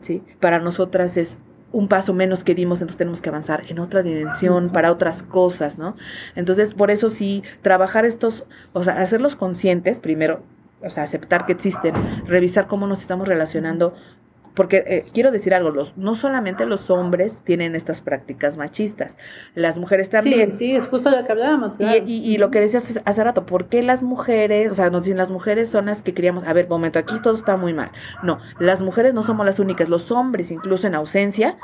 ¿sí? 0.00 0.22
Para 0.40 0.60
nosotras 0.60 1.16
es 1.16 1.38
un 1.74 1.88
paso 1.88 2.14
menos 2.14 2.44
que 2.44 2.54
dimos, 2.54 2.80
entonces 2.80 2.96
tenemos 2.96 3.20
que 3.20 3.28
avanzar 3.28 3.64
en 3.68 3.80
otra 3.80 4.02
dimensión 4.02 4.70
para 4.70 4.92
otras 4.92 5.24
cosas, 5.24 5.76
¿no? 5.76 5.96
Entonces, 6.36 6.72
por 6.72 6.92
eso 6.92 7.10
sí, 7.10 7.42
trabajar 7.62 8.04
estos, 8.04 8.44
o 8.72 8.84
sea, 8.84 8.94
hacerlos 9.00 9.34
conscientes, 9.34 9.98
primero, 9.98 10.42
o 10.82 10.90
sea, 10.90 11.02
aceptar 11.02 11.46
que 11.46 11.52
existen, 11.52 11.94
revisar 12.26 12.68
cómo 12.68 12.86
nos 12.86 13.00
estamos 13.00 13.26
relacionando 13.26 13.94
porque 14.54 14.84
eh, 14.86 15.06
quiero 15.12 15.32
decir 15.32 15.52
algo, 15.52 15.70
los, 15.70 15.96
no 15.96 16.14
solamente 16.14 16.64
los 16.64 16.88
hombres 16.88 17.36
tienen 17.42 17.74
estas 17.74 18.00
prácticas 18.00 18.56
machistas, 18.56 19.16
las 19.54 19.78
mujeres 19.78 20.10
también. 20.10 20.52
Sí, 20.52 20.58
sí, 20.58 20.76
es 20.76 20.86
justo 20.86 21.10
lo 21.10 21.24
que 21.24 21.32
hablábamos. 21.32 21.74
Claro. 21.74 22.04
Y, 22.06 22.18
y, 22.18 22.38
lo 22.38 22.50
que 22.50 22.60
decías 22.60 23.00
hace 23.04 23.24
rato, 23.24 23.46
¿por 23.46 23.68
qué 23.68 23.82
las 23.82 24.02
mujeres, 24.02 24.70
o 24.70 24.74
sea, 24.74 24.90
nos 24.90 25.02
dicen 25.02 25.18
las 25.18 25.30
mujeres 25.30 25.68
son 25.68 25.86
las 25.86 26.02
que 26.02 26.14
queríamos, 26.14 26.44
a 26.44 26.52
ver, 26.52 26.68
momento, 26.68 26.98
aquí 26.98 27.20
todo 27.20 27.34
está 27.34 27.56
muy 27.56 27.74
mal. 27.74 27.90
No, 28.22 28.38
las 28.60 28.80
mujeres 28.80 29.12
no 29.12 29.22
somos 29.24 29.44
las 29.44 29.58
únicas, 29.58 29.88
los 29.88 30.12
hombres, 30.12 30.52
incluso 30.52 30.86
en 30.86 30.94
ausencia, 30.94 31.58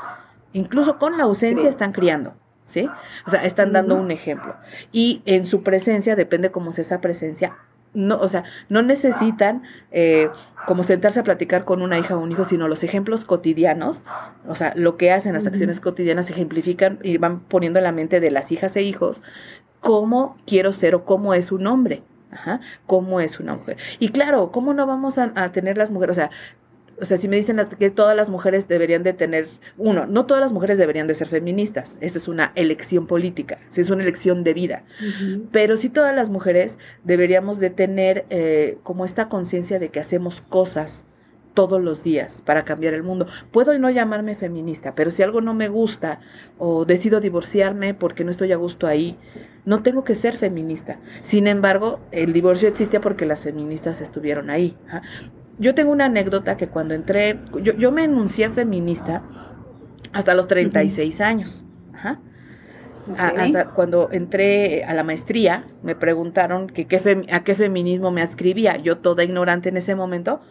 incluso 0.51 0.99
con 0.99 1.17
la 1.17 1.23
ausencia, 1.23 1.69
están 1.69 1.93
criando. 1.93 2.33
¿Sí? 2.65 2.89
O 3.27 3.29
sea, 3.29 3.43
están 3.43 3.73
dando 3.73 3.95
un 3.95 4.11
ejemplo. 4.11 4.55
Y 4.93 5.21
en 5.25 5.45
su 5.45 5.61
presencia, 5.61 6.15
depende 6.15 6.51
cómo 6.51 6.71
sea 6.71 6.83
esa 6.83 7.01
presencia, 7.01 7.57
no, 7.93 8.17
o 8.17 8.29
sea, 8.29 8.43
no 8.69 8.81
necesitan 8.81 9.63
eh, 9.91 10.29
como 10.65 10.83
sentarse 10.83 11.19
a 11.19 11.23
platicar 11.23 11.65
con 11.65 11.81
una 11.81 11.99
hija 11.99 12.15
o 12.15 12.19
un 12.19 12.31
hijo, 12.31 12.45
sino 12.45 12.67
los 12.67 12.83
ejemplos 12.83 13.25
cotidianos, 13.25 14.03
o 14.47 14.55
sea, 14.55 14.73
lo 14.75 14.97
que 14.97 15.11
hacen, 15.11 15.33
las 15.33 15.47
acciones 15.47 15.79
cotidianas 15.79 16.29
ejemplifican 16.29 16.99
y 17.03 17.17
van 17.17 17.39
poniendo 17.39 17.79
en 17.79 17.83
la 17.83 17.91
mente 17.91 18.19
de 18.19 18.31
las 18.31 18.51
hijas 18.51 18.75
e 18.75 18.83
hijos 18.83 19.21
cómo 19.81 20.37
quiero 20.45 20.71
ser 20.71 20.95
o 20.95 21.03
cómo 21.03 21.33
es 21.33 21.51
un 21.51 21.67
hombre. 21.67 22.03
Ajá, 22.33 22.61
cómo 22.85 23.19
es 23.19 23.41
una 23.41 23.55
mujer. 23.55 23.75
Y 23.99 24.07
claro, 24.09 24.53
¿cómo 24.53 24.73
no 24.73 24.87
vamos 24.87 25.17
a, 25.17 25.33
a 25.35 25.51
tener 25.51 25.77
las 25.77 25.91
mujeres? 25.91 26.17
O 26.17 26.21
sea, 26.21 26.31
o 27.01 27.05
sea, 27.05 27.17
si 27.17 27.27
me 27.27 27.35
dicen 27.35 27.59
que 27.79 27.89
todas 27.89 28.15
las 28.15 28.29
mujeres 28.29 28.67
deberían 28.67 29.01
de 29.01 29.13
tener, 29.13 29.47
uno, 29.77 30.05
no 30.05 30.27
todas 30.27 30.39
las 30.39 30.53
mujeres 30.53 30.77
deberían 30.77 31.07
de 31.07 31.15
ser 31.15 31.27
feministas, 31.27 31.97
esa 31.99 32.19
es 32.19 32.27
una 32.27 32.51
elección 32.55 33.07
política, 33.07 33.57
es 33.75 33.89
una 33.89 34.03
elección 34.03 34.43
de 34.43 34.53
vida, 34.53 34.83
pero 35.51 35.77
sí 35.77 35.89
todas 35.89 36.15
las 36.15 36.29
mujeres 36.29 36.77
deberíamos 37.03 37.59
de 37.59 37.71
tener 37.71 38.25
eh, 38.29 38.77
como 38.83 39.03
esta 39.03 39.29
conciencia 39.29 39.79
de 39.79 39.89
que 39.89 39.99
hacemos 39.99 40.41
cosas 40.41 41.03
todos 41.55 41.81
los 41.81 42.03
días 42.03 42.41
para 42.45 42.63
cambiar 42.63 42.93
el 42.93 43.03
mundo. 43.03 43.25
Puedo 43.51 43.77
no 43.77 43.89
llamarme 43.89 44.35
feminista, 44.35 44.95
pero 44.95 45.11
si 45.11 45.23
algo 45.23 45.41
no 45.41 45.53
me 45.53 45.67
gusta 45.67 46.19
o 46.57 46.85
decido 46.85 47.19
divorciarme 47.19 47.93
porque 47.93 48.23
no 48.23 48.31
estoy 48.31 48.53
a 48.53 48.57
gusto 48.57 48.87
ahí, 48.87 49.17
no 49.65 49.83
tengo 49.83 50.03
que 50.03 50.15
ser 50.15 50.37
feminista. 50.37 50.99
Sin 51.21 51.47
embargo, 51.47 51.99
el 52.11 52.31
divorcio 52.31 52.69
existe 52.69 52.99
porque 52.99 53.25
las 53.25 53.43
feministas 53.43 54.01
estuvieron 54.01 54.49
ahí 54.49 54.77
yo 55.59 55.75
tengo 55.75 55.91
una 55.91 56.05
anécdota 56.05 56.57
que 56.57 56.67
cuando 56.67 56.93
entré, 56.93 57.39
yo, 57.61 57.73
yo 57.73 57.91
me 57.91 58.03
enuncié 58.03 58.49
feminista 58.49 59.23
hasta 60.13 60.33
los 60.33 60.47
36 60.47 61.21
años. 61.21 61.63
Ajá. 61.93 62.19
hasta 63.17 63.69
cuando 63.69 64.09
entré 64.11 64.83
a 64.83 64.93
la 64.93 65.03
maestría, 65.03 65.65
me 65.83 65.95
preguntaron 65.95 66.67
que 66.67 66.87
qué 66.87 67.25
a 67.31 67.43
qué 67.43 67.55
feminismo 67.55 68.11
me 68.11 68.21
adscribía. 68.21 68.77
Yo 68.77 68.97
toda 68.99 69.23
ignorante 69.23 69.69
en 69.69 69.77
ese 69.77 69.95
momento, 69.95 70.41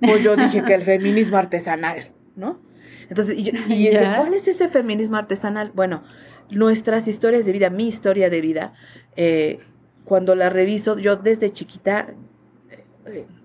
pues 0.00 0.22
yo 0.22 0.36
dije 0.36 0.64
que 0.64 0.74
el 0.74 0.82
feminismo 0.82 1.36
artesanal, 1.36 2.12
¿no? 2.36 2.60
Entonces, 3.08 3.38
y, 3.38 3.50
dije, 3.68 4.00
¿cuál 4.16 4.34
es 4.34 4.48
ese 4.48 4.68
feminismo 4.68 5.16
artesanal? 5.16 5.72
Bueno, 5.74 6.02
nuestras 6.50 7.08
historias 7.08 7.46
de 7.46 7.52
vida, 7.52 7.70
mi 7.70 7.88
historia 7.88 8.30
de 8.30 8.40
vida, 8.40 8.74
eh, 9.16 9.58
cuando 10.04 10.34
la 10.34 10.48
reviso, 10.48 10.98
yo 10.98 11.16
desde 11.16 11.50
chiquita 11.50 12.14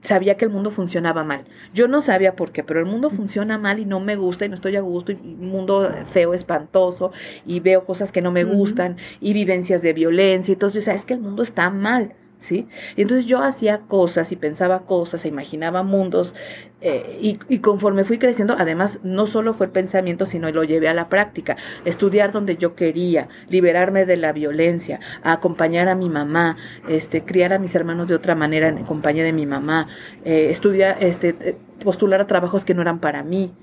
sabía 0.01 0.35
que 0.35 0.45
el 0.45 0.51
mundo 0.51 0.71
funcionaba 0.71 1.23
mal. 1.23 1.45
Yo 1.73 1.87
no 1.87 2.01
sabía 2.01 2.35
por 2.35 2.51
qué, 2.51 2.63
pero 2.63 2.79
el 2.79 2.85
mundo 2.85 3.09
funciona 3.09 3.57
mal 3.57 3.79
y 3.79 3.85
no 3.85 3.99
me 3.99 4.15
gusta 4.15 4.45
y 4.45 4.49
no 4.49 4.55
estoy 4.55 4.75
a 4.75 4.81
gusto 4.81 5.11
y 5.11 5.15
un 5.15 5.49
mundo 5.49 5.89
feo, 6.11 6.33
espantoso 6.33 7.11
y 7.45 7.59
veo 7.59 7.85
cosas 7.85 8.11
que 8.11 8.21
no 8.21 8.31
me 8.31 8.43
gustan 8.43 8.97
y 9.19 9.33
vivencias 9.33 9.81
de 9.81 9.93
violencia. 9.93 10.51
Entonces, 10.51 10.85
sabes 10.85 11.05
que 11.05 11.13
el 11.13 11.21
mundo 11.21 11.43
está 11.43 11.69
mal. 11.69 12.13
¿Sí? 12.43 12.67
Y 12.95 13.01
entonces 13.03 13.25
yo 13.25 13.41
hacía 13.41 13.79
cosas 13.79 14.31
y 14.31 14.35
pensaba 14.35 14.81
cosas 14.81 15.23
e 15.23 15.29
imaginaba 15.29 15.83
mundos 15.83 16.35
eh, 16.81 17.37
y, 17.47 17.59
conforme 17.59 18.03
fui 18.03 18.17
creciendo, 18.17 18.57
además 18.59 18.99
no 19.03 19.25
solo 19.25 19.53
fue 19.53 19.67
el 19.67 19.71
pensamiento, 19.71 20.25
sino 20.25 20.51
lo 20.51 20.65
llevé 20.65 20.89
a 20.89 20.93
la 20.93 21.07
práctica, 21.07 21.55
estudiar 21.85 22.33
donde 22.33 22.57
yo 22.57 22.75
quería, 22.75 23.29
liberarme 23.47 24.05
de 24.05 24.17
la 24.17 24.33
violencia, 24.33 24.99
acompañar 25.23 25.87
a 25.87 25.95
mi 25.95 26.09
mamá, 26.09 26.57
este, 26.89 27.23
criar 27.23 27.53
a 27.53 27.59
mis 27.59 27.73
hermanos 27.75 28.09
de 28.09 28.15
otra 28.15 28.35
manera 28.35 28.67
en 28.67 28.83
compañía 28.83 29.23
de 29.23 29.31
mi 29.31 29.45
mamá, 29.45 29.87
eh, 30.25 30.47
estudiar, 30.49 30.97
este, 30.99 31.35
eh, 31.39 31.57
postular 31.81 32.19
a 32.19 32.27
trabajos 32.27 32.65
que 32.65 32.73
no 32.73 32.81
eran 32.81 32.99
para 32.99 33.23
mí. 33.23 33.53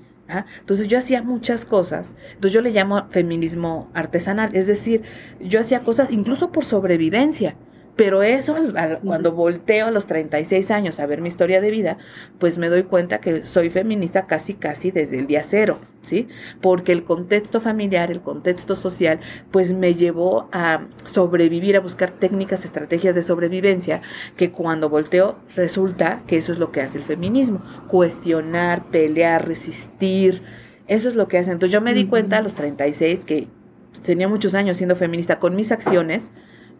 Entonces 0.59 0.87
yo 0.87 0.97
hacía 0.97 1.21
muchas 1.23 1.65
cosas. 1.65 2.13
Entonces 2.29 2.53
yo 2.53 2.61
le 2.61 2.71
llamo 2.71 3.07
feminismo 3.09 3.89
artesanal, 3.93 4.55
es 4.55 4.67
decir, 4.67 5.03
yo 5.39 5.59
hacía 5.59 5.81
cosas 5.81 6.11
incluso 6.11 6.51
por 6.51 6.65
sobrevivencia. 6.65 7.55
Pero 7.95 8.23
eso, 8.23 8.55
cuando 9.03 9.33
volteo 9.33 9.87
a 9.87 9.91
los 9.91 10.07
36 10.07 10.71
años 10.71 10.99
a 10.99 11.05
ver 11.05 11.21
mi 11.21 11.27
historia 11.27 11.61
de 11.61 11.69
vida, 11.69 11.97
pues 12.39 12.57
me 12.57 12.69
doy 12.69 12.83
cuenta 12.83 13.19
que 13.19 13.43
soy 13.43 13.69
feminista 13.69 14.27
casi, 14.27 14.53
casi 14.53 14.91
desde 14.91 15.19
el 15.19 15.27
día 15.27 15.43
cero, 15.43 15.79
¿sí? 16.01 16.27
Porque 16.61 16.93
el 16.93 17.03
contexto 17.03 17.59
familiar, 17.59 18.09
el 18.09 18.21
contexto 18.21 18.75
social, 18.75 19.19
pues 19.51 19.73
me 19.73 19.93
llevó 19.93 20.49
a 20.51 20.87
sobrevivir, 21.05 21.75
a 21.75 21.81
buscar 21.81 22.11
técnicas, 22.11 22.65
estrategias 22.65 23.13
de 23.13 23.21
sobrevivencia, 23.21 24.01
que 24.37 24.51
cuando 24.51 24.89
volteo 24.89 25.37
resulta 25.55 26.23
que 26.27 26.37
eso 26.37 26.53
es 26.53 26.59
lo 26.59 26.71
que 26.71 26.81
hace 26.81 26.97
el 26.97 27.03
feminismo, 27.03 27.61
cuestionar, 27.87 28.89
pelear, 28.89 29.47
resistir, 29.47 30.41
eso 30.87 31.07
es 31.07 31.15
lo 31.15 31.27
que 31.27 31.37
hace. 31.37 31.51
Entonces 31.51 31.73
yo 31.73 31.81
me 31.81 31.93
di 31.93 32.05
cuenta 32.05 32.37
a 32.37 32.41
los 32.41 32.55
36 32.55 33.25
que 33.25 33.47
tenía 34.03 34.27
muchos 34.27 34.55
años 34.55 34.77
siendo 34.77 34.95
feminista 34.95 35.39
con 35.39 35.55
mis 35.55 35.71
acciones, 35.71 36.31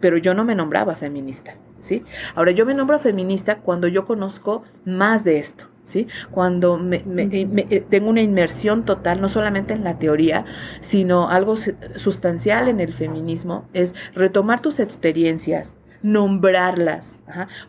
pero 0.01 0.17
yo 0.17 0.33
no 0.33 0.43
me 0.43 0.55
nombraba 0.55 0.95
feminista, 0.95 1.55
¿sí? 1.79 2.03
Ahora 2.35 2.51
yo 2.51 2.65
me 2.65 2.73
nombro 2.73 2.99
feminista 2.99 3.59
cuando 3.59 3.87
yo 3.87 4.05
conozco 4.05 4.63
más 4.83 5.23
de 5.23 5.37
esto, 5.37 5.67
¿sí? 5.85 6.07
Cuando 6.31 6.77
me, 6.77 7.03
eh, 7.15 7.85
tengo 7.87 8.09
una 8.09 8.21
inmersión 8.21 8.83
total, 8.83 9.21
no 9.21 9.29
solamente 9.29 9.73
en 9.73 9.83
la 9.83 9.99
teoría, 9.99 10.45
sino 10.81 11.29
algo 11.29 11.55
sustancial 11.55 12.67
en 12.67 12.79
el 12.79 12.93
feminismo, 12.93 13.69
es 13.73 13.95
retomar 14.13 14.61
tus 14.61 14.79
experiencias, 14.79 15.75
nombrarlas. 16.01 17.19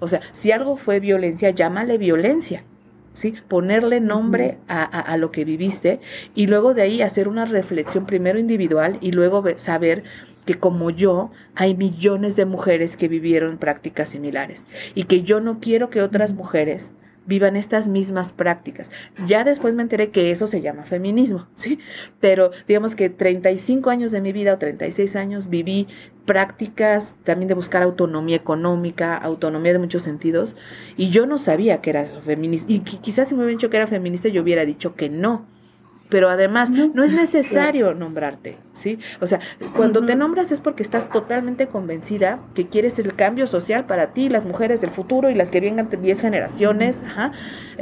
O 0.01 0.09
sea, 0.09 0.21
si 0.33 0.51
algo 0.51 0.77
fue 0.77 0.99
violencia, 0.99 1.51
llámale 1.51 1.99
violencia. 1.99 2.65
¿Sí? 3.15 3.35
Ponerle 3.47 4.01
nombre 4.01 4.57
a, 4.69 4.85
a, 4.85 5.19
lo 5.19 5.31
que 5.31 5.45
viviste 5.45 6.01
y 6.35 6.47
luego 6.47 6.73
de 6.73 6.81
ahí 6.81 7.03
hacer 7.03 7.29
una 7.29 7.45
reflexión 7.45 8.07
primero 8.07 8.39
individual 8.39 8.97
y 9.03 9.13
luego 9.13 9.45
saber 9.57 10.03
que 10.45 10.55
como 10.55 10.91
yo 10.91 11.31
hay 11.55 11.75
millones 11.75 12.37
de 12.37 12.45
mujeres 12.45 12.97
que 12.97 13.09
vivieron 13.09 13.59
prácticas 13.59 14.09
similares 14.09 14.65
y 14.95 15.05
que 15.05 15.23
yo 15.23 15.41
no 15.41 15.61
quiero 15.61 15.91
que 15.91 16.03
otras 16.03 16.35
mujeres 16.35 16.91
vivan 17.27 17.57
estas 17.57 17.89
mismas 17.89 18.33
prácticas. 18.33 18.91
Ya 19.27 19.45
después 19.45 19.75
me 19.75 19.83
enteré 19.83 20.11
que 20.11 20.31
eso 20.31 20.47
se 20.47 20.61
llama 20.61 20.85
feminismo, 20.85 21.47
¿sí? 21.55 21.79
Pero 22.21 22.51
digamos 22.67 22.95
que 22.95 23.11
35 23.11 23.91
años 23.91 24.11
de 24.11 24.21
mi 24.21 24.33
vida 24.33 24.55
o 24.55 24.59
36 24.59 25.17
años 25.17 25.49
viví 25.49 25.87
prácticas 26.25 27.15
también 27.25 27.49
de 27.49 27.55
buscar 27.55 27.83
autonomía 27.83 28.37
económica, 28.37 29.17
autonomía 29.17 29.73
de 29.73 29.79
muchos 29.79 30.03
sentidos, 30.03 30.57
y 30.97 31.11
yo 31.11 31.27
no 31.27 31.39
sabía 31.39 31.81
que 31.81 31.91
era 31.91 32.05
feminista. 32.25 32.71
Y 32.73 32.81
quizás 32.81 33.29
si 33.29 33.35
me 33.35 33.43
hubieran 33.43 33.59
dicho 33.59 33.71
que 33.71 33.77
era 33.77 33.87
feminista, 33.87 34.29
yo 34.29 34.43
hubiera 34.43 34.65
dicho 34.65 34.95
que 34.95 35.09
no 35.09 35.47
pero 36.13 36.29
además 36.29 36.71
no, 36.71 37.03
es 37.03 37.15
necesario 37.15 37.95
nombrarte, 37.95 38.59
¿sí? 38.75 38.99
O 39.23 39.27
sea, 39.27 39.41
cuando 39.75 40.05
te 40.05 40.15
nombras 40.15 40.53
es 40.53 40.61
porque 40.61 40.83
estás 40.83 41.09
totalmente 41.09 41.69
convencida 41.69 42.39
que 42.55 42.69
quieres 42.69 42.99
el 42.99 43.15
cambio 43.15 43.47
social 43.47 43.87
para 43.87 44.13
ti, 44.13 44.29
las 44.29 44.45
mujeres 44.45 44.83
del 44.83 44.91
futuro 44.91 45.31
y 45.31 45.35
las 45.35 45.51
que 45.51 45.63
vengan 45.63 45.89
10 45.89 46.21
generaciones, 46.21 47.03
ajá. 47.03 47.33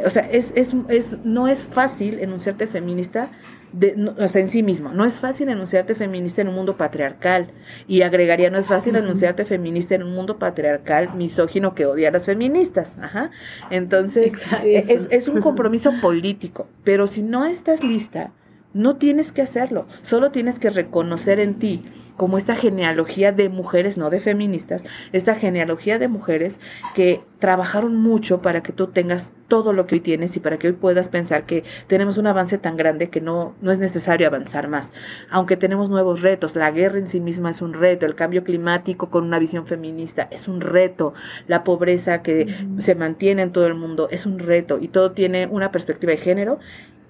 O 0.07 0.11
sea, 0.11 0.23
es, 0.31 0.53
es, 0.55 0.77
es, 0.87 1.17
no 1.25 1.49
es 1.49 1.65
fácil 1.65 2.21
enunciarte 2.21 2.69
feminista 2.69 3.33
de, 3.73 4.13
o 4.19 4.29
sea, 4.29 4.43
en 4.43 4.49
sí 4.49 4.63
mismo. 4.63 4.93
No 4.93 5.05
es 5.05 5.21
fácil 5.21 5.49
enunciarte 5.49 5.95
feminista 5.95 6.43
en 6.43 6.49
un 6.49 6.55
mundo 6.55 6.77
patriarcal. 6.77 7.51
Y 7.87 8.03
agregaría, 8.03 8.51
no 8.51 8.59
es 8.59 8.69
fácil 8.69 8.97
enunciarte 8.97 9.45
feminista 9.45 9.95
en 9.95 10.03
un 10.03 10.15
mundo 10.15 10.39
patriarcal 10.39 11.15
misógino 11.15 11.75
que 11.75 11.87
odia 11.87 12.09
a 12.09 12.13
las 12.13 12.27
feministas. 12.27 12.97
Ajá. 13.01 13.31
Entonces, 13.71 14.47
es, 14.65 15.09
es, 15.11 15.29
un 15.29 15.41
compromiso 15.41 15.93
político. 16.01 16.69
Pero 16.85 17.07
si 17.07 17.23
no 17.23 17.47
estás 17.47 17.83
lista, 17.85 18.33
no 18.73 18.97
tienes 18.97 19.33
que 19.33 19.43
hacerlo. 19.43 19.87
Solo 20.03 20.31
tienes 20.31 20.59
que 20.59 20.71
reconocer 20.71 21.41
en 21.41 21.55
ti 21.55 21.83
como 22.17 22.37
esta 22.37 22.55
genealogía 22.55 23.33
de 23.33 23.49
mujeres, 23.49 23.97
no 23.97 24.11
de 24.11 24.21
feministas, 24.21 24.85
esta 25.13 25.35
genealogía 25.37 25.99
de 25.99 26.07
mujeres 26.07 26.59
que 26.95 27.23
trabajaron 27.39 27.97
mucho 27.97 28.43
para 28.43 28.63
que 28.63 28.73
tú 28.73 28.89
tengas 28.89 29.31
todo 29.49 29.73
lo 29.73 29.87
que 29.87 29.95
hoy 29.95 30.01
tienes 30.03 30.37
y 30.37 30.41
para 30.41 30.59
que 30.59 30.67
hoy 30.67 30.75
puedas 30.75 31.09
pensar 31.09 31.47
que 31.47 31.65
tenemos 31.87 32.19
un 32.19 32.27
avance 32.27 32.59
tan 32.59 32.77
grande 32.77 33.09
que 33.09 33.23
no, 33.23 33.55
no 33.63 33.73
es 33.73 33.79
necesario 33.79 34.27
avanzar 34.27 34.69
más. 34.69 34.93
Aunque 35.31 35.57
tenemos 35.57 35.89
nuevos 35.89 36.21
retos, 36.21 36.57
la 36.57 36.71
guerra 36.71 36.99
en 36.99 37.09
sí 37.09 37.21
misma 37.21 37.51
es 37.51 37.63
un 37.63 37.73
reto, 37.73 38.05
el 38.05 38.15
cambio 38.15 38.45
climático 38.45 39.09
con 39.09 39.25
una 39.25 39.39
visión 39.39 39.67
feminista 39.67 40.29
es 40.31 40.47
un 40.47 40.61
reto, 40.61 41.15
la 41.49 41.65
pobreza 41.65 42.21
que 42.21 42.55
se 42.77 42.95
mantiene 42.95 43.43
en 43.43 43.53
todo 43.53 43.67
el 43.67 43.75
mundo 43.75 44.09
es 44.11 44.27
un 44.27 44.39
reto 44.39 44.79
y 44.79 44.89
todo 44.89 45.13
tiene 45.13 45.47
una 45.47 45.73
perspectiva 45.73 46.11
de 46.13 46.19
género 46.19 46.59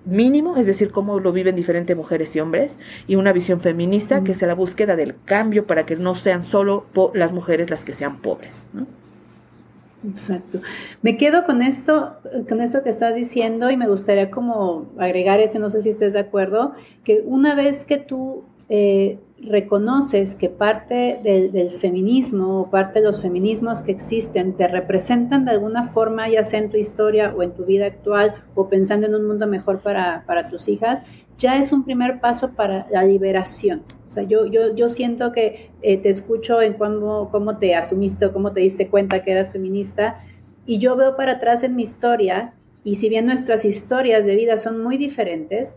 mínimo, 0.05 0.57
es 0.57 0.67
decir, 0.67 0.91
cómo 0.91 1.21
lo 1.21 1.33
viven 1.33 1.57
diferentes 1.57 1.97
mujeres 1.97 2.35
y 2.37 2.41
hombres, 2.41 2.79
y 3.07 3.17
una 3.17 3.33
visión 3.33 3.61
feminista 3.61 4.23
que 4.23 4.33
es 4.33 4.43
la 4.43 4.55
búsqueda 4.55 4.97
del 4.97 5.15
cambio 5.25 5.67
para 5.67 5.87
que 5.87 5.97
no 5.97 6.15
sean 6.15 6.43
solo 6.43 6.87
las 7.15 7.33
mujeres 7.33 7.71
las 7.71 7.85
que 7.85 7.93
sean 7.93 8.17
pobres. 8.17 8.65
Exacto. 10.09 10.61
Me 11.03 11.17
quedo 11.17 11.45
con 11.45 11.61
esto, 11.61 12.17
con 12.49 12.61
esto 12.61 12.83
que 12.83 12.91
estás 12.91 13.15
diciendo 13.15 13.71
y 13.71 13.77
me 13.77 13.87
gustaría 13.87 14.31
como 14.31 14.87
agregar 14.99 15.41
esto, 15.41 15.59
no 15.59 15.69
sé 15.69 15.81
si 15.83 15.91
estés 15.91 16.15
de 16.15 16.21
acuerdo, 16.21 16.75
que 17.05 17.23
una 17.25 17.55
vez 17.55 17.85
que 17.85 17.99
tú 17.99 18.45
eh, 18.71 19.19
reconoces 19.43 20.35
que 20.35 20.49
parte 20.49 21.21
del, 21.23 21.71
feminismo 21.71 22.61
o 22.61 22.71
parte 22.71 23.01
de 23.01 23.07
los 23.07 23.23
feminismos 23.23 23.83
que 23.83 23.93
existen 23.93 24.55
te 24.55 24.69
representan 24.69 25.45
de 25.45 25.53
alguna 25.53 25.85
forma, 25.85 26.29
ya 26.29 26.45
sea 26.45 26.61
en 26.61 26.71
tu 26.71 26.77
historia 26.77 27.35
o 27.37 27.43
en 27.43 27.53
tu 27.53 27.65
vida 27.65 27.87
actual 27.87 28.35
o 28.55 28.69
pensando 28.69 29.07
en 29.07 29.15
un 29.15 29.27
mundo 29.27 29.47
mejor 29.47 29.81
para, 29.81 30.49
tus 30.51 30.69
hijas, 30.69 31.03
ya 31.39 31.59
es 31.59 31.73
un 31.73 31.85
primer 31.85 32.21
paso 32.21 32.51
para 32.51 32.87
la 32.91 33.03
liberación. 33.03 33.83
O 34.09 34.13
sea, 34.13 34.25
yo, 34.25 34.47
yo, 34.47 34.75
yo 34.75 34.89
siento 34.89 35.33
que 35.33 35.71
eh, 35.83 35.97
te 35.97 36.11
escucho 36.11 36.61
en 36.61 36.75
cómo, 36.75 37.31
cómo 37.31 37.59
te 37.59 37.75
asumiste 37.75 38.27
o 38.27 38.33
cómo 38.33 38.53
te 38.53 38.61
diste 38.61 38.89
cuenta 38.89 39.23
que 39.23 39.31
eras 39.31 39.51
feminista 39.51 40.23
y 40.67 40.79
yo 40.79 40.97
veo 40.97 41.17
para 41.17 41.33
atrás 41.33 41.63
en 41.63 41.77
mi 41.77 41.83
historia 41.83 42.53
y 42.85 42.97
si 42.97 43.09
bien 43.09 43.27
nuestras 43.27 43.65
historias 43.65 44.27
de 44.27 44.35
vida 44.35 44.59
son 44.59 44.83
muy 44.83 44.99
diferentes, 44.99 45.77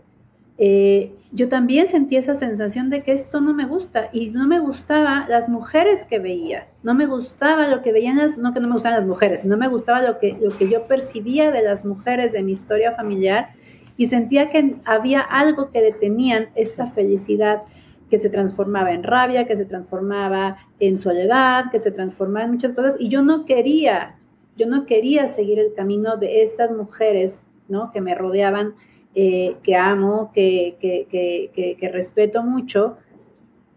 eh, 0.56 1.12
yo 1.32 1.48
también 1.48 1.88
sentí 1.88 2.16
esa 2.16 2.36
sensación 2.36 2.90
de 2.90 3.02
que 3.02 3.12
esto 3.12 3.40
no 3.40 3.54
me 3.54 3.66
gusta 3.66 4.08
y 4.12 4.30
no 4.30 4.46
me 4.46 4.60
gustaba 4.60 5.26
las 5.28 5.48
mujeres 5.48 6.04
que 6.04 6.20
veía, 6.20 6.68
no 6.84 6.94
me 6.94 7.06
gustaba 7.06 7.66
lo 7.66 7.82
que 7.82 7.92
veían 7.92 8.18
las, 8.18 8.38
no 8.38 8.54
que 8.54 8.60
no 8.60 8.68
me 8.68 8.74
gustaban 8.74 8.98
las 8.98 9.06
mujeres, 9.06 9.40
sino 9.42 9.56
me 9.56 9.66
gustaba 9.66 10.00
lo 10.00 10.18
que, 10.18 10.38
lo 10.40 10.56
que 10.56 10.68
yo 10.68 10.86
percibía 10.86 11.50
de 11.50 11.62
las 11.62 11.84
mujeres 11.84 12.32
de 12.32 12.44
mi 12.44 12.52
historia 12.52 12.92
familiar 12.92 13.48
y 13.96 14.06
sentía 14.06 14.50
que 14.50 14.76
había 14.84 15.20
algo 15.20 15.70
que 15.70 15.80
detenían 15.80 16.50
esta 16.54 16.86
felicidad 16.86 17.62
que 18.08 18.18
se 18.18 18.30
transformaba 18.30 18.92
en 18.92 19.02
rabia, 19.02 19.44
que 19.44 19.56
se 19.56 19.64
transformaba 19.64 20.58
en 20.78 20.98
soledad, 20.98 21.70
que 21.72 21.80
se 21.80 21.90
transformaba 21.90 22.44
en 22.44 22.52
muchas 22.52 22.72
cosas 22.72 22.96
y 23.00 23.08
yo 23.08 23.22
no 23.22 23.44
quería, 23.44 24.16
yo 24.56 24.68
no 24.68 24.86
quería 24.86 25.26
seguir 25.26 25.58
el 25.58 25.74
camino 25.74 26.16
de 26.16 26.42
estas 26.42 26.70
mujeres, 26.70 27.42
¿no? 27.66 27.90
Que 27.90 28.00
me 28.00 28.14
rodeaban 28.14 28.74
eh, 29.16 29.56
que 29.62 29.76
amo, 29.76 30.32
que, 30.34 30.76
que, 30.80 31.88
respeto 31.92 32.42
mucho, 32.42 32.96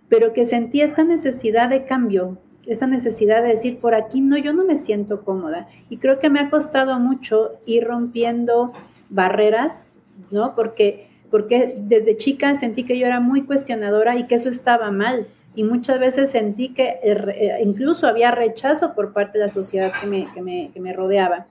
pero 0.10 0.34
que 0.34 0.46
sentí 0.46 0.82
esta 0.82 1.04
necesidad 1.04 1.70
de 1.70 1.86
cambio, 1.86 2.40
esta 2.66 2.88
necesidad 2.88 3.44
de 3.44 3.50
decir, 3.50 3.80
por 3.80 3.94
aquí 3.94 4.20
no, 4.20 4.38
yo 4.38 4.52
no 4.54 4.66
me 4.66 4.76
siento 4.76 5.24
cómoda. 5.24 5.68
Y 5.90 5.98
creo 5.98 6.18
que 6.18 6.32
me 6.32 6.40
ha 6.40 6.50
costado 6.50 7.00
mucho 7.00 7.52
ir 7.68 7.86
rompiendo 7.86 8.74
barreras, 9.10 9.86
¿no? 10.32 10.56
Porque, 10.56 11.08
porque 11.30 11.76
desde 11.78 12.18
chica 12.18 12.56
sentí 12.56 12.84
que 12.84 12.98
yo 12.98 13.06
era 13.06 13.20
muy 13.20 13.44
cuestionadora 13.44 14.18
y 14.18 14.26
que 14.26 14.36
eso 14.36 14.50
estaba 14.50 14.90
mal. 14.90 15.28
Y 15.54 15.64
muchas 15.64 16.00
veces 16.00 16.32
sentí 16.32 16.70
que 16.70 17.00
eh, 17.04 17.60
incluso 17.64 18.08
había 18.08 18.32
rechazo 18.32 18.96
por 18.96 19.14
parte 19.14 19.38
de 19.38 19.46
la 19.46 19.50
sociedad 19.50 19.92
que 20.02 20.08
me, 20.08 20.32
que 20.34 20.42
me, 20.42 20.72
que 20.74 20.80
me 20.80 20.94
rodeaba 20.94 21.46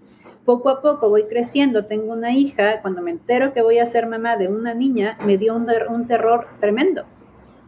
poco 0.46 0.70
a 0.70 0.80
poco 0.80 1.10
voy 1.10 1.24
creciendo, 1.24 1.84
tengo 1.84 2.12
una 2.12 2.32
hija, 2.32 2.80
cuando 2.80 3.02
me 3.02 3.10
entero 3.10 3.52
que 3.52 3.60
voy 3.60 3.78
a 3.78 3.84
ser 3.84 4.06
mamá 4.06 4.36
de 4.36 4.48
una 4.48 4.72
niña, 4.72 5.18
me 5.26 5.36
dio 5.36 5.54
un, 5.54 6.06
terror 6.06 6.46
tremendo. 6.60 7.04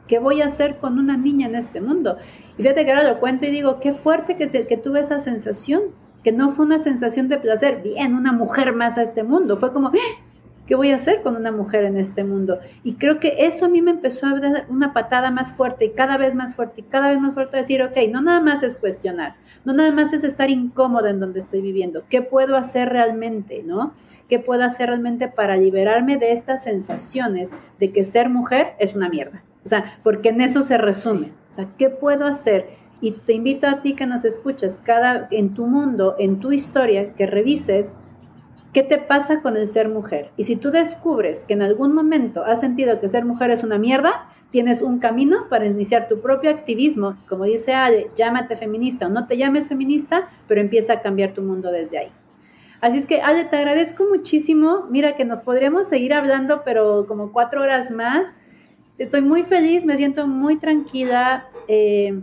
¿Qué 0.06 0.18
voy 0.18 0.40
a 0.40 0.46
hacer 0.46 0.78
con 0.78 0.98
una 0.98 1.18
niña 1.18 1.48
en 1.48 1.56
este 1.56 1.82
mundo? 1.82 2.16
Y 2.56 2.62
fíjate 2.62 2.86
que 2.86 2.92
ahora 2.92 3.12
lo 3.12 3.20
cuento 3.20 3.44
y 3.44 3.50
digo, 3.50 3.80
qué 3.80 3.92
fuerte 3.92 4.36
que, 4.36 4.48
que 4.48 4.76
tuve 4.76 5.00
esa 5.00 5.18
sensación, 5.18 5.82
que 6.22 6.32
no 6.32 6.50
fue 6.50 6.64
una 6.64 6.78
sensación 6.78 7.28
de 7.28 7.38
placer, 7.38 7.82
bien, 7.82 8.14
una 8.14 8.32
mujer 8.32 8.72
más 8.72 8.96
a 8.96 9.02
este 9.02 9.24
mundo, 9.24 9.56
fue 9.56 9.72
como, 9.72 9.88
¡Ah! 9.88 10.27
¿Qué 10.68 10.74
voy 10.74 10.90
a 10.90 10.96
hacer 10.96 11.22
con 11.22 11.34
una 11.34 11.50
mujer 11.50 11.84
en 11.84 11.96
este 11.96 12.22
mundo? 12.22 12.60
Y 12.84 12.94
creo 12.94 13.18
que 13.18 13.46
eso 13.46 13.64
a 13.64 13.68
mí 13.68 13.80
me 13.80 13.90
empezó 13.90 14.26
a 14.26 14.38
dar 14.38 14.66
una 14.68 14.92
patada 14.92 15.30
más 15.30 15.50
fuerte 15.50 15.86
y 15.86 15.90
cada 15.92 16.18
vez 16.18 16.34
más 16.34 16.54
fuerte 16.54 16.82
y 16.82 16.84
cada 16.84 17.08
vez 17.08 17.18
más 17.18 17.32
fuerte 17.32 17.56
a 17.56 17.60
decir, 17.60 17.82
ok, 17.82 17.96
no 18.12 18.20
nada 18.20 18.40
más 18.40 18.62
es 18.62 18.76
cuestionar, 18.76 19.36
no 19.64 19.72
nada 19.72 19.90
más 19.92 20.12
es 20.12 20.24
estar 20.24 20.50
incómoda 20.50 21.08
en 21.08 21.20
donde 21.20 21.38
estoy 21.38 21.62
viviendo, 21.62 22.04
¿qué 22.10 22.20
puedo 22.20 22.58
hacer 22.58 22.90
realmente, 22.90 23.62
no? 23.64 23.94
¿Qué 24.28 24.38
puedo 24.38 24.62
hacer 24.62 24.90
realmente 24.90 25.26
para 25.28 25.56
liberarme 25.56 26.18
de 26.18 26.32
estas 26.32 26.64
sensaciones 26.64 27.54
de 27.80 27.90
que 27.90 28.04
ser 28.04 28.28
mujer 28.28 28.74
es 28.78 28.94
una 28.94 29.08
mierda? 29.08 29.42
O 29.64 29.68
sea, 29.68 29.98
porque 30.02 30.28
en 30.28 30.42
eso 30.42 30.62
se 30.62 30.76
resume. 30.76 31.32
O 31.50 31.54
sea, 31.54 31.68
¿qué 31.78 31.88
puedo 31.88 32.26
hacer? 32.26 32.68
Y 33.00 33.12
te 33.12 33.32
invito 33.32 33.66
a 33.66 33.80
ti 33.80 33.94
que 33.94 34.06
nos 34.06 34.24
escuchas 34.24 34.78
cada 34.82 35.28
en 35.30 35.54
tu 35.54 35.66
mundo, 35.66 36.14
en 36.18 36.40
tu 36.40 36.52
historia, 36.52 37.14
que 37.14 37.26
revises 37.26 37.94
¿Qué 38.72 38.82
te 38.82 38.98
pasa 38.98 39.40
con 39.40 39.56
el 39.56 39.66
ser 39.66 39.88
mujer? 39.88 40.30
Y 40.36 40.44
si 40.44 40.56
tú 40.56 40.70
descubres 40.70 41.44
que 41.44 41.54
en 41.54 41.62
algún 41.62 41.94
momento 41.94 42.44
has 42.44 42.60
sentido 42.60 43.00
que 43.00 43.08
ser 43.08 43.24
mujer 43.24 43.50
es 43.50 43.62
una 43.62 43.78
mierda, 43.78 44.28
tienes 44.50 44.82
un 44.82 44.98
camino 44.98 45.48
para 45.48 45.66
iniciar 45.66 46.08
tu 46.08 46.20
propio 46.20 46.50
activismo. 46.50 47.16
Como 47.28 47.44
dice 47.44 47.72
Ale, 47.72 48.10
llámate 48.14 48.56
feminista 48.56 49.06
o 49.06 49.10
no 49.10 49.26
te 49.26 49.36
llames 49.36 49.68
feminista, 49.68 50.28
pero 50.46 50.60
empieza 50.60 50.94
a 50.94 51.00
cambiar 51.00 51.32
tu 51.32 51.42
mundo 51.42 51.70
desde 51.70 51.98
ahí. 51.98 52.12
Así 52.80 52.98
es 52.98 53.06
que, 53.06 53.20
Ale, 53.22 53.44
te 53.44 53.56
agradezco 53.56 54.04
muchísimo. 54.08 54.86
Mira 54.90 55.16
que 55.16 55.24
nos 55.24 55.40
podríamos 55.40 55.88
seguir 55.88 56.12
hablando, 56.14 56.62
pero 56.64 57.06
como 57.06 57.32
cuatro 57.32 57.62
horas 57.62 57.90
más. 57.90 58.36
Estoy 58.98 59.22
muy 59.22 59.44
feliz, 59.44 59.86
me 59.86 59.96
siento 59.96 60.26
muy 60.26 60.56
tranquila 60.56 61.46
eh, 61.68 62.20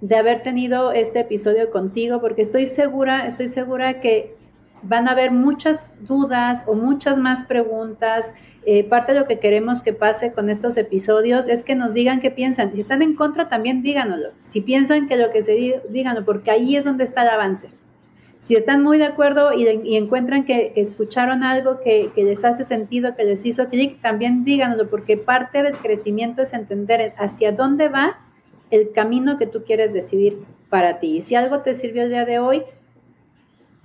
de 0.00 0.16
haber 0.16 0.42
tenido 0.42 0.92
este 0.92 1.20
episodio 1.20 1.70
contigo, 1.70 2.20
porque 2.20 2.42
estoy 2.42 2.66
segura, 2.66 3.26
estoy 3.26 3.48
segura 3.48 4.00
que 4.00 4.35
van 4.82 5.08
a 5.08 5.12
haber 5.12 5.30
muchas 5.30 5.86
dudas 6.00 6.64
o 6.66 6.74
muchas 6.74 7.18
más 7.18 7.42
preguntas. 7.42 8.32
Eh, 8.64 8.84
parte 8.84 9.12
de 9.12 9.20
lo 9.20 9.26
que 9.26 9.38
queremos 9.38 9.82
que 9.82 9.92
pase 9.92 10.32
con 10.32 10.50
estos 10.50 10.76
episodios 10.76 11.48
es 11.48 11.64
que 11.64 11.74
nos 11.74 11.94
digan 11.94 12.20
qué 12.20 12.30
piensan. 12.30 12.74
Si 12.74 12.80
están 12.80 13.02
en 13.02 13.14
contra, 13.14 13.48
también 13.48 13.82
díganoslo. 13.82 14.30
Si 14.42 14.60
piensan 14.60 15.08
que 15.08 15.16
lo 15.16 15.30
que 15.30 15.42
se 15.42 15.52
diga, 15.52 15.80
díganlo, 15.88 16.24
porque 16.24 16.50
ahí 16.50 16.76
es 16.76 16.84
donde 16.84 17.04
está 17.04 17.22
el 17.22 17.28
avance. 17.28 17.68
Si 18.40 18.54
están 18.54 18.82
muy 18.82 18.98
de 18.98 19.06
acuerdo 19.06 19.52
y, 19.52 19.96
encuentran 19.96 20.44
que, 20.44 20.72
escucharon 20.76 21.42
algo 21.42 21.80
que, 21.80 22.12
que, 22.14 22.22
les 22.22 22.44
hace 22.44 22.62
sentido, 22.62 23.16
que 23.16 23.24
les 23.24 23.44
hizo 23.44 23.68
clic, 23.68 24.00
también 24.00 24.44
díganoslo, 24.44 24.88
porque 24.88 25.16
parte 25.16 25.62
del 25.62 25.76
crecimiento 25.78 26.42
es 26.42 26.52
entender 26.52 27.14
hacia 27.18 27.50
dónde 27.52 27.88
va 27.88 28.20
el 28.70 28.92
camino 28.92 29.38
que 29.38 29.46
tú 29.46 29.64
quieres 29.64 29.94
decidir 29.94 30.38
para 30.68 31.00
ti. 31.00 31.18
Y 31.18 31.22
si 31.22 31.34
algo 31.34 31.60
te 31.60 31.74
sirvió 31.74 32.02
el 32.02 32.10
día 32.10 32.24
de 32.24 32.38
hoy, 32.38 32.62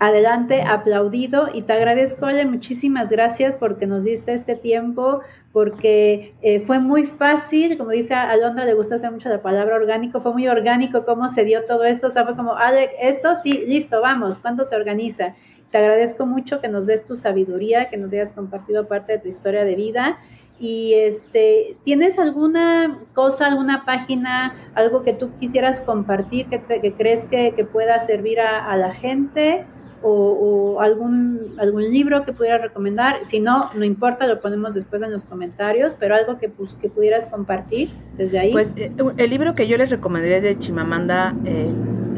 adelante, 0.02 0.64
aplaudido 0.64 1.50
y 1.54 1.62
te 1.62 1.74
agradezco, 1.74 2.26
oye, 2.26 2.44
muchísimas 2.44 3.12
gracias 3.12 3.56
porque 3.56 3.86
nos 3.86 4.04
diste 4.04 4.34
este 4.34 4.56
tiempo, 4.56 5.22
porque 5.54 6.34
eh, 6.42 6.60
fue 6.62 6.80
muy 6.80 7.04
fácil, 7.04 7.78
como 7.78 7.92
dice 7.92 8.16
Alondra, 8.16 8.66
le 8.66 8.74
gusta 8.74 8.96
usar 8.96 9.12
mucho 9.12 9.30
la 9.30 9.44
palabra 9.44 9.76
orgánico, 9.76 10.20
fue 10.20 10.34
muy 10.34 10.48
orgánico 10.48 11.06
cómo 11.06 11.28
se 11.28 11.44
dio 11.44 11.66
todo 11.66 11.84
esto, 11.84 12.08
o 12.08 12.10
sea, 12.10 12.26
fue 12.26 12.36
como, 12.36 12.56
Alex, 12.56 12.94
esto 13.00 13.36
sí, 13.36 13.64
listo, 13.68 14.02
vamos, 14.02 14.40
¿cuándo 14.40 14.66
se 14.66 14.76
organiza? 14.76 15.36
Te 15.70 15.78
agradezco 15.78 16.26
mucho 16.26 16.62
que 16.62 16.68
nos 16.68 16.88
des 16.88 17.06
tu 17.06 17.16
sabiduría, 17.16 17.90
que 17.90 17.98
nos 17.98 18.12
hayas 18.12 18.32
compartido 18.32 18.88
parte 18.88 19.14
de 19.14 19.20
tu 19.20 19.28
historia 19.28 19.64
de 19.66 19.76
vida. 19.76 20.18
Y 20.60 20.96
este, 20.96 21.78
¿tienes 21.86 22.20
alguna 22.20 23.00
cosa, 23.14 23.46
alguna 23.46 23.86
página, 23.86 24.56
algo 24.74 25.04
que 25.04 25.14
tú 25.14 25.32
quisieras 25.40 25.80
compartir 25.80 26.48
que, 26.48 26.60
que 26.60 26.94
crees 26.94 27.26
que, 27.26 27.54
que, 27.56 27.66
pueda 27.66 28.00
servir 28.00 28.40
a, 28.42 28.66
a 28.66 28.76
la 28.78 28.94
gente? 28.94 29.66
O, 30.04 30.80
algún, 30.82 31.56
algún 31.60 31.84
libro 31.84 32.26
que 32.26 32.34
pudiera 32.34 32.58
recomendar. 32.58 33.26
Si 33.26 33.40
no, 33.40 33.70
no 33.76 33.86
importa, 33.86 34.28
lo 34.28 34.42
ponemos 34.42 34.74
después 34.74 35.02
en 35.02 35.12
los 35.12 35.24
comentarios, 35.24 35.96
pero 36.00 36.16
algo 36.16 36.38
que, 36.38 36.50
pues, 36.50 36.76
que 36.76 36.90
pudieras 36.90 37.28
compartir 37.28 37.92
desde 38.18 38.40
ahí. 38.40 38.52
Pues 38.52 38.74
eh, 38.78 38.92
el 39.18 39.30
libro 39.30 39.56
que 39.56 39.68
yo 39.68 39.78
les 39.78 39.90
recomendaría 39.90 40.38
es 40.38 40.44
de 40.44 40.58
Chimamanda, 40.58 41.36
eh, 41.46 41.70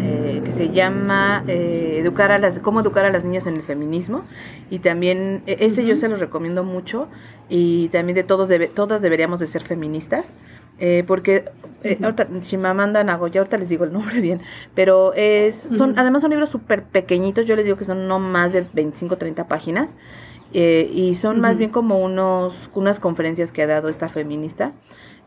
eh, 0.03 0.41
que 0.43 0.51
se 0.51 0.69
llama 0.69 1.43
educar 1.47 2.31
a 2.31 2.37
las, 2.37 2.59
Cómo 2.59 2.81
educar 2.81 3.05
a 3.05 3.09
las 3.09 3.23
niñas 3.25 3.47
en 3.47 3.55
el 3.55 3.63
feminismo. 3.63 4.23
Y 4.69 4.79
también, 4.79 5.43
e, 5.47 5.57
ese 5.61 5.85
yo 5.85 5.95
se 5.95 6.09
lo 6.09 6.15
recomiendo 6.17 6.63
mucho. 6.63 7.07
Y 7.49 7.89
también 7.89 8.15
de 8.15 8.23
todos, 8.23 8.47
debe, 8.47 8.67
todas 8.67 9.01
deberíamos 9.01 9.39
de 9.39 9.47
ser 9.47 9.63
feministas. 9.63 10.33
Eh, 10.79 11.03
porque 11.05 11.45
eh, 11.83 11.99
ahorita, 12.01 12.27
Chimamanda 12.41 13.03
Nagoya, 13.03 13.41
ahorita 13.41 13.57
les 13.57 13.69
digo 13.69 13.83
el 13.83 13.93
nombre 13.93 14.19
bien, 14.21 14.41
pero 14.73 15.13
es, 15.13 15.69
son, 15.77 15.97
además 15.97 16.21
son 16.23 16.31
libros 16.31 16.49
súper 16.49 16.83
pequeñitos, 16.83 17.45
yo 17.45 17.55
les 17.55 17.65
digo 17.65 17.77
que 17.77 17.85
son 17.85 18.07
no 18.07 18.19
más 18.19 18.53
de 18.53 18.65
25, 18.73 19.17
30 19.17 19.47
páginas, 19.47 19.95
eh, 20.53 20.89
y 20.93 21.15
son 21.15 21.39
más 21.39 21.57
bien 21.57 21.69
como 21.69 21.99
unos, 21.99 22.69
unas 22.73 22.99
conferencias 22.99 23.51
que 23.51 23.61
ha 23.61 23.67
dado 23.67 23.89
esta 23.89 24.09
feminista. 24.09 24.73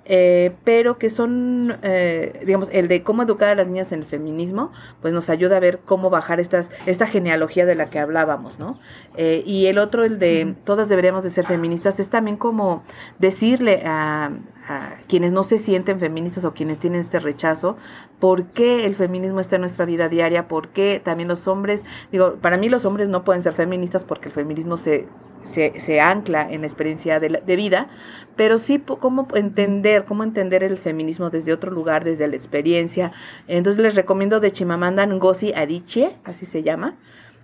Eh, 0.09 0.55
pero 0.63 0.99
que 0.99 1.11
son, 1.11 1.79
eh, 1.83 2.43
digamos, 2.47 2.69
el 2.73 2.87
de 2.87 3.03
cómo 3.03 3.25
educar 3.25 3.49
a 3.49 3.55
las 3.57 3.67
niñas 3.67 3.91
en 3.91 4.01
el 4.01 4.07
feminismo, 4.07 4.71
pues 5.03 5.13
nos 5.13 5.29
ayuda 5.29 5.57
a 5.57 5.61
ver 5.61 5.81
cómo 5.85 6.11
bajar 6.11 6.39
estas, 6.39 6.71
esta 6.87 7.09
genealogía 7.09 7.67
de 7.67 7.75
la 7.75 7.91
que 7.91 7.99
hablábamos, 7.99 8.61
¿no? 8.61 8.79
Eh, 9.17 9.43
y 9.45 9.67
el 9.67 9.79
otro, 9.79 10.05
el 10.05 10.21
de 10.21 10.55
todas 10.65 10.89
deberíamos 10.89 11.25
de 11.25 11.31
ser 11.31 11.45
feministas, 11.45 11.99
es 11.99 12.09
también 12.09 12.37
como 12.37 12.85
decirle 13.19 13.83
a, 13.85 14.31
a 14.69 14.99
quienes 15.09 15.33
no 15.33 15.43
se 15.43 15.59
sienten 15.59 15.99
feministas 15.99 16.45
o 16.45 16.55
quienes 16.55 16.79
tienen 16.79 17.01
este 17.01 17.19
rechazo, 17.19 17.77
por 18.21 18.45
qué 18.47 18.87
el 18.87 18.95
feminismo 18.95 19.41
está 19.41 19.57
en 19.57 19.63
nuestra 19.63 19.87
vida 19.87 20.09
diaria, 20.09 20.47
por 20.47 20.69
qué 20.69 21.01
también 21.03 21.29
los 21.29 21.49
hombres, 21.49 21.83
digo, 22.13 22.35
para 22.41 22.57
mí 22.59 22.69
los 22.69 22.85
hombres 22.85 23.09
no 23.09 23.25
pueden 23.25 23.43
ser 23.43 23.55
feministas 23.55 24.05
porque 24.05 24.29
el 24.29 24.35
feminismo 24.35 24.77
se 24.77 25.09
se, 25.47 26.01
ancla 26.01 26.47
en 26.51 26.61
la 26.61 26.67
experiencia 26.67 27.21
de, 27.21 27.41
de 27.45 27.57
vida, 27.57 27.89
pero 28.37 28.59
sí 28.59 28.79
cómo 28.79 29.27
entender, 29.35 30.05
cómo 30.05 30.25
entender 30.25 30.63
el 30.63 30.77
feminismo 30.77 31.31
desde 31.31 31.53
otro 31.53 31.71
lugar, 31.71 32.05
desde 32.05 32.29
la 32.29 32.37
experiencia. 32.37 33.13
Entonces 33.49 33.83
les 33.83 33.95
recomiendo 33.95 34.41
de 34.41 34.53
Chimamanda 34.53 35.07
Ngozi 35.07 35.53
Adichie, 35.55 36.17
así 36.25 36.47
se 36.47 36.63
llama, 36.63 36.97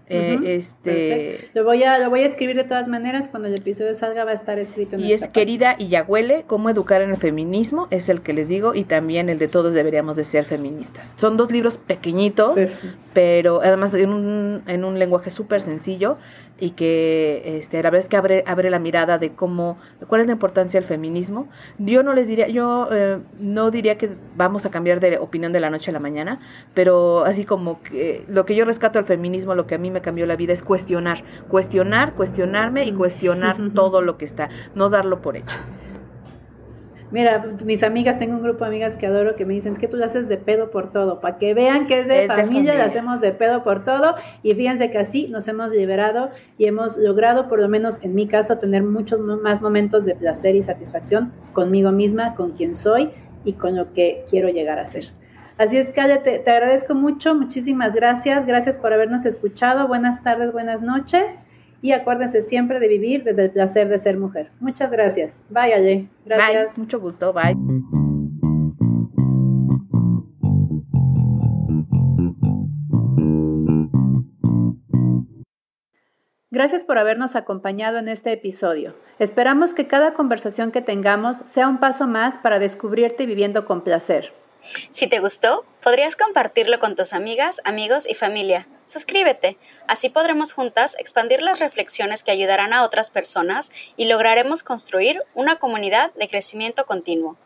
eh, 0.08 0.38
este 0.44 1.50
lo 1.54 1.64
voy 1.64 1.84
a 1.84 1.98
lo 1.98 2.10
voy 2.10 2.20
a 2.20 2.26
escribir 2.26 2.56
de 2.56 2.64
todas 2.64 2.88
maneras 2.88 3.28
cuando 3.28 3.48
el 3.48 3.54
episodio 3.54 3.94
salga 3.94 4.24
va 4.24 4.32
a 4.32 4.34
estar 4.34 4.58
escrito 4.58 4.96
en 4.96 5.02
y 5.04 5.12
es 5.12 5.28
querida 5.28 5.76
y 5.78 5.94
huele 6.06 6.44
cómo 6.46 6.68
educar 6.68 7.02
en 7.02 7.10
el 7.10 7.16
feminismo 7.16 7.86
es 7.90 8.08
el 8.08 8.20
que 8.20 8.32
les 8.32 8.48
digo 8.48 8.74
y 8.74 8.84
también 8.84 9.28
el 9.28 9.38
de 9.38 9.48
todos 9.48 9.72
deberíamos 9.72 10.16
de 10.16 10.24
ser 10.24 10.44
feministas. 10.44 11.14
Son 11.16 11.36
dos 11.36 11.50
libros 11.50 11.78
pequeñitos 11.78 12.58
pero 13.14 13.60
además 13.62 13.94
en 13.94 14.10
un, 14.10 14.62
en 14.66 14.84
un 14.84 14.98
lenguaje 14.98 15.30
súper 15.30 15.60
sencillo 15.60 16.18
y 16.62 16.70
que 16.70 17.42
este, 17.58 17.82
la 17.82 17.90
vez 17.90 18.08
que 18.08 18.16
abre, 18.16 18.44
abre 18.46 18.70
la 18.70 18.78
mirada 18.78 19.18
de 19.18 19.32
cómo, 19.32 19.78
cuál 20.06 20.20
es 20.20 20.28
la 20.28 20.34
importancia 20.34 20.78
del 20.78 20.88
feminismo. 20.88 21.48
Yo 21.78 22.04
no 22.04 22.14
les 22.14 22.28
diría, 22.28 22.46
yo 22.46 22.88
eh, 22.92 23.18
no 23.40 23.72
diría 23.72 23.98
que 23.98 24.10
vamos 24.36 24.64
a 24.64 24.70
cambiar 24.70 25.00
de 25.00 25.18
opinión 25.18 25.52
de 25.52 25.58
la 25.58 25.70
noche 25.70 25.90
a 25.90 25.92
la 25.92 25.98
mañana, 25.98 26.38
pero 26.72 27.24
así 27.24 27.44
como 27.44 27.82
que 27.82 28.24
lo 28.28 28.46
que 28.46 28.54
yo 28.54 28.64
rescato 28.64 29.00
del 29.00 29.06
feminismo, 29.06 29.56
lo 29.56 29.66
que 29.66 29.74
a 29.74 29.78
mí 29.78 29.90
me 29.90 30.02
cambió 30.02 30.24
la 30.24 30.36
vida 30.36 30.52
es 30.52 30.62
cuestionar, 30.62 31.24
cuestionar, 31.48 32.14
cuestionarme 32.14 32.84
y 32.84 32.92
cuestionar 32.92 33.56
todo 33.74 34.00
lo 34.00 34.16
que 34.16 34.24
está, 34.24 34.48
no 34.76 34.88
darlo 34.88 35.20
por 35.20 35.36
hecho. 35.36 35.56
Mira, 37.12 37.44
mis 37.66 37.82
amigas, 37.82 38.18
tengo 38.18 38.36
un 38.36 38.42
grupo 38.42 38.64
de 38.64 38.70
amigas 38.70 38.96
que 38.96 39.06
adoro 39.06 39.36
que 39.36 39.44
me 39.44 39.52
dicen, 39.52 39.72
es 39.72 39.78
que 39.78 39.86
tú 39.86 39.98
lo 39.98 40.06
haces 40.06 40.28
de 40.28 40.38
pedo 40.38 40.70
por 40.70 40.90
todo, 40.90 41.20
para 41.20 41.36
que 41.36 41.52
vean 41.52 41.86
que 41.86 42.00
es 42.00 42.08
de, 42.08 42.26
familia, 42.26 42.74
lo 42.74 42.84
hacemos 42.84 43.20
de 43.20 43.32
pedo 43.32 43.62
por 43.62 43.84
todo, 43.84 44.14
y 44.42 44.54
fíjense 44.54 44.90
que 44.90 44.96
así 44.96 45.28
nos 45.28 45.46
hemos 45.46 45.72
liberado 45.72 46.30
y 46.56 46.64
hemos 46.64 46.96
logrado, 46.96 47.48
por 47.48 47.60
lo 47.60 47.68
menos 47.68 47.98
en 48.02 48.14
mi 48.14 48.26
caso, 48.26 48.56
tener 48.56 48.82
muchos 48.82 49.20
más 49.20 49.60
momentos 49.60 50.06
de 50.06 50.14
placer 50.14 50.56
y 50.56 50.62
satisfacción 50.62 51.34
conmigo 51.52 51.92
misma, 51.92 52.34
con 52.34 52.52
quien 52.52 52.74
soy 52.74 53.10
y 53.44 53.52
con 53.52 53.76
lo 53.76 53.92
que 53.92 54.24
quiero 54.30 54.48
llegar 54.48 54.78
a 54.78 54.86
ser. 54.86 55.12
Así 55.58 55.76
es, 55.76 55.90
Calle, 55.90 56.16
te, 56.16 56.38
te 56.38 56.50
agradezco 56.50 56.94
mucho, 56.94 57.34
muchísimas 57.34 57.94
gracias, 57.94 58.46
gracias 58.46 58.78
por 58.78 58.94
habernos 58.94 59.26
escuchado, 59.26 59.86
buenas 59.86 60.22
tardes, 60.22 60.50
buenas 60.50 60.80
noches 60.80 61.40
y 61.82 61.92
acuérdense 61.92 62.40
siempre 62.40 62.80
de 62.80 62.88
vivir 62.88 63.24
desde 63.24 63.44
el 63.44 63.50
placer 63.50 63.88
de 63.88 63.98
ser 63.98 64.16
mujer. 64.16 64.50
Muchas 64.60 64.90
gracias. 64.90 65.36
Bye, 65.50 65.74
Ale. 65.74 66.08
Gracias. 66.24 66.76
Bye. 66.76 66.84
Mucho 66.84 67.00
gusto. 67.00 67.32
Bye. 67.32 67.56
Gracias 76.52 76.84
por 76.84 76.98
habernos 76.98 77.34
acompañado 77.34 77.98
en 77.98 78.08
este 78.08 78.30
episodio. 78.30 78.94
Esperamos 79.18 79.74
que 79.74 79.86
cada 79.86 80.12
conversación 80.12 80.70
que 80.70 80.82
tengamos 80.82 81.38
sea 81.46 81.66
un 81.66 81.80
paso 81.80 82.06
más 82.06 82.38
para 82.38 82.58
descubrirte 82.58 83.26
viviendo 83.26 83.64
con 83.64 83.82
placer. 83.82 84.34
Si 84.90 85.06
te 85.06 85.18
gustó, 85.18 85.64
podrías 85.82 86.16
compartirlo 86.16 86.78
con 86.78 86.94
tus 86.94 87.12
amigas, 87.12 87.60
amigos 87.64 88.08
y 88.08 88.14
familia. 88.14 88.66
Suscríbete, 88.84 89.56
así 89.88 90.08
podremos 90.08 90.52
juntas 90.52 90.96
expandir 90.98 91.42
las 91.42 91.60
reflexiones 91.60 92.24
que 92.24 92.30
ayudarán 92.30 92.72
a 92.72 92.82
otras 92.82 93.10
personas 93.10 93.72
y 93.96 94.06
lograremos 94.06 94.62
construir 94.62 95.22
una 95.34 95.56
comunidad 95.56 96.12
de 96.14 96.28
crecimiento 96.28 96.86
continuo. 96.86 97.36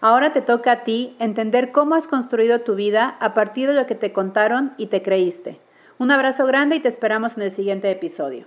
Ahora 0.00 0.32
te 0.32 0.40
toca 0.40 0.72
a 0.72 0.84
ti 0.84 1.16
entender 1.18 1.72
cómo 1.72 1.94
has 1.94 2.08
construido 2.08 2.62
tu 2.62 2.74
vida 2.74 3.16
a 3.20 3.34
partir 3.34 3.68
de 3.68 3.74
lo 3.74 3.86
que 3.86 3.94
te 3.94 4.12
contaron 4.12 4.74
y 4.78 4.86
te 4.86 5.02
creíste. 5.02 5.60
Un 5.98 6.10
abrazo 6.10 6.46
grande 6.46 6.76
y 6.76 6.80
te 6.80 6.88
esperamos 6.88 7.36
en 7.36 7.42
el 7.42 7.52
siguiente 7.52 7.90
episodio. 7.90 8.46